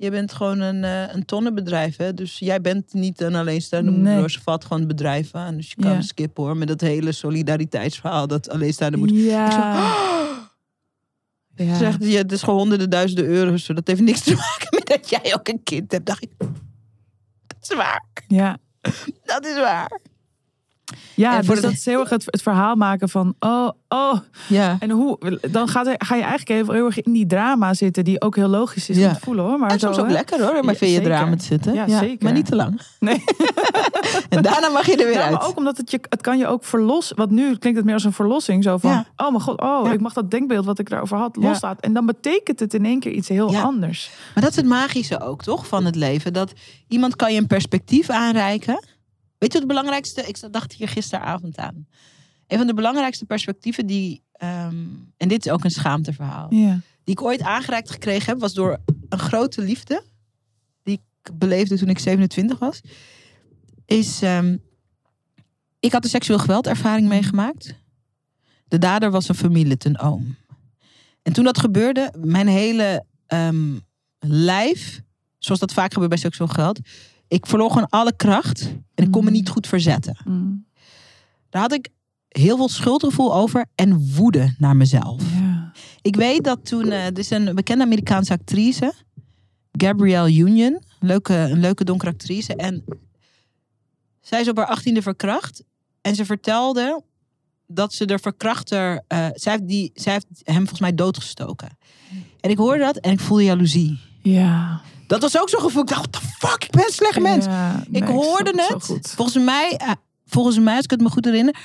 je 0.00 0.10
bent 0.10 0.32
gewoon 0.32 0.60
een, 0.60 0.84
eh, 0.84 1.14
een 1.14 1.24
tonnenbedrijf, 1.24 1.96
hè? 1.96 2.14
Dus 2.14 2.38
jij 2.38 2.60
bent 2.60 2.92
niet 2.92 3.20
een 3.20 3.34
alleenstaande 3.34 3.90
moeder. 3.90 4.14
Nee. 4.14 4.30
Ze 4.30 4.40
valt 4.40 4.64
gewoon 4.64 4.86
bedrijf 4.86 5.34
aan. 5.34 5.56
Dus 5.56 5.68
je 5.68 5.82
kan 5.82 5.92
Ja. 5.92 6.00
skippen 6.00 6.44
hoor, 6.44 6.56
met 6.56 6.68
dat 6.68 6.80
hele 6.80 7.12
solidariteitsverhaal. 7.12 8.26
Dat 8.26 8.48
alleenstaande 8.50 8.96
moeder... 8.96 9.16
Zo, 9.16 9.22
Ja. 9.24 9.94
ja. 11.54 11.76
Zegt 11.76 12.04
het 12.04 12.32
is 12.32 12.42
gewoon 12.42 12.58
honderden 12.58 12.90
duizenden 12.90 13.24
euro's. 13.26 13.66
Dat 13.66 13.86
heeft 13.86 14.00
niks 14.00 14.20
te 14.22 14.34
maken 14.34 14.68
met 14.70 14.86
dat 14.86 15.08
jij 15.10 15.34
ook 15.34 15.48
een 15.48 15.62
kind 15.62 15.92
hebt. 15.92 16.06
Dacht 16.06 16.22
ik, 16.22 16.30
dat 17.46 17.58
is 17.60 17.74
waar. 17.76 18.04
ja. 18.28 18.58
Dat 19.24 19.46
is 19.46 19.54
waar. 19.56 19.98
Ja, 21.14 21.40
dus 21.42 21.60
dat 21.60 21.72
is 21.72 21.84
heel 21.84 22.00
erg 22.00 22.10
het, 22.10 22.24
het 22.26 22.42
verhaal 22.42 22.74
maken 22.74 23.08
van, 23.08 23.34
oh, 23.40 23.68
oh. 23.88 24.14
Ja. 24.48 24.76
En 24.80 24.90
hoe, 24.90 25.38
dan 25.50 25.68
gaat, 25.68 25.86
er- 25.86 25.94
ga 25.98 26.14
je 26.14 26.22
eigenlijk 26.22 26.60
even 26.60 26.74
heel 26.74 26.84
erg 26.86 27.00
in 27.00 27.12
die 27.12 27.26
drama 27.26 27.74
zitten, 27.74 28.04
die 28.04 28.20
ook 28.20 28.36
heel 28.36 28.48
logisch 28.48 28.88
is 28.88 28.96
Ja. 28.96 29.08
om 29.08 29.14
te 29.14 29.20
voelen 29.20 29.44
hoor. 29.44 29.58
Maar 29.58 29.70
En 29.70 29.78
zo, 29.78 29.86
soms 29.86 29.98
ook 29.98 30.06
hè? 30.06 30.12
lekker 30.12 30.40
hoor, 30.42 30.64
maar 30.64 30.72
Ja, 30.72 30.78
vind 30.78 30.92
je 30.94 31.00
drama 31.00 31.36
te 31.36 31.44
zitten. 31.44 31.74
Ja, 31.74 31.88
zeker. 31.98 32.24
Maar 32.24 32.32
niet 32.32 32.46
te 32.46 32.56
lang. 32.56 32.80
Nee. 33.00 33.24
En 34.28 34.42
daarna 34.42 34.68
mag 34.68 34.86
je 34.86 34.92
er 34.92 34.98
weer 35.06 35.12
Ja, 35.12 35.22
uit. 35.22 35.32
maar 35.32 35.46
ook 35.46 35.56
omdat 35.56 35.76
het 35.76 35.90
je, 35.90 36.00
het 36.08 36.20
kan 36.20 36.38
je 36.38 36.46
ook 36.46 36.64
verlossen. 36.64 37.16
Want 37.16 37.30
nu 37.30 37.56
klinkt 37.56 37.76
het 37.78 37.84
meer 37.84 37.94
als 37.94 38.04
een 38.04 38.12
verlossing. 38.12 38.62
Zo 38.64 38.76
van, 38.76 39.04
oh 39.16 39.28
mijn 39.30 39.40
god, 39.40 39.60
oh, 39.60 39.92
ik 39.92 40.00
mag 40.00 40.12
dat 40.12 40.30
denkbeeld 40.30 40.64
wat 40.64 40.78
ik 40.78 40.88
daarover 40.90 41.16
had 41.16 41.36
loslaten. 41.36 41.80
En 41.82 41.92
dan 41.92 42.06
betekent 42.06 42.60
het 42.60 42.74
in 42.74 42.84
één 42.84 43.00
keer 43.00 43.12
iets 43.12 43.28
heel 43.28 43.56
anders. 43.56 44.10
Maar 44.34 44.42
dat 44.42 44.52
is 44.52 44.56
het 44.58 44.66
magische 44.66 45.20
ook, 45.20 45.42
toch? 45.42 45.66
Van 45.66 45.84
het 45.84 45.94
leven. 45.96 46.32
Dat 46.32 46.52
iemand 46.88 47.16
kan 47.16 47.32
je 47.32 47.40
een 47.40 47.46
perspectief 47.46 48.10
aanreiken. 48.10 48.80
Weet 49.38 49.52
je 49.52 49.58
wat 49.58 49.68
het 49.68 49.76
belangrijkste... 49.76 50.22
Ik 50.22 50.52
dacht 50.52 50.72
hier 50.72 50.88
gisteravond 50.88 51.58
aan. 51.58 51.86
Een 52.46 52.58
van 52.58 52.66
de 52.66 52.74
belangrijkste 52.74 53.24
perspectieven 53.24 53.86
die... 53.86 54.22
ehm, 54.32 54.84
en 55.16 55.28
dit 55.28 55.46
is 55.46 55.52
ook 55.52 55.64
een 55.64 55.70
schaamteverhaal. 55.70 56.54
Ja. 56.54 56.80
die 57.04 57.14
ik 57.14 57.22
ooit 57.22 57.42
aangereikt 57.42 57.90
gekregen 57.90 58.26
heb, 58.26 58.40
was 58.40 58.54
door 58.54 58.78
een 59.08 59.18
grote 59.18 59.62
liefde. 59.62 60.02
Die 60.82 61.00
ik 61.22 61.38
beleefde 61.38 61.78
toen 61.78 61.88
ik 61.88 61.98
27 61.98 62.58
was. 62.58 62.80
Is, 63.84 64.22
ehm, 64.22 64.56
ik 65.80 65.92
had 65.92 66.04
een 66.04 66.10
seksueel 66.10 66.38
geweldervaring 66.38 67.08
meegemaakt. 67.08 67.74
De 68.68 68.78
dader 68.78 69.10
was 69.10 69.28
een 69.28 69.34
familielid, 69.34 69.84
een 69.84 69.98
oom. 69.98 70.36
En 71.22 71.32
toen 71.32 71.44
dat 71.44 71.58
gebeurde, 71.58 72.12
mijn 72.24 72.46
hele 72.46 73.04
ehm, 73.26 73.78
lijf, 74.18 75.00
zoals 75.38 75.60
dat 75.60 75.72
vaak 75.72 75.92
gebeurt 75.92 76.10
bij 76.10 76.18
seksueel 76.18 76.48
geweld, 76.48 76.80
ik 77.28 77.46
verloor 77.46 77.70
gewoon 77.70 77.88
alle 77.88 78.16
kracht 78.16 78.60
en 78.94 79.04
ik 79.04 79.10
kon 79.10 79.24
me 79.24 79.30
Mm. 79.30 79.36
niet 79.36 79.48
goed 79.48 79.66
verzetten. 79.66 80.16
Mm. 80.24 80.66
Daar 81.50 81.62
had 81.62 81.72
ik 81.72 81.88
heel 82.28 82.56
veel 82.56 82.68
schuldgevoel 82.68 83.34
over 83.34 83.66
en 83.74 84.14
woede 84.14 84.54
naar 84.58 84.76
mezelf. 84.76 85.22
ja. 85.38 85.72
Ik 86.02 86.16
weet 86.16 86.44
dat 86.44 86.66
toen, 86.66 86.90
eh 86.90 87.06
er 87.06 87.18
is 87.18 87.30
een 87.30 87.54
bekende 87.54 87.84
Amerikaanse 87.84 88.32
actrice, 88.32 88.92
Gabrielle 89.72 90.34
Union, 90.34 90.82
leuke, 91.00 91.34
een 91.34 91.60
leuke 91.60 91.84
donkere 91.84 92.10
actrice. 92.10 92.56
En 92.56 92.84
zij 94.20 94.40
is 94.40 94.48
op 94.48 94.56
haar 94.56 94.66
achttiende 94.66 95.02
verkracht. 95.02 95.64
En 96.00 96.14
ze 96.14 96.24
vertelde 96.24 97.02
dat 97.66 97.92
ze 97.94 98.04
de 98.04 98.18
verkrachter, 98.18 99.02
eh, 99.06 99.26
zij, 99.34 99.52
heeft 99.52 99.68
die, 99.68 99.90
zij 99.94 100.12
heeft 100.12 100.26
hem 100.42 100.56
volgens 100.56 100.80
mij 100.80 100.94
doodgestoken. 100.94 101.68
En 102.40 102.50
ik 102.50 102.56
hoorde 102.56 102.78
dat 102.84 102.96
en 102.96 103.12
ik 103.12 103.20
voelde 103.20 103.44
jaloezie. 103.44 104.00
Ja. 104.22 104.80
Dat 105.08 105.22
was 105.22 105.40
ook 105.40 105.48
zo'n 105.48 105.60
gevoel. 105.60 105.82
Ik 105.82 105.88
dacht, 105.88 106.00
what 106.00 106.12
the 106.12 106.46
fuck, 106.46 106.64
ik 106.64 106.70
ben 106.70 106.84
een 106.84 106.92
slecht 106.92 107.20
mens. 107.20 107.44
Ja, 107.44 107.82
Ik 107.90 108.04
hoorde 108.04 108.52
het. 108.68 109.12
Volgens 109.16 109.44
mij, 109.44 109.74
eh, 109.76 109.90
volgens 110.26 110.58
mij, 110.58 110.74
als 110.74 110.84
ik 110.84 110.90
het 110.90 111.00
me 111.00 111.08
goed 111.10 111.24
herinner, 111.24 111.56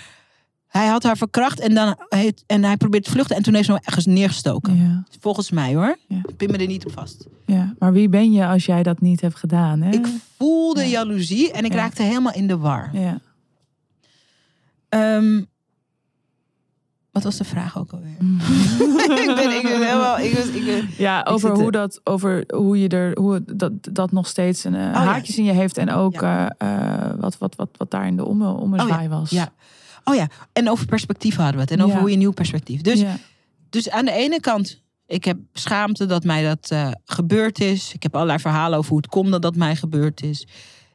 hij 0.67 0.87
had 0.87 1.03
haar 1.03 1.17
verkracht 1.17 1.59
en, 1.59 1.73
dan, 1.73 1.97
en 2.45 2.63
hij 2.63 2.77
probeert 2.77 3.03
te 3.03 3.11
vluchten 3.11 3.35
en 3.35 3.43
toen 3.43 3.53
heeft 3.53 3.65
ze 3.65 3.71
hem 3.71 3.81
ergens 3.83 4.05
neergestoken. 4.05 4.77
Ja, 4.77 5.03
Volgens 5.19 5.51
mij 5.51 5.75
hoor. 5.75 5.97
Ja. 6.07 6.21
Pin 6.37 6.51
me 6.51 6.57
er 6.57 6.67
niet 6.67 6.85
op 6.85 6.91
vast. 6.91 7.25
ja. 7.45 7.73
Maar 7.79 7.93
wie 7.93 8.09
ben 8.09 8.31
je 8.31 8.45
als 8.47 8.65
jij 8.65 8.83
dat 8.83 9.01
niet 9.01 9.21
hebt 9.21 9.35
gedaan? 9.35 9.81
Hè? 9.81 9.91
Ik 9.91 10.07
voelde 10.37 10.81
Ja. 10.81 10.87
jaloezie 10.87 11.51
en 11.51 11.65
ik 11.65 11.73
raakte 11.73 12.01
helemaal 12.01 12.33
in 12.33 12.47
de 12.47 12.57
war. 12.57 12.89
Ja. 12.93 13.19
Ehm, 14.89 15.41
wat 17.14 17.24
was 17.24 17.38
de 17.38 17.43
vraag 17.43 17.78
ook 17.78 17.91
alweer? 17.91 18.11
ik 19.20 19.36
ben, 19.36 19.57
ik 19.57 19.61
ben 19.64 19.86
helemaal. 19.86 20.20
Ik 20.20 20.34
was, 20.34 20.45
ik 20.47 20.66
ben- 20.66 20.89
Ja, 20.97 21.26
over 21.30 21.51
hoe 21.51 21.66
er- 21.66 21.72
dat, 21.72 22.01
over 22.03 22.43
hoe 22.55 22.80
je 22.80 22.88
er, 22.88 23.18
hoe 23.20 23.43
dat, 23.55 23.72
dat 23.91 24.11
nog 24.11 24.28
steeds 24.28 24.64
een, 24.64 24.76
eh, 24.76 24.82
Oh 24.82 24.91
ja. 25.03 25.22
in 25.36 25.43
je 25.43 25.51
heeft 25.51 25.78
en 25.78 25.91
ook 25.91 26.22
Ja. 26.22 26.55
eh, 26.57 26.84
eh, 27.03 27.11
wat, 27.20 27.38
wat, 27.38 27.55
wat, 27.55 27.70
wat 27.78 27.91
daar 27.91 28.07
in 28.07 28.16
de 28.16 28.26
omme, 28.26 28.47
ommezwaai 28.49 29.07
was. 29.09 29.30
ja. 29.30 29.53
Oh 30.03 30.16
ja, 30.16 30.28
en 30.53 30.70
over 30.70 30.86
perspectief 30.86 31.36
hadden 31.36 31.55
we 31.55 31.61
het. 31.61 31.72
En 31.72 31.82
over 31.82 31.93
Ja. 31.93 31.99
hoe 31.99 32.07
je 32.07 32.14
een 32.14 32.20
nieuw 32.20 32.32
perspectief. 32.32 32.82
Dus, 32.82 32.99
ja. 32.99 33.16
dus 33.70 33.89
aan 33.89 34.05
de 34.05 34.11
ene 34.11 34.39
kant, 34.39 34.82
ik 35.07 35.24
heb 35.26 35.38
schaamte 35.53 36.05
dat 36.05 36.24
mij 36.24 36.43
dat 36.43 36.70
eh, 36.72 36.88
gebeurd 37.05 37.59
is. 37.61 37.93
Ik 37.93 38.03
heb 38.03 38.16
allerlei 38.16 38.39
verhalen 38.39 38.78
over 38.78 38.89
hoe 38.91 38.97
het 39.01 39.07
komt 39.09 39.32
dat 39.32 39.41
dat 39.41 39.55
mij 39.55 39.76
gebeurd 39.76 40.24
is. 40.24 40.47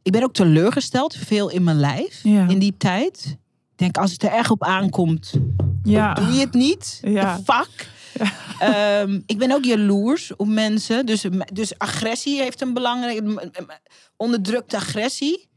Ik 0.03 0.13
ben 0.13 0.23
ook 0.23 0.33
teleurgesteld, 0.33 1.15
veel 1.17 1.51
in 1.51 1.63
mijn 1.63 1.79
lijf 1.81 2.21
Ja. 2.23 2.49
in 2.49 2.59
die 2.59 2.75
tijd. 2.79 3.37
Ik 3.79 3.85
denk, 3.85 3.99
als 3.99 4.13
het 4.13 4.23
er 4.23 4.31
echt 4.31 4.51
op 4.51 4.65
aankomt, 4.65 5.33
ja. 5.83 6.15
doe 6.15 6.33
je 6.33 6.41
het 6.41 6.53
niet. 6.55 6.99
Ja. 7.03 7.41
Fuck. 7.45 7.89
Ehm, 8.59 9.21
ik 9.27 9.39
ben 9.39 9.53
ook 9.53 9.65
jaloers 9.65 10.37
op 10.37 10.47
mensen. 10.47 11.07
Dus, 11.07 11.25
dus 11.53 11.79
agressie 11.79 12.41
heeft 12.43 12.61
een 12.61 12.73
belangrijke... 12.75 13.51
Onderdrukte 14.17 14.77
agressie. 14.77 15.49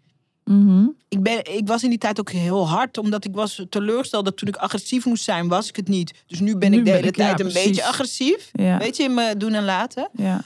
Mhm. 0.44 0.86
Ik, 1.10 1.24
ben, 1.24 1.56
ik 1.58 1.68
was 1.68 1.84
in 1.84 1.90
die 1.90 1.98
tijd 1.98 2.20
ook 2.20 2.32
heel 2.32 2.68
hard. 2.70 2.98
Omdat 2.98 3.26
ik 3.26 3.34
was 3.36 3.66
teleurgesteld 3.70 4.26
dat 4.26 4.38
toen 4.38 4.48
ik 4.48 4.56
agressief 4.56 5.06
moest 5.06 5.24
zijn, 5.24 5.48
was 5.48 5.70
ik 5.70 5.76
het 5.76 5.88
niet. 5.88 6.14
Dus 6.28 6.40
nu 6.40 6.58
ben 6.58 6.72
Nu 6.72 6.78
ik 6.78 6.86
de 6.86 6.92
hele 6.92 7.08
ik- 7.08 7.16
ja, 7.16 7.26
tijd 7.26 7.40
een 7.40 7.46
precies. 7.48 7.68
beetje 7.68 7.86
agressief. 7.86 8.50
ja. 8.54 8.78
Weet 8.78 8.98
je, 8.98 9.04
in 9.04 9.14
me 9.14 9.38
doen 9.38 9.54
en 9.54 9.64
laten. 9.66 10.10
ja. 10.14 10.42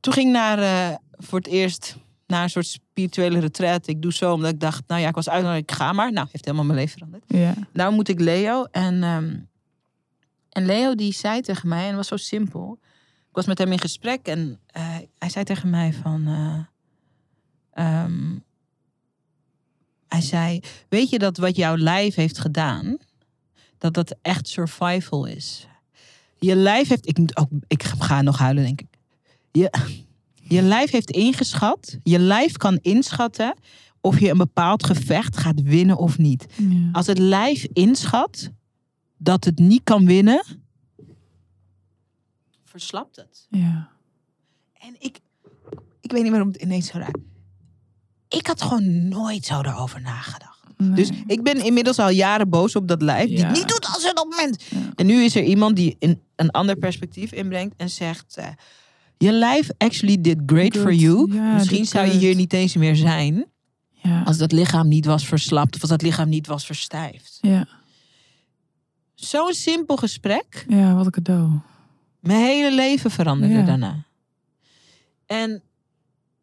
Toen 0.00 0.12
ging 0.12 0.26
ik 0.26 0.32
naar, 0.32 0.58
eh, 0.58 0.96
voor 1.10 1.38
het 1.38 1.48
eerst 1.48 1.96
naar 2.26 2.42
een 2.42 2.50
soort 2.50 2.66
spirituele 2.66 3.38
retreat. 3.38 3.86
Ik 3.86 4.02
doe 4.02 4.12
zo 4.12 4.32
omdat 4.32 4.50
ik 4.52 4.60
dacht, 4.60 4.82
nou 4.86 5.00
ja, 5.00 5.08
ik 5.08 5.14
was 5.14 5.28
uitgenodigd, 5.28 5.70
ik 5.70 5.76
ga 5.76 5.92
maar. 5.92 6.12
Nou, 6.12 6.26
heeft 6.30 6.44
helemaal 6.44 6.66
mijn 6.66 6.78
leven 6.78 6.92
veranderd. 6.92 7.24
ja. 7.26 7.54
Nou 7.72 7.94
moet 7.94 8.08
ik 8.08 8.20
Leo. 8.20 8.64
En, 8.64 9.02
ehm, 9.02 9.36
en 10.48 10.66
Leo 10.66 10.94
die 10.94 11.12
zei 11.12 11.40
tegen 11.40 11.68
mij, 11.68 11.82
en 11.82 11.86
het 11.86 11.96
was 11.96 12.08
zo 12.08 12.16
simpel. 12.16 12.78
Ik 13.28 13.40
was 13.40 13.46
met 13.46 13.58
hem 13.58 13.72
in 13.72 13.78
gesprek 13.80 14.26
en 14.26 14.60
eh, 14.66 14.96
hij 15.18 15.28
zei 15.28 15.44
tegen 15.44 15.70
mij 15.70 15.92
van... 15.92 16.26
eh, 16.26 16.58
ehm, 18.02 18.38
hij 20.08 20.20
zei, 20.22 20.60
weet 20.88 21.10
je 21.10 21.18
dat 21.18 21.36
wat 21.36 21.56
jouw 21.56 21.76
lijf 21.76 22.14
heeft 22.14 22.38
gedaan, 22.38 22.96
dat 23.78 23.94
dat 23.94 24.16
echt 24.22 24.48
survival 24.48 25.24
is? 25.24 25.66
Je 26.38 26.56
lijf 26.56 26.88
heeft, 26.88 27.08
ik, 27.08 27.18
moet 27.18 27.36
ook, 27.36 27.48
ik 27.66 27.82
ga 27.82 28.22
nog 28.22 28.38
huilen 28.38 28.64
denk 28.64 28.80
ik. 28.80 28.86
Je, 29.52 29.70
je 30.48 30.62
lijf 30.62 30.90
heeft 30.90 31.10
ingeschat, 31.10 31.98
je 32.02 32.18
lijf 32.18 32.56
kan 32.56 32.78
inschatten 32.82 33.54
of 34.00 34.20
je 34.20 34.30
een 34.30 34.38
bepaald 34.38 34.84
gevecht 34.84 35.36
gaat 35.36 35.62
winnen 35.62 35.96
of 35.96 36.18
niet. 36.18 36.46
ja. 36.56 36.88
Als 36.92 37.06
het 37.06 37.18
lijf 37.18 37.66
inschat 37.72 38.50
dat 39.16 39.44
het 39.44 39.58
niet 39.58 39.80
kan 39.84 40.06
winnen, 40.06 40.44
verslapt 42.64 43.16
het. 43.16 43.46
ja. 43.50 43.88
En 44.72 44.96
ik, 44.98 45.20
ik 46.00 46.12
weet 46.12 46.22
niet 46.22 46.30
waarom 46.30 46.48
het 46.48 46.62
ineens 46.62 46.86
zo 46.86 46.98
raakt. 46.98 47.18
Ik 48.28 48.46
had 48.46 48.62
gewoon 48.62 49.08
nooit 49.08 49.44
zo 49.44 49.60
erover 49.60 50.00
nagedacht. 50.00 50.62
Nee. 50.76 50.90
Dus 50.90 51.10
ik 51.26 51.42
ben 51.42 51.64
inmiddels 51.64 51.98
al 51.98 52.08
jaren 52.08 52.48
boos 52.48 52.76
op 52.76 52.88
dat 52.88 53.02
lijf 53.02 53.28
die 53.28 53.44
het 53.44 53.56
niet 53.56 53.68
doet 53.68 53.86
als 53.86 54.04
het 54.04 54.20
op 54.20 54.30
moment. 54.30 54.62
Ja. 54.62 54.92
En 54.94 55.06
nu 55.06 55.22
is 55.22 55.36
er 55.36 55.42
iemand 55.42 55.76
die 55.76 55.96
een, 55.98 56.22
een 56.36 56.50
ander 56.50 56.76
perspectief 56.76 57.32
inbrengt 57.32 57.74
en 57.76 57.90
zegt: 57.90 58.36
eh, 58.36 58.48
Je 59.18 59.32
lijf 59.32 59.70
actually 59.78 60.20
did 60.20 60.38
great 60.46 60.72
Good. 60.72 60.82
for 60.82 60.92
you. 60.94 61.32
Ja, 61.34 61.54
Misschien 61.54 61.84
zou 61.86 62.06
je 62.06 62.12
hier 62.12 62.34
niet 62.34 62.52
eens 62.52 62.74
meer 62.76 62.96
zijn 62.96 63.46
ja. 63.92 64.22
als 64.22 64.38
dat 64.38 64.52
lichaam 64.52 64.88
niet 64.88 65.04
was 65.04 65.26
verslapt 65.26 65.74
of 65.74 65.80
als 65.80 65.90
dat 65.90 66.02
lichaam 66.02 66.28
niet 66.28 66.46
was 66.46 66.66
verstijfd. 66.66 67.38
ja. 67.40 67.68
Zo'n 69.14 69.52
simpel 69.52 69.96
gesprek. 69.96 70.64
ja, 70.68 70.94
wat 70.94 71.04
een 71.06 71.12
cadeau. 71.12 71.50
Mijn 72.20 72.40
hele 72.44 72.74
leven 72.74 73.10
veranderde 73.10 73.54
Ja. 73.54 73.62
daarna. 73.64 74.04
En 75.26 75.62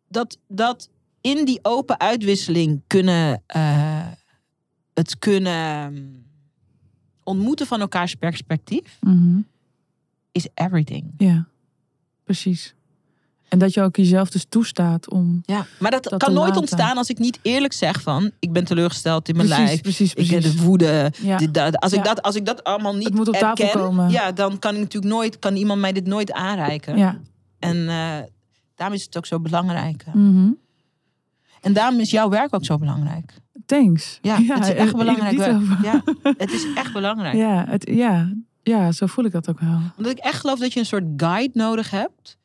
dat, 0.07 0.37
dat 0.47 0.89
in 1.21 1.45
die 1.45 1.59
open 1.61 1.99
uitwisseling 1.99 2.81
kunnen, 2.87 3.43
eh, 3.45 4.07
het 4.93 5.19
kunnen 5.19 5.93
mm, 5.93 6.23
ontmoeten 7.23 7.67
van 7.67 7.81
elkaars 7.81 8.15
perspectief 8.15 8.97
Mhm. 9.01 9.39
is 10.31 10.47
everything. 10.53 11.13
Ja, 11.17 11.47
precies. 12.23 12.73
En 13.49 13.59
dat 13.59 13.73
je 13.73 13.81
ook 13.81 13.95
jezelf 13.95 14.29
dus 14.29 14.45
toestaat 14.49 15.09
om... 15.09 15.41
Ja, 15.45 15.65
maar 15.79 15.91
dat, 15.91 16.03
Dat 16.03 16.23
kan 16.23 16.33
nooit 16.33 16.45
laten. 16.47 16.59
ontstaan 16.61 16.97
als 16.97 17.09
ik 17.09 17.19
niet 17.19 17.39
eerlijk 17.41 17.73
zeg 17.73 18.01
van 18.01 18.31
ik 18.39 18.51
ben 18.51 18.63
teleurgesteld 18.65 19.29
in 19.29 19.35
mijn 19.35 19.47
precies, 19.47 19.65
lijf. 19.65 19.81
precies, 19.81 20.09
Ik 20.09 20.15
precies. 20.15 20.33
heb 20.33 20.43
de 20.57 20.61
woede. 20.63 21.11
Ja. 21.21 21.37
dit, 21.37 21.53
dat. 21.53 21.77
Als, 21.77 21.91
ik 21.91 21.97
Ja. 21.97 22.03
dat, 22.03 22.21
als 22.21 22.35
ik 22.35 22.45
dat 22.45 22.63
allemaal 22.63 22.95
niet 22.95 23.03
Het 23.03 23.13
moet 23.13 23.27
op 23.27 23.33
tafel 23.35 23.65
erken, 23.65 23.79
komen. 23.79 24.09
ja, 24.09 24.31
dan 24.31 24.59
kan 24.59 24.73
ik 24.73 24.79
natuurlijk 24.79 25.13
nooit, 25.13 25.39
kan 25.39 25.55
iemand 25.55 25.79
mij 25.81 25.91
dit 25.91 26.05
nooit 26.05 26.31
aanreiken. 26.31 26.97
Ja. 26.97 27.19
En 27.59 27.89
eh, 27.89 28.17
daarom 28.75 28.95
is 28.95 29.03
het 29.03 29.17
ook 29.17 29.25
zo 29.25 29.39
belangrijk. 29.39 30.05
Mhm. 30.13 30.49
En 31.61 31.73
daarom 31.73 31.99
is 31.99 32.11
jouw 32.11 32.29
werk 32.29 32.55
ook 32.55 32.65
zo 32.65 32.77
belangrijk. 32.77 33.33
Thanks. 33.65 34.19
Ja, 34.21 34.35
het 34.47 34.67
is 34.67 34.73
echt 34.73 34.95
belangrijk. 34.95 35.37
Ja, 35.83 36.03
het 36.37 36.51
is 36.51 36.65
echt 36.75 36.93
belangrijk. 36.93 37.35
Ja, 37.35 37.65
het, 37.67 37.89
ja, 37.93 38.33
ja, 38.71 38.91
zo 38.91 39.05
voel 39.05 39.25
ik 39.25 39.31
dat 39.31 39.49
ook 39.49 39.59
wel. 39.59 39.79
Omdat 39.97 40.11
ik 40.11 40.17
echt 40.17 40.39
geloof 40.39 40.59
dat 40.59 40.73
je 40.73 40.79
een 40.79 40.85
soort 40.85 41.03
guide 41.17 41.51
nodig 41.53 41.89
hebt 41.91 42.37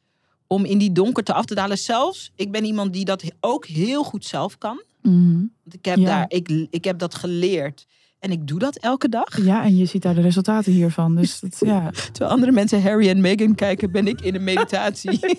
om 0.46 0.64
in 0.64 0.78
die 0.78 0.92
donkerte 0.92 1.32
af 1.32 1.44
te 1.44 1.54
dalen. 1.54 1.78
Zelfs, 1.78 2.30
ik 2.34 2.50
ben 2.52 2.64
iemand 2.64 2.92
die 2.92 3.04
dat 3.04 3.24
ook 3.40 3.66
heel 3.66 4.02
goed 4.04 4.24
zelf 4.24 4.58
kan. 4.58 4.82
Mhm. 5.02 5.34
Want 5.36 5.74
ik 5.74 5.84
heb, 5.84 5.96
Ja. 5.96 6.04
daar, 6.04 6.24
ik, 6.28 6.66
ik 6.70 6.84
heb 6.84 6.98
dat 6.98 7.14
geleerd. 7.14 7.86
En 8.18 8.30
ik 8.30 8.46
doe 8.46 8.58
dat 8.58 8.76
elke 8.76 9.08
dag. 9.08 9.42
Ja, 9.44 9.64
en 9.64 9.76
je 9.76 9.84
ziet 9.84 10.02
daar 10.02 10.14
de 10.14 10.20
resultaten 10.20 10.72
hiervan. 10.72 11.14
Dus 11.16 11.40
dat, 11.40 11.56
ja. 11.60 11.90
Terwijl 11.90 12.30
andere 12.30 12.52
mensen 12.52 12.82
Harry 12.82 13.08
en 13.08 13.20
Meghan 13.20 13.54
kijken, 13.54 13.92
ben 13.92 14.06
ik 14.06 14.20
in 14.20 14.34
een 14.34 14.44
meditatie. 14.44 15.18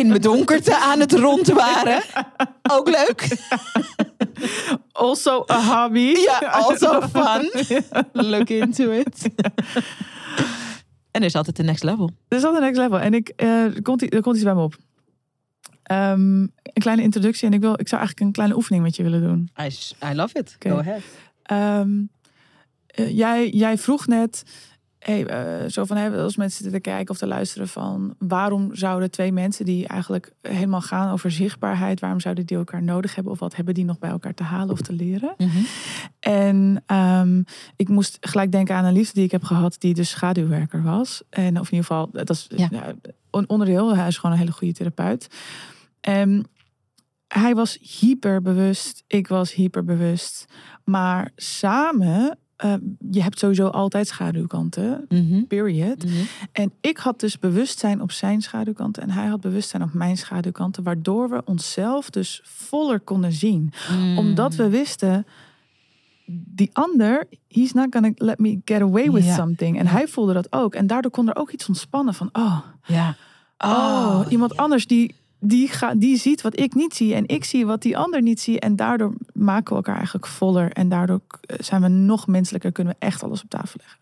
in 0.00 0.08
mijn 0.08 0.20
donkerte 0.20 0.76
aan 0.76 1.00
het 1.00 1.12
rondwaren. 1.12 2.02
Ook 2.70 2.88
leuk. 2.88 3.28
Also 4.92 5.44
a 5.50 5.62
hobby. 5.62 6.14
Ja, 6.16 6.38
also 6.62 7.00
fun. 7.00 7.50
Look 8.12 8.48
into 8.48 8.90
it. 8.90 9.28
en 11.10 11.20
er 11.20 11.24
is 11.24 11.34
altijd 11.34 11.56
de 11.56 11.62
next 11.62 11.82
level. 11.82 12.10
Dat 12.28 12.38
is 12.38 12.44
al 12.44 12.52
de 12.52 12.60
next 12.60 12.76
level. 12.76 13.00
En 13.00 13.14
ik, 13.14 13.28
eh, 13.28 13.64
er, 13.64 13.82
komt, 13.82 14.14
er 14.14 14.22
komt 14.22 14.34
iets 14.34 14.44
bij 14.44 14.54
me 14.54 14.62
op. 14.62 14.76
Ehm, 15.82 16.40
een 16.40 16.72
kleine 16.72 17.02
introductie. 17.02 17.48
En 17.48 17.54
ik, 17.54 17.60
wil, 17.60 17.72
ik 17.72 17.88
zou 17.88 18.00
eigenlijk 18.00 18.20
een 18.20 18.32
kleine 18.32 18.54
oefening 18.54 18.82
met 18.82 18.96
je 18.96 19.02
willen 19.02 19.22
doen. 19.22 19.50
I, 19.60 19.70
I 20.10 20.14
love 20.14 20.38
it. 20.38 20.56
Go 20.58 20.78
ahead. 20.78 21.02
Ehm, 21.42 21.90
eh, 22.86 23.16
jij, 23.16 23.48
jij 23.48 23.78
vroeg 23.78 24.06
net, 24.06 24.42
hey, 25.00 25.26
eh, 25.26 25.68
zo 25.70 25.84
van, 25.84 25.96
hey, 25.96 26.10
als 26.22 26.36
mensen 26.36 26.62
zitten 26.62 26.82
te 26.82 26.88
kijken 26.90 27.10
of 27.10 27.18
te 27.18 27.26
luisteren 27.26 27.68
van, 27.68 28.14
waarom 28.18 28.74
zouden 28.74 29.10
twee 29.10 29.32
mensen 29.32 29.64
die 29.64 29.86
eigenlijk 29.88 30.32
helemaal 30.42 30.80
gaan 30.80 31.12
over 31.12 31.30
zichtbaarheid, 31.30 32.00
waarom 32.00 32.20
zouden 32.20 32.46
die 32.46 32.56
elkaar 32.56 32.82
nodig 32.82 33.14
hebben 33.14 33.32
of 33.32 33.38
wat 33.38 33.56
hebben 33.56 33.74
die 33.74 33.84
nog 33.84 33.98
bij 33.98 34.10
elkaar 34.10 34.34
te 34.34 34.42
halen 34.42 34.72
of 34.72 34.80
te 34.80 34.92
leren? 34.92 35.34
En 36.20 36.82
ehm, 36.86 37.42
ik 37.76 37.88
moest 37.88 38.16
gelijk 38.20 38.52
denken 38.52 38.74
aan 38.74 38.84
een 38.84 38.92
liefde 38.92 39.14
die 39.14 39.24
ik 39.24 39.30
heb 39.30 39.42
gehad, 39.44 39.76
die 39.78 39.94
dus 39.94 40.10
schaduwwerker 40.10 40.82
was. 40.82 41.22
En 41.30 41.60
of 41.60 41.70
in 41.70 41.76
ieder 41.76 41.86
geval, 41.86 42.08
dat 42.12 42.30
is 42.30 42.46
Ja. 42.56 42.70
een 43.30 43.48
onderdeel. 43.48 43.96
Hij 43.96 44.06
is 44.08 44.16
gewoon 44.18 44.32
een 44.34 44.40
hele 44.42 44.52
goede 44.52 44.74
therapeut. 44.74 45.28
En 46.00 46.46
hij 47.28 47.54
was 47.54 47.78
hyperbewust, 48.00 49.04
ik 49.06 49.28
was 49.28 49.52
hyperbewust. 49.54 50.44
Maar 50.84 51.30
samen, 51.36 52.38
eh, 52.60 52.74
je 53.10 53.22
hebt 53.22 53.38
sowieso 53.38 53.66
altijd 53.66 54.06
schaduwkanten, 54.06 55.04
Mhm. 55.08 55.42
period. 55.44 56.04
Mhm. 56.04 56.14
En 56.52 56.72
ik 56.80 56.96
had 56.96 57.20
dus 57.20 57.38
bewustzijn 57.38 58.00
op 58.02 58.12
zijn 58.12 58.42
schaduwkanten 58.42 59.02
en 59.02 59.10
hij 59.10 59.26
had 59.26 59.40
bewustzijn 59.40 59.82
op 59.82 59.92
mijn 59.92 60.16
schaduwkanten, 60.16 60.82
waardoor 60.82 61.28
we 61.30 61.42
onszelf 61.44 62.10
dus 62.10 62.40
voller 62.44 63.00
konden 63.00 63.32
zien 63.32 63.72
Mm. 63.92 64.18
omdat 64.18 64.54
we 64.54 64.68
wisten, 64.68 65.26
die 66.32 66.70
ander, 66.72 67.26
he's 67.48 67.72
not 67.72 67.86
gonna 67.90 68.10
let 68.14 68.38
me 68.38 68.60
get 68.64 68.80
away 68.80 69.10
with 69.10 69.24
Ja. 69.24 69.34
something. 69.34 69.78
En 69.78 69.84
Ja. 69.84 69.90
hij 69.90 70.08
voelde 70.08 70.32
dat 70.32 70.52
ook. 70.52 70.74
En 70.74 70.86
daardoor 70.86 71.10
kon 71.10 71.28
er 71.28 71.36
ook 71.36 71.50
iets 71.50 71.68
ontspannen 71.68 72.14
van, 72.14 72.28
oh, 72.32 72.58
Ja. 72.86 73.16
oh, 73.58 74.20
iemand 74.28 74.52
ja. 74.54 74.62
anders 74.62 74.86
die, 74.86 75.14
die, 75.40 75.68
gaat, 75.68 76.00
die 76.00 76.16
ziet 76.16 76.42
wat 76.42 76.60
ik 76.60 76.74
niet 76.74 76.94
zie. 76.94 77.14
En 77.14 77.28
ik 77.28 77.44
zie 77.44 77.66
wat 77.66 77.82
die 77.82 77.98
ander 77.98 78.22
niet 78.22 78.40
ziet. 78.40 78.58
En 78.58 78.76
daardoor 78.76 79.14
maken 79.32 79.68
we 79.68 79.74
elkaar 79.74 79.96
eigenlijk 79.96 80.26
voller. 80.26 80.72
En 80.72 80.88
daardoor 80.88 81.20
eh, 81.40 81.56
zijn 81.60 81.82
we 81.82 81.88
nog 81.88 82.26
menselijker. 82.26 82.72
Kunnen 82.72 82.92
we 82.98 83.06
echt 83.06 83.22
alles 83.22 83.42
op 83.42 83.50
tafel 83.50 83.80
leggen. 83.80 83.98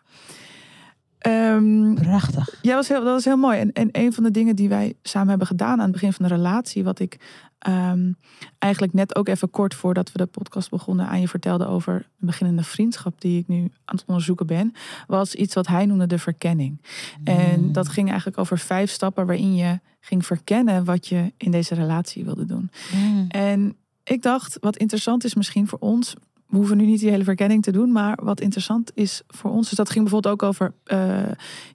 Ehm, 1.18 1.94
Prachtig. 1.94 2.58
ja, 2.62 2.74
dat 2.74 2.74
was 2.74 2.88
heel, 2.88 3.04
dat 3.04 3.12
was 3.12 3.24
heel 3.24 3.36
mooi. 3.36 3.58
En, 3.58 3.72
en 3.72 3.88
een 3.92 4.12
van 4.12 4.22
de 4.24 4.30
dingen 4.30 4.56
die 4.56 4.68
wij 4.68 4.94
samen 5.02 5.28
hebben 5.28 5.46
gedaan 5.46 5.72
aan 5.72 5.80
het 5.80 5.92
begin 5.92 6.12
van 6.12 6.28
de 6.28 6.34
relatie, 6.34 6.84
wat 6.84 6.98
ik 6.98 7.18
ehm, 7.58 8.12
eigenlijk 8.58 8.92
net 8.92 9.16
ook 9.16 9.28
even 9.28 9.50
kort 9.50 9.74
voordat 9.74 10.12
we 10.12 10.18
de 10.18 10.26
podcast 10.26 10.70
begonnen 10.70 11.08
aan 11.08 11.20
je 11.20 11.28
vertelde 11.28 11.66
over 11.66 11.94
een 11.94 12.26
beginnende 12.26 12.62
vriendschap 12.62 13.20
die 13.20 13.38
ik 13.38 13.48
nu 13.48 13.60
aan 13.84 13.96
het 13.96 14.04
onderzoeken 14.06 14.46
ben, 14.46 14.72
was 15.06 15.34
iets 15.34 15.54
wat 15.54 15.66
hij 15.66 15.86
noemde 15.86 16.06
de 16.06 16.18
verkenning. 16.18 16.80
En 17.24 17.60
Mm. 17.64 17.72
dat 17.72 17.88
ging 17.88 18.08
eigenlijk 18.08 18.38
over 18.38 18.58
vijf 18.58 18.90
stappen 18.90 19.26
waarin 19.26 19.54
je 19.54 19.80
ging 20.00 20.26
verkennen 20.26 20.84
wat 20.84 21.06
je 21.06 21.32
in 21.36 21.50
deze 21.50 21.74
relatie 21.74 22.24
wilde 22.24 22.44
doen. 22.44 22.70
Mm. 22.94 23.24
En 23.28 23.76
ik 24.04 24.22
dacht, 24.22 24.56
wat 24.60 24.76
interessant 24.76 25.24
is 25.24 25.34
misschien 25.34 25.68
voor 25.68 25.78
ons. 25.78 26.14
We 26.48 26.56
hoeven 26.56 26.76
nu 26.76 26.84
niet 26.84 27.00
die 27.00 27.10
hele 27.10 27.24
verkenning 27.24 27.62
te 27.62 27.70
doen, 27.72 27.92
maar 27.92 28.18
wat 28.22 28.40
interessant 28.40 28.90
is 28.94 29.22
voor 29.28 29.50
ons. 29.50 29.68
Dus 29.68 29.76
dat 29.78 29.90
ging 29.90 30.02
bijvoorbeeld 30.04 30.34
ook 30.34 30.42
over 30.42 30.72
eh, 30.84 30.98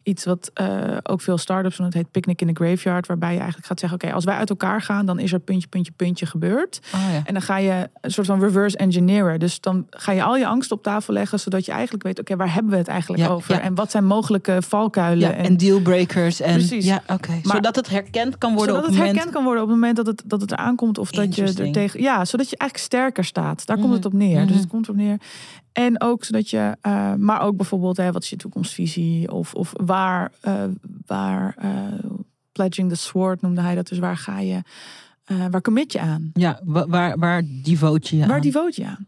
iets 0.04 0.26
wat 0.26 0.52
eh, 0.54 0.68
ook 1.04 1.22
veel 1.22 1.38
start-ups 1.38 1.78
doen. 1.78 1.86
Het 1.86 1.96
heet 1.96 2.12
Picnic 2.12 2.42
in 2.42 2.54
the 2.54 2.64
Graveyard. 2.64 3.08
Waarbij 3.08 3.32
je 3.32 3.38
eigenlijk 3.38 3.68
gaat 3.68 3.80
zeggen: 3.80 4.02
Oké, 4.04 4.14
als 4.14 4.24
wij 4.26 4.36
uit 4.36 4.50
elkaar 4.50 4.82
gaan, 4.82 5.06
dan 5.06 5.20
is 5.20 5.34
er 5.34 5.40
puntje, 5.40 5.68
puntje, 5.68 5.92
puntje 5.92 6.26
gebeurd. 6.26 6.80
Oh, 6.96 7.00
ja. 7.12 7.22
En 7.26 7.34
dan 7.34 7.42
ga 7.42 7.58
je 7.58 7.90
een 8.02 8.12
soort 8.12 8.28
van 8.28 8.40
reverse 8.40 8.78
engineeren. 8.78 9.40
Dus 9.40 9.62
dan 9.62 9.86
ga 9.90 10.12
je 10.12 10.24
al 10.24 10.38
je 10.38 10.48
angst 10.48 10.72
op 10.72 10.84
tafel 10.84 11.14
leggen, 11.14 11.40
zodat 11.40 11.66
je 11.66 11.72
eigenlijk 11.72 12.04
weet: 12.04 12.20
Oké, 12.20 12.36
waar 12.36 12.54
hebben 12.54 12.72
we 12.72 12.78
het 12.78 12.88
eigenlijk 12.88 13.24
Ja, 13.24 13.30
over? 13.30 13.54
ja. 13.54 13.62
En 13.62 13.76
wat 13.76 13.92
zijn 13.92 14.06
mogelijke 14.06 14.58
valkuilen? 14.62 15.30
Ja, 15.30 15.34
en 15.36 15.58
dealbreakers. 15.58 16.42
En, 16.42 16.54
Precies. 16.54 16.86
Ja, 16.86 17.02
oké. 17.08 17.40
Zodat 17.44 17.76
het 17.76 17.90
herkend 17.90 18.38
kan 18.38 18.54
worden 18.54 18.74
zodat 18.76 18.84
op 18.84 18.90
het 18.90 18.98
moment... 19.00 19.14
herkend 19.16 19.34
kan 19.36 19.44
worden 19.44 19.64
op 19.64 19.70
het 19.70 19.78
moment 19.78 19.96
dat 19.96 20.06
het, 20.06 20.24
dat 20.26 20.42
het 20.42 20.52
eraan 20.52 20.76
komt. 20.76 20.98
Of 20.98 21.12
dat 21.12 21.36
je 21.36 21.42
er 21.44 21.72
tegen. 21.72 22.02
Ja, 22.02 22.26
zodat 22.26 22.50
je 22.50 22.58
eigenlijk 22.58 22.90
sterker 22.92 23.26
staat. 23.26 23.66
Daar 23.66 23.78
komt 23.78 23.94
het 23.94 24.06
op 24.06 24.14
neer. 24.14 24.48
Dus 24.48 24.56
Mhm. 24.63 24.63
Het 24.64 24.72
komt 24.72 24.86
erop 24.86 24.98
neer. 25.00 25.22
En 25.72 26.02
ook 26.02 26.24
zodat 26.24 26.50
je. 26.50 26.78
eh, 26.82 27.14
maar 27.14 27.42
ook 27.42 27.56
bijvoorbeeld, 27.58 27.98
hè, 27.98 28.12
wat 28.12 28.24
is 28.24 28.30
je 28.30 28.36
toekomstvisie? 28.36 29.32
Of, 29.32 29.54
of 29.54 29.74
waar. 29.86 30.32
eh, 30.42 30.64
waar 31.06 31.56
eh, 31.58 31.72
pledging 32.52 32.90
the 32.90 32.96
sword 32.96 33.42
noemde 33.42 33.62
hij 33.62 33.76
dat. 33.76 33.88
Dus 33.88 34.00
waar 34.00 34.18
ga 34.18 34.40
je. 34.40 34.62
waar 35.52 35.62
commit 35.62 35.92
je 35.92 36.00
aan? 36.00 36.30
Ja, 36.34 36.60
wa- 36.64 36.88
waar, 36.88 37.18
waar 37.20 37.44
devote 37.64 38.18
je 38.18 38.26
Waar 38.26 38.36
aan? 38.36 38.42
devote 38.42 38.82
je 38.82 38.88
aan? 38.88 39.08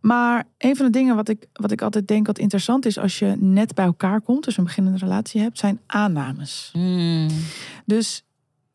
Maar 0.00 0.44
een 0.58 0.76
van 0.76 0.86
de 0.86 0.92
dingen 0.92 1.16
wat 1.16 1.28
ik, 1.28 1.46
wat 1.52 1.70
ik 1.70 1.82
altijd 1.82 2.08
denk 2.08 2.26
wat 2.26 2.38
interessant 2.38 2.86
is 2.86 2.98
als 2.98 3.18
je 3.18 3.34
net 3.38 3.74
bij 3.74 3.84
elkaar 3.84 4.20
komt, 4.20 4.44
dus 4.44 4.56
een 4.56 4.64
beginnende 4.64 4.98
relatie 4.98 5.40
hebt, 5.40 5.58
zijn 5.58 5.80
aannames. 5.86 6.70
Mm. 6.72 7.28
Dus 7.84 8.22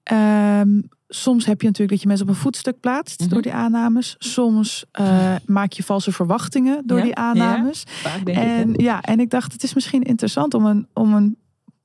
ehm, 0.03 0.81
soms 1.15 1.45
heb 1.45 1.61
je 1.61 1.67
natuurlijk 1.67 1.91
dat 1.93 2.01
je 2.01 2.07
mensen 2.07 2.27
op 2.27 2.33
een 2.33 2.39
voetstuk 2.41 2.79
plaatst 2.79 3.19
Mhm. 3.19 3.29
door 3.29 3.41
die 3.41 3.53
aannames. 3.53 4.15
Soms 4.17 4.85
eh, 4.91 5.35
maak 5.45 5.71
je 5.71 5.83
valse 5.83 6.11
verwachtingen 6.11 6.81
door 6.85 6.97
Ja, 6.97 7.03
die 7.03 7.15
aannames. 7.15 7.83
Vaak 7.87 8.25
denk 8.25 8.37
En 8.37 8.73
ik. 8.73 8.81
ja, 8.81 9.01
en 9.01 9.19
ik 9.19 9.29
dacht, 9.29 9.53
het 9.53 9.63
is 9.63 9.73
misschien 9.73 10.01
interessant 10.03 10.53
om 10.53 10.65
een, 10.65 10.87
om 10.93 11.13
een 11.13 11.37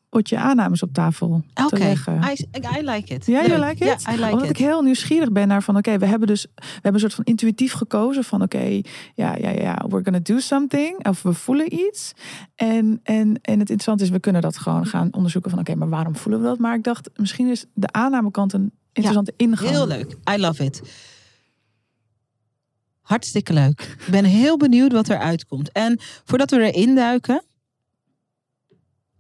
potje 0.09 0.39
aannames 0.39 0.83
op 0.83 0.93
tafel 0.93 1.43
te 1.55 1.77
leggen. 1.79 2.21
I, 2.23 2.47
I 2.79 2.83
like 2.83 3.15
it. 3.15 3.27
Ja, 3.27 3.41
je 3.41 3.59
like 3.59 3.85
it? 3.85 4.03
Ja, 4.03 4.13
I 4.13 4.17
like 4.17 4.31
Omdat 4.33 4.45
it. 4.45 4.51
ik 4.51 4.57
heel 4.57 4.83
nieuwsgierig 4.83 5.33
ben 5.33 5.49
naar 5.49 5.63
van, 5.63 5.77
oké, 5.77 5.99
we 5.99 6.07
hebben 6.07 6.29
dus, 6.29 6.47
we 6.55 6.63
hebben 6.73 6.93
een 6.95 7.01
soort 7.01 7.15
van 7.15 7.25
intuïtief 7.25 7.73
gekozen 7.73 8.25
van, 8.25 8.43
oké, 8.43 8.81
ja, 9.15 9.37
ja, 9.37 9.51
ja, 9.51 9.85
we're 9.89 10.05
gonna 10.05 10.19
do 10.23 10.39
something, 10.39 11.07
of 11.07 11.23
we 11.23 11.33
voelen 11.33 11.75
iets. 11.75 12.13
En, 12.55 13.01
en, 13.03 13.17
en 13.43 13.59
het 13.59 13.59
interessante 13.59 14.05
is, 14.05 14.11
we 14.11 14.21
kunnen 14.21 14.43
dat 14.43 14.59
gewoon 14.59 14.87
gaan 14.87 15.09
onderzoeken 15.11 15.51
van, 15.51 15.59
oké, 15.61 15.75
maar 15.75 15.89
waarom 15.89 16.17
voelen 16.17 16.41
we 16.43 16.47
dat? 16.47 16.59
Maar 16.59 16.75
ik 16.75 16.85
dacht, 16.85 17.11
misschien 17.17 17.47
is 17.49 17.65
de 17.75 17.93
aannamekant 17.93 18.53
een 18.53 18.73
interessante 18.93 19.35
ingang. 19.37 19.71
Heel 19.71 19.87
leuk. 19.87 20.17
I 20.31 20.37
love 20.41 20.65
it. 20.65 20.83
Hartstikke 23.01 23.53
leuk. 23.53 23.81
Ik 24.07 24.11
ben 24.11 24.25
heel 24.25 24.57
benieuwd 24.57 24.93
wat 24.93 25.09
er 25.09 25.19
uitkomt. 25.19 25.73
En 25.73 25.99
voordat 26.25 26.51
we 26.51 26.73
erin 26.73 26.95
duiken, 26.95 27.43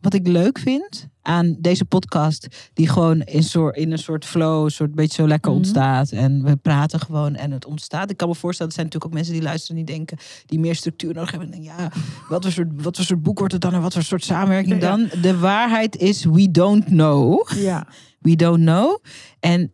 wat 0.00 0.14
ik 0.14 0.26
leuk 0.26 0.58
vind 0.58 1.06
aan 1.22 1.56
deze 1.58 1.84
podcast, 1.84 2.70
die 2.74 2.88
gewoon 2.88 3.20
in, 3.22 3.42
soort, 3.42 3.76
in 3.76 3.92
een 3.92 3.98
soort 3.98 4.24
flow, 4.24 4.64
een 4.64 4.70
soort 4.70 4.94
beetje 4.94 5.22
zo 5.22 5.28
lekker 5.28 5.50
Mhm. 5.50 5.60
ontstaat. 5.60 6.10
En 6.10 6.42
we 6.44 6.56
praten 6.56 7.00
gewoon 7.00 7.34
en 7.34 7.50
het 7.50 7.64
ontstaat. 7.64 8.10
Ik 8.10 8.16
kan 8.16 8.28
me 8.28 8.34
voorstellen, 8.34 8.72
er 8.72 8.78
zijn 8.78 8.86
natuurlijk 8.86 9.12
ook 9.14 9.18
mensen 9.22 9.38
die 9.38 9.48
luisteren 9.50 9.76
die 9.76 9.96
denken, 9.96 10.18
die 10.46 10.58
meer 10.58 10.74
structuur 10.74 11.14
nodig 11.14 11.30
hebben. 11.30 11.52
En 11.52 11.62
ja, 11.62 11.92
wat 12.28 12.42
voor, 12.42 12.52
soort, 12.52 12.68
wat 12.82 12.96
voor 12.96 13.04
soort 13.04 13.22
boek 13.22 13.38
wordt 13.38 13.52
het 13.52 13.62
dan 13.62 13.74
en 13.74 13.80
wat 13.82 13.92
voor 13.92 14.02
soort 14.02 14.24
samenwerking 14.24 14.82
Ja. 14.82 14.88
dan? 14.96 15.10
De 15.22 15.38
waarheid 15.38 15.96
is, 15.96 16.24
we 16.24 16.50
don't 16.50 16.84
know. 16.84 17.48
Ja, 17.54 17.86
We 18.20 18.36
don't 18.36 18.60
know. 18.60 18.98
En 19.40 19.72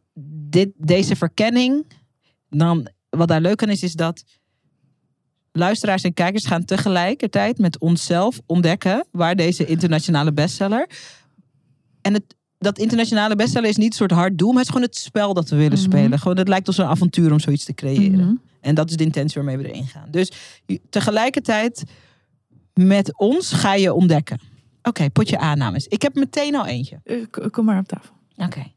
dit, 0.49 0.69
deze 0.77 1.17
verkenning, 1.17 1.87
dan, 2.49 2.89
wat 3.11 3.29
daar 3.29 3.41
leuk 3.41 3.63
aan 3.63 3.69
is, 3.69 3.83
is 3.83 3.93
dat 3.93 4.25
luisteraars 5.53 6.03
en 6.03 6.15
kijkers 6.15 6.47
gaan 6.47 6.65
tegelijkertijd 6.65 7.59
met 7.59 7.79
onszelf 7.79 8.41
ontdekken 8.47 9.07
waar 9.11 9.37
deze 9.37 9.65
internationale 9.67 10.33
bestseller. 10.33 10.89
En 12.01 12.13
het, 12.13 12.37
dat 12.59 12.79
internationale 12.79 13.37
bestseller 13.37 13.69
is 13.69 13.77
niet 13.77 13.87
een 13.91 13.93
soort 13.97 14.11
hard 14.11 14.39
doel, 14.39 14.49
maar 14.49 14.57
het 14.59 14.67
is 14.67 14.73
gewoon 14.73 14.87
het 14.89 14.97
spel 14.97 15.35
dat 15.35 15.49
we 15.49 15.57
willen 15.57 15.79
Mhm. 15.79 15.89
spelen. 15.91 16.19
Gewoon, 16.19 16.37
het 16.39 16.49
lijkt 16.49 16.67
als 16.67 16.79
een 16.79 16.85
avontuur 16.87 17.33
om 17.33 17.41
zoiets 17.41 17.65
te 17.65 17.75
creëren. 17.75 18.19
Mhm. 18.21 18.35
En 18.61 18.75
dat 18.75 18.91
is 18.91 18.97
de 18.97 19.05
intentie 19.05 19.35
waarmee 19.43 19.57
we 19.65 19.71
erin 19.73 19.87
gaan. 19.87 20.09
Dus 20.11 20.33
tegelijkertijd 20.91 21.83
met 22.75 23.19
ons 23.19 23.53
ga 23.53 23.75
je 23.75 23.93
ontdekken. 23.93 24.41
Oké, 24.83 25.11
potje 25.11 25.39
aannames. 25.39 25.87
Ik 25.87 26.03
heb 26.03 26.15
meteen 26.15 26.55
al 26.55 26.67
eentje. 26.67 27.01
Eh, 27.05 27.51
Kom 27.51 27.65
maar 27.65 27.79
op 27.79 27.89
tafel. 27.89 28.15
Oké. 28.37 28.73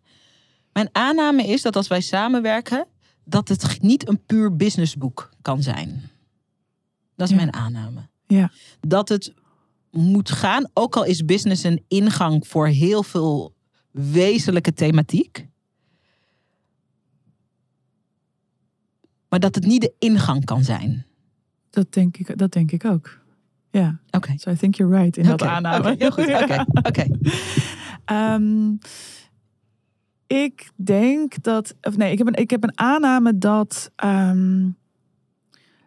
Mijn 0.73 0.89
aanname 0.91 1.43
is 1.47 1.61
dat 1.61 1.75
als 1.75 1.87
wij 1.87 2.01
samenwerken, 2.01 2.87
dat 3.23 3.47
het 3.47 3.81
niet 3.81 4.07
een 4.07 4.25
puur 4.25 4.55
businessboek 4.55 5.29
kan 5.41 5.63
zijn. 5.63 6.09
Dat 7.15 7.27
is 7.29 7.35
Ja. 7.35 7.41
mijn 7.41 7.53
aanname. 7.53 8.07
Ja. 8.27 8.51
Dat 8.79 9.09
het 9.09 9.33
moet 9.91 10.31
gaan, 10.31 10.69
ook 10.73 10.95
al 10.95 11.03
is 11.05 11.25
business 11.25 11.63
een 11.63 11.83
ingang 11.87 12.47
voor 12.47 12.67
heel 12.67 13.03
veel 13.03 13.53
wezenlijke 13.91 14.73
thematiek. 14.73 15.47
Maar 19.29 19.39
dat 19.39 19.55
het 19.55 19.65
niet 19.65 19.81
de 19.81 19.93
ingang 19.99 20.45
kan 20.45 20.63
zijn. 20.63 21.05
Dat 21.69 21.93
denk 21.93 22.17
ik, 22.17 22.37
dat 22.37 22.51
denk 22.51 22.71
ik 22.71 22.85
ook. 22.85 23.17
Ja, 23.71 23.99
Oké. 24.11 24.33
so 24.37 24.49
I 24.51 24.55
think 24.55 24.75
you're 24.75 24.97
right 25.01 25.17
in 25.17 25.23
dat 25.23 25.41
Oké, 25.41 25.51
aanname. 25.51 25.77
oké, 25.91 25.95
heel 25.97 26.11
goed. 26.11 26.27
Oké, 26.27 26.65
oké. 26.87 27.05
Ehm, 28.05 28.75
ik 30.29 30.69
denk 30.75 31.43
dat, 31.43 31.75
of 31.81 31.97
nee, 31.97 32.11
ik 32.11 32.17
heb 32.17 32.27
een, 32.27 32.33
ik 32.33 32.49
heb 32.49 32.63
een 32.63 32.77
aanname 32.79 33.37
dat 33.37 33.91
ehm, 33.95 34.67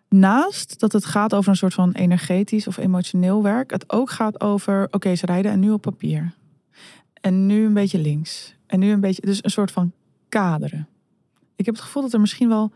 naast 0.08 0.80
dat 0.80 0.92
het 0.92 1.04
gaat 1.04 1.34
over 1.34 1.50
een 1.50 1.56
soort 1.56 1.74
van 1.74 1.92
energetisch 1.92 2.66
of 2.66 2.76
emotioneel 2.76 3.42
werk, 3.42 3.70
het 3.70 3.92
ook 3.92 4.10
gaat 4.10 4.40
over, 4.40 4.88
oké, 4.90 5.14
ze 5.14 5.26
rijden 5.26 5.52
en 5.52 5.60
nu 5.60 5.70
op 5.70 5.82
papier. 5.82 6.34
En 7.20 7.46
nu 7.46 7.64
een 7.64 7.74
beetje 7.74 7.98
links. 7.98 8.54
En 8.66 8.78
nu 8.78 8.90
een 8.90 9.00
beetje, 9.00 9.22
dus 9.22 9.44
een 9.44 9.50
soort 9.50 9.70
van 9.70 9.92
kaderen. 10.28 10.88
Ik 11.56 11.64
heb 11.66 11.74
het 11.74 11.84
gevoel 11.84 12.02
dat 12.02 12.12
er 12.12 12.20
misschien 12.20 12.48
wel 12.48 12.72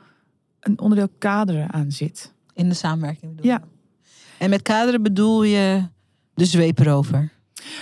een 0.60 0.80
onderdeel 0.80 1.08
kaderen 1.18 1.72
aan 1.72 1.90
zit. 1.90 2.32
In 2.54 2.68
de 2.68 2.74
samenwerking 2.74 3.34
bedoel 3.36 3.50
Ja. 3.50 3.60
je? 3.62 4.04
En 4.38 4.50
met 4.50 4.62
kaderen 4.62 5.02
bedoel 5.02 5.42
je 5.42 5.88
de 6.34 6.44
zweep 6.44 6.78
erover. 6.78 7.32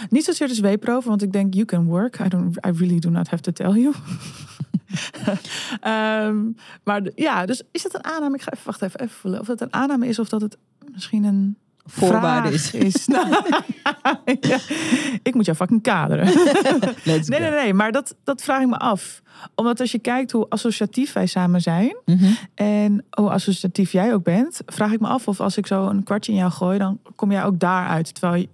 Niet 0.08 0.24
zozeer 0.24 0.48
de 0.48 0.54
zweeprover, 0.54 1.08
want 1.08 1.22
ik 1.22 1.32
denk, 1.32 1.54
you 1.54 1.66
can 1.66 1.84
work. 1.84 2.18
I, 2.18 2.28
don't, 2.28 2.56
I 2.66 2.70
really 2.70 2.98
do 2.98 3.10
not 3.10 3.28
have 3.28 3.42
to 3.42 3.52
tell 3.52 3.80
you. 3.80 3.94
Ehm, 5.80 6.36
maar 6.84 7.02
de- 7.02 7.12
ja, 7.14 7.46
dus 7.46 7.62
is 7.70 7.82
dat 7.82 7.94
een 7.94 8.04
aanname? 8.04 8.34
Ik 8.34 8.42
ga 8.42 8.52
even, 8.52 8.66
wacht 8.66 8.82
even, 8.82 9.00
even 9.00 9.16
voelen. 9.16 9.40
Of 9.40 9.46
dat 9.46 9.60
een 9.60 9.72
aanname 9.72 10.06
is 10.06 10.18
of 10.18 10.28
dat 10.28 10.40
het 10.40 10.56
misschien 10.92 11.24
een 11.24 11.56
Voorwaarde 11.86 12.52
is. 12.52 12.70
is. 12.74 13.06
Nou, 13.14 13.28
ja, 14.40 14.58
ik 15.22 15.34
moet 15.34 15.44
jou 15.44 15.56
fucking 15.56 15.82
kaderen. 15.82 16.26
Let's 17.04 17.28
Nee, 17.32 17.40
nee, 17.40 17.50
nee, 17.50 17.74
maar 17.74 17.92
dat, 17.92 18.14
dat 18.24 18.42
vraag 18.42 18.60
ik 18.60 18.68
me 18.68 18.76
af. 18.78 19.22
Omdat 19.54 19.80
als 19.80 19.92
je 19.92 19.98
kijkt 19.98 20.32
hoe 20.32 20.46
associatief 20.48 21.12
wij 21.12 21.26
samen 21.26 21.60
zijn... 21.60 21.96
Mhm. 22.04 22.32
en 22.54 23.04
hoe 23.10 23.30
associatief 23.30 23.92
jij 23.92 24.14
ook 24.14 24.22
bent... 24.22 24.60
vraag 24.66 24.92
ik 24.92 25.00
me 25.00 25.06
af 25.06 25.28
of 25.28 25.40
als 25.40 25.56
ik 25.56 25.66
zo 25.66 25.86
een 25.88 26.02
kwartje 26.02 26.32
in 26.32 26.38
jou 26.38 26.50
gooi... 26.50 26.78
dan 26.78 26.98
kom 27.16 27.32
jij 27.32 27.44
ook 27.44 27.58
daar 27.58 27.88
uit. 27.88 28.14
Terwijl 28.14 28.46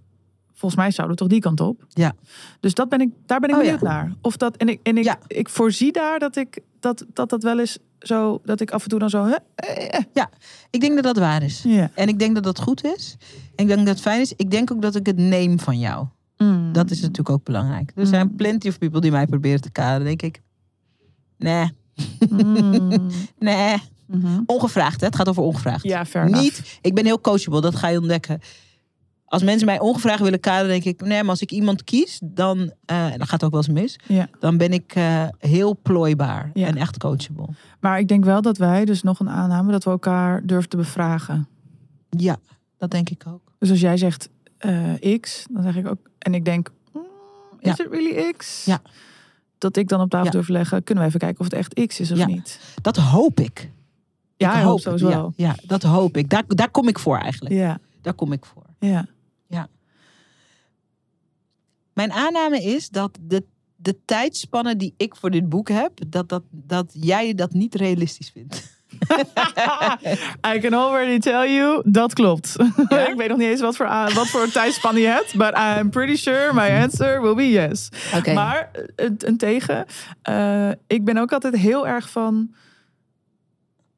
volgens 0.61 0.81
mij 0.81 0.91
zouden 0.91 1.17
we 1.17 1.23
toch 1.23 1.31
die 1.33 1.41
kant 1.41 1.61
op. 1.61 1.85
Ja. 1.89 2.13
Dus 2.61 2.75
dat 2.75 2.89
ben 2.89 3.01
ik, 3.01 3.09
daar 3.27 3.41
ben 3.41 3.49
ik 3.51 3.55
Oh, 3.57 3.61
benieuwd 3.63 3.81
ja. 3.81 3.87
naar. 3.89 4.13
Of 4.21 4.37
dat, 4.37 4.57
en 4.57 4.69
ik, 4.69 4.81
en 4.83 4.99
ik, 4.99 5.05
Ja. 5.05 5.19
ik 5.27 5.49
voorzie 5.49 5.93
daar 5.93 6.19
dat 6.19 6.37
ik 6.37 6.59
dat, 6.81 7.05
dat 7.13 7.29
dat 7.31 7.43
wel 7.43 7.59
eens 7.61 7.79
zo... 8.01 8.41
dat 8.45 8.61
ik 8.61 8.71
af 8.71 8.83
en 8.83 8.89
toe 8.89 8.99
dan 8.99 9.11
zo... 9.11 9.25
hè, 9.27 9.37
eh, 9.55 9.95
eh. 10.13 10.25
Ik 10.71 10.81
denk 10.81 10.95
dat 10.95 11.05
dat 11.05 11.17
waar 11.17 11.43
is. 11.43 11.63
Ja. 11.63 11.91
En 11.95 12.09
ik 12.09 12.19
denk 12.19 12.35
dat 12.35 12.45
dat 12.45 12.61
goed 12.61 12.85
is. 12.85 13.17
En 13.57 13.63
ik 13.63 13.67
denk 13.67 13.79
dat 13.79 13.89
het 13.89 14.01
fijn 14.01 14.21
is. 14.21 14.33
Ik 14.37 14.51
denk 14.51 14.71
ook 14.73 14.83
dat 14.83 14.95
ik 14.97 15.07
het 15.07 15.17
neem 15.17 15.59
van 15.61 15.79
jou. 15.79 16.07
Mm. 16.37 16.73
Dat 16.73 16.91
is 16.91 17.01
natuurlijk 17.01 17.31
ook 17.31 17.45
belangrijk. 17.45 17.93
Er 17.95 18.07
zijn 18.07 18.27
Mm. 18.27 18.37
plenty 18.37 18.69
of 18.69 18.79
people 18.79 19.01
die 19.01 19.11
mij 19.11 19.27
proberen 19.27 19.61
te 19.61 19.71
kaderen. 19.71 20.05
denk 20.07 20.23
ik, 20.23 20.41
nee, 21.39 21.71
Mm. 22.31 23.07
nee, 23.39 23.77
Mhm. 24.07 24.41
Ongevraagd, 24.47 25.01
hè? 25.01 25.07
het 25.07 25.17
gaat 25.17 25.29
over 25.29 25.43
ongevraagd. 25.43 25.83
Ja. 25.83 26.05
Niet, 26.25 26.79
ik 26.83 26.95
ben 26.95 27.05
heel 27.05 27.21
coachable, 27.21 27.61
dat 27.61 27.77
ga 27.77 27.89
je 27.89 27.99
ontdekken. 27.99 28.41
Als 29.31 29.43
mensen 29.43 29.67
mij 29.67 29.81
ongevraagd 29.81 30.21
willen 30.23 30.41
kaderen, 30.41 30.69
denk 30.69 30.85
ik, 30.85 31.01
nee, 31.07 31.21
maar 31.21 31.31
als 31.31 31.41
ik 31.43 31.51
iemand 31.51 31.85
kies, 31.85 32.21
dan, 32.25 32.73
eh, 32.85 33.13
en 33.13 33.19
dat 33.19 33.29
gaat 33.29 33.45
ook 33.45 33.51
wel 33.51 33.61
eens 33.61 33.73
mis, 33.81 33.99
Ja. 34.07 34.29
dan 34.39 34.57
ben 34.57 34.73
ik 34.73 34.93
eh, 34.95 35.27
heel 35.39 35.79
plooibaar 35.83 36.51
Ja. 36.55 36.67
en 36.67 36.77
echt 36.77 36.99
coachable. 36.99 37.47
Maar 37.81 37.99
ik 37.99 38.09
denk 38.09 38.25
wel 38.25 38.43
dat 38.43 38.59
wij, 38.59 38.85
dus 38.85 39.03
nog 39.03 39.21
een 39.21 39.29
aanname, 39.31 39.73
dat 39.73 39.85
we 39.85 39.91
elkaar 39.91 40.47
durven 40.47 40.69
te 40.69 40.77
bevragen. 40.77 41.49
Ja, 42.11 42.37
dat 42.79 42.91
denk 42.91 43.11
ik 43.11 43.23
ook. 43.27 43.41
Dus 43.59 43.71
als 43.71 43.81
jij 43.81 43.97
zegt 43.97 44.29
eh, 44.59 45.19
X, 45.21 45.47
dan 45.51 45.63
zeg 45.63 45.77
ik 45.77 45.89
ook, 45.89 45.99
en 46.19 46.35
ik 46.35 46.45
denk, 46.45 46.71
mm, 46.93 47.01
is 47.61 47.77
Ja. 47.77 47.85
het 47.85 47.93
really 47.93 48.33
X? 48.37 48.65
Ja. 48.65 48.83
Dat 49.59 49.77
ik 49.77 49.89
dan 49.89 50.01
op 50.01 50.11
tafel 50.11 50.31
durf 50.31 50.49
leggen, 50.49 50.85
kunnen 50.85 51.05
we 51.05 51.09
even 51.09 51.21
kijken 51.21 51.39
of 51.41 51.45
het 51.45 51.55
echt 51.55 51.87
X 51.87 52.01
is 52.01 52.11
of 52.11 52.27
niet. 52.27 52.61
Dat 52.83 52.97
hoop 52.97 53.41
ik. 53.41 53.71
Ja, 54.37 54.53
ik 54.53 54.59
ik 54.59 54.65
hoop 54.65 54.81
sowieso. 54.81 55.33
Ja, 55.37 55.47
ja, 55.47 55.55
dat 55.67 55.83
hoop 55.83 56.17
ik. 56.17 56.31
Daar, 56.31 56.43
daar 56.47 56.71
kom 56.71 56.89
ik 56.89 56.99
voor 56.99 57.19
eigenlijk. 57.19 57.55
Ja, 57.55 57.79
Daar 58.03 58.15
kom 58.15 58.33
ik 58.33 58.45
voor. 58.45 58.63
ja. 58.79 59.07
Mijn 62.01 62.13
aanname 62.13 62.63
is 62.63 62.89
dat 62.89 63.19
de, 63.21 63.45
de 63.77 63.97
tijdspanne 64.05 64.77
die 64.77 64.95
ik 64.97 65.17
voor 65.17 65.31
dit 65.31 65.49
boek 65.49 65.69
heb, 65.69 65.93
dat, 66.09 66.29
dat, 66.29 66.43
dat 66.51 66.91
jij 66.93 67.35
dat 67.35 67.53
niet 67.53 67.75
realistisch 67.75 68.31
vindt. 68.31 68.79
I 70.55 70.59
can 70.61 70.75
already 70.75 71.19
tell 71.19 71.55
you, 71.55 71.83
dat 71.85 72.13
klopt. 72.13 72.57
Ja? 72.89 73.07
ik 73.11 73.17
weet 73.17 73.29
nog 73.29 73.39
niet 73.39 73.49
eens 73.49 73.61
wat 73.61 73.77
voor, 73.77 73.87
wat 74.15 74.29
voor 74.29 74.51
tijdspan 74.51 74.97
je 74.97 75.07
hebt, 75.07 75.37
but 75.37 75.53
I'm 75.57 75.91
pretty 75.91 76.17
sure 76.17 76.55
my 76.55 76.83
answer 76.83 77.23
will 77.23 77.35
be 77.35 77.51
yes. 77.51 77.89
Oké. 78.17 78.33
Maar 78.33 78.71
eh, 78.73 78.83
een, 78.97 79.17
een 79.19 79.37
tegen, 79.37 79.87
eh, 80.23 80.71
ik 80.87 81.05
ben 81.05 81.17
ook 81.17 81.33
altijd 81.33 81.57
heel 81.57 81.87
erg 81.87 82.11
van. 82.11 82.55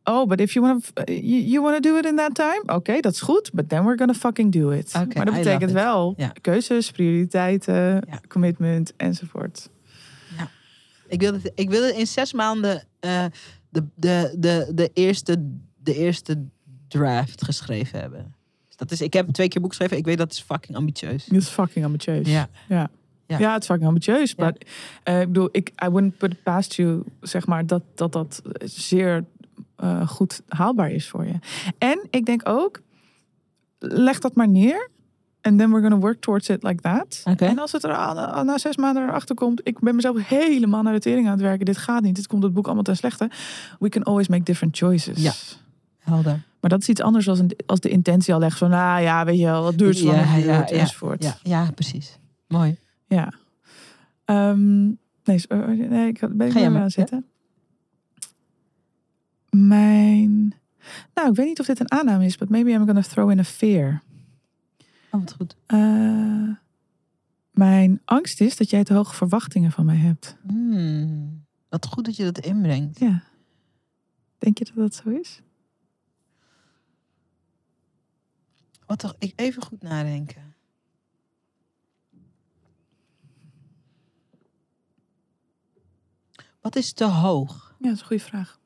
Oh, 0.04 0.26
but 0.28 0.40
if 0.40 0.52
you 0.52 0.66
want 0.66 0.90
to 0.94 1.12
you, 1.12 1.40
you 1.42 1.62
want 1.62 1.82
to 1.82 1.90
do 1.90 1.98
it 1.98 2.04
in 2.06 2.16
that 2.16 2.34
time, 2.34 2.62
oké, 2.66 3.00
dat 3.00 3.12
is 3.12 3.20
goed. 3.20 3.50
But 3.52 3.68
then 3.68 3.84
we're 3.84 3.96
gonna 3.96 4.14
fucking 4.14 4.52
do 4.52 4.70
it. 4.70 4.92
Oké, 4.96 5.16
maar 5.16 5.24
dat 5.24 5.34
I 5.34 5.38
betekent 5.38 5.70
wel 5.70 6.14
Ja. 6.16 6.32
keuzes, 6.40 6.90
prioriteiten, 6.90 7.74
Ja. 8.08 8.20
commitment 8.28 8.92
enzovoort. 8.96 9.68
Ik 11.06 11.20
wil 11.20 11.32
het, 11.32 11.52
ik 11.54 11.70
wil 11.70 11.82
het 11.82 11.96
in 11.96 12.06
zes 12.06 12.32
maanden 12.32 12.84
eh, 13.00 13.24
de, 13.68 13.84
de, 13.94 14.34
de, 14.38 14.70
de, 14.74 14.90
eerste, 14.94 15.56
de 15.82 15.94
eerste 15.94 16.44
draft 16.88 17.44
geschreven 17.44 18.00
hebben. 18.00 18.34
Dus 18.68 18.76
dat 18.76 18.90
is, 18.90 19.00
ik 19.00 19.12
heb 19.12 19.28
twee 19.30 19.48
keer 19.48 19.60
boek 19.60 19.70
geschreven. 19.70 19.96
Ik 19.96 20.04
weet 20.04 20.18
dat 20.18 20.32
is 20.32 20.40
fucking 20.40 20.76
ambitieus. 20.76 21.24
Dat 21.24 21.42
is 21.42 21.48
fucking 21.48 21.84
ambitieus. 21.84 22.28
Ja. 22.28 22.48
Ja. 22.68 22.90
Ja. 23.26 23.38
Ja, 23.38 23.52
het 23.52 23.60
is 23.62 23.66
fucking 23.68 23.88
ambitieus. 23.88 24.34
Ja. 24.36 24.44
Maar 24.44 24.54
eh, 25.02 25.20
ik 25.20 25.26
bedoel, 25.26 25.48
ik, 25.52 25.68
I 25.84 25.88
wouldn't 25.88 26.16
put 26.16 26.32
it 26.32 26.42
past 26.42 26.74
you, 26.74 27.02
zeg 27.20 27.46
maar, 27.46 27.66
dat 27.66 27.82
dat, 27.94 28.12
dat 28.12 28.42
zeer 28.64 29.24
eh, 29.82 30.08
goed 30.08 30.42
haalbaar 30.48 30.90
is 30.90 31.08
voor 31.08 31.26
je. 31.26 31.34
En 31.78 32.06
ik 32.10 32.24
denk 32.26 32.48
ook, 32.48 32.80
leg 33.78 34.18
dat 34.18 34.34
maar 34.34 34.48
neer. 34.48 34.90
And 35.40 35.58
then 35.58 35.70
we're 35.70 35.80
gonna 35.82 35.96
work 35.98 36.20
towards 36.20 36.48
it 36.48 36.62
like 36.62 36.80
that. 36.82 37.22
En 37.40 37.58
als 37.58 37.72
het 37.72 37.84
er 37.84 37.92
aan- 37.92 38.46
na 38.46 38.58
zes 38.58 38.76
maanden 38.76 39.02
erachter 39.02 39.34
komt, 39.34 39.60
ik 39.64 39.78
ben 39.78 39.94
mezelf 39.94 40.28
helemaal 40.28 40.82
naar 40.82 40.92
de 40.92 40.98
tering 41.00 41.26
aan 41.26 41.32
het 41.32 41.40
werken. 41.40 41.64
Dit 41.64 41.76
gaat 41.76 42.02
niet. 42.02 42.14
Dit 42.16 42.26
komt 42.26 42.42
het 42.42 42.52
boek 42.52 42.64
allemaal 42.64 42.82
ten 42.82 42.96
slechte. 42.96 43.30
We 43.78 43.88
can 43.88 44.02
always 44.02 44.28
make 44.28 44.42
different 44.42 44.76
choices. 44.76 45.22
Ja. 45.22 45.32
Helder. 45.98 46.42
Maar 46.60 46.70
dat 46.70 46.80
is 46.80 46.88
iets 46.88 47.00
anders 47.00 47.28
als, 47.28 47.38
een, 47.38 47.56
als 47.66 47.80
de 47.80 47.88
intentie 47.88 48.34
al 48.34 48.40
legt. 48.40 48.58
Van, 48.58 48.70
nou 48.70 49.02
ja, 49.02 49.24
weet 49.24 49.38
je 49.38 49.44
wel, 49.44 49.66
het 49.66 49.78
duurt 49.78 49.96
zo 49.96 50.06
lang 50.06 50.18
Ja, 50.18 50.24
het 50.24 50.44
duurt, 50.44 50.70
ja, 50.70 50.76
enzovoort. 50.76 51.22
Ja, 51.24 51.36
ja, 51.42 51.70
precies. 51.74 52.18
Mooi. 52.48 52.76
Ja. 53.06 53.32
Ehm, 54.24 54.82
nee, 55.24 55.38
so- 55.38 55.56
nee, 55.66 56.08
ik 56.08 56.18
ben 56.30 56.46
ik 56.46 56.52
Ga 56.52 56.60
maar 56.60 56.70
maar, 56.70 56.90
zitten. 56.90 57.26
Mijn... 59.56 60.54
Nou, 61.14 61.30
ik 61.30 61.36
weet 61.36 61.46
niet 61.46 61.60
of 61.60 61.66
dit 61.66 61.80
een 61.80 61.90
aanname 61.90 62.24
is, 62.24 62.36
but 62.36 62.48
maybe 62.48 62.70
I'm 62.70 62.86
gonna 62.86 63.00
throw 63.00 63.30
in 63.30 63.38
a 63.38 63.44
fear. 63.44 64.02
Oh, 65.10 65.20
wat 65.20 65.32
goed. 65.32 65.56
Eh, 65.66 66.48
mijn 67.50 68.00
angst 68.04 68.40
is 68.40 68.56
dat 68.56 68.70
jij 68.70 68.84
te 68.84 68.94
hoge 68.94 69.14
verwachtingen 69.14 69.72
van 69.72 69.86
mij 69.86 69.96
hebt. 69.96 70.36
Hmm. 70.46 71.44
Wat 71.68 71.86
goed 71.86 72.04
dat 72.04 72.16
je 72.16 72.24
dat 72.24 72.38
inbrengt. 72.38 72.98
Ja. 72.98 73.22
Denk 74.38 74.58
je 74.58 74.64
dat 74.64 74.74
dat 74.74 74.94
zo 74.94 75.08
is? 75.08 75.42
Wat 78.86 78.98
toch? 78.98 79.14
Ik 79.18 79.32
even 79.36 79.62
goed 79.62 79.82
nadenken. 79.82 80.54
Wat 86.60 86.76
is 86.76 86.92
te 86.92 87.04
hoog? 87.04 87.74
Ja, 87.78 87.86
dat 87.86 87.94
is 87.94 88.00
een 88.00 88.06
goede 88.06 88.22
vraag. 88.22 88.60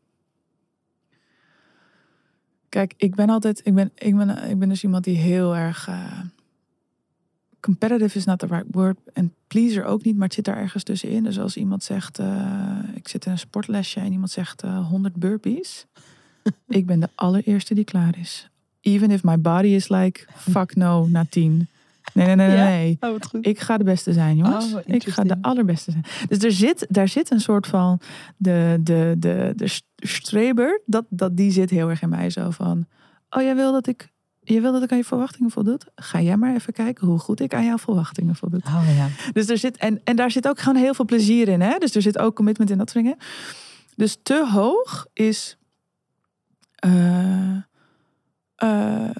Kijk, 2.76 2.94
ik 2.96 3.14
ben 3.14 3.30
altijd, 3.30 3.60
ik 3.64 3.74
ben, 3.74 3.90
ik 3.94 4.16
ben, 4.16 4.50
ik 4.50 4.58
ben 4.58 4.68
dus 4.68 4.82
iemand 4.82 5.04
die 5.04 5.16
heel 5.16 5.56
erg 5.56 5.88
eh, 5.88 6.20
competitive 7.60 8.18
is 8.18 8.24
not 8.24 8.38
the 8.38 8.46
right 8.46 8.66
word 8.70 8.98
en 9.12 9.34
pleaser 9.46 9.84
ook 9.84 10.04
niet, 10.04 10.14
maar 10.14 10.24
het 10.24 10.34
zit 10.34 10.44
daar 10.44 10.56
ergens 10.56 10.82
tussenin. 10.82 11.22
Dus 11.22 11.38
als 11.38 11.56
iemand 11.56 11.82
zegt, 11.82 12.18
eh, 12.18 12.78
ik 12.94 13.08
zit 13.08 13.26
in 13.26 13.32
een 13.32 13.38
sportlesje 13.38 14.00
en 14.00 14.12
iemand 14.12 14.30
zegt 14.30 14.62
eh 14.62 14.88
100 14.88 15.14
burpees, 15.14 15.86
ik 16.68 16.86
ben 16.86 17.00
de 17.00 17.08
allereerste 17.14 17.74
die 17.74 17.84
klaar 17.84 18.18
is. 18.18 18.50
Even 18.80 19.10
if 19.10 19.22
my 19.22 19.40
body 19.40 19.68
is 19.68 19.88
like, 19.88 20.26
fuck 20.34 20.74
no, 20.74 21.06
na 21.06 21.26
10. 21.30 21.68
Nee, 22.16 22.34
nee, 22.34 22.46
nee, 22.48 22.56
nee. 22.56 22.96
Ja? 23.00 23.10
Oh, 23.10 23.16
goed. 23.30 23.46
Ik 23.46 23.60
ga 23.60 23.76
de 23.76 23.84
beste 23.84 24.12
zijn, 24.12 24.36
jongens. 24.36 24.74
Oh, 24.74 24.80
ik 24.84 25.08
ga 25.08 25.22
de 25.22 25.36
allerbeste 25.40 25.90
zijn. 25.90 26.04
Dus 26.28 26.38
er 26.38 26.52
zit, 26.52 26.86
daar 26.88 27.08
zit 27.08 27.30
een 27.30 27.40
soort 27.40 27.66
van 27.66 28.00
de, 28.36 28.78
de, 28.80 29.14
de, 29.18 29.52
de 29.56 29.66
st- 29.68 29.84
streber, 29.96 30.80
dat, 30.86 31.04
dat, 31.08 31.36
die 31.36 31.50
zit 31.50 31.70
heel 31.70 31.88
erg 31.90 32.02
in 32.02 32.08
mij 32.08 32.30
zo 32.30 32.50
van. 32.50 32.86
Oh, 33.30 33.42
jij 33.42 33.54
wil 33.54 33.72
dat 33.72 33.86
ik, 33.86 34.12
je 34.42 34.60
wil 34.60 34.72
dat 34.72 34.82
ik 34.82 34.90
aan 34.90 34.98
je 34.98 35.04
verwachtingen 35.04 35.50
voldoet? 35.50 35.84
Ga 35.94 36.20
jij 36.20 36.36
maar 36.36 36.54
even 36.54 36.72
kijken 36.72 37.06
hoe 37.06 37.18
goed 37.18 37.40
ik 37.40 37.54
aan 37.54 37.64
jouw 37.64 37.78
verwachtingen 37.78 38.34
voldoet. 38.34 38.64
Oh 38.66 38.82
ja. 38.96 39.08
Dus 39.32 39.48
er 39.48 39.58
zit, 39.58 39.76
en, 39.76 40.00
en 40.04 40.16
daar 40.16 40.30
zit 40.30 40.48
ook 40.48 40.58
gewoon 40.58 40.82
heel 40.82 40.94
veel 40.94 41.04
plezier 41.04 41.48
in. 41.48 41.60
Hè? 41.60 41.78
Dus 41.78 41.94
er 41.94 42.02
zit 42.02 42.18
ook 42.18 42.34
commitment 42.36 42.70
in 42.70 42.78
dat 42.78 42.90
soort 42.90 43.04
dingen. 43.04 43.18
Dus 43.96 44.18
te 44.22 44.48
hoog 44.52 45.06
is. 45.12 45.56
eh, 46.74 47.56
eh, 48.56 49.10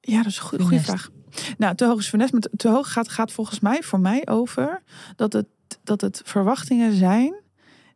ja, 0.00 0.16
dat 0.16 0.26
is 0.26 0.36
een 0.36 0.42
goede, 0.42 0.80
vraag. 0.80 1.10
Nou, 1.58 1.74
te 1.74 1.84
hoog 1.86 1.98
is 1.98 2.08
funest. 2.08 2.32
Maar 2.32 2.42
te- 2.56 2.68
hoog 2.68 2.92
gaat, 2.92 3.08
gaat 3.08 3.32
volgens 3.32 3.60
mij 3.60 3.82
voor 3.82 4.00
mij 4.00 4.28
over 4.28 4.82
dat 5.16 5.32
het, 5.32 5.46
dat 5.82 6.00
het 6.00 6.22
verwachtingen 6.24 6.92
zijn 6.92 7.34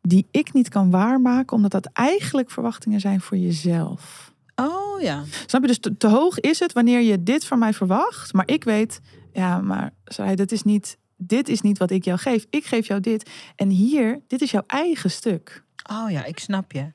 die 0.03 0.26
ik 0.30 0.53
niet 0.53 0.68
kan 0.68 0.91
waarmaken, 0.91 1.57
omdat 1.57 1.70
dat 1.70 1.89
eigenlijk 1.93 2.51
verwachtingen 2.51 3.01
zijn 3.01 3.20
voor 3.20 3.36
jezelf. 3.36 4.32
Oh 4.55 5.01
ja. 5.01 5.24
Snap 5.47 5.61
je? 5.61 5.66
Dus 5.66 5.78
te, 5.78 5.97
te 5.97 6.07
hoog 6.09 6.41
is 6.41 6.59
het 6.59 6.72
wanneer 6.72 7.01
je 7.01 7.22
dit 7.22 7.45
van 7.45 7.59
mij 7.59 7.72
verwacht, 7.72 8.32
maar 8.32 8.49
ik 8.49 8.64
weet, 8.64 9.01
ja, 9.32 9.61
maar 9.61 9.93
zei, 10.05 10.34
dat 10.34 10.53
is 10.53 10.62
niet, 10.62 10.99
dit 11.16 11.49
is 11.49 11.61
niet 11.61 11.78
wat 11.78 11.91
ik 11.91 12.05
jou 12.05 12.18
geef. 12.18 12.47
Ik 12.51 12.64
geef 12.64 12.86
jou 12.86 13.01
dit. 13.01 13.30
En 13.57 13.68
hier, 13.68 14.20
dit 14.26 14.43
is 14.43 14.51
jouw 14.51 14.64
eigen 14.66 15.11
stuk. 15.11 15.64
Oh 15.91 16.11
ja, 16.11 16.24
ik 16.24 16.39
snap 16.39 16.72
je. 16.72 16.78
In 16.78 16.95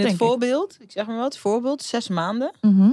Denk 0.00 0.06
het 0.06 0.16
voorbeeld, 0.16 0.76
ik 0.80 0.90
zeg 0.90 1.06
maar 1.06 1.16
wat, 1.16 1.38
voorbeeld, 1.38 1.82
zes 1.82 2.08
maanden. 2.08 2.52
Mhm, 2.60 2.92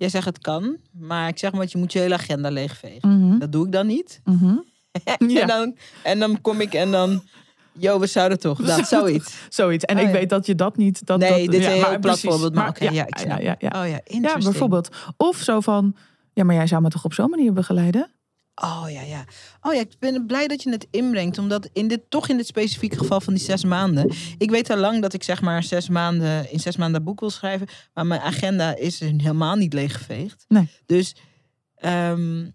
Jij 0.00 0.08
zegt 0.08 0.24
het 0.26 0.38
kan, 0.38 0.76
maar 0.92 1.28
ik 1.28 1.38
zeg 1.38 1.52
maar, 1.52 1.66
je 1.68 1.78
moet 1.78 1.92
je 1.92 1.98
hele 1.98 2.14
agenda 2.14 2.50
leegvegen. 2.50 3.08
mhm, 3.26 3.38
Dat 3.38 3.52
doe 3.52 3.66
ik 3.66 3.72
dan 3.72 3.86
niet. 3.86 4.20
mhm. 4.24 4.56
En, 5.04 5.46
dan, 5.46 5.76
en 6.02 6.18
dan 6.18 6.40
kom 6.40 6.60
ik 6.60 6.74
en 6.74 6.90
dan, 6.90 7.22
yo, 7.72 7.98
we 7.98 8.06
zouden 8.06 8.38
toch, 8.40 8.58
dat, 8.66 8.88
zoiets. 8.88 9.34
Zoiets. 9.48 9.84
En 9.84 9.96
Oh, 9.96 10.02
ik 10.02 10.08
ja. 10.08 10.12
weet 10.14 10.28
dat 10.28 10.46
je 10.46 10.54
dat 10.54 10.76
niet. 10.76 11.06
Dat, 11.06 11.18
nee, 11.18 11.30
dat, 11.30 11.38
dit 11.52 11.60
is 11.60 11.66
een 11.66 11.72
heel 11.72 12.50
maar 12.52 12.68
oké, 12.68 12.84
ja, 12.84 13.06
ik 13.06 13.18
ja, 13.18 13.24
snap. 13.24 13.40
ja, 13.40 13.56
ja. 13.58 13.82
Oh 13.82 13.88
ja, 13.88 14.00
Ja, 14.04 14.38
bijvoorbeeld. 14.38 14.88
Of 15.16 15.36
zo 15.36 15.60
van, 15.60 15.96
ja, 16.32 16.44
maar 16.44 16.54
jij 16.54 16.66
zou 16.66 16.82
me 16.82 16.88
toch 16.88 17.04
op 17.04 17.14
zo'n 17.14 17.30
manier 17.30 17.52
begeleiden? 17.52 18.10
Oh 18.62 18.84
ja, 18.88 19.00
ja. 19.00 19.24
Oh 19.60 19.74
ja, 19.74 19.80
ik 19.80 19.94
ben 19.98 20.26
blij 20.26 20.46
dat 20.46 20.62
je 20.62 20.70
het 20.70 20.86
inbrengt. 20.90 21.38
Omdat 21.38 21.68
in 21.72 21.88
dit, 21.88 22.00
toch 22.08 22.28
in 22.28 22.36
dit 22.36 22.46
specifieke 22.46 22.98
geval 22.98 23.20
van 23.20 23.34
die 23.34 23.42
zes 23.42 23.64
maanden. 23.64 24.12
Ik 24.38 24.50
weet 24.50 24.70
al 24.70 24.76
lang 24.76 25.02
dat 25.02 25.12
ik 25.12 25.22
zeg 25.22 25.40
maar 25.40 25.62
zes 25.62 25.88
maanden, 25.88 26.52
in 26.52 26.60
zes 26.60 26.76
maanden 26.76 27.04
boek 27.04 27.20
wil 27.20 27.30
schrijven. 27.30 27.68
Maar 27.94 28.06
mijn 28.06 28.20
agenda 28.20 28.76
is 28.76 29.00
helemaal 29.00 29.56
niet 29.56 29.72
leeggeveegd. 29.72 30.44
Nee. 30.48 30.68
Dus, 30.86 31.14
ehm, 31.74 32.48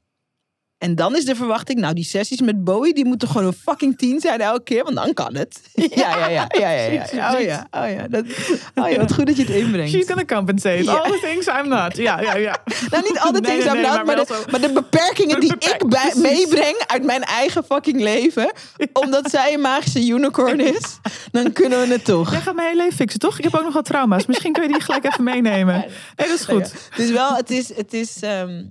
en 0.77 0.95
dan 0.95 1.15
is 1.15 1.25
de 1.25 1.35
verwachting, 1.35 1.79
nou 1.79 1.93
die 1.93 2.03
sessies 2.03 2.41
met 2.41 2.63
Bowie, 2.63 2.93
die 2.93 3.05
moeten 3.05 3.27
gewoon 3.27 3.45
een 3.47 3.53
fucking 3.53 3.97
tien 3.97 4.19
zijn 4.19 4.41
elke 4.41 4.63
keer. 4.63 4.83
Want 4.83 4.95
dan 4.95 5.13
kan 5.13 5.35
het. 5.35 5.59
Ja, 5.95 6.17
ja, 6.17 6.27
ja. 6.27 6.45
ja, 6.59 6.69
ja, 6.69 7.05
ja, 7.11 7.33
Oh 7.33 7.39
ja, 7.41 7.67
oh 7.71 7.89
ja. 7.91 8.07
Dat, 8.07 8.25
oh 8.85 8.89
ja, 8.89 8.97
wat 8.97 9.13
goed 9.13 9.25
dat 9.25 9.35
je 9.35 9.41
het 9.43 9.51
inbrengt. 9.51 9.91
She's 9.91 10.07
gonna 10.07 10.25
compensate. 10.25 10.83
Ja. 10.83 10.93
All 10.93 11.11
the 11.11 11.19
things 11.21 11.47
I'm 11.47 11.67
not. 11.67 11.97
Ja, 11.97 12.21
ja, 12.21 12.35
ja. 12.35 12.57
Nou, 12.89 13.03
niet 13.03 13.17
alle 13.19 13.31
Nee, 13.31 13.41
things 13.41 13.65
nee, 13.65 13.73
I'm 13.75 13.81
nee, 13.81 13.85
not, 13.91 13.95
maar 13.95 14.05
maar, 14.05 14.15
de, 14.15 14.25
zo- 14.33 14.51
maar 14.51 14.61
de 14.61 14.71
beperkingen 14.71 15.39
die 15.39 15.53
ik 15.53 15.83
bij, 15.87 16.13
meebreng 16.15 16.83
uit 16.87 17.03
mijn 17.03 17.23
eigen 17.23 17.63
fucking 17.63 18.01
leven, 18.01 18.51
omdat 18.93 19.29
zij 19.29 19.53
een 19.53 19.61
magische 19.61 20.07
unicorn 20.07 20.59
is, 20.59 20.99
dan 21.31 21.51
kunnen 21.53 21.79
we 21.87 21.93
het 21.93 22.05
toch. 22.05 22.31
Jij 22.31 22.41
gaat 22.41 22.55
mijn 22.55 22.67
hele 22.67 22.81
leven 22.81 22.95
fixen, 22.97 23.19
toch? 23.19 23.37
Ik 23.37 23.43
heb 23.43 23.55
ook 23.55 23.63
nog 23.63 23.73
wat 23.73 23.85
trauma's. 23.85 24.25
Misschien 24.25 24.53
kun 24.53 24.63
je 24.63 24.69
die 24.69 24.81
gelijk 24.81 25.05
even 25.05 25.23
meenemen. 25.23 25.73
Nee, 26.15 26.27
dat 26.27 26.39
is 26.39 26.45
goed. 26.45 26.71
Het 26.89 26.99
is 26.99 27.11
wel, 27.11 27.35
het 27.35 27.49
is, 27.51 27.75
het 27.75 27.93
is. 27.93 28.17
ehm, 28.21 28.63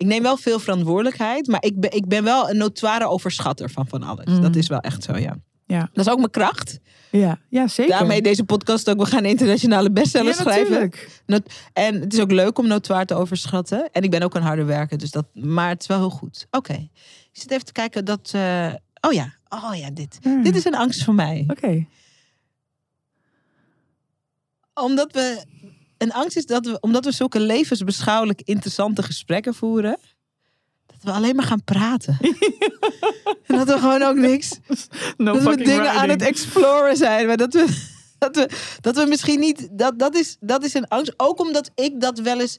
ik 0.00 0.06
neem 0.06 0.22
wel 0.22 0.36
veel 0.36 0.58
verantwoordelijkheid, 0.58 1.46
maar 1.46 1.64
ik 1.64 1.80
ben, 1.80 1.92
ik 1.92 2.06
ben 2.06 2.24
wel 2.24 2.50
een 2.50 2.56
notoire 2.56 3.08
overschatter 3.08 3.70
van 3.70 3.86
van 3.88 4.02
alles. 4.02 4.26
Mm. 4.26 4.40
Dat 4.40 4.56
is 4.56 4.68
wel 4.68 4.80
echt 4.80 5.02
zo, 5.02 5.16
ja. 5.16 5.36
Ja. 5.66 5.88
Dat 5.92 6.06
is 6.06 6.12
ook 6.12 6.18
mijn 6.18 6.30
kracht. 6.30 6.78
Ja, 7.10 7.38
ja 7.48 7.68
zeker. 7.68 7.98
Daarmee 7.98 8.22
deze 8.22 8.44
podcast 8.44 8.90
ook. 8.90 8.98
We 8.98 9.06
gaan 9.06 9.24
internationale 9.24 9.90
bestsellers 9.90 10.36
ja, 10.36 10.42
schrijven. 10.42 10.90
en 11.72 12.00
het 12.00 12.12
is 12.12 12.20
ook 12.20 12.30
leuk 12.30 12.58
om 12.58 12.66
notoir 12.66 13.06
te 13.06 13.14
overschatten. 13.14 13.90
En 13.92 14.02
ik 14.02 14.10
ben 14.10 14.22
ook 14.22 14.34
een 14.34 14.42
harde 14.42 14.64
werker, 14.64 14.98
dus 14.98 15.10
dat, 15.10 15.26
maar 15.34 15.68
het 15.68 15.80
is 15.80 15.86
wel 15.86 15.98
heel 15.98 16.10
goed. 16.10 16.46
Oké. 16.50 16.88
Ik 17.32 17.40
zit 17.40 17.50
even 17.50 17.64
te 17.64 17.72
kijken 17.72 18.04
dat. 18.04 18.30
eh, 18.34 18.72
oh 19.00 19.12
ja, 19.12 19.34
oh 19.48 19.74
ja, 19.74 19.90
dit. 19.90 20.18
Ja. 20.20 20.42
Dit 20.42 20.56
is 20.56 20.64
een 20.64 20.74
angst 20.76 21.04
voor 21.04 21.14
mij. 21.14 21.44
Oké. 21.46 21.86
Omdat 24.74 25.12
we. 25.12 25.44
Een 26.00 26.12
angst 26.12 26.36
is 26.36 26.46
dat 26.46 26.66
we, 26.66 26.80
omdat 26.80 27.04
we 27.04 27.12
zulke 27.12 27.40
levensbeschouwelijk 27.40 28.40
interessante 28.44 29.02
gesprekken 29.02 29.54
voeren. 29.54 29.98
Dat 30.86 30.96
we 31.02 31.10
alleen 31.10 31.36
maar 31.36 31.44
gaan 31.44 31.64
praten. 31.64 32.18
en 33.46 33.56
dat 33.56 33.66
we 33.66 33.78
gewoon 33.78 34.02
ook 34.02 34.16
niks. 34.16 34.58
No 35.16 35.32
dat 35.32 35.42
we 35.42 35.56
dingen 35.56 35.90
aan 35.90 36.08
het 36.08 36.22
exploren 36.22 36.96
zijn. 36.96 37.26
Maar 37.26 37.36
dat 37.36 37.52
we, 37.52 37.66
dat 38.18 38.36
we, 38.36 38.50
dat 38.80 38.96
we 38.96 39.06
misschien 39.08 39.40
niet. 39.40 39.68
Dat, 39.72 39.98
dat, 39.98 40.14
is, 40.14 40.36
dat 40.40 40.64
is 40.64 40.74
een 40.74 40.88
angst. 40.88 41.14
Ook 41.16 41.40
omdat 41.40 41.70
ik 41.74 42.00
dat 42.00 42.18
wel 42.18 42.40
eens. 42.40 42.58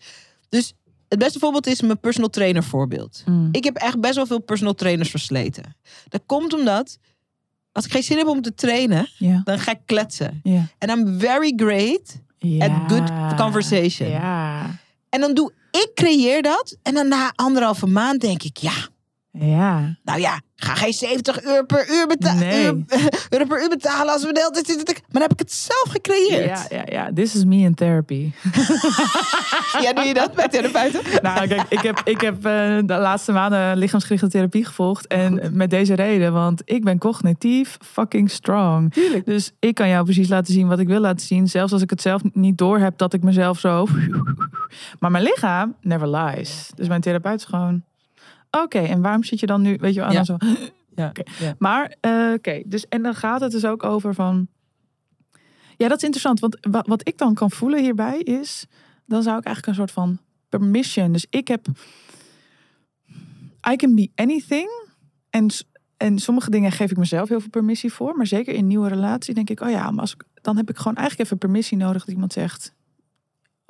Dus 0.49 0.73
het 1.07 1.19
beste 1.19 1.39
voorbeeld 1.39 1.67
is 1.67 1.81
mijn 1.81 1.99
personal 1.99 2.29
trainer 2.29 2.63
voorbeeld. 2.63 3.23
Mm. 3.25 3.49
Ik 3.51 3.63
heb 3.63 3.75
echt 3.75 3.99
best 3.99 4.15
wel 4.15 4.25
veel 4.25 4.41
personal 4.41 4.73
trainers 4.73 5.09
versleten. 5.09 5.75
Dat 6.09 6.21
komt 6.25 6.53
omdat. 6.53 6.97
Als 7.71 7.85
ik 7.85 7.91
geen 7.91 8.03
zin 8.03 8.17
heb 8.17 8.27
om 8.27 8.41
te 8.41 8.53
trainen, 8.53 9.09
dan 9.43 9.59
ga 9.59 9.71
ik 9.71 9.79
kletsen. 9.85 10.41
En 10.77 10.89
I'm 10.89 11.19
very 11.19 11.53
great 11.55 12.19
ja. 12.41 12.65
at 12.65 12.91
good 12.91 13.35
conversation. 13.35 14.09
Ja. 14.09 14.79
En 15.09 15.21
dan 15.21 15.33
doe 15.33 15.51
ik 15.71 15.91
creëer 15.93 16.41
dat. 16.41 16.77
En 16.83 16.93
dan 16.93 17.07
na 17.07 17.31
anderhalve 17.35 17.87
maand 17.87 18.21
denk 18.21 18.43
ik, 18.43 18.57
ja, 18.57 18.87
Ja. 19.33 19.95
nou 20.03 20.19
ja, 20.19 20.41
ga 20.55 20.75
geen 20.75 20.93
70 20.93 21.43
uur 21.45 21.65
per 21.65 21.89
uur, 21.89 22.07
beta- 22.07 22.33
Nee. 22.33 22.65
uur, 22.65 22.83
euro 23.29 23.45
per 23.45 23.61
uur 23.61 23.69
betalen 23.69 24.13
als 24.13 24.25
we 24.25 24.33
de 24.33 24.39
hele 24.39 24.51
tijd 24.51 24.65
zitten. 24.65 24.85
te- 24.85 24.93
Maar 24.93 25.07
dan 25.11 25.21
heb 25.21 25.31
ik 25.31 25.39
het 25.39 25.51
zelf 25.53 25.85
gecreëerd. 25.89 26.45
Ja, 26.69 26.77
ja, 26.77 26.83
ja. 26.85 27.09
This 27.13 27.35
is 27.35 27.45
me 27.45 27.55
in 27.57 27.73
therapy. 27.73 28.31
Ja, 29.81 29.93
doe 29.93 30.03
je 30.03 30.13
dat 30.13 30.33
bij 30.33 30.47
therapeuten? 30.47 31.01
nou, 31.21 31.47
kijk, 31.47 31.63
ik 31.69 31.79
heb, 31.81 32.01
ik 32.03 32.21
heb 32.21 32.35
eh, 32.35 32.41
de 32.85 32.97
laatste 32.97 33.31
maanden 33.31 33.77
lichaamsgerichte 33.77 34.27
therapie 34.29 34.65
gevolgd. 34.65 35.07
En 35.07 35.49
met 35.53 35.69
deze 35.69 35.93
reden, 35.93 36.33
want 36.33 36.61
ik 36.65 36.83
ben 36.83 36.97
cognitief 36.97 37.77
fucking 37.85 38.29
strong. 38.31 38.93
Tuurlijk. 38.93 39.25
Dus 39.25 39.51
ik 39.59 39.75
kan 39.75 39.87
jou 39.89 40.03
precies 40.03 40.27
laten 40.29 40.53
zien 40.53 40.67
wat 40.67 40.79
ik 40.79 40.87
wil 40.87 40.99
laten 40.99 41.25
zien. 41.27 41.47
Zelfs 41.47 41.73
als 41.73 41.81
ik 41.81 41.89
het 41.89 42.01
zelf 42.01 42.21
niet 42.33 42.57
door 42.57 42.79
heb 42.79 42.97
dat 42.97 43.13
ik 43.13 43.23
mezelf 43.23 43.59
zo. 43.59 43.87
Maar 44.99 45.11
mijn 45.11 45.23
lichaam 45.23 45.75
never 45.81 46.09
lies. 46.17 46.69
Dus 46.75 46.87
mijn 46.87 47.01
therapeut 47.01 47.39
is 47.39 47.45
gewoon. 47.45 47.83
Oké, 48.51 48.79
en 48.79 49.01
waarom 49.01 49.23
zit 49.23 49.39
je 49.39 49.45
dan 49.45 49.61
nu? 49.61 49.77
Weet 49.79 49.93
je 49.93 49.99
wel, 49.99 50.09
en 50.09 50.15
Ja. 50.15 50.23
dan 50.23 50.39
zo. 50.39 50.47
Ja. 50.95 51.11
Maar 51.57 51.95
eh, 51.99 52.31
oké, 52.35 52.61
dus 52.65 52.87
en 52.87 53.01
dan 53.01 53.15
gaat 53.15 53.41
het 53.41 53.51
dus 53.51 53.65
ook 53.65 53.83
over 53.83 54.13
van. 54.13 54.47
Ja, 55.77 55.87
dat 55.87 55.97
is 55.97 56.03
interessant. 56.03 56.39
Want 56.39 56.57
wa- 56.61 56.83
wat 56.87 57.07
ik 57.07 57.17
dan 57.17 57.33
kan 57.33 57.51
voelen 57.51 57.79
hierbij 57.81 58.19
is. 58.19 58.65
Dan 59.05 59.23
zou 59.23 59.37
ik 59.37 59.45
eigenlijk 59.45 59.67
een 59.77 59.83
soort 59.87 59.91
van 59.97 60.19
permission. 60.49 61.11
Dus 61.11 61.25
ik 61.29 61.47
heb. 61.47 61.67
I 63.71 63.75
can 63.75 63.95
be 63.95 64.09
anything. 64.15 64.69
En, 65.29 65.47
en 65.97 66.19
sommige 66.19 66.49
dingen 66.49 66.71
geef 66.71 66.91
ik 66.91 66.97
mezelf 66.97 67.29
heel 67.29 67.39
veel 67.39 67.49
permissie 67.49 67.93
voor. 67.93 68.15
Maar 68.15 68.27
zeker 68.27 68.53
in 68.53 68.67
nieuwe 68.67 68.87
relatie 68.89 69.33
denk 69.33 69.49
ik, 69.49 69.61
oh 69.61 69.69
ja, 69.69 69.91
maar 69.91 70.01
als 70.01 70.13
ik, 70.13 70.23
dan 70.41 70.57
heb 70.57 70.69
ik 70.69 70.77
gewoon 70.77 70.95
eigenlijk 70.95 71.25
even 71.25 71.37
permissie 71.37 71.77
nodig 71.77 72.05
dat 72.05 72.13
iemand 72.13 72.33
zegt. 72.33 72.73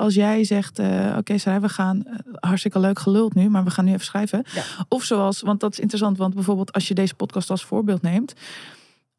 Als 0.02 0.14
jij 0.14 0.43
zegt, 0.43 0.80
eh, 0.80 1.16
oké, 1.18 1.38
Sarah, 1.38 1.62
we 1.62 1.70
gaan 1.70 2.06
eh, 2.06 2.14
hartstikke 2.39 2.80
leuk 2.80 2.99
geluld 2.99 3.34
nu, 3.34 3.49
maar 3.49 3.64
we 3.64 3.70
gaan 3.70 3.86
nu 3.86 3.91
even 3.91 4.06
schrijven. 4.06 4.43
Ja. 4.54 4.64
Of 4.88 5.04
zoals, 5.04 5.41
want 5.41 5.60
dat 5.60 5.72
is 5.72 5.80
interessant, 5.80 6.18
want 6.18 6.34
bijvoorbeeld 6.34 6.72
als 6.74 6.88
je 6.88 6.93
deze 6.93 7.16
podcast 7.16 7.49
als 7.49 7.64
voorbeeld 7.64 8.02
neemt. 8.02 8.34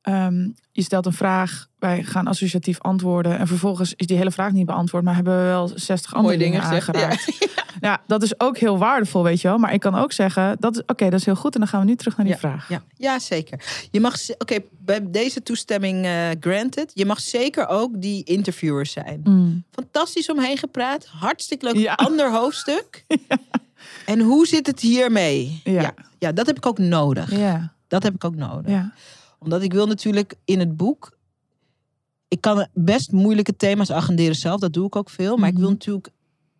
Ehm, 0.02 0.48
je 0.72 0.82
stelt 0.82 1.06
een 1.06 1.12
vraag, 1.12 1.66
wij 1.78 2.02
gaan 2.02 2.26
associatief 2.26 2.80
antwoorden. 2.80 3.38
En 3.38 3.46
vervolgens 3.46 3.94
is 3.96 4.06
die 4.06 4.16
hele 4.16 4.30
vraag 4.30 4.52
niet 4.52 4.66
beantwoord, 4.66 5.04
maar 5.04 5.14
hebben 5.14 5.36
we 5.38 5.44
wel 5.44 5.68
60 5.74 6.14
andere 6.14 6.36
Mooie 6.36 6.50
dingen, 6.50 6.82
dingen. 6.92 6.98
Ja. 6.98 7.16
Ja, 7.80 8.00
dat 8.06 8.22
is 8.22 8.40
ook 8.40 8.58
heel 8.58 8.78
waardevol, 8.78 9.22
weet 9.22 9.40
je 9.40 9.48
wel. 9.48 9.58
Maar 9.58 9.72
ik 9.72 9.80
kan 9.80 9.94
ook 9.94 10.12
zeggen, 10.12 10.56
dat 10.60 10.74
is 10.76 10.82
oké, 10.86 11.04
dat 11.10 11.18
is 11.20 11.24
heel 11.26 11.34
goed. 11.36 11.54
En 11.54 11.60
dan 11.60 11.68
gaan 11.68 11.80
we 11.80 11.86
nu 11.86 11.96
terug 11.96 12.16
naar 12.16 12.26
die 12.26 12.36
vraag. 12.36 12.68
Ja, 12.68 12.82
ja, 12.96 13.18
zeker. 13.18 13.64
Je 13.90 14.00
mag, 14.00 14.14
oké, 14.38 14.58
bij 14.78 15.10
deze 15.10 15.42
toestemming 15.42 16.04
eh, 16.04 16.28
granted, 16.40 16.90
je 16.94 17.06
mag 17.06 17.20
zeker 17.20 17.66
ook 17.68 18.00
die 18.00 18.24
interviewers 18.24 18.92
zijn. 18.92 19.20
Mm. 19.24 19.64
Fantastisch 19.70 20.30
omheen 20.30 20.56
gepraat, 20.58 21.06
hartstikke 21.06 21.64
leuk, 21.64 21.76
Ja. 21.76 21.92
ander 21.94 22.32
hoofdstuk. 22.32 23.04
En 24.06 24.20
hoe 24.20 24.46
zit 24.46 24.66
het 24.66 24.80
hiermee? 24.80 25.60
Ja. 25.64 25.80
ja, 25.80 25.94
ja, 26.18 26.32
dat 26.32 26.46
heb 26.46 26.56
ik 26.56 26.66
ook 26.66 26.78
nodig. 26.78 27.36
Ja, 27.36 27.72
Dat 27.88 28.02
heb 28.02 28.14
ik 28.14 28.24
ook 28.24 28.36
nodig. 28.36 28.70
ja. 28.70 28.92
Omdat 29.42 29.62
ik 29.62 29.72
wil 29.72 29.86
natuurlijk 29.86 30.34
in 30.44 30.58
het 30.58 30.76
boek. 30.76 31.16
Ik 32.28 32.40
kan 32.40 32.66
best 32.72 33.12
moeilijke 33.12 33.56
thema's 33.56 33.90
agenderen 33.90 34.34
zelf. 34.34 34.60
Dat 34.60 34.72
doe 34.72 34.86
ik 34.86 34.96
ook 34.96 35.10
veel. 35.10 35.36
Maar 35.36 35.48
ik 35.48 35.54
wil 35.56 35.62
Mhm. 35.64 35.72
natuurlijk. 35.72 36.08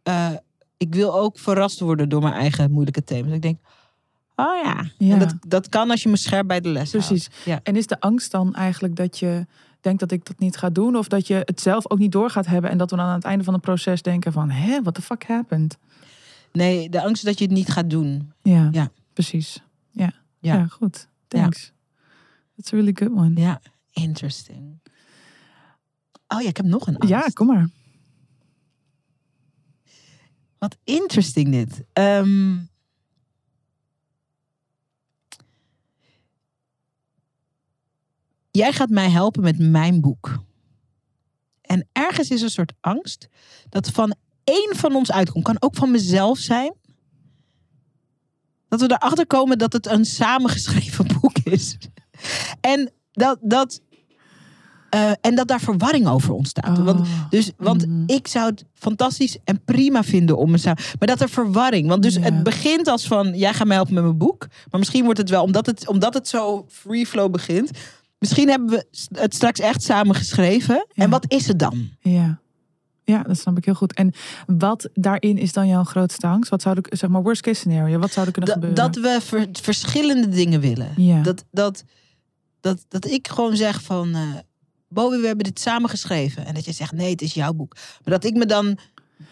eh, 0.03 0.31
ik 0.77 0.95
wil 0.95 1.15
ook 1.19 1.39
verrast 1.39 1.81
worden 1.81 2.09
door 2.09 2.23
mijn 2.23 2.35
eigen 2.35 2.71
moeilijke 2.71 3.05
thema's. 3.05 3.33
Ik 3.33 3.43
denk. 3.43 3.59
Oh 4.37 4.63
ja. 4.65 4.85
Ja. 4.99 5.13
En 5.13 5.19
dat, 5.19 5.35
dat 5.47 5.69
kan 5.69 5.91
als 5.91 6.03
je 6.03 6.09
me 6.09 6.17
scherp 6.17 6.47
bij 6.47 6.61
de 6.61 6.69
les 6.69 6.91
Precies. 6.91 7.29
Ja. 7.45 7.61
En 7.63 7.77
is 7.77 7.87
de 7.87 8.01
angst 8.01 8.31
dan 8.31 8.55
eigenlijk 8.55 8.97
dat 8.97 9.19
je 9.19 9.47
denkt 9.81 10.01
dat 10.01 10.11
ik 10.11 10.25
dat 10.25 10.39
niet 10.39 10.57
ga 10.57 10.71
doen? 10.71 10.97
Of 10.97 11.09
dat 11.09 11.27
je 11.27 11.35
het 11.45 11.61
zelf 11.61 11.91
ook 11.91 11.99
niet 11.99 12.13
door 12.13 12.31
gaat 12.31 12.47
hebben 12.47 12.71
en 12.71 12.79
dat 12.79 12.91
we 12.91 12.97
dan 12.97 13.07
aan 13.07 13.15
het 13.15 13.25
einde 13.25 13.45
van 13.45 13.53
het 13.53 13.63
proces 13.63 14.03
denken 14.03 14.33
van, 14.33 14.51
hè, 14.51 14.83
what 14.83 14.95
the 14.95 15.03
fuck 15.03 15.25
happened? 15.27 15.79
Nee, 16.53 16.89
de 16.89 17.03
angst 17.03 17.17
is 17.23 17.29
dat 17.29 17.39
je 17.39 17.45
het 17.45 17.55
niet 17.55 17.69
gaat 17.69 17.91
doen. 17.91 18.33
Ja, 18.43 18.69
Ja. 18.73 18.91
precies. 19.13 19.63
Ja. 19.91 20.13
Ja. 20.39 20.55
Ja. 20.55 20.67
goed. 20.67 21.09
Thanks. 21.29 21.73
That's 22.57 22.73
a 22.73 22.77
really 22.77 22.93
good 22.95 23.13
one. 23.13 23.41
Ja, 23.41 23.61
interesting. 23.93 24.81
Oh 26.29 26.41
ja, 26.41 26.49
ik 26.49 26.57
heb 26.57 26.67
nog 26.67 26.87
een 26.87 26.97
angst. 26.97 27.09
Ja, 27.09 27.29
kom 27.33 27.47
maar. 27.47 27.69
Wat 30.59 30.77
interesting 30.85 31.51
dit. 31.51 31.85
Ehm, 31.93 32.59
jij 38.51 38.73
gaat 38.73 38.89
mij 38.89 39.11
helpen 39.11 39.43
met 39.43 39.59
mijn 39.59 40.01
boek. 40.01 40.45
En 41.61 41.89
ergens 41.93 42.31
is 42.31 42.43
een 42.43 42.51
soort 42.51 42.73
angst 42.81 43.29
dat 43.69 43.91
van 43.91 44.15
één 44.45 44.77
van 44.77 44.95
ons 44.95 45.13
uitkomt. 45.13 45.45
Kan 45.45 45.63
ook 45.63 45.77
van 45.77 45.91
mezelf 45.91 46.39
zijn. 46.39 46.75
Dat 48.69 48.81
we 48.81 48.91
erachter 48.91 49.27
komen 49.27 49.59
dat 49.59 49.73
het 49.73 49.87
een 49.87 50.05
samengeschreven 50.05 51.07
boek 51.21 51.39
is. 51.39 51.79
En 52.61 52.91
dat, 53.13 53.39
dat, 53.41 53.81
eh, 54.91 55.11
en 55.21 55.35
dat 55.35 55.49
daar 55.49 55.61
verwarring 55.61 56.09
over 56.09 56.33
ontstaat. 56.33 56.79
Want 56.79 57.01
Oh. 57.01 57.07
dus, 57.31 57.51
want 57.57 57.87
Mhm. 57.87 58.03
ik 58.07 58.27
zou 58.29 58.51
het 58.51 58.65
fantastisch 58.75 59.37
en 59.45 59.65
prima 59.65 60.03
vinden 60.03 60.37
om 60.39 60.51
me 60.51 60.59
samen. 60.59 60.83
Maar 60.99 61.09
dat 61.09 61.21
er 61.21 61.29
verwarring. 61.29 61.89
Want 61.89 62.03
dus 62.03 62.15
het 62.21 62.43
begint 62.43 62.89
als 62.89 63.07
van 63.07 63.37
jij 63.39 63.55
gaat 63.55 63.67
mij 63.67 63.77
helpen 63.77 63.95
met 63.95 64.03
mijn 64.05 64.19
boek. 64.19 64.47
Maar 64.71 64.79
misschien 64.81 65.05
wordt 65.05 65.19
het 65.19 65.31
wel, 65.31 65.43
omdat 65.43 65.67
het, 65.67 65.89
omdat 65.89 66.15
het 66.15 66.29
zo 66.29 66.65
free 66.69 67.07
flow 67.07 67.31
begint. 67.31 67.71
Misschien 68.19 68.49
hebben 68.49 68.69
we 68.69 68.87
het 69.19 69.35
straks 69.35 69.61
echt 69.61 69.83
samen 69.83 70.15
geschreven. 70.15 70.87
Ja. 70.93 71.05
En 71.05 71.11
wat 71.11 71.25
is 71.29 71.49
het 71.49 71.59
dan? 71.59 71.89
Ja. 72.01 72.41
Ja, 73.05 73.23
dat 73.23 73.39
snap 73.39 73.57
ik 73.57 73.65
heel 73.65 73.75
goed. 73.75 73.95
En 73.95 74.13
wat 74.47 74.89
daarin 74.95 75.39
is 75.39 75.53
dan 75.53 75.69
jouw 75.69 75.85
grootste 75.85 76.27
angst? 76.27 76.51
Wat 76.51 76.63
zou 76.63 76.77
er, 76.83 76.97
zeg 76.99 77.11
maar, 77.11 77.23
worst 77.23 77.41
case 77.43 77.61
scenario? 77.61 77.99
Wat 77.99 78.13
zou 78.13 78.27
er 78.27 78.33
kunnen 78.33 78.51
Dat, 78.55 78.65
gebeuren? 78.65 78.93
dat 78.93 79.03
we 79.05 79.19
ver- 79.27 79.49
verschillende 79.63 80.29
dingen 80.29 80.61
willen. 80.61 80.93
Ja. 80.97 81.23
Dat, 81.23 81.45
dat, 81.51 81.85
dat, 82.63 82.85
dat 82.89 83.07
ik 83.07 83.29
gewoon 83.29 83.57
zeg 83.57 83.83
van. 83.83 84.17
Bobby, 84.89 85.17
we 85.17 85.27
hebben 85.27 85.45
dit 85.45 85.61
samen 85.61 85.91
geschreven. 85.91 86.47
En 86.47 86.55
dat 86.55 86.65
je 86.65 86.73
zegt, 86.73 86.93
nee, 86.93 87.11
het 87.11 87.23
is 87.23 87.35
jouw 87.35 87.53
boek. 87.53 87.75
Maar 87.75 88.15
dat 88.15 88.25
ik 88.25 88.35
me 88.35 88.47
dan 88.47 88.79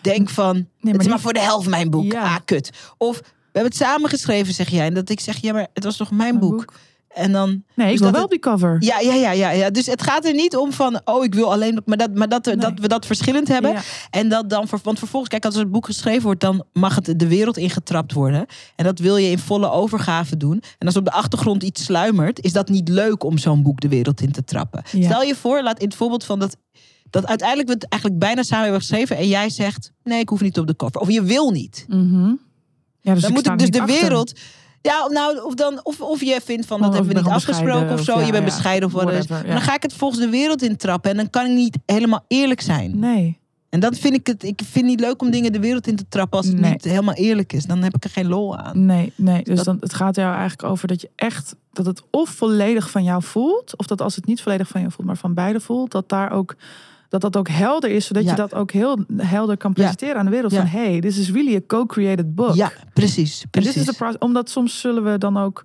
denk 0.01 0.29
van, 0.29 0.67
Nee, 0.81 0.93
het 0.93 1.03
is 1.03 1.09
maar 1.09 1.21
voor 1.21 1.33
de 1.33 1.41
helft 1.41 1.69
mijn 1.69 1.91
boek. 1.91 2.13
Ja. 2.13 2.23
Ah, 2.23 2.37
kut. 2.45 2.71
Of, 2.97 3.19
we 3.19 3.25
hebben 3.59 3.73
het 3.73 3.81
samen 3.81 4.11
geschreven, 4.11 4.55
zeg 4.55 4.69
jij. 4.69 4.87
En 4.87 4.95
dat 4.95 5.09
ik 5.09 5.21
zeg, 5.21 5.37
ja, 5.37 5.53
maar 5.53 5.67
het 5.75 5.85
was 5.85 5.97
toch 5.97 6.11
mijn 6.11 6.39
boek? 6.39 6.73
En 7.15 7.33
dan, 7.33 7.49
Nee, 7.75 7.87
ik 7.87 7.93
Dus 7.93 8.01
wil 8.01 8.11
wel 8.11 8.21
het- 8.21 8.31
die 8.31 8.39
cover. 8.39 8.77
ja, 8.79 9.01
ja, 9.01 9.15
ja, 9.15 9.31
ja, 9.33 9.51
ja. 9.51 9.71
Dus 9.71 9.87
het 9.87 10.03
gaat 10.03 10.25
er 10.25 10.35
niet 10.35 10.57
om 10.57 10.73
van, 10.73 11.01
oh, 11.05 11.25
ik 11.25 11.35
wil 11.35 11.53
alleen, 11.53 11.83
maar 11.85 11.97
dat, 11.97 12.15
maar 12.15 12.29
dat, 12.29 12.47
er- 12.47 12.57
Nee. 12.57 12.67
dat 12.71 12.79
we 12.79 12.89
dat 12.89 13.07
verschillend 13.07 13.49
hebben. 13.49 13.73
Ja. 13.73 13.81
En 14.11 14.29
dat 14.29 14.51
dan, 14.51 14.67
want 14.83 14.99
vervolgens, 14.99 15.31
kijk, 15.31 15.45
als 15.45 15.55
het 15.55 15.71
boek 15.71 15.87
geschreven 15.87 16.23
wordt, 16.23 16.41
dan 16.41 16.65
mag 16.73 16.95
het 16.95 17.19
de 17.19 17.29
wereld 17.29 17.57
ingetrapt 17.57 18.13
worden. 18.13 18.47
En 18.77 18.85
dat 18.85 18.99
wil 18.99 19.17
je 19.17 19.31
in 19.31 19.39
volle 19.39 19.71
overgave 19.71 20.37
doen. 20.37 20.63
En 20.79 20.87
als 20.87 20.97
op 20.97 21.05
de 21.05 21.11
achtergrond 21.13 21.63
iets 21.63 21.85
sluimert, 21.85 22.45
is 22.45 22.53
dat 22.53 22.69
niet 22.69 22.89
leuk 22.89 23.25
om 23.25 23.39
zo'n 23.39 23.63
boek 23.63 23.81
de 23.81 23.89
wereld 23.89 24.21
in 24.21 24.33
te 24.33 24.45
trappen. 24.45 24.83
Ja. 24.93 25.05
Stel 25.05 25.23
je 25.23 25.35
voor, 25.35 25.63
laat 25.63 25.79
in 25.79 25.87
het 25.87 25.97
voorbeeld 25.97 26.25
van 26.25 26.39
dat, 26.39 26.57
dat 27.11 27.27
uiteindelijk 27.27 27.69
we 27.69 27.75
het 27.75 27.89
eigenlijk 27.89 28.21
bijna 28.23 28.43
samen 28.43 28.63
hebben 28.65 28.81
geschreven. 28.81 29.17
En 29.17 29.29
jij 29.29 29.51
zegt, 29.51 29.93
nee, 30.05 30.21
ik 30.21 30.29
hoef 30.29 30.41
niet 30.41 30.59
op 30.59 30.67
de 30.67 30.77
cover. 30.77 31.01
Of 31.01 31.11
je 31.11 31.23
wil 31.23 31.51
niet. 31.51 31.85
Mhm. 31.89 32.33
ja 33.01 33.13
dus 33.15 33.23
dan 33.23 33.33
moet 33.33 33.47
ik 33.47 33.53
er 33.53 33.57
dus 33.59 33.71
de 33.71 33.81
achter. 33.81 34.01
wereld. 34.01 34.33
Ja, 34.83 35.09
nou, 35.09 35.45
of, 35.45 35.55
dan, 35.55 35.81
of, 35.83 36.01
of 36.01 36.21
je 36.21 36.41
vindt 36.45 36.67
van 36.67 36.81
dat 36.81 36.95
hebben 36.95 37.13
we 37.15 37.21
niet 37.21 37.31
afgesproken 37.31 37.93
of 37.93 38.03
zo. 38.05 38.13
je 38.19 38.25
bent 38.25 38.37
ja, 38.37 38.45
bescheiden 38.45 38.89
of 38.89 38.95
wat. 38.95 39.13
is. 39.13 39.27
Maar 39.27 39.47
dan 39.47 39.61
ga 39.61 39.75
ik 39.75 39.83
het 39.83 39.93
volgens 39.95 40.21
de 40.21 40.29
wereld 40.29 40.63
intrappen. 40.63 41.11
En 41.11 41.17
dan 41.17 41.31
kan 41.31 41.47
ik 41.47 41.53
niet 41.53 41.79
helemaal 41.87 42.25
eerlijk 42.29 42.61
zijn. 42.61 42.99
Nee. 42.99 43.39
En 43.69 43.81
dat 43.81 43.99
vind 43.99 44.15
ik 44.15 44.27
het. 44.27 44.43
Ik 44.43 44.61
vind 44.65 44.75
het 44.75 44.85
niet 44.85 45.01
leuk 45.01 45.23
om 45.23 45.31
dingen 45.31 45.53
de 45.53 45.61
wereld 45.61 45.87
in 45.87 45.97
te 45.97 46.05
trappen 46.09 46.39
als 46.39 46.47
het 46.47 46.61
Nee. 46.61 46.71
niet 46.71 46.85
helemaal 46.85 47.15
eerlijk 47.15 47.53
is. 47.53 47.65
Dan 47.65 47.83
heb 47.83 47.95
ik 47.95 48.05
er 48.05 48.11
geen 48.11 48.29
lol 48.29 48.57
aan. 48.57 48.87
Nee, 48.87 49.13
nee. 49.17 49.43
Dus 49.43 49.57
Dat- 49.57 49.65
dan, 49.65 49.77
het 49.81 49.95
gaat 49.95 50.17
er 50.17 50.23
jou 50.23 50.35
eigenlijk 50.37 50.69
over 50.73 50.89
dat 50.89 51.01
je 51.01 51.11
echt 51.17 51.55
dat 51.73 51.87
het 51.87 52.03
of 52.11 52.29
volledig 52.31 52.91
van 52.91 53.05
jou 53.05 53.23
voelt, 53.23 53.77
of 53.77 53.87
dat 53.87 54.01
als 54.01 54.17
het 54.17 54.27
niet 54.27 54.43
volledig 54.43 54.69
van 54.69 54.81
jou 54.81 54.93
voelt, 54.93 55.07
maar 55.07 55.17
van 55.17 55.35
beide 55.35 55.61
voelt, 55.61 55.91
dat 55.91 56.09
daar 56.09 56.31
ook 56.33 56.55
dat 57.11 57.21
dat 57.21 57.37
ook 57.37 57.49
helder 57.49 57.91
is, 57.91 58.07
zodat 58.07 58.25
Ja. 58.25 58.31
je 58.31 58.37
dat 58.37 58.55
ook 58.55 58.71
heel 58.71 59.05
helder 59.17 59.57
kan 59.57 59.73
presenteren 59.73 60.17
aan 60.17 60.25
de 60.25 60.31
wereld. 60.31 60.55
Van 60.55 60.67
hey, 60.67 61.01
this 61.01 61.19
is 61.19 61.31
really 61.31 61.57
a 61.57 61.61
co-created 61.67 62.35
book. 62.35 62.55
Ja, 62.55 62.73
precies. 62.93 63.43
En 63.43 63.51
precies. 63.51 63.75
dit 63.75 63.89
is 63.89 63.97
de 63.97 64.17
omdat 64.19 64.51
soms 64.51 64.81
zullen 64.81 65.05
we 65.05 65.19
dan 65.19 65.37
ook 65.37 65.65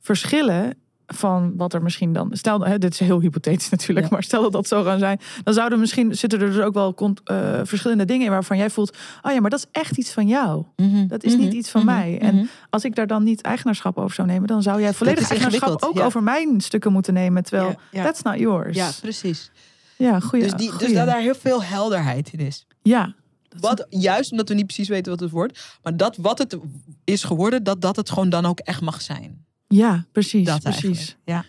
verschillen 0.00 0.76
van 1.06 1.52
wat 1.56 1.74
er 1.74 1.82
misschien 1.82 2.12
dan. 2.12 2.28
Stel, 2.32 2.60
hè, 2.60 2.78
dit 2.78 2.92
is 2.92 2.98
heel 2.98 3.20
hypothetisch 3.20 3.68
natuurlijk, 3.70 4.06
Ja. 4.06 4.12
maar 4.12 4.22
stel 4.22 4.42
dat 4.42 4.52
dat 4.52 4.68
zo 4.68 4.82
gaan 4.82 4.98
zijn, 4.98 5.20
dan 5.44 5.54
zouden 5.54 5.78
misschien 5.78 6.16
zitten 6.16 6.40
er 6.40 6.50
dus 6.50 6.60
ook 6.60 6.74
wel 6.74 6.94
eh, 7.24 7.60
verschillende 7.62 8.04
dingen 8.04 8.24
in 8.24 8.30
waarvan 8.30 8.56
jij 8.56 8.70
voelt, 8.70 8.96
oh 9.22 9.32
ja, 9.32 9.40
maar 9.40 9.50
dat 9.50 9.58
is 9.58 9.66
echt 9.72 9.98
iets 9.98 10.12
van 10.12 10.26
jou. 10.26 10.64
Mhm, 10.76 11.06
Dat 11.06 11.24
is 11.24 11.32
mhm, 11.32 11.42
niet 11.42 11.52
iets 11.52 11.70
van 11.70 11.84
mhm, 11.84 11.94
mij. 11.94 12.18
En 12.20 12.34
mhm. 12.34 12.44
als 12.70 12.84
ik 12.84 12.94
daar 12.94 13.06
dan 13.06 13.22
niet 13.22 13.40
eigenaarschap 13.40 13.98
over 13.98 14.14
zou 14.14 14.28
nemen, 14.28 14.46
dan 14.48 14.62
zou 14.62 14.80
jij 14.80 14.94
volledig 14.94 15.30
eigenaarschap 15.30 15.82
ook 15.82 15.96
ja. 15.96 16.04
over 16.04 16.22
mijn 16.22 16.60
stukken 16.60 16.92
moeten 16.92 17.14
nemen, 17.14 17.42
terwijl 17.42 17.74
ja. 17.90 18.04
that's 18.04 18.22
not 18.22 18.38
yours. 18.38 18.76
Ja, 18.76 18.90
precies. 19.00 19.50
Ja 19.98 20.20
goeie, 20.20 20.44
dus 20.44 20.54
die, 20.54 20.76
dus 20.78 20.92
dat 20.92 21.06
daar 21.06 21.20
heel 21.20 21.34
veel 21.34 21.62
helderheid 21.62 22.32
in 22.32 22.38
is. 22.38 22.66
Ja, 22.82 23.14
Wat, 23.60 23.86
juist 23.88 24.30
omdat 24.30 24.48
we 24.48 24.54
niet 24.54 24.66
precies 24.66 24.88
weten 24.88 25.12
wat 25.12 25.20
het 25.20 25.30
wordt. 25.30 25.78
Maar 25.82 25.96
dat 25.96 26.16
wat 26.16 26.38
het 26.38 26.58
is 27.04 27.24
geworden, 27.24 27.64
dat 27.64 27.80
dat 27.80 27.96
het 27.96 28.10
gewoon 28.10 28.28
dan 28.28 28.46
ook 28.46 28.58
echt 28.58 28.80
mag 28.80 29.02
zijn. 29.02 29.44
ja, 29.68 30.04
precies, 30.12 30.46
Dat 30.46 30.62
precies. 30.62 30.82
eigenlijk. 30.82 31.16
Ja. 31.24 31.44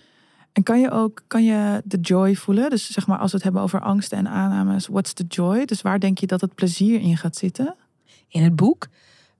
En 0.51 0.63
kan 0.63 0.79
je 0.79 0.91
ook 0.91 1.23
kan 1.27 1.43
je 1.43 1.81
de 1.85 1.97
joy 1.99 2.35
voelen? 2.35 2.69
Dus 2.69 2.91
zeg 2.91 3.07
maar 3.07 3.17
als 3.17 3.29
we 3.31 3.35
het 3.35 3.45
hebben 3.45 3.61
over 3.61 3.81
angsten 3.81 4.17
en 4.17 4.27
aannames, 4.27 4.87
what's 4.87 5.13
the 5.13 5.23
joy? 5.27 5.65
Dus 5.65 5.81
waar 5.81 5.99
denk 5.99 6.17
je 6.17 6.27
dat 6.27 6.41
het 6.41 6.55
plezier 6.55 7.01
in 7.01 7.17
gaat 7.17 7.35
zitten? 7.35 7.75
In 8.27 8.43
het 8.43 8.55
boek. 8.55 8.87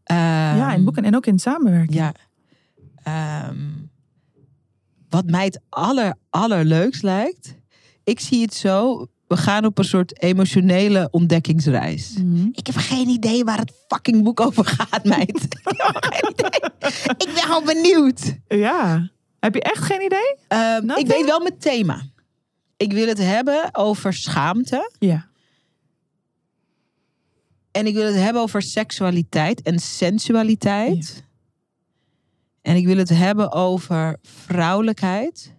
ja, 0.03 0.73
in 0.73 0.83
boeken 0.83 1.03
en 1.03 1.15
ook 1.15 1.25
in 1.25 1.39
samenwerking. 1.39 1.93
Ja. 1.93 2.13
Ehm, 3.03 3.57
wat 5.09 5.25
mij 5.25 5.45
het 5.45 5.59
aller, 5.69 6.13
allerleukst 6.29 7.03
lijkt. 7.03 7.55
Ik 8.05 8.19
zie 8.19 8.41
het 8.41 8.53
zo. 8.53 9.07
We 9.27 9.37
gaan 9.37 9.65
op 9.65 9.77
een 9.77 9.83
soort 9.83 10.21
emotionele 10.21 11.07
ontdekkingsreis. 11.11 12.13
Mhm. 12.17 12.47
Ik 12.51 12.65
heb 12.65 12.75
geen 12.75 13.07
idee 13.07 13.43
waar 13.43 13.57
het 13.57 13.73
fucking 13.87 14.23
boek 14.23 14.39
over 14.39 14.65
gaat, 14.65 15.03
meid. 15.03 15.43
ik 15.43 15.59
heb 15.65 16.13
geen 16.13 16.31
idee. 16.31 16.71
Ik 17.17 17.33
ben 17.33 17.43
gewoon 17.43 17.65
benieuwd. 17.65 18.35
Ja. 18.47 19.09
Heb 19.39 19.53
je 19.53 19.61
echt 19.61 19.83
geen 19.83 20.01
idee? 20.01 20.35
Ehm, 20.47 20.89
ik 20.89 21.07
weet 21.07 21.25
wel 21.25 21.39
mijn 21.39 21.57
thema. 21.57 22.01
Ik 22.77 22.91
wil 22.93 23.07
het 23.07 23.17
hebben 23.17 23.69
over 23.71 24.13
schaamte. 24.13 24.91
Ja. 24.99 25.27
En 27.71 27.87
ik 27.87 27.93
wil 27.93 28.05
het 28.05 28.15
hebben 28.15 28.41
over 28.41 28.61
seksualiteit 28.61 29.61
en 29.61 29.79
sensualiteit. 29.79 31.23
En 32.61 32.75
ik 32.75 32.85
wil 32.85 32.97
het 32.97 33.09
hebben 33.09 33.51
over 33.51 34.17
vrouwelijkheid. 34.21 35.54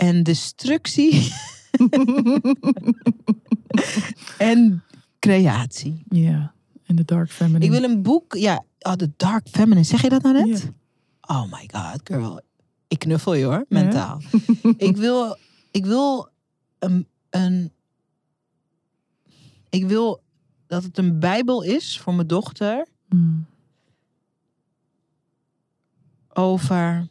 En 0.00 0.22
destructie. 0.22 1.30
en 4.38 4.82
creatie. 5.18 6.02
Ja. 6.08 6.54
En 6.84 6.96
de 6.96 7.04
dark 7.04 7.30
feminine. 7.30 7.64
Ik 7.64 7.70
wil 7.70 7.90
een 7.90 8.02
boek. 8.02 8.34
Ja, 8.34 8.64
oh, 8.78 8.92
The 8.92 9.10
Dark 9.16 9.48
Feminine. 9.48 9.84
Zeg 9.84 10.02
je 10.02 10.08
dat 10.08 10.22
nou 10.22 10.46
net? 10.46 10.70
Oh 11.20 11.52
my 11.52 11.68
god, 11.72 12.00
girl. 12.04 12.40
Ik 12.88 12.98
knuffel 12.98 13.34
je 13.34 13.44
hoor, 13.44 13.64
mentaal. 13.68 14.20
ik 14.76 14.96
wil, 14.96 15.36
ik 15.70 15.86
wil 15.86 16.28
een, 16.78 17.06
een. 17.30 17.72
Ik 19.68 19.86
wil 19.86 20.22
dat 20.66 20.82
het 20.82 20.98
een 20.98 21.18
Bijbel 21.18 21.62
is 21.62 21.98
voor 21.98 22.14
mijn 22.14 22.26
dochter 22.26 22.86
Mm. 23.08 23.46
over 26.28 27.08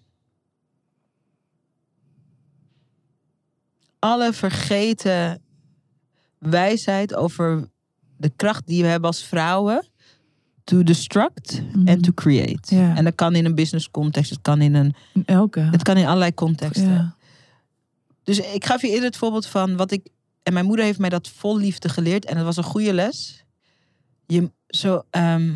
alle 4.00 4.34
vergeten 4.34 5.42
wijsheid 6.38 7.16
over 7.16 7.68
de 8.18 8.32
kracht 8.36 8.68
die 8.68 8.82
we 8.82 8.88
hebben 8.88 9.10
als 9.10 9.24
vrouwen 9.24 9.88
to 10.64 10.84
destruct 10.84 11.62
Mhm. 11.74 11.88
en 11.88 12.02
to 12.02 12.12
create. 12.12 12.76
Ja. 12.76 12.96
En 12.96 13.04
dat 13.04 13.16
kan 13.16 13.36
in 13.36 13.46
een 13.46 13.56
business 13.56 13.92
context, 13.92 14.30
het 14.30 14.42
kan 14.42 14.62
in 14.62 14.74
een, 14.74 14.94
In 15.14 15.26
elke. 15.26 15.60
het 15.60 15.84
kan 15.84 15.98
in 15.98 16.06
allerlei 16.06 16.34
contexten. 16.34 16.90
ja. 16.90 17.16
Dus 18.24 18.40
ik 18.40 18.66
gaf 18.66 18.82
je 18.82 18.88
eerder 18.88 19.06
het 19.06 19.18
voorbeeld 19.18 19.46
van 19.46 19.76
wat 19.78 19.92
ik. 19.92 20.08
En 20.44 20.54
mijn 20.54 20.66
moeder 20.66 20.86
heeft 20.86 21.00
mij 21.00 21.10
dat 21.10 21.28
vol 21.28 21.58
liefde 21.58 21.90
geleerd. 21.90 22.26
En 22.26 22.36
het 22.36 22.46
was 22.46 22.58
een 22.58 22.64
goede 22.64 22.94
les. 22.94 23.44
Je, 24.28 24.52
zo, 24.68 25.04
ehm, 25.10 25.52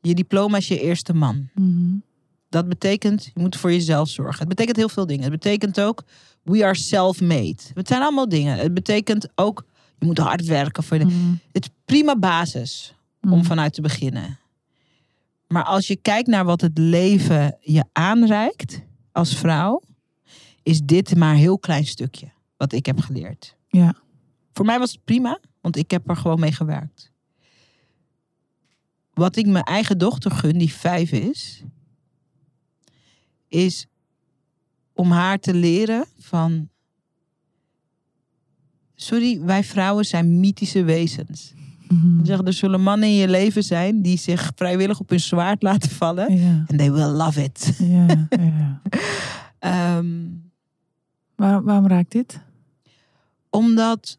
je 0.00 0.14
diploma 0.14 0.56
is 0.56 0.68
je 0.68 0.80
eerste 0.80 1.14
man. 1.14 1.48
Mhm. 1.54 1.94
Dat 2.48 2.68
betekent, 2.68 3.24
je 3.24 3.40
moet 3.40 3.56
voor 3.56 3.72
jezelf 3.72 4.08
zorgen. 4.08 4.38
Het 4.38 4.48
betekent 4.48 4.76
heel 4.76 4.88
veel 4.88 5.06
dingen. 5.06 5.22
Het 5.22 5.32
betekent 5.32 5.80
ook, 5.80 6.02
we 6.44 6.64
are 6.64 6.74
self-made. 6.76 7.56
Het 7.74 7.88
zijn 7.88 8.02
allemaal 8.02 8.28
dingen. 8.28 8.58
Het 8.58 8.74
betekent 8.74 9.28
ook, 9.34 9.64
je 9.98 10.06
moet 10.06 10.18
hard 10.18 10.44
werken 10.44 10.82
voor 10.82 10.98
de. 10.98 11.04
Mhm. 11.04 11.34
Het 11.52 11.64
is 11.64 11.70
prima 11.84 12.16
basis 12.16 12.94
om 13.20 13.28
Mhm. 13.30 13.42
vanuit 13.42 13.72
te 13.72 13.80
beginnen. 13.80 14.38
Maar 15.48 15.64
als 15.64 15.86
je 15.86 15.96
kijkt 15.96 16.28
naar 16.28 16.44
wat 16.44 16.60
het 16.60 16.78
leven 16.78 17.56
je 17.60 17.84
aanreikt 17.92 18.80
als 19.12 19.36
vrouw, 19.36 19.82
is 20.62 20.80
dit 20.82 21.16
maar 21.16 21.30
een 21.32 21.38
heel 21.38 21.58
klein 21.58 21.86
stukje 21.86 22.32
wat 22.56 22.72
ik 22.72 22.86
heb 22.86 23.00
geleerd. 23.00 23.56
Ja. 23.68 23.94
Voor 24.52 24.64
mij 24.64 24.78
was 24.78 24.92
het 24.92 25.04
prima, 25.04 25.38
want 25.60 25.76
ik 25.76 25.90
heb 25.90 26.08
er 26.08 26.16
gewoon 26.16 26.40
mee 26.40 26.52
gewerkt. 26.52 27.12
Wat 29.12 29.36
ik 29.36 29.46
mijn 29.46 29.64
eigen 29.64 29.98
dochter 29.98 30.30
gun, 30.30 30.58
die 30.58 30.72
vijf 30.72 31.12
is, 31.12 31.62
is 33.48 33.86
om 34.94 35.10
haar 35.10 35.38
te 35.38 35.54
leren 35.54 36.04
van. 36.18 36.68
Sorry, 38.94 39.40
wij 39.40 39.64
vrouwen 39.64 40.04
zijn 40.04 40.40
mythische 40.40 40.84
wezens. 40.84 41.54
Mhm. 41.88 42.18
Ze 42.18 42.26
zeggen, 42.26 42.46
er 42.46 42.52
zullen 42.52 42.80
mannen 42.82 43.08
in 43.08 43.14
je 43.14 43.28
leven 43.28 43.62
zijn 43.62 44.02
die 44.02 44.18
zich 44.18 44.52
vrijwillig 44.54 45.00
op 45.00 45.08
hun 45.08 45.20
zwaard 45.20 45.62
laten 45.62 45.90
vallen. 45.90 46.28
En 46.66 46.76
they 46.76 46.92
will 46.92 47.10
love 47.10 47.42
it. 47.42 47.78
Ja. 47.78 48.28
Ehm, 49.58 50.06
Waar, 51.34 51.62
waarom 51.62 51.86
raakt 51.86 52.12
dit? 52.12 52.40
omdat 53.50 54.18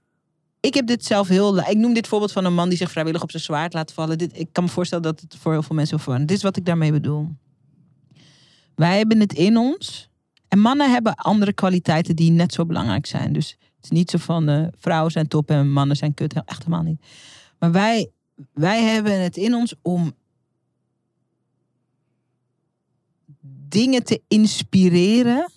ik 0.59 0.73
heb 0.73 0.87
dit 0.87 1.05
zelf 1.05 1.27
heel. 1.27 1.57
Ik 1.57 1.77
noem 1.77 1.93
dit 1.93 2.07
voorbeeld 2.07 2.31
van 2.31 2.45
een 2.45 2.53
man 2.53 2.69
die 2.69 2.77
zich 2.77 2.91
vrijwillig 2.91 3.21
op 3.21 3.31
zijn 3.31 3.43
zwaard 3.43 3.73
laat 3.73 3.93
vallen. 3.93 4.17
Dit, 4.17 4.39
ik 4.39 4.49
kan 4.51 4.63
me 4.63 4.69
voorstellen 4.69 5.03
dat 5.03 5.19
het 5.19 5.35
voor 5.35 5.51
heel 5.51 5.63
veel 5.63 5.75
mensen 5.75 5.95
heel 5.95 6.03
verwarrend 6.03 6.31
is. 6.31 6.35
Dit 6.35 6.45
is 6.45 6.51
wat 6.51 6.59
ik 6.61 6.65
daarmee 6.65 6.91
bedoel. 6.91 7.29
Wij 8.75 8.97
hebben 8.97 9.19
het 9.19 9.33
in 9.33 9.57
ons. 9.57 10.09
En 10.47 10.59
mannen 10.59 10.91
hebben 10.91 11.15
andere 11.15 11.53
kwaliteiten 11.53 12.15
die 12.15 12.31
net 12.31 12.53
zo 12.53 12.65
belangrijk 12.65 13.05
zijn. 13.05 13.33
Dus 13.33 13.49
het 13.49 13.83
is 13.83 13.89
niet 13.89 14.09
zo 14.09 14.17
van 14.17 14.49
eh, 14.49 14.67
vrouwen 14.77 15.11
zijn 15.11 15.27
top 15.27 15.49
en 15.49 15.71
mannen 15.71 15.97
zijn 15.97 16.13
kut. 16.13 16.33
Echt 16.33 16.63
helemaal 16.63 16.83
niet. 16.83 17.01
Maar 17.59 17.71
wij, 17.71 18.11
wij 18.53 18.83
hebben 18.83 19.21
het 19.21 19.37
in 19.37 19.53
ons 19.53 19.75
om 19.81 20.13
dingen 23.67 24.03
te 24.03 24.21
inspireren. 24.27 25.51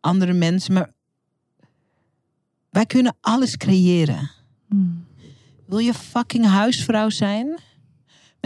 Andere 0.00 0.32
mensen. 0.32 0.74
Maar 0.74 0.92
wij 2.70 2.86
kunnen 2.86 3.16
alles 3.20 3.56
creëren. 3.56 4.30
Mm. 4.68 5.06
Wil 5.66 5.78
je 5.78 5.94
fucking 5.94 6.46
huisvrouw 6.46 7.08
zijn? 7.08 7.58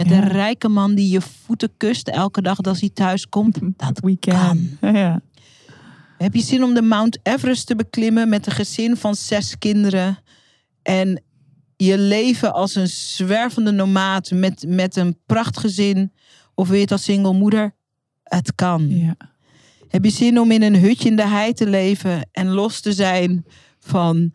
Met 0.03 0.09
Ja. 0.09 0.21
een 0.21 0.27
rijke 0.27 0.67
man 0.69 0.95
die 0.95 1.09
je 1.09 1.21
voeten 1.21 1.69
kust 1.77 2.07
elke 2.07 2.41
dag 2.41 2.61
als 2.61 2.79
hij 2.79 2.89
thuis 2.89 3.29
komt? 3.29 3.59
Dat 3.77 3.99
We 3.99 4.19
can. 4.19 4.77
Ja. 4.81 5.21
Heb 6.17 6.33
je 6.33 6.41
zin 6.41 6.63
om 6.63 6.73
de 6.73 6.81
Mount 6.81 7.19
Everest 7.23 7.67
te 7.67 7.75
beklimmen 7.75 8.29
met 8.29 8.45
een 8.45 8.51
gezin 8.51 8.97
van 8.97 9.15
zes 9.15 9.57
kinderen? 9.57 10.17
En 10.81 11.23
je 11.77 11.97
leven 11.97 12.53
als 12.53 12.75
een 12.75 12.87
zwervende 12.87 13.71
nomaat 13.71 14.31
met, 14.31 14.65
met 14.67 14.95
een 14.95 15.17
prachtgezin? 15.25 16.11
Of 16.55 16.67
wil 16.67 16.75
je 16.75 16.81
het 16.81 16.91
als 16.91 17.03
single 17.03 17.33
moeder? 17.33 17.75
Het 18.23 18.55
kan. 18.55 18.89
Ja. 18.89 19.15
Heb 19.87 20.03
je 20.05 20.11
zin 20.11 20.39
om 20.39 20.51
in 20.51 20.61
een 20.61 20.75
hutje 20.75 21.09
in 21.09 21.15
de 21.15 21.27
hei 21.27 21.53
te 21.53 21.67
leven 21.69 22.29
en 22.31 22.47
los 22.47 22.79
te 22.81 22.93
zijn 22.93 23.45
van 23.79 24.33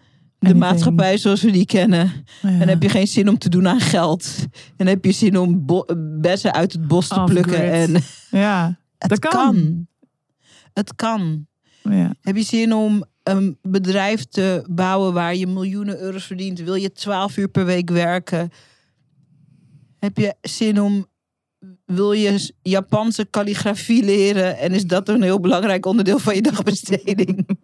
de 0.49 0.55
maatschappij 0.55 1.19
zoals 1.19 1.43
we 1.43 1.51
die 1.51 1.67
kennen? 1.67 2.13
Ja. 2.43 2.49
En 2.49 2.69
heb 2.69 2.83
je 2.83 2.89
geen 2.89 3.07
zin 3.07 3.29
om 3.29 3.39
te 3.39 3.49
doen 3.49 3.69
aan 3.69 3.81
geld? 3.81 4.35
En 4.77 4.87
heb 4.87 5.05
je 5.05 5.13
zin 5.13 5.39
om 5.39 5.65
bessen 6.21 6.53
uit 6.53 6.73
het 6.73 6.89
bos 6.89 7.09
te 7.09 7.23
plukken? 7.25 7.73
En 7.73 7.97
Ja. 8.31 8.79
het 8.99 9.11
Dat 9.11 9.19
kan. 9.19 9.31
kan. 9.31 9.87
Het 10.73 10.95
kan. 10.95 11.47
Ja. 11.83 12.15
Heb 12.21 12.37
je 12.37 12.43
zin 12.43 12.73
om 12.75 13.05
een 13.23 13.59
bedrijf 13.63 14.25
te 14.25 14.65
bouwen 14.71 15.13
waar 15.13 15.35
je 15.37 15.47
miljoenen 15.47 15.99
euro's 16.01 16.25
verdient? 16.25 16.59
Wil 16.61 16.75
je 16.75 16.93
12 16.93 17.37
uur 17.37 17.49
per 17.49 17.65
week 17.65 17.91
werken? 17.91 18.51
Heb 19.99 20.17
je 20.17 20.35
zin 20.41 20.81
om. 20.81 21.07
Wil 21.85 22.13
je 22.13 22.53
Japanse 22.63 23.25
kalligrafie 23.25 24.05
leren? 24.05 24.59
En 24.59 24.73
is 24.73 24.85
dat 24.85 25.09
een 25.09 25.23
heel 25.23 25.41
belangrijk 25.41 25.87
onderdeel 25.87 26.19
van 26.19 26.35
je 26.35 26.43
dagbesteding? 26.43 27.47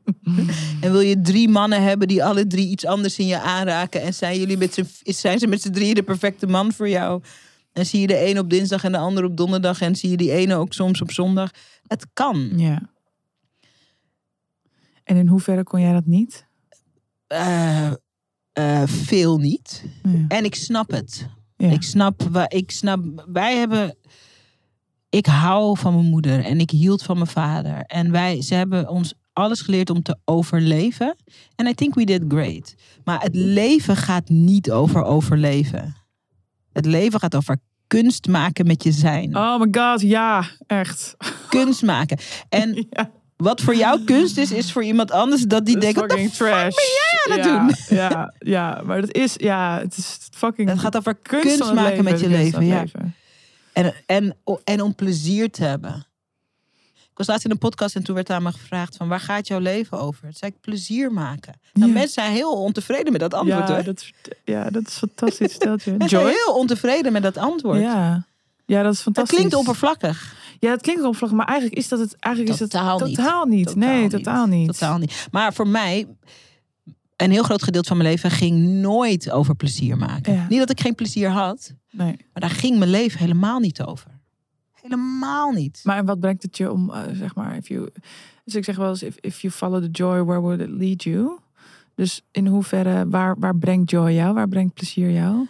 En 0.80 0.93
wil 0.93 1.01
je 1.01 1.20
drie 1.20 1.49
mannen 1.49 1.82
hebben 1.82 2.09
die 2.09 2.24
alle 2.24 2.47
drie 2.47 2.68
iets 2.68 2.86
anders 2.86 3.18
in 3.18 3.26
je 3.26 3.40
aanraken? 3.40 4.03
En 4.03 4.14
zijn, 4.14 4.38
jullie 4.38 4.57
met 4.57 4.82
zijn 5.05 5.38
ze 5.38 5.47
met 5.47 5.62
z'n 5.62 5.70
drieën 5.70 5.95
de 5.95 6.03
perfecte 6.03 6.47
man 6.47 6.72
voor 6.72 6.88
jou? 6.88 7.22
En 7.72 7.86
zie 7.86 8.01
je 8.01 8.07
de 8.07 8.16
ene 8.16 8.40
op 8.40 8.51
dinsdag 8.51 8.84
en 8.84 8.93
de 8.93 8.99
ander 8.99 9.24
op 9.24 9.36
donderdag. 9.36 9.80
En 9.80 9.97
zie 9.97 10.11
je 10.11 10.16
die 10.16 10.32
ene 10.32 10.55
ook 10.55 10.72
soms 10.72 11.03
op 11.03 11.11
zondag. 11.11 11.51
Het 11.86 12.07
kan. 12.12 12.53
Ja. 12.57 12.90
En 15.05 15.16
in 15.16 15.26
hoeverre 15.26 15.62
kon 15.62 15.80
jij 15.80 15.93
dat 15.93 16.07
niet? 16.07 16.47
Eh, 17.26 17.93
eh, 18.53 18.82
veel 18.86 19.38
niet. 19.38 19.84
Ja. 20.03 20.24
En 20.28 20.45
ik 20.45 20.55
snap 20.55 20.90
het. 20.90 21.26
Ja. 21.62 21.70
Ik 21.70 21.82
snap, 21.82 22.22
ik 22.48 22.70
snap, 22.70 23.24
wij 23.32 23.56
hebben, 23.56 23.96
ik 25.10 25.26
hou 25.26 25.78
van 25.78 25.94
mijn 25.94 26.06
moeder 26.06 26.44
en 26.44 26.60
ik 26.60 26.70
hield 26.70 27.02
van 27.02 27.16
mijn 27.16 27.28
vader. 27.28 27.82
En 27.86 28.10
wij, 28.10 28.42
ze 28.42 28.54
hebben 28.54 28.88
ons 28.88 29.14
alles 29.32 29.60
geleerd 29.60 29.90
om 29.90 30.02
te 30.02 30.16
overleven. 30.24 31.16
En 31.54 31.66
I 31.66 31.74
think 31.74 31.94
we 31.94 32.04
did 32.04 32.22
great. 32.28 32.74
Maar 33.04 33.20
het 33.20 33.34
leven 33.34 33.96
gaat 33.96 34.28
niet 34.28 34.70
over 34.70 35.02
overleven. 35.02 35.96
Het 36.72 36.86
leven 36.86 37.20
gaat 37.20 37.36
over 37.36 37.56
kunst 37.86 38.28
maken 38.28 38.66
met 38.66 38.82
je 38.82 38.92
zijn. 38.92 39.36
Oh 39.36 39.60
my 39.60 39.68
god, 39.70 40.00
ja, 40.00 40.44
echt. 40.66 41.16
Kunst 41.48 41.82
maken. 41.82 42.18
En 42.48 42.74
Ja. 42.90 43.10
Wat 43.43 43.61
voor 43.61 43.74
jou 43.74 44.05
kunst 44.05 44.36
is, 44.36 44.53
is 44.53 44.72
voor 44.72 44.84
iemand 44.84 45.11
anders 45.11 45.43
dat 45.43 45.64
die 45.66 45.74
Dat 45.74 45.82
denkt, 45.82 46.01
wat 46.01 46.09
de 46.09 46.14
fucking 46.14 46.32
trash. 46.34 46.74
aan 47.26 47.36
het 47.36 47.45
ja, 47.45 47.59
doen? 47.59 47.74
Ja, 47.99 48.34
ja, 48.38 48.80
maar 48.84 49.01
dat 49.01 49.12
is, 49.12 49.34
ja, 49.36 49.78
het 49.78 49.97
is 49.97 50.18
fucking. 50.30 50.68
Het 50.68 50.78
gaat 50.78 50.97
over 50.97 51.14
kunst 51.14 51.57
kunst, 51.59 51.74
maken 51.74 52.05
met 52.05 52.20
je 52.20 52.28
leven. 52.28 52.66
Ja. 52.66 52.80
leven. 52.80 53.14
En, 53.72 53.95
en, 54.07 54.36
en 54.64 54.80
om 54.80 54.95
plezier 54.95 55.51
te 55.51 55.64
hebben. 55.64 56.07
Ik 57.11 57.18
was 57.18 57.26
laatst 57.26 57.45
in 57.45 57.51
een 57.51 57.59
podcast 57.59 57.97
en 57.97 58.03
toen 58.03 58.14
werd 58.14 58.30
aan 58.30 58.43
me 58.43 58.53
gevraagd 58.53 58.97
van 58.97 59.09
waar 59.09 59.20
gaat 59.20 59.47
jouw 59.47 59.59
leven 59.59 59.99
over? 60.01 60.22
Toen 60.22 60.32
zei 60.32 60.51
ik 60.51 60.61
plezier 60.61 61.12
maken. 61.12 61.55
Nou, 61.72 61.86
Ja. 61.88 61.93
mensen 61.95 62.12
zijn 62.22 62.32
heel 62.32 62.53
ontevreden 62.62 63.12
met 63.12 63.20
dat 63.20 63.34
antwoord. 63.34 63.68
Ja, 63.68 63.74
hoor. 63.74 63.84
dat 63.84 64.01
is, 64.01 64.12
ja, 64.45 64.70
dat 64.70 64.86
is 64.86 64.95
fantastisch. 64.95 65.53
Steltje. 65.62 65.90
Mensen 65.90 66.09
zijn 66.20 66.34
heel 66.34 66.55
ontevreden 66.55 67.12
met 67.12 67.22
dat 67.22 67.36
antwoord. 67.36 67.80
Ja. 67.80 68.26
ja, 68.66 68.82
dat 68.82 68.93
is 68.93 68.97
dat 68.97 69.05
fantastisch. 69.05 69.36
klinkt 69.36 69.55
oppervlakkig. 69.55 70.34
Ja, 70.62 70.70
het 70.70 70.82
klinkt 70.82 71.02
oppervlakkig, 71.02 71.38
maar 71.38 71.46
eigenlijk 71.48 71.78
is 71.78 71.88
dat 71.88 71.98
het. 71.98 72.16
Eigenlijk 72.18 72.56
Totaal 72.56 72.94
is 72.94 73.00
het 73.00 73.08
niet. 73.08 73.16
totaal 73.16 73.44
niet. 73.46 73.66
Totaal 73.66 73.88
nee, 73.88 74.02
niet. 74.02 74.10
totaal 74.10 74.46
niet. 74.46 74.66
Totaal 74.66 74.98
niet. 74.98 75.26
Maar 75.30 75.54
voor 75.54 75.68
mij, 75.68 76.06
een 77.16 77.30
heel 77.30 77.42
groot 77.42 77.62
gedeelte 77.62 77.88
van 77.88 77.96
mijn 77.96 78.08
leven 78.08 78.30
ging 78.30 78.68
nooit 78.68 79.30
over 79.30 79.54
plezier 79.54 79.96
maken. 79.96 80.34
Ja. 80.34 80.46
Niet 80.48 80.58
dat 80.58 80.70
ik 80.70 80.80
geen 80.80 80.94
plezier 80.94 81.30
had, 81.30 81.74
Nee. 81.90 82.16
maar 82.16 82.40
daar 82.42 82.50
ging 82.50 82.78
mijn 82.78 82.90
leven 82.90 83.18
helemaal 83.18 83.58
niet 83.58 83.82
over. 83.82 84.10
Helemaal 84.72 85.50
niet. 85.50 85.80
Maar 85.82 86.04
wat 86.04 86.20
brengt 86.20 86.42
het 86.42 86.56
je 86.56 86.72
om, 86.72 86.90
eh, 86.90 87.00
zeg 87.12 87.34
maar, 87.34 87.56
if 87.56 87.68
you, 87.68 87.88
dus 88.44 88.54
ik 88.54 88.64
zeg 88.64 88.76
wel 88.76 88.88
eens, 88.88 89.02
if, 89.02 89.16
if 89.20 89.40
you 89.40 89.52
follow 89.52 89.82
the 89.82 89.90
joy, 89.90 90.22
where 90.24 90.40
would 90.40 90.60
it 90.60 90.70
lead 90.70 91.02
you? 91.02 91.38
Dus 91.94 92.22
in 92.30 92.46
hoeverre, 92.46 93.08
waar, 93.08 93.38
waar 93.38 93.56
brengt 93.56 93.90
joy 93.90 94.10
jou? 94.12 94.34
Waar 94.34 94.48
brengt 94.48 94.74
plezier 94.74 95.10
jou? 95.10 95.46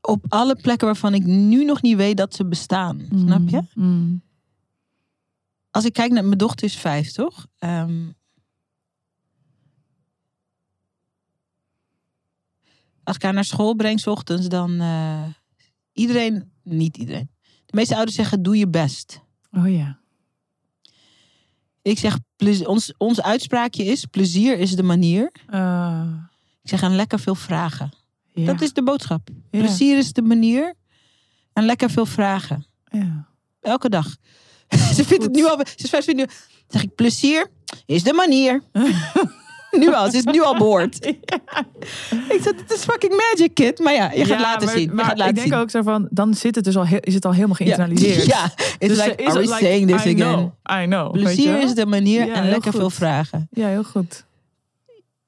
Op 0.00 0.24
alle 0.28 0.56
plekken 0.56 0.86
waarvan 0.86 1.14
ik 1.14 1.24
nu 1.24 1.64
nog 1.64 1.82
niet 1.82 1.96
weet 1.96 2.16
dat 2.16 2.34
ze 2.34 2.46
bestaan. 2.46 3.00
Snap 3.24 3.48
je? 3.48 3.62
Mm. 3.74 4.22
Als 5.74 5.84
ik 5.84 5.92
kijk 5.92 6.12
naar 6.12 6.24
mijn 6.24 6.38
dochter 6.38 6.66
is 6.66 6.76
vijf, 6.76 7.12
toch? 7.12 7.46
Ehm, 7.58 8.08
als 13.02 13.16
ik 13.16 13.22
haar 13.22 13.32
naar 13.32 13.44
school 13.44 13.74
breng, 13.74 14.00
's 14.00 14.06
ochtends, 14.06 14.48
dan 14.48 14.80
eh, 14.80 15.24
iedereen, 15.92 16.52
niet 16.62 16.96
iedereen. 16.96 17.30
De 17.66 17.76
meeste 17.76 17.94
ouders 17.94 18.16
zeggen: 18.16 18.42
doe 18.42 18.56
je 18.56 18.68
best. 18.68 19.20
Oh 19.52 19.72
ja. 19.72 19.98
Ik 21.82 21.98
zeg: 21.98 22.18
ons, 22.66 22.96
ons 22.96 23.22
uitspraakje 23.22 23.84
is: 23.84 24.04
plezier 24.04 24.58
is 24.58 24.76
de 24.76 24.82
manier. 24.82 25.32
Ah, 25.46 26.14
Ik 26.62 26.68
zeg: 26.68 26.82
en 26.82 26.94
lekker 26.96 27.18
veel 27.20 27.34
vragen. 27.34 27.92
ja. 28.32 28.44
Dat 28.46 28.60
is 28.60 28.72
de 28.72 28.82
boodschap. 28.82 29.28
Ja. 29.50 29.58
Plezier 29.58 29.98
is 29.98 30.12
de 30.12 30.22
manier. 30.22 30.74
En 31.52 31.64
lekker 31.64 31.90
veel 31.90 32.06
vragen. 32.06 32.66
Ja. 32.84 33.28
Elke 33.60 33.88
dag. 33.88 34.16
ze 34.96 35.04
vindt 35.04 35.24
het 35.24 35.32
nu 35.32 35.44
al. 35.46 35.58
Ze 35.58 35.84
is 35.84 35.90
vijf 35.90 36.06
nu. 36.14 36.26
Zeg 36.68 36.82
ik: 36.82 36.94
plezier 36.94 37.46
is 37.86 38.02
de 38.02 38.12
manier. 38.12 38.62
nu 39.80 39.94
al, 39.94 40.10
ze 40.10 40.16
is 40.16 40.24
nu 40.24 40.42
al 40.42 40.56
boord. 40.56 41.06
Ik 42.28 42.40
zeg, 42.42 42.52
het 42.56 42.72
is 42.72 42.82
fucking 42.84 43.12
magic, 43.16 43.54
kid. 43.54 43.78
Maar 43.78 43.92
ja, 43.92 44.10
je 44.12 44.18
gaat 44.18 44.28
Ja, 44.28 44.40
laten 44.40 44.64
maar, 44.66 44.74
zien. 44.76 44.88
Je 44.88 44.94
Maar 44.94 45.04
gaat 45.04 45.16
laten 45.18 45.34
ik 45.34 45.40
denk 45.40 45.52
zien. 45.52 45.62
ook 45.62 45.70
zo 45.70 45.82
van, 45.82 46.08
dan 46.10 46.34
zit 46.34 46.54
het 46.54 46.64
dus 46.64 46.76
al, 46.76 46.86
heel- 46.86 47.00
is 47.00 47.14
het 47.14 47.24
al 47.24 47.32
helemaal 47.32 47.56
ja. 47.58 47.64
geïnternaliseerd. 47.64 48.26
Ja, 48.26 48.44
it's 48.78 48.96
Dus 48.96 49.04
like, 49.04 49.22
is 49.22 49.28
are 49.28 49.32
we 49.34 49.40
het 49.40 49.48
like, 49.50 49.64
saying 49.64 49.90
this 49.90 50.04
I 50.04 50.14
again? 50.14 50.16
Know, 50.62 50.82
I 50.82 50.84
know. 50.86 51.12
Plezier 51.12 51.60
is 51.62 51.74
de 51.74 51.86
manier 51.86 52.32
en 52.32 52.48
lekker 52.48 52.72
veel 52.72 52.90
vragen. 52.90 53.48
Ja, 53.50 53.68
heel 53.68 53.84
goed. 53.84 54.24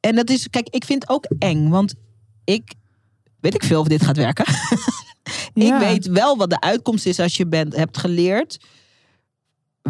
En 0.00 0.14
dat 0.14 0.30
is, 0.30 0.50
kijk, 0.50 0.68
ik 0.70 0.84
vind 0.84 1.02
het 1.02 1.10
ook 1.10 1.26
eng. 1.38 1.68
Want 1.68 1.94
ik, 2.44 2.72
weet 3.40 3.54
ik 3.54 3.64
veel 3.64 3.80
of 3.80 3.86
dit 3.86 4.02
gaat 4.04 4.16
werken. 4.16 4.44
Ik 5.54 5.74
weet 5.78 6.06
wel 6.06 6.36
wat 6.36 6.50
de 6.50 6.60
uitkomst 6.60 7.06
is 7.06 7.20
als 7.20 7.36
je 7.36 7.46
bent, 7.46 7.76
hebt 7.76 7.98
geleerd. 7.98 8.58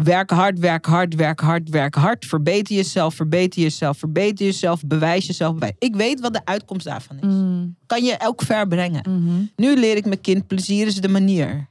Werk 0.03 0.29
hard, 0.29 0.59
werk 0.59 0.85
hard, 0.85 1.15
werk 1.15 1.39
hard, 1.39 1.69
werk 1.69 1.95
hard. 1.95 2.25
Verbeter 2.25 2.75
jezelf, 2.75 3.15
verbeter 3.15 3.61
jezelf, 3.61 3.97
verbeter 3.97 4.45
jezelf. 4.45 4.81
Bewijs 4.85 5.25
jezelf. 5.27 5.53
Bewijs. 5.53 5.73
Ik 5.79 5.95
weet 5.95 6.19
wat 6.19 6.33
de 6.33 6.45
uitkomst 6.45 6.85
daarvan 6.85 7.15
is. 7.17 7.23
Mm, 7.25 7.75
Kan 7.85 8.03
je 8.03 8.13
elk 8.17 8.41
ver 8.41 8.67
brengen. 8.67 9.01
mhm. 9.09 9.43
Nu 9.55 9.75
leer 9.75 9.95
ik 9.95 10.05
mijn 10.05 10.21
kind, 10.21 10.47
plezier 10.47 10.87
is 10.87 10.95
de 11.01 11.07
manier. 11.09 11.69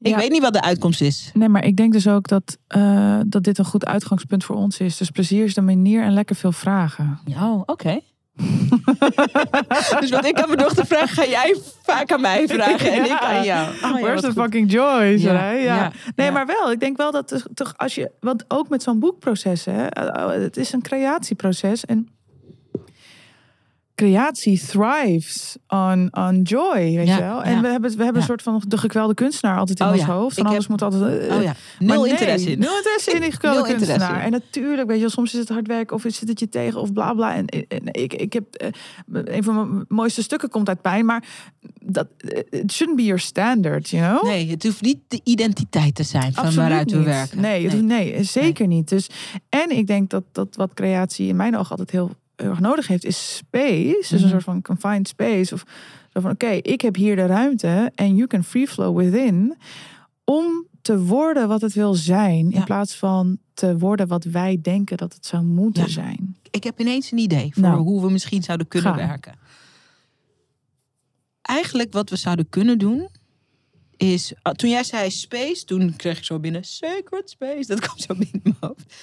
Ik 0.00 0.10
Ja. 0.10 0.16
weet 0.16 0.30
niet 0.30 0.42
wat 0.42 0.52
de 0.52 0.62
uitkomst 0.62 1.00
is. 1.00 1.30
Nee, 1.34 1.48
maar 1.48 1.64
ik 1.64 1.76
denk 1.76 1.92
dus 1.92 2.06
ook 2.08 2.28
dat, 2.28 2.58
eh, 2.66 3.20
dat 3.26 3.42
dit 3.44 3.58
een 3.58 3.64
goed 3.64 3.84
uitgangspunt 3.86 4.44
voor 4.44 4.56
ons 4.56 4.78
is. 4.78 4.96
Dus 4.96 5.10
plezier 5.10 5.44
is 5.44 5.54
de 5.54 5.60
manier 5.60 6.02
en 6.02 6.12
lekker 6.12 6.36
veel 6.36 6.52
vragen. 6.52 7.18
Oh, 7.28 7.62
oké. 7.66 8.00
dus 10.00 10.10
wat 10.10 10.24
ik 10.24 10.40
aan 10.40 10.46
mijn 10.48 10.58
dochter 10.58 10.86
vraag, 10.86 11.14
ga 11.14 11.24
jij 11.26 11.56
vaak 11.82 12.12
aan 12.12 12.20
mij 12.20 12.48
vragen 12.48 12.92
en 12.92 13.04
Ja. 13.04 13.14
ik 13.16 13.20
aan 13.22 13.44
jou. 13.44 13.68
Oh, 13.68 13.80
ja, 13.82 14.00
Where's 14.00 14.20
the 14.20 14.26
goed. 14.26 14.36
fucking 14.42 14.72
joy? 14.72 15.02
Ja? 15.04 15.32
Ja. 15.32 15.50
ja, 15.50 15.92
Nee, 16.16 16.26
ja. 16.26 16.32
maar 16.32 16.46
wel. 16.46 16.72
Ik 16.72 16.80
denk 16.80 16.96
wel 16.96 17.12
dat 17.12 17.44
toch- 17.54 17.74
als 17.76 17.94
je. 17.94 18.10
Want 18.20 18.44
ook 18.48 18.68
met 18.68 18.82
zo'n 18.82 18.98
boekproces, 18.98 19.64
hè, 19.64 19.86
eh, 19.86 20.28
het 20.42 20.56
is 20.56 20.72
een 20.72 20.82
creatieproces. 20.82 21.84
En 21.84 22.08
creatie 23.98 24.60
thrives 24.66 25.56
on, 25.68 26.08
on 26.14 26.42
joy, 26.42 26.74
weet 26.74 27.06
Ja, 27.06 27.14
je 27.16 27.22
wel. 27.22 27.42
En 27.42 27.54
ja, 27.54 27.60
we 27.60 27.68
hebben, 27.68 27.90
we 27.90 27.96
hebben 28.04 28.14
ja. 28.14 28.20
een 28.20 28.26
soort 28.26 28.42
van 28.42 28.62
de 28.68 28.78
gekwelde 28.78 29.14
kunstenaar 29.14 29.58
altijd 29.58 29.80
in 29.80 29.86
Oh 29.86 29.92
ons 29.92 30.02
hoofd. 30.02 30.38
Ik 30.38 30.44
alles 30.44 30.58
heb- 30.58 30.68
moet 30.68 30.82
altijd. 30.82 31.02
eh, 31.28 31.36
Oh 31.36 31.42
ja, 31.42 31.54
nul 31.78 32.02
nee, 32.02 32.10
interesse 32.10 32.50
in. 32.50 32.58
Nul 32.58 32.76
interesse 32.76 33.10
in 33.10 33.20
die 33.20 33.30
gekwelde 33.36 33.58
interesse 33.58 33.86
kunstenaar. 33.92 34.22
En 34.22 34.30
natuurlijk, 34.30 34.86
weet 34.86 34.96
je, 34.96 35.00
wel, 35.02 35.10
soms 35.10 35.32
is 35.32 35.38
het 35.38 35.48
hard 35.48 35.66
werken 35.66 35.96
of 35.96 36.02
zit 36.06 36.28
het 36.28 36.38
je 36.40 36.48
tegen 36.48 36.80
of 36.80 36.92
bla 36.92 37.12
bla. 37.14 37.34
En, 37.34 37.46
en 37.46 37.80
ik, 37.84 38.12
ik 38.14 38.32
heb 38.32 38.54
eh, 38.54 38.68
een 39.34 39.42
van 39.44 39.54
mijn 39.54 39.84
mooiste 39.88 40.22
stukken 40.22 40.48
komt 40.48 40.68
uit 40.68 40.80
pijn, 40.82 41.04
maar 41.04 41.24
dat 41.84 42.06
it 42.50 42.72
shouldn't 42.72 42.96
be 42.96 43.04
your 43.04 43.20
standard, 43.20 43.88
you 43.90 44.10
know? 44.12 44.24
Nee, 44.30 44.50
het 44.50 44.62
hoeft 44.62 44.82
niet 44.82 44.98
de 45.08 45.20
identiteit 45.24 45.94
te 45.94 46.02
zijn 46.02 46.32
van 46.32 46.44
Absoluut 46.44 46.68
waaruit 46.68 46.90
we 46.90 46.96
niet. 46.96 47.06
werken. 47.06 47.40
Nee, 47.40 47.68
het- 47.68 47.82
nee. 47.82 48.22
zeker 48.22 48.66
niet. 48.66 48.88
Dus, 48.88 49.06
en 49.48 49.70
ik 49.76 49.86
denk 49.86 50.10
dat, 50.10 50.22
dat 50.32 50.56
wat 50.56 50.74
creatie 50.74 51.28
in 51.28 51.36
mijn 51.36 51.56
ogen 51.56 51.70
altijd 51.70 51.90
heel, 51.90 52.10
heel 52.42 52.50
erg 52.50 52.60
nodig 52.60 52.86
heeft, 52.86 53.04
is 53.04 53.36
space. 53.36 53.96
Dus 53.98 54.10
een 54.10 54.18
Mhm. 54.18 54.28
soort 54.28 54.42
van 54.44 54.62
confined 54.62 55.08
space. 55.08 55.54
Of 55.54 55.64
zo 56.12 56.20
van, 56.20 56.30
oké, 56.30 56.48
ik 56.50 56.80
heb 56.80 56.94
hier 56.94 57.16
de 57.16 57.26
ruimte 57.26 57.92
en 57.94 58.14
you 58.14 58.26
can 58.26 58.44
free 58.44 58.66
flow 58.68 58.98
within. 58.98 59.56
Om 60.24 60.66
te 60.82 60.98
worden 61.00 61.48
wat 61.48 61.60
het 61.60 61.72
wil 61.72 61.94
zijn. 61.94 62.50
In 62.52 62.64
plaats 62.64 62.94
van 62.96 63.38
te 63.54 63.78
worden 63.78 64.06
wat 64.06 64.24
wij 64.24 64.58
denken 64.62 64.96
dat 64.96 65.14
het 65.14 65.26
zou 65.26 65.42
moeten 65.44 65.82
Ja. 65.82 65.88
zijn. 65.88 66.36
Ik 66.50 66.64
heb 66.64 66.80
ineens 66.80 67.10
een 67.12 67.18
idee 67.18 67.50
voor 67.54 67.62
Nou. 67.62 67.80
hoe 67.80 68.02
we 68.02 68.10
misschien 68.10 68.42
zouden 68.42 68.68
kunnen 68.68 68.96
werken. 68.96 69.34
Eigenlijk 71.42 71.92
wat 71.92 72.10
we 72.10 72.16
zouden 72.16 72.48
kunnen 72.48 72.78
doen 72.78 73.08
is, 73.96 74.32
ah, 74.42 74.52
toen 74.52 74.70
jij 74.70 74.84
zei 74.84 75.10
space, 75.10 75.64
toen 75.64 75.96
kreeg 75.96 76.18
ik 76.18 76.24
zo 76.24 76.38
binnen 76.38 76.64
sacred 76.64 77.30
space. 77.30 77.66
Dat 77.66 77.80
kwam 77.86 77.98
zo 77.98 78.14
binnen 78.14 78.40
mijn 78.42 78.56
hoofd. 78.60 78.94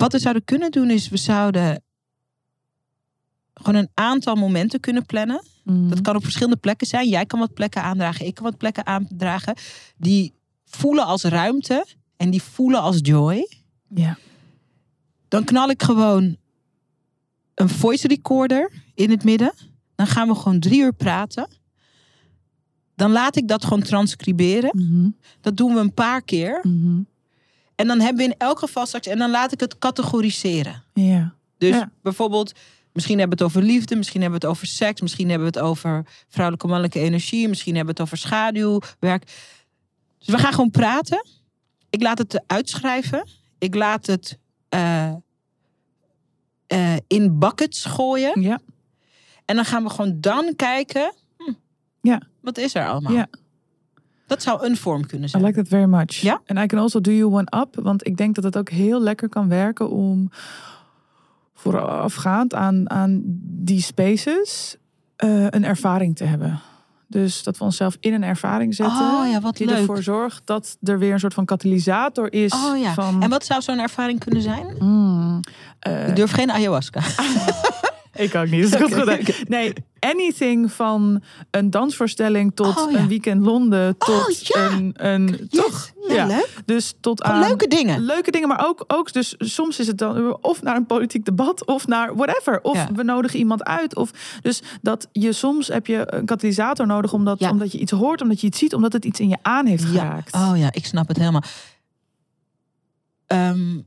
Wat 0.00 0.12
we 0.12 0.18
zouden 0.18 0.44
kunnen 0.44 0.70
doen 0.70 0.90
is, 0.90 1.08
we 1.08 1.16
zouden 1.16 1.82
gewoon 3.54 3.80
een 3.80 3.90
aantal 3.94 4.34
momenten 4.34 4.80
kunnen 4.80 5.06
plannen. 5.06 5.44
Mhm. 5.64 5.88
Dat 5.88 6.00
kan 6.00 6.16
op 6.16 6.22
verschillende 6.22 6.56
plekken 6.56 6.86
zijn. 6.86 7.08
Jij 7.08 7.26
kan 7.26 7.38
wat 7.38 7.54
plekken 7.54 7.82
aandragen, 7.82 8.26
ik 8.26 8.34
kan 8.34 8.44
wat 8.44 8.56
plekken 8.56 8.86
aandragen. 8.86 9.54
Die 9.96 10.34
voelen 10.64 11.04
als 11.04 11.22
ruimte 11.22 11.86
en 12.16 12.30
die 12.30 12.42
voelen 12.42 12.80
als 12.80 12.98
joy. 13.02 13.48
Ja. 13.94 14.18
Dan 15.28 15.44
knal 15.44 15.70
ik 15.70 15.82
gewoon 15.82 16.36
een 17.54 17.68
voice 17.68 18.08
recorder 18.08 18.72
in 18.94 19.10
het 19.10 19.24
midden. 19.24 19.52
Dan 19.94 20.06
gaan 20.06 20.28
we 20.28 20.34
gewoon 20.34 20.60
drie 20.60 20.80
uur 20.80 20.92
praten. 20.92 21.48
Dan 22.94 23.10
laat 23.10 23.36
ik 23.36 23.48
dat 23.48 23.64
gewoon 23.64 23.82
transcriberen. 23.82 24.70
Mhm. 24.72 25.08
Dat 25.40 25.56
doen 25.56 25.74
we 25.74 25.80
een 25.80 25.94
paar 25.94 26.22
keer. 26.22 26.60
Mhm. 26.62 27.00
En 27.80 27.86
dan 27.86 28.00
hebben 28.00 28.16
we 28.26 28.30
in 28.32 28.38
elk 28.38 28.58
geval 28.58 28.86
straks... 28.86 29.06
En 29.06 29.18
dan 29.18 29.30
laat 29.30 29.52
ik 29.52 29.60
het 29.60 29.78
categoriseren. 29.78 30.82
Ja. 30.94 31.34
Dus 31.58 31.74
Ja. 31.76 31.90
bijvoorbeeld, 32.02 32.52
misschien 32.92 33.18
hebben 33.18 33.38
we 33.38 33.44
het 33.44 33.52
over 33.54 33.68
liefde, 33.68 33.96
misschien 33.96 34.20
hebben 34.20 34.40
we 34.40 34.46
het 34.46 34.54
over 34.56 34.66
seks, 34.66 35.00
misschien 35.00 35.28
hebben 35.30 35.52
we 35.52 35.58
het 35.58 35.68
over 35.68 36.06
vrouwelijke 36.28 36.66
mannelijke 36.66 36.98
energie, 37.00 37.48
misschien 37.48 37.74
hebben 37.76 37.94
we 37.94 38.00
het 38.02 38.10
over 38.12 38.26
schaduwwerk. 38.26 39.22
Dus 40.18 40.28
we 40.28 40.38
gaan 40.38 40.52
gewoon 40.52 40.70
praten. 40.70 41.26
Ik 41.90 42.02
laat 42.02 42.18
het 42.18 42.42
uitschrijven. 42.46 43.28
Ik 43.58 43.74
laat 43.74 44.06
het 44.06 44.38
eh, 44.68 45.12
eh, 46.66 46.96
in 47.06 47.38
buckets 47.38 47.84
gooien. 47.84 48.40
Ja. 48.40 48.58
En 49.44 49.56
dan 49.56 49.64
gaan 49.64 49.82
we 49.82 49.90
gewoon 49.90 50.20
dan 50.20 50.56
kijken. 50.56 51.14
hm, 51.36 51.52
Ja. 52.02 52.22
Wat 52.40 52.58
is 52.58 52.74
er 52.74 52.88
allemaal? 52.88 53.12
Ja. 53.12 53.28
Dat 54.30 54.42
zou 54.42 54.66
een 54.66 54.76
vorm 54.76 55.06
kunnen 55.06 55.26
I 55.26 55.30
zijn. 55.30 55.42
like 55.44 55.56
that 55.56 55.68
very 55.68 55.88
much. 55.88 56.10
Ja? 56.12 56.40
En 56.44 56.56
I 56.56 56.66
can 56.66 56.78
also 56.78 57.00
do 57.00 57.10
you 57.12 57.32
one 57.32 57.46
up. 57.60 57.68
Want 57.82 58.06
ik 58.06 58.16
denk 58.16 58.34
dat 58.34 58.44
het 58.44 58.56
ook 58.56 58.68
heel 58.68 59.00
lekker 59.00 59.28
kan 59.28 59.48
werken 59.48 59.90
om 59.90 60.30
voorafgaand 61.54 62.54
aan, 62.54 62.90
aan 62.90 63.20
die 63.42 63.82
spaces 63.82 64.76
eh, 65.16 65.46
een 65.48 65.64
ervaring 65.64 66.16
te 66.16 66.24
hebben. 66.24 66.60
Dus 67.06 67.42
dat 67.42 67.58
we 67.58 67.64
onszelf 67.64 67.96
in 68.00 68.12
een 68.14 68.22
ervaring 68.22 68.74
zetten. 68.74 68.96
Oh 69.00 69.30
ja, 69.30 69.40
wat 69.40 69.56
die 69.56 69.66
leuk. 69.66 69.76
ervoor 69.78 70.02
zorgt 70.02 70.42
dat 70.46 70.76
er 70.82 70.98
weer 70.98 71.12
een 71.12 71.20
soort 71.20 71.34
van 71.34 71.44
katalysator 71.44 72.32
is. 72.32 72.52
Oh 72.52 72.78
ja. 72.80 72.92
Van, 72.94 73.22
En 73.22 73.30
wat 73.30 73.44
zou 73.44 73.62
zo'n 73.62 73.78
ervaring 73.78 74.20
kunnen 74.20 74.42
zijn? 74.42 74.66
Mm, 74.78 75.40
Ik 76.08 76.16
durf 76.16 76.30
geen 76.32 76.50
ayahuasca. 76.50 77.00
ik 78.24 78.34
ook 78.34 78.48
niet. 78.50 78.64
Is 78.64 78.74
goed 78.74 78.94
gedaan. 78.94 79.18
Nee, 79.48 79.72
anything 80.00 80.72
van 80.72 81.22
een 81.50 81.70
dansvoorstelling 81.70 82.52
tot 82.54 82.76
Oh, 82.76 82.90
ja. 82.90 82.98
een 82.98 83.08
weekend 83.08 83.44
Londen. 83.44 83.98
Tot 83.98 84.08
Oh, 84.10 84.30
ja. 84.30 84.70
een, 84.70 84.92
een 84.96 85.48
toch? 85.50 85.90
Ja, 86.08 86.26
leuk. 86.26 86.62
Dus 86.64 86.94
tot 87.00 87.22
aan 87.22 87.40
leuke 87.40 87.66
dingen. 87.68 88.00
leuke 88.04 88.30
dingen, 88.30 88.48
maar 88.48 88.66
ook, 88.68 88.84
ook 88.86 89.12
dus 89.12 89.34
soms 89.38 89.78
is 89.78 89.86
het 89.86 89.98
dan 89.98 90.42
of 90.42 90.62
naar 90.62 90.76
een 90.76 90.86
politiek 90.86 91.24
debat 91.24 91.66
of 91.66 91.86
naar 91.86 92.16
whatever. 92.16 92.60
Of 92.62 92.86
we 92.94 93.02
nodigen 93.02 93.38
iemand 93.38 93.64
uit. 93.64 93.96
Of 93.96 94.38
dus 94.42 94.62
dat 94.82 95.08
je 95.12 95.32
soms 95.32 95.68
heb 95.68 95.86
je 95.86 96.04
een 96.14 96.24
katalysator 96.24 96.86
nodig 96.86 97.12
omdat, 97.12 97.40
omdat 97.50 97.72
je 97.72 97.78
iets 97.78 97.92
hoort, 97.92 98.22
omdat 98.22 98.40
je 98.40 98.46
iets 98.46 98.58
ziet, 98.58 98.74
omdat 98.74 98.92
het 98.92 99.04
iets 99.04 99.20
in 99.20 99.28
je 99.28 99.38
aan 99.42 99.66
heeft 99.66 99.84
geraakt. 99.84 100.34
Oh 100.34 100.52
ja, 100.54 100.72
ik 100.72 100.86
snap 100.86 101.08
het 101.08 101.16
helemaal. 101.16 101.42
Ehm, 103.26 103.78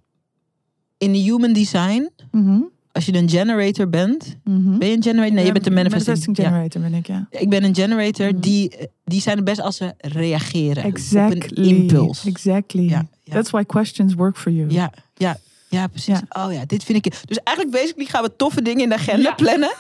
in 0.98 1.12
de 1.12 1.18
human 1.20 1.54
design, 1.54 2.10
Mhm, 2.32 2.62
als 2.94 3.06
je 3.06 3.14
een 3.14 3.30
generator 3.30 3.90
bent. 3.90 4.38
mhm. 4.44 4.78
Ben 4.78 4.88
je 4.88 4.96
een 4.96 5.04
generator? 5.04 5.34
Nee, 5.34 5.46
je 5.46 5.52
bent 5.52 5.66
een 5.66 5.74
manifesting. 5.74 6.38
Ja. 6.38 6.44
generator 6.44 6.82
ben 6.82 6.94
ik, 6.94 7.08
ja. 7.08 7.28
Ik 7.30 7.50
ben 7.50 7.64
een 7.64 7.76
generator. 7.76 8.28
Mhm. 8.28 8.40
Die, 8.40 8.76
die 9.06 9.22
zijn 9.22 9.36
het 9.36 9.46
best 9.46 9.60
als 9.62 9.76
ze 9.78 9.94
reageren. 9.98 10.84
Op 10.86 10.92
Exactly. 10.92 11.64
een 11.64 11.64
impuls. 11.64 12.26
Exactly. 12.26 12.90
Ja, 12.90 13.06
ja. 13.24 13.34
That's 13.34 13.50
why 13.50 13.64
questions 13.64 14.14
work 14.14 14.38
for 14.38 14.52
you. 14.52 14.72
Ja, 14.72 14.92
ja, 15.16 15.38
ja, 15.70 15.88
precies. 15.88 16.20
Oh 16.30 16.54
ja, 16.54 16.66
dit 16.66 16.84
vind 16.84 17.06
ik. 17.06 17.14
Dus 17.26 17.38
eigenlijk 17.44 17.78
basically 17.78 18.10
gaan 18.10 18.24
we 18.24 18.36
toffe 18.36 18.62
dingen 18.62 18.84
in 18.84 18.90
de 18.90 18.96
agenda 18.96 19.34
plannen. 19.34 19.74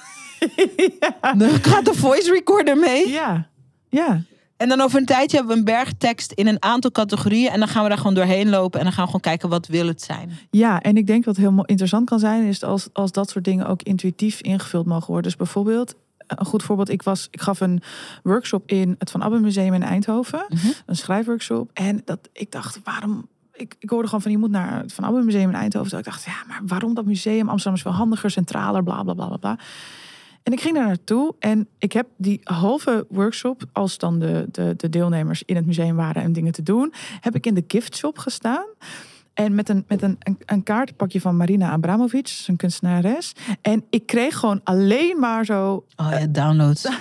Dan 1.38 1.50
gaat 1.50 1.86
de 1.86 1.94
voice 1.94 2.32
recorder 2.32 2.78
mee. 2.78 3.10
Ja. 3.10 3.48
Ja. 3.90 4.22
En 4.58 4.70
dan 4.70 4.82
over 4.82 5.00
een 5.00 5.06
tijdje 5.06 5.38
hebben 5.38 5.54
we 5.54 5.60
een 5.60 5.66
berg 5.66 5.94
tekst 5.98 6.32
in 6.32 6.48
een 6.48 6.64
aantal 6.64 6.92
categorieën. 6.92 7.52
En 7.52 7.60
dan 7.60 7.68
gaan 7.68 7.84
we 7.84 7.90
daar 7.90 7.98
gewoon 7.98 8.14
doorheen 8.14 8.50
lopen. 8.50 8.80
En 8.80 8.86
dan 8.86 8.94
gaan 8.94 9.04
we 9.04 9.10
gewoon 9.10 9.22
kijken 9.22 9.50
wat 9.50 9.68
wil 9.68 9.88
het 9.88 10.02
zijn. 10.02 10.32
Ja, 10.50 10.82
en 10.82 10.98
ik 10.98 11.08
denk 11.08 11.26
wat 11.26 11.38
heel 11.38 11.66
interessant 11.66 12.10
kan 12.10 12.20
zijn, 12.20 12.44
is 12.44 12.64
als, 12.64 12.90
als 12.94 13.12
dat 13.12 13.30
soort 13.30 13.46
dingen 13.46 13.68
ook 13.68 13.82
intuïtief 13.82 14.42
ingevuld 14.42 14.86
mogen 14.86 15.08
worden. 15.08 15.24
Dus 15.24 15.36
bijvoorbeeld, 15.36 15.96
een 16.28 16.46
goed 16.46 16.64
voorbeeld, 16.64 16.90
ik, 16.90 17.02
was, 17.02 17.28
ik 17.32 17.42
gaf 17.42 17.60
een 17.60 17.82
workshop 18.24 18.64
in 18.66 18.96
het 18.98 19.12
Van 19.12 19.24
Abbe 19.24 19.40
Museum 19.40 19.74
in 19.74 19.84
Eindhoven, 19.84 20.46
een 20.86 20.96
schrijfworkshop. 20.96 21.70
En 21.74 22.02
dat, 22.06 22.20
ik 22.34 22.52
dacht, 22.52 22.80
waarom. 22.84 23.28
Ik, 23.56 23.76
ik 23.80 23.90
hoorde 23.90 24.06
gewoon 24.08 24.22
van 24.22 24.32
je 24.32 24.38
moet 24.38 24.52
naar 24.52 24.82
het 24.82 24.94
Van 24.94 25.04
Abbe 25.04 25.22
Museum 25.22 25.50
in 25.50 25.56
Eindhoven. 25.56 25.90
Dus 25.90 26.00
ik 26.00 26.06
dacht, 26.06 26.24
ja, 26.24 26.44
maar 26.48 26.62
waarom 26.66 26.94
dat 26.94 27.06
museum? 27.06 27.50
Amsterdam 27.50 27.74
is 27.74 27.82
veel 27.82 27.92
handiger, 27.92 28.32
centraler, 28.32 28.84
bla 28.84 29.04
bla 29.04 29.14
bla 29.14 29.38
bla. 29.38 29.58
En 30.44 30.54
ik 30.54 30.62
ging 30.62 30.76
daar 30.76 30.88
naartoe 30.88 31.36
en 31.40 31.68
ik 31.78 31.94
heb 31.94 32.08
die 32.18 32.40
halve 32.44 33.06
workshop, 33.10 33.64
als 33.72 33.98
dan 33.98 34.20
de, 34.20 34.48
de, 34.52 34.74
de 34.78 34.90
deelnemers 34.90 35.44
in 35.46 35.56
het 35.56 35.66
museum 35.66 35.96
waren 35.96 36.22
en 36.22 36.34
dingen 36.34 36.52
te 36.52 36.64
doen, 36.64 36.94
heb 37.20 37.36
ik 37.36 37.46
in 37.46 37.54
de 37.54 37.64
giftshop 37.68 38.18
gestaan. 38.18 38.66
En 39.34 39.56
met 39.56 39.70
een, 39.70 39.86
met 39.88 40.02
een, 40.02 40.16
een, 40.20 40.38
een 40.46 40.64
kaartpakje 40.64 41.22
van 41.22 41.38
Marina 41.38 41.72
Abramovic, 41.72 42.44
een 42.48 42.56
kunstenares. 42.56 43.34
En 43.62 43.86
ik 43.90 44.06
kreeg 44.06 44.36
gewoon 44.36 44.62
alleen 44.64 45.20
maar 45.20 45.46
zo 45.46 45.86
Oh 45.96 46.08
ja, 46.10 46.28
downloads. 46.28 46.88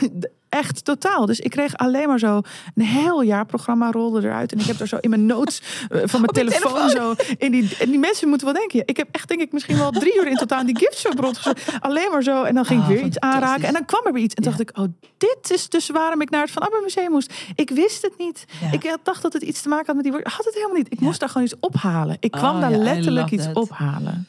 Echt 0.53 0.85
totaal. 0.85 1.27
Dus 1.27 1.41
ik 1.41 1.51
kreeg 1.51 1.77
alleen 1.77 2.09
maar 2.09 2.19
zo 2.19 2.41
een 2.75 2.85
heel 2.85 3.23
jaar 3.23 3.47
programma 3.47 3.91
rolde 3.91 4.23
eruit. 4.27 4.53
En 4.53 4.59
ik 4.59 4.67
heb 4.67 4.81
er 4.81 4.89
zo 4.89 4.97
in 5.01 5.11
mijn 5.11 5.27
notes 5.27 5.63
eh, 5.89 6.01
van 6.05 6.21
mijn 6.21 6.33
telefoon, 6.43 6.91
zo. 6.91 7.15
In 7.39 7.51
die, 7.53 7.77
en 7.81 7.91
die 7.91 7.99
mensen 7.99 8.29
moeten 8.29 8.47
wel 8.47 8.57
denken. 8.57 8.83
Ik 8.87 8.97
heb 8.97 9.09
echt 9.13 9.29
denk 9.29 9.41
ik 9.41 9.53
misschien 9.53 9.77
wel 9.79 9.91
drie 9.91 10.17
uur 10.17 10.27
in 10.29 10.37
totaal 10.37 10.61
in 10.61 10.67
die 10.67 10.79
giftshop 10.79 11.19
rondgezocht. 11.19 11.63
Alleen 11.81 12.11
maar 12.11 12.23
zo. 12.23 12.43
En 12.43 12.55
dan 12.55 12.65
ging 12.65 12.81
ik 12.83 12.89
Oh, 12.89 12.93
weer 12.95 13.05
iets 13.05 13.19
aanraken. 13.21 13.65
En 13.67 13.73
dan 13.73 13.85
kwam 13.85 14.07
er 14.07 14.13
weer 14.13 14.23
iets. 14.23 14.35
En 14.35 14.43
Ja. 14.43 14.49
dacht 14.49 14.61
ik, 14.61 14.71
oh, 14.79 14.85
dit 15.19 15.51
is 15.51 15.69
dus 15.69 15.89
waarom 15.89 16.21
ik 16.21 16.31
naar 16.31 16.43
het 16.43 16.51
Van 16.51 16.63
Abbe 16.63 16.81
Museum 16.83 17.11
moest. 17.11 17.33
Ik 17.55 17.71
wist 17.71 18.03
het 18.03 18.19
niet. 18.19 18.45
Ja. 18.61 18.73
Ik 18.73 18.97
dacht 19.03 19.23
dat 19.23 19.33
het 19.33 19.43
iets 19.43 19.63
te 19.63 19.69
maken 19.69 19.87
had 19.87 19.95
met 19.95 20.05
die 20.05 20.13
woorden. 20.13 20.33
Had 20.33 20.45
het 20.45 20.55
helemaal 20.55 20.77
niet. 20.77 20.93
Ik 20.93 20.99
Ja. 21.01 21.05
moest 21.07 21.21
daar 21.21 21.29
gewoon 21.29 21.47
iets 21.47 21.57
ophalen. 21.61 22.17
Ik 22.21 22.31
kwam 22.31 22.55
Oh, 22.55 22.61
daar 22.61 22.71
letterlijk 22.71 23.31
iets 23.31 23.45
that. 23.45 23.55
ophalen. 23.57 24.27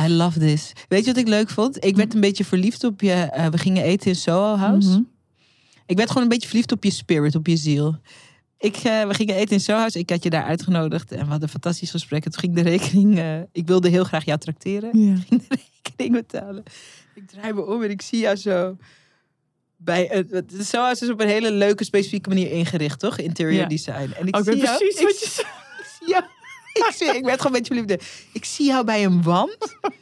I 0.00 0.08
love 0.08 0.38
this. 0.38 0.72
Weet 0.88 1.04
je 1.04 1.10
wat 1.12 1.20
ik 1.20 1.28
leuk 1.28 1.50
vond? 1.50 1.84
Ik 1.84 1.96
werd 1.96 2.14
een 2.14 2.20
beetje 2.20 2.44
verliefd 2.44 2.84
op 2.84 3.00
je. 3.00 3.12
eh, 3.12 3.46
we 3.46 3.58
gingen 3.58 3.82
eten 3.84 4.06
in 4.08 4.16
Soho 4.16 4.56
House. 4.56 4.88
Mhm. 4.88 5.00
Ik 5.92 5.98
werd 5.98 6.08
gewoon 6.10 6.22
een 6.22 6.28
beetje 6.28 6.48
verliefd 6.48 6.72
op 6.72 6.84
je 6.84 6.90
spirit, 6.90 7.34
op 7.34 7.46
je 7.46 7.56
ziel. 7.56 7.96
Ik, 8.58 8.76
eh, 8.76 9.06
we 9.06 9.14
gingen 9.14 9.34
eten 9.34 9.56
in 9.66 9.74
House. 9.74 9.98
Ik 9.98 10.10
had 10.10 10.22
je 10.22 10.30
daar 10.30 10.44
uitgenodigd. 10.44 11.10
En 11.12 11.18
we 11.18 11.24
hadden 11.24 11.42
een 11.42 11.48
fantastisch 11.48 11.90
gesprek. 11.90 12.24
Het 12.24 12.36
ging 12.36 12.54
de 12.54 12.62
rekening. 12.62 13.18
eh, 13.18 13.40
ik 13.52 13.66
wilde 13.66 13.88
heel 13.88 14.04
graag 14.04 14.24
jou 14.24 14.38
trakteren. 14.38 14.98
Ja. 15.00 15.14
Ik 15.14 15.24
ging 15.28 15.46
de 15.48 15.58
rekening 15.84 16.12
betalen. 16.26 16.62
Ik 17.14 17.28
draai 17.30 17.52
me 17.52 17.66
om 17.66 17.82
en 17.82 17.90
ik 17.90 18.02
zie 18.02 18.18
jou 18.20 18.36
zo. 18.36 18.76
Bij 19.76 20.14
een, 20.16 20.26
het- 20.30 20.72
House 20.72 21.04
is 21.04 21.10
op 21.10 21.20
een 21.20 21.28
hele 21.28 21.50
leuke, 21.52 21.84
specifieke 21.84 22.28
manier 22.28 22.50
ingericht, 22.50 22.98
toch? 22.98 23.18
Interior 23.18 23.60
Ja. 23.60 23.66
design. 23.68 24.12
En 24.18 24.26
ik 24.26 24.34
Oh, 24.34 24.40
ik 24.40 24.46
weet 24.46 24.54
zie 24.54 24.64
jou, 24.64 24.78
precies 24.78 25.00
ik 25.00 25.06
wat 25.06 25.20
je 26.06 26.24
ik, 26.88 26.92
zie, 26.94 27.06
ik 27.16 27.24
werd 27.24 27.40
gewoon 27.40 27.56
een 27.56 27.62
beetje 27.62 27.74
verliefd. 27.84 28.28
Ik 28.32 28.44
zie 28.44 28.66
jou 28.66 28.84
bij 28.84 29.04
een 29.04 29.22
wand. 29.22 29.56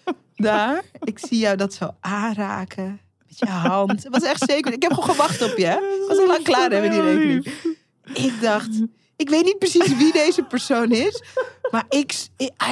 Daar. 0.36 0.82
Ik 1.02 1.18
zie 1.18 1.38
jou 1.38 1.56
dat 1.56 1.74
zo 1.74 1.90
aanraken. 2.00 3.00
Met 3.30 3.38
je 3.38 3.46
hand. 3.46 3.90
Het 4.04 4.08
was 4.10 4.22
echt 4.22 4.42
zeker. 4.50 4.72
Ik 4.72 4.82
heb 4.82 4.92
gewoon 4.92 5.10
gewacht 5.10 5.42
op 5.42 5.54
je. 5.56 5.64
Hè? 5.66 5.76
Ik 5.76 6.04
was 6.08 6.18
al 6.18 6.26
lang 6.26 6.42
klaar 6.42 6.70
met 6.70 6.90
die 6.90 7.00
rekening. 7.00 7.46
Ik 8.14 8.32
dacht, 8.40 8.68
ik 9.16 9.28
weet 9.30 9.44
niet 9.44 9.58
precies 9.58 9.96
wie 9.96 10.12
deze 10.12 10.42
persoon 10.42 10.90
is. 10.90 11.22
Maar 11.70 11.84
ik, 11.88 12.14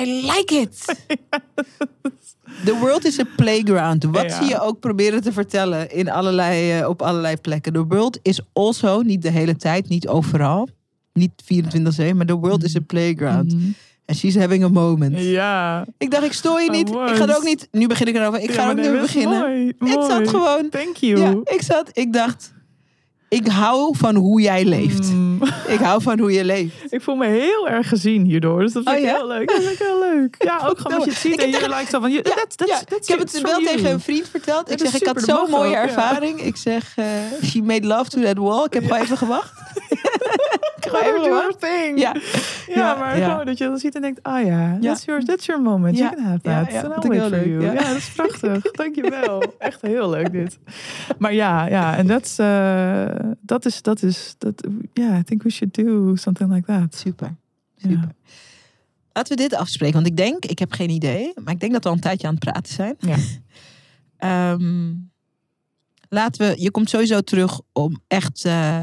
I 0.00 0.04
like 0.26 0.54
it. 0.54 0.84
The 2.64 2.74
world 2.80 3.04
is 3.04 3.18
a 3.18 3.24
playground. 3.36 4.04
Wat 4.04 4.22
Ja. 4.22 4.38
zie 4.38 4.48
je 4.48 4.60
ook 4.60 4.80
proberen 4.80 5.22
te 5.22 5.32
vertellen 5.32 5.90
in 5.90 6.10
allerlei, 6.10 6.78
eh, 6.80 6.88
op 6.88 7.02
allerlei 7.02 7.36
plekken. 7.36 7.72
The 7.72 7.84
world 7.86 8.18
is 8.22 8.40
also, 8.52 9.00
niet 9.00 9.22
de 9.22 9.30
hele 9.30 9.56
tijd, 9.56 9.88
niet 9.88 10.08
overal. 10.08 10.68
Niet 11.12 11.32
24-7, 11.44 12.16
maar 12.16 12.26
the 12.26 12.36
world 12.36 12.64
is 12.64 12.76
a 12.76 12.80
playground. 12.86 13.52
Mhm. 13.54 13.68
En 14.08 14.14
she's 14.14 14.36
having 14.36 14.64
a 14.64 14.68
moment. 14.68 15.18
Ja. 15.18 15.84
Ik 15.98 16.10
dacht, 16.10 16.24
ik 16.24 16.32
stoor 16.32 16.60
je 16.60 16.70
niet. 16.70 16.88
Ik 16.88 16.94
ga 17.16 17.28
er 17.28 17.36
ook 17.36 17.42
niet. 17.42 17.68
Nu 17.70 17.86
begin 17.86 18.06
ik 18.06 18.14
erover. 18.14 18.40
Ik 18.40 18.48
Ja, 18.48 18.54
ga 18.54 18.62
er 18.64 18.70
ook 18.70 18.76
nee, 18.76 18.90
niet 18.90 18.94
is 18.94 19.00
beginnen. 19.12 19.40
Mooi, 19.40 19.68
Ik 19.68 20.02
zat 20.10 20.28
gewoon. 20.28 20.68
Thank 20.68 20.96
you. 20.96 21.20
Ja, 21.20 21.34
ik 21.44 21.62
zat. 21.62 21.90
Ik 21.92 22.12
dacht. 22.12 22.52
Ik 23.28 23.46
hou 23.46 23.96
van 23.96 24.14
hoe 24.14 24.40
jij 24.40 24.64
leeft. 24.64 25.12
Mm. 25.12 25.38
Ik 25.66 25.78
hou 25.78 26.02
van 26.02 26.18
hoe 26.18 26.32
je 26.32 26.44
leeft. 26.44 26.74
Ik 26.92 27.02
voel 27.02 27.14
me 27.14 27.26
heel 27.26 27.68
erg 27.68 27.88
gezien 27.88 28.24
hierdoor. 28.24 28.60
Dus 28.60 28.72
dat 28.72 28.82
vind 28.82 28.96
Oh, 28.96 29.02
ik 29.02 29.08
ja? 29.08 29.16
heel 29.16 29.26
leuk. 29.26 29.48
Dat 29.48 29.56
vind 29.62 29.72
ik 29.72 29.78
heel 29.78 29.98
leuk. 30.00 30.34
Ja, 30.38 30.66
ook 30.66 30.78
gewoon 30.78 30.96
als 30.96 31.04
je 31.04 31.10
het 31.10 31.18
ziet 31.20 31.32
Ik 31.32 31.40
en 31.40 31.50
je 31.50 31.68
lijkt 31.68 31.90
zo 31.90 32.00
van... 32.00 32.12
that's, 32.22 32.56
that's, 32.56 32.70
ja, 32.70 32.78
that's 32.84 33.08
ik 33.08 33.08
heb 33.08 33.18
het 33.18 33.40
wel 33.40 33.60
you. 33.60 33.64
tegen 33.74 33.90
een 33.90 34.00
vriend 34.00 34.28
verteld. 34.28 34.70
Ik 34.70 34.78
zeg, 34.78 34.94
ik 34.94 35.06
had 35.06 35.22
zo'n 35.22 35.50
mooie 35.50 35.76
ervaring. 35.76 36.40
Ik 36.40 36.56
zeg, 36.56 36.92
eh, 36.96 37.04
she 37.44 37.62
made 37.62 37.86
love 37.86 38.10
to 38.10 38.20
that 38.20 38.36
wall. 38.38 38.64
Ik 38.64 38.72
heb 38.72 38.82
gewoon 38.86 39.02
even 39.02 39.16
gewacht. 39.16 39.52
gewoon 40.88 41.22
your 41.30 41.56
thing. 41.58 41.98
Ja, 42.00 42.14
Ja, 42.66 42.74
Ja, 42.74 42.94
maar 42.94 43.18
ja. 43.18 43.30
gewoon 43.30 43.46
dat 43.46 43.58
je 43.58 43.68
dat 43.68 43.80
ziet 43.80 43.94
en 43.94 44.00
denkt... 44.00 44.20
Oh 44.22 44.40
ja, 44.44 44.72
Ja. 44.72 44.78
that's, 44.80 45.04
your, 45.04 45.24
that's 45.24 45.46
your 45.46 45.62
moment. 45.62 45.98
Ja. 45.98 46.04
You 46.04 46.14
can 46.16 46.24
have 46.24 46.38
Ja, 46.42 46.62
that. 46.64 46.72
ja, 46.72 46.88
wait 46.88 47.12
heel 47.12 47.28
leuk, 47.30 47.44
you. 47.46 47.60
ja. 47.62 47.72
Ja. 47.72 47.88
dat 47.88 47.96
is 47.96 48.10
prachtig. 48.10 48.62
Dankjewel. 48.82 49.54
Echt 49.58 49.82
heel 49.82 50.10
leuk 50.10 50.32
dit. 50.32 50.58
Maar 51.18 51.32
ja, 51.34 51.66
ja. 51.66 51.96
En 51.96 52.06
dat 52.06 52.24
is... 52.24 52.38
eh, 52.38 53.06
dat 53.40 53.64
is... 53.66 53.82
Dat 53.82 54.02
is... 54.02 54.34
Dat, 54.38 54.66
yeah, 54.92 55.18
I 55.18 55.22
think 55.22 55.42
we 55.42 55.50
should 55.50 55.74
do 55.74 56.16
something 56.16 56.52
like 56.52 56.66
that. 56.66 56.94
super. 56.94 57.34
Ja. 57.76 57.88
super. 57.90 58.14
Laten 59.12 59.36
we 59.36 59.42
dit 59.42 59.54
afspreken. 59.54 59.94
Want 59.94 60.06
ik 60.06 60.16
denk, 60.16 60.44
ik 60.44 60.58
heb 60.58 60.72
geen 60.72 60.90
idee. 60.90 61.32
Maar 61.44 61.52
ik 61.54 61.60
denk 61.60 61.72
dat 61.72 61.82
we 61.82 61.88
al 61.88 61.94
een 61.94 62.00
tijdje 62.00 62.26
aan 62.26 62.34
het 62.34 62.44
praten 62.44 62.72
zijn. 62.74 62.96
Ja. 62.98 63.16
Ehm, 64.18 64.92
laten 66.08 66.48
we, 66.48 66.62
je 66.62 66.70
komt 66.70 66.90
sowieso 66.90 67.20
terug 67.20 67.60
om 67.72 68.00
echt 68.06 68.44
eh, 68.44 68.78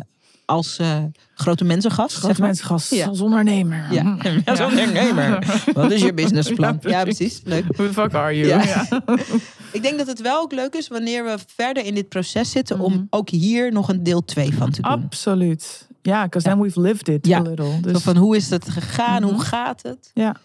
als 0.45 0.77
eh, 0.77 1.03
grote 1.33 1.63
mensengast. 1.63 2.11
zeg 2.11 2.19
Grote 2.19 2.39
maar. 2.39 2.47
mensen 2.47 2.65
gast. 2.65 2.91
Ja. 2.93 3.07
Als 3.07 3.21
ondernemer. 3.21 3.87
Ja, 3.93 4.17
als 4.45 4.59
ondernemer. 4.59 5.39
Wat 5.73 5.91
is 5.91 6.01
je 6.01 6.13
businessplan? 6.13 6.77
Ja, 6.81 6.89
Ja, 6.89 7.03
precies. 7.03 7.41
Leuk. 7.43 7.63
Who 7.67 7.87
the 7.87 7.93
fuck 7.93 8.13
are 8.13 8.35
you? 8.37 8.47
Ja. 8.47 8.63
Ja. 8.63 8.87
Ik 9.71 9.81
denk 9.81 9.97
dat 9.97 10.07
het 10.07 10.21
wel 10.21 10.41
ook 10.41 10.51
leuk 10.51 10.73
is 10.75 10.87
wanneer 10.87 11.23
we 11.23 11.37
verder 11.55 11.85
in 11.85 11.95
dit 11.95 12.09
proces 12.09 12.51
zitten... 12.51 12.75
Mhm. 12.77 12.85
om 12.85 13.07
ook 13.09 13.29
hier 13.29 13.71
nog 13.71 13.89
een 13.89 14.03
deel 14.03 14.25
2 14.25 14.53
van 14.53 14.71
te 14.71 14.81
doen. 14.81 14.91
Absoluut. 14.91 15.87
Ja, 16.01 16.23
because 16.23 16.47
Ja. 16.47 16.53
then 16.53 16.63
we've 16.63 16.81
lived 16.81 17.07
it 17.07 17.27
Ja. 17.27 17.37
a 17.37 17.41
little. 17.41 17.79
Dus, 17.81 17.91
Zo 17.91 17.99
van 17.99 18.17
hoe 18.17 18.35
is 18.35 18.49
het 18.49 18.69
gegaan? 18.69 19.21
Mhm. 19.21 19.31
Hoe 19.33 19.41
gaat 19.41 19.81
het? 19.83 20.11
Ja. 20.13 20.35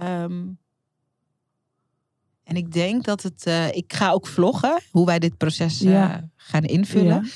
Ehm, 0.00 0.42
en 2.44 2.56
ik 2.56 2.72
denk 2.72 3.04
dat 3.04 3.22
het... 3.22 3.46
eh, 3.46 3.68
ik 3.72 3.92
ga 3.92 4.10
ook 4.10 4.26
vloggen 4.26 4.80
hoe 4.90 5.06
wij 5.06 5.18
dit 5.18 5.36
proces 5.36 5.82
eh, 5.82 5.90
Ja. 5.90 6.28
gaan 6.36 6.62
invullen. 6.64 7.30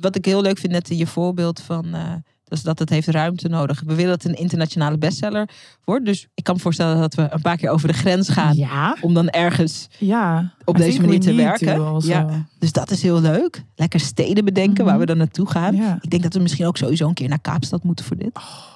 Wat 0.00 0.16
ik 0.16 0.24
heel 0.24 0.42
leuk 0.42 0.58
vind, 0.58 0.72
net 0.72 0.90
in 0.90 0.96
je 0.96 1.06
voorbeeld 1.06 1.60
van... 1.60 1.94
eh, 1.94 2.12
Dus 2.48 2.62
dat 2.62 2.78
het 2.78 2.90
heeft 2.90 3.08
ruimte 3.08 3.48
nodig. 3.48 3.82
We 3.86 3.94
willen 3.94 4.10
dat 4.10 4.22
het 4.22 4.32
een 4.32 4.38
internationale 4.38 4.98
bestseller 4.98 5.48
wordt. 5.84 6.04
Dus 6.04 6.26
ik 6.34 6.44
kan 6.44 6.54
me 6.54 6.60
voorstellen 6.60 6.98
dat 7.00 7.14
we 7.14 7.26
een 7.30 7.40
paar 7.40 7.56
keer 7.56 7.70
over 7.70 7.88
de 7.88 7.94
grens 7.94 8.28
gaan. 8.28 8.56
Ja. 8.56 8.96
Om 9.00 9.14
dan 9.14 9.28
ergens 9.28 9.86
Ja. 9.98 10.52
op 10.64 10.76
I 10.76 10.78
deze 10.78 11.00
manier 11.00 11.20
te 11.20 11.34
werken. 11.34 12.00
Ja. 12.04 12.46
Dus 12.58 12.72
dat 12.72 12.90
is 12.90 13.02
heel 13.02 13.20
leuk. 13.20 13.62
Lekker 13.76 14.00
steden 14.00 14.44
bedenken 14.44 14.84
waar 14.84 14.92
Mhm. 14.92 15.00
we 15.00 15.06
dan 15.06 15.16
naartoe 15.16 15.50
gaan. 15.50 15.76
Ja. 15.76 15.98
Ik 16.00 16.10
denk 16.10 16.22
dat 16.22 16.34
we 16.34 16.40
misschien 16.40 16.66
ook 16.66 16.76
sowieso 16.76 17.08
een 17.08 17.14
keer 17.14 17.28
naar 17.28 17.40
Kaapstad 17.40 17.82
moeten 17.82 18.04
voor 18.04 18.16
dit. 18.16 18.32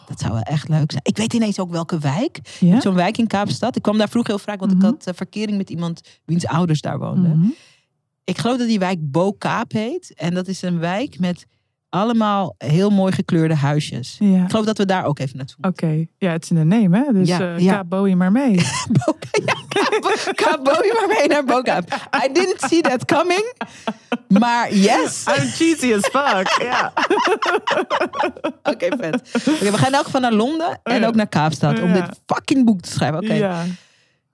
Dat 0.08 0.20
zou 0.20 0.32
wel 0.32 0.42
echt 0.42 0.68
leuk 0.68 0.90
zijn. 0.90 1.02
Ik 1.04 1.16
weet 1.16 1.34
ineens 1.34 1.58
ook 1.60 1.70
welke 1.70 1.98
wijk. 1.98 2.40
Zo'n 2.80 2.94
wijk 2.94 3.18
in 3.18 3.26
Kaapstad. 3.26 3.76
Ik 3.76 3.82
kwam 3.82 3.98
daar 3.98 4.08
vroeger 4.08 4.34
heel 4.34 4.42
vaak, 4.44 4.60
want 4.60 4.72
Mhm. 4.74 4.80
ik 4.80 4.86
had 4.90 5.06
eh, 5.06 5.14
verkering 5.14 5.56
met 5.56 5.70
iemand 5.70 6.00
wiens 6.24 6.46
ouders 6.46 6.80
daar 6.80 6.98
woonden. 6.98 7.38
Mhm. 7.38 7.48
Ik 8.30 8.38
geloof 8.38 8.56
dat 8.58 8.66
die 8.66 8.78
wijk 8.78 8.98
Bo-Kaap 9.00 9.72
heet. 9.72 10.12
En 10.16 10.34
dat 10.34 10.48
is 10.48 10.62
een 10.62 10.78
wijk 10.78 11.18
met 11.18 11.46
allemaal 11.88 12.54
heel 12.58 12.90
mooi 12.90 13.12
gekleurde 13.12 13.54
huisjes. 13.54 14.16
Ja. 14.18 14.42
Ik 14.44 14.50
geloof 14.50 14.64
dat 14.64 14.78
we 14.78 14.84
daar 14.86 15.04
ook 15.04 15.18
even 15.18 15.36
naartoe 15.36 15.56
Oké, 15.60 16.06
ja, 16.18 16.30
het 16.32 16.42
is 16.44 16.50
in 16.50 16.56
de 16.56 16.64
name, 16.64 17.04
hè? 17.06 17.12
Dus 17.12 17.28
Ja, 17.28 17.40
eh 17.40 17.58
ja. 17.58 17.72
kaap 17.72 17.88
Bowie 17.88 18.16
maar 18.16 18.32
mee. 18.32 18.54
Bo- 19.04 19.16
ja, 19.44 19.54
Kaap- 19.68 20.32
Kaap 20.34 20.64
Bowie 20.64 20.92
maar 20.94 21.16
mee 21.18 21.28
naar 21.28 21.44
Bo-Kaap. 21.44 22.08
I 22.24 22.32
didn't 22.32 22.60
see 22.68 22.80
that 22.80 23.04
coming. 23.04 23.52
Maar 24.28 24.74
yes. 24.74 25.24
I'm 25.36 25.46
cheesy 25.48 25.94
as 25.94 26.00
fuck. 26.12 26.62
ja. 26.62 26.92
Oké, 28.72 28.88
vet. 28.98 29.14
Oké, 29.48 29.70
we 29.70 29.78
gaan 29.78 29.88
in 29.88 29.94
elk 29.94 30.04
geval 30.04 30.20
naar 30.20 30.32
Londen 30.32 30.80
en 30.82 31.00
Ja. 31.00 31.06
ook 31.06 31.14
naar 31.14 31.28
Kaapstad 31.28 31.80
om 31.82 31.88
Ja. 31.94 32.00
dit 32.06 32.20
fucking 32.26 32.64
boek 32.64 32.80
te 32.80 32.90
schrijven. 32.90 33.18
Oké, 33.22 33.32
ja, 33.32 33.64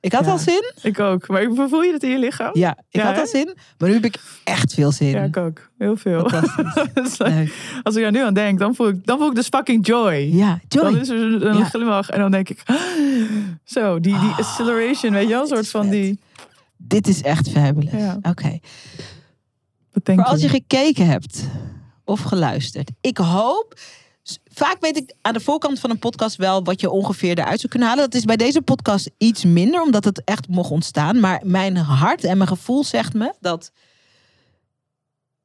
ik 0.01 0.12
had 0.12 0.24
Ja. 0.24 0.31
al 0.31 0.39
zin. 0.39 0.73
ik 0.82 1.01
ook. 1.01 1.28
Maar 1.28 1.48
voel 1.68 1.82
je 1.82 1.93
het 1.93 2.02
in 2.02 2.10
je 2.10 2.18
lichaam? 2.18 2.51
Ja, 2.52 2.70
ik 2.90 3.01
Ja, 3.01 3.05
had 3.06 3.14
hè? 3.14 3.20
al 3.20 3.27
zin. 3.27 3.56
Maar 3.78 3.89
nu 3.89 3.94
heb 3.94 4.05
ik 4.05 4.16
echt 4.44 4.74
veel 4.74 4.93
zin. 4.93 5.09
Ja, 5.09 5.23
ik 5.23 5.36
ook. 5.36 5.70
Heel 5.78 5.97
veel. 5.97 6.31
Dus, 6.94 7.18
Leuk. 7.28 7.55
Als 7.82 7.97
ik 7.97 8.05
er 8.05 8.10
nu 8.10 8.20
aan 8.23 8.35
denk, 8.35 8.59
dan 8.59 8.74
voel 8.74 8.89
ik, 8.89 9.06
dan 9.06 9.18
voel 9.18 9.28
ik 9.28 9.35
dus 9.35 9.48
fucking 9.48 9.86
joy. 9.86 10.12
Ja, 10.14 10.60
Joy. 10.68 10.82
Dan 10.85 10.97
is 10.98 11.09
er 11.09 11.43
een 11.47 11.56
Ja. 11.56 11.64
glimlach 11.64 12.09
en 12.10 12.18
dan 12.18 12.31
denk 12.31 12.48
ik, 12.48 12.62
zo, 13.64 14.01
die, 14.01 14.18
die 14.20 14.28
Ah, 14.31 14.39
acceleration, 14.39 15.12
weet 15.12 15.23
je 15.23 15.28
wel, 15.32 15.40
een 15.43 15.47
soort 15.48 15.68
van 15.68 15.82
vet. 15.82 15.93
die. 15.93 16.18
Dit 16.77 17.09
is 17.09 17.23
echt 17.23 17.51
fabulous. 17.51 18.14
Oké. 18.23 18.59
Maar 20.14 20.24
als 20.24 20.40
je? 20.40 20.48
gekeken 20.48 21.06
hebt 21.06 21.44
of 22.05 22.20
geluisterd. 22.20 22.90
Ik 23.01 23.18
hoop. 23.18 23.74
Vaak 24.57 24.77
weet 24.81 24.97
ik 24.97 25.15
aan 25.20 25.33
de 25.33 25.41
voorkant 25.41 25.81
van 25.81 25.91
een 25.91 25.99
podcast 25.99 26.37
wel 26.37 26.65
wat 26.65 26.81
je 26.81 26.91
ongeveer 26.91 27.39
eruit 27.39 27.59
zou 27.61 27.69
kunnen 27.69 27.89
halen. 27.89 28.05
Dat 28.05 28.15
is 28.15 28.24
bij 28.24 28.37
deze 28.37 28.62
podcast 28.62 29.11
iets 29.19 29.45
minder, 29.45 29.83
omdat 29.83 30.05
het 30.05 30.23
echt 30.24 30.49
mocht 30.49 30.70
ontstaan. 30.70 31.20
Maar 31.20 31.41
mijn 31.45 31.77
hart 31.77 32.24
en 32.24 32.37
mijn 32.37 32.49
gevoel 32.49 32.85
zegt 32.85 33.15
me 33.15 33.35
dat 33.41 33.73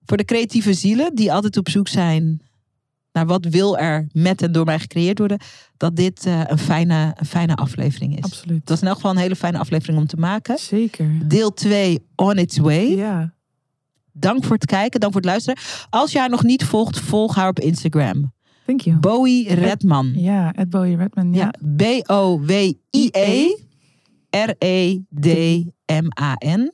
voor 0.06 0.18
de 0.18 0.26
creatieve 0.26 0.74
zielen 0.74 1.16
die 1.16 1.34
altijd 1.34 1.58
op 1.58 1.70
zoek 1.70 1.88
zijn 1.88 2.42
naar 3.12 3.26
wat 3.26 3.46
wil 3.46 3.78
er 3.78 4.08
met 4.12 4.42
en 4.42 4.52
door 4.52 4.66
mij 4.66 4.80
gecreëerd 4.80 5.18
worden, 5.18 5.40
dat 5.78 5.96
dit 5.96 6.26
eh, 6.26 6.42
een, 6.46 6.60
fijne, 6.60 7.14
een 7.16 7.26
fijne 7.26 7.56
aflevering 7.56 8.18
is. 8.18 8.24
Absoluut. 8.24 8.60
Het 8.60 8.70
was 8.70 8.82
in 8.82 8.88
elk 8.88 8.96
geval 8.96 9.12
een 9.12 9.18
hele 9.18 9.36
fijne 9.36 9.58
aflevering 9.58 9.98
om 9.98 10.08
te 10.08 10.18
maken. 10.18 10.58
Zeker. 10.58 11.28
Deel 11.28 11.54
2 11.54 12.06
on 12.16 12.38
its 12.38 12.58
way. 12.58 12.96
Ja. 12.96 13.34
Dank 14.12 14.44
voor 14.44 14.56
het 14.56 14.66
kijken, 14.66 15.00
dank 15.00 15.14
voor 15.14 15.22
het 15.22 15.30
luisteren. 15.30 15.62
Als 15.90 16.12
je 16.12 16.20
haar 16.20 16.30
nog 16.30 16.44
niet 16.44 16.64
volgt, 16.64 17.00
volg 17.00 17.36
haar 17.36 17.50
op 17.50 17.60
Instagram. 17.60 18.32
Thank 18.72 18.84
you. 18.84 18.99
Bowie 18.99 19.53
Redman. 19.53 20.14
Ja, 20.15 20.53
Ed 20.53 20.69
Bowie 20.69 20.98
Redman. 20.98 21.34
Ja. 21.34 21.53
B-O-W-I-E 21.76 23.56
R-E-D-M-A-n. 25.49 26.72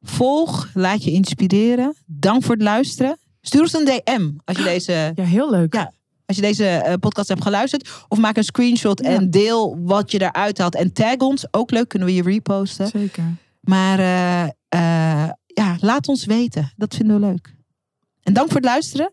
Volg, 0.00 0.70
laat 0.74 1.04
je 1.04 1.10
inspireren. 1.10 1.94
Dank 2.06 2.42
voor 2.42 2.54
het 2.54 2.62
luisteren. 2.62 3.18
Stuur 3.40 3.60
ons 3.60 3.72
een 3.72 3.84
DM 3.84 4.30
als 4.44 4.56
je 4.56 4.62
deze, 4.62 5.12
ja, 5.14 5.24
heel 5.24 5.50
leuk. 5.50 5.74
Ja. 5.74 5.92
als 6.26 6.36
je 6.36 6.42
deze 6.42 6.66
eh, 6.66 6.94
podcast 6.94 7.28
hebt 7.28 7.42
geluisterd. 7.42 8.04
Of 8.08 8.18
maak 8.18 8.36
een 8.36 8.44
screenshot 8.44 9.02
Ja. 9.04 9.08
en 9.10 9.30
deel 9.30 9.78
wat 9.82 10.10
je 10.10 10.20
eruit 10.20 10.58
haalt. 10.58 10.74
En 10.74 10.92
tag 10.92 11.16
ons. 11.16 11.46
Ook 11.50 11.70
leuk, 11.70 11.88
kunnen 11.88 12.08
we 12.08 12.14
je 12.14 12.22
reposten. 12.22 12.86
Zeker. 12.86 13.24
Maar 13.60 13.98
eh, 13.98 14.42
eh, 14.68 15.30
ja, 15.46 15.76
laat 15.80 16.08
ons 16.08 16.24
weten. 16.24 16.72
Dat 16.76 16.94
vinden 16.94 17.20
we 17.20 17.26
leuk. 17.26 17.54
En 18.22 18.32
dank 18.32 18.46
voor 18.46 18.56
het 18.56 18.64
luisteren. 18.64 19.12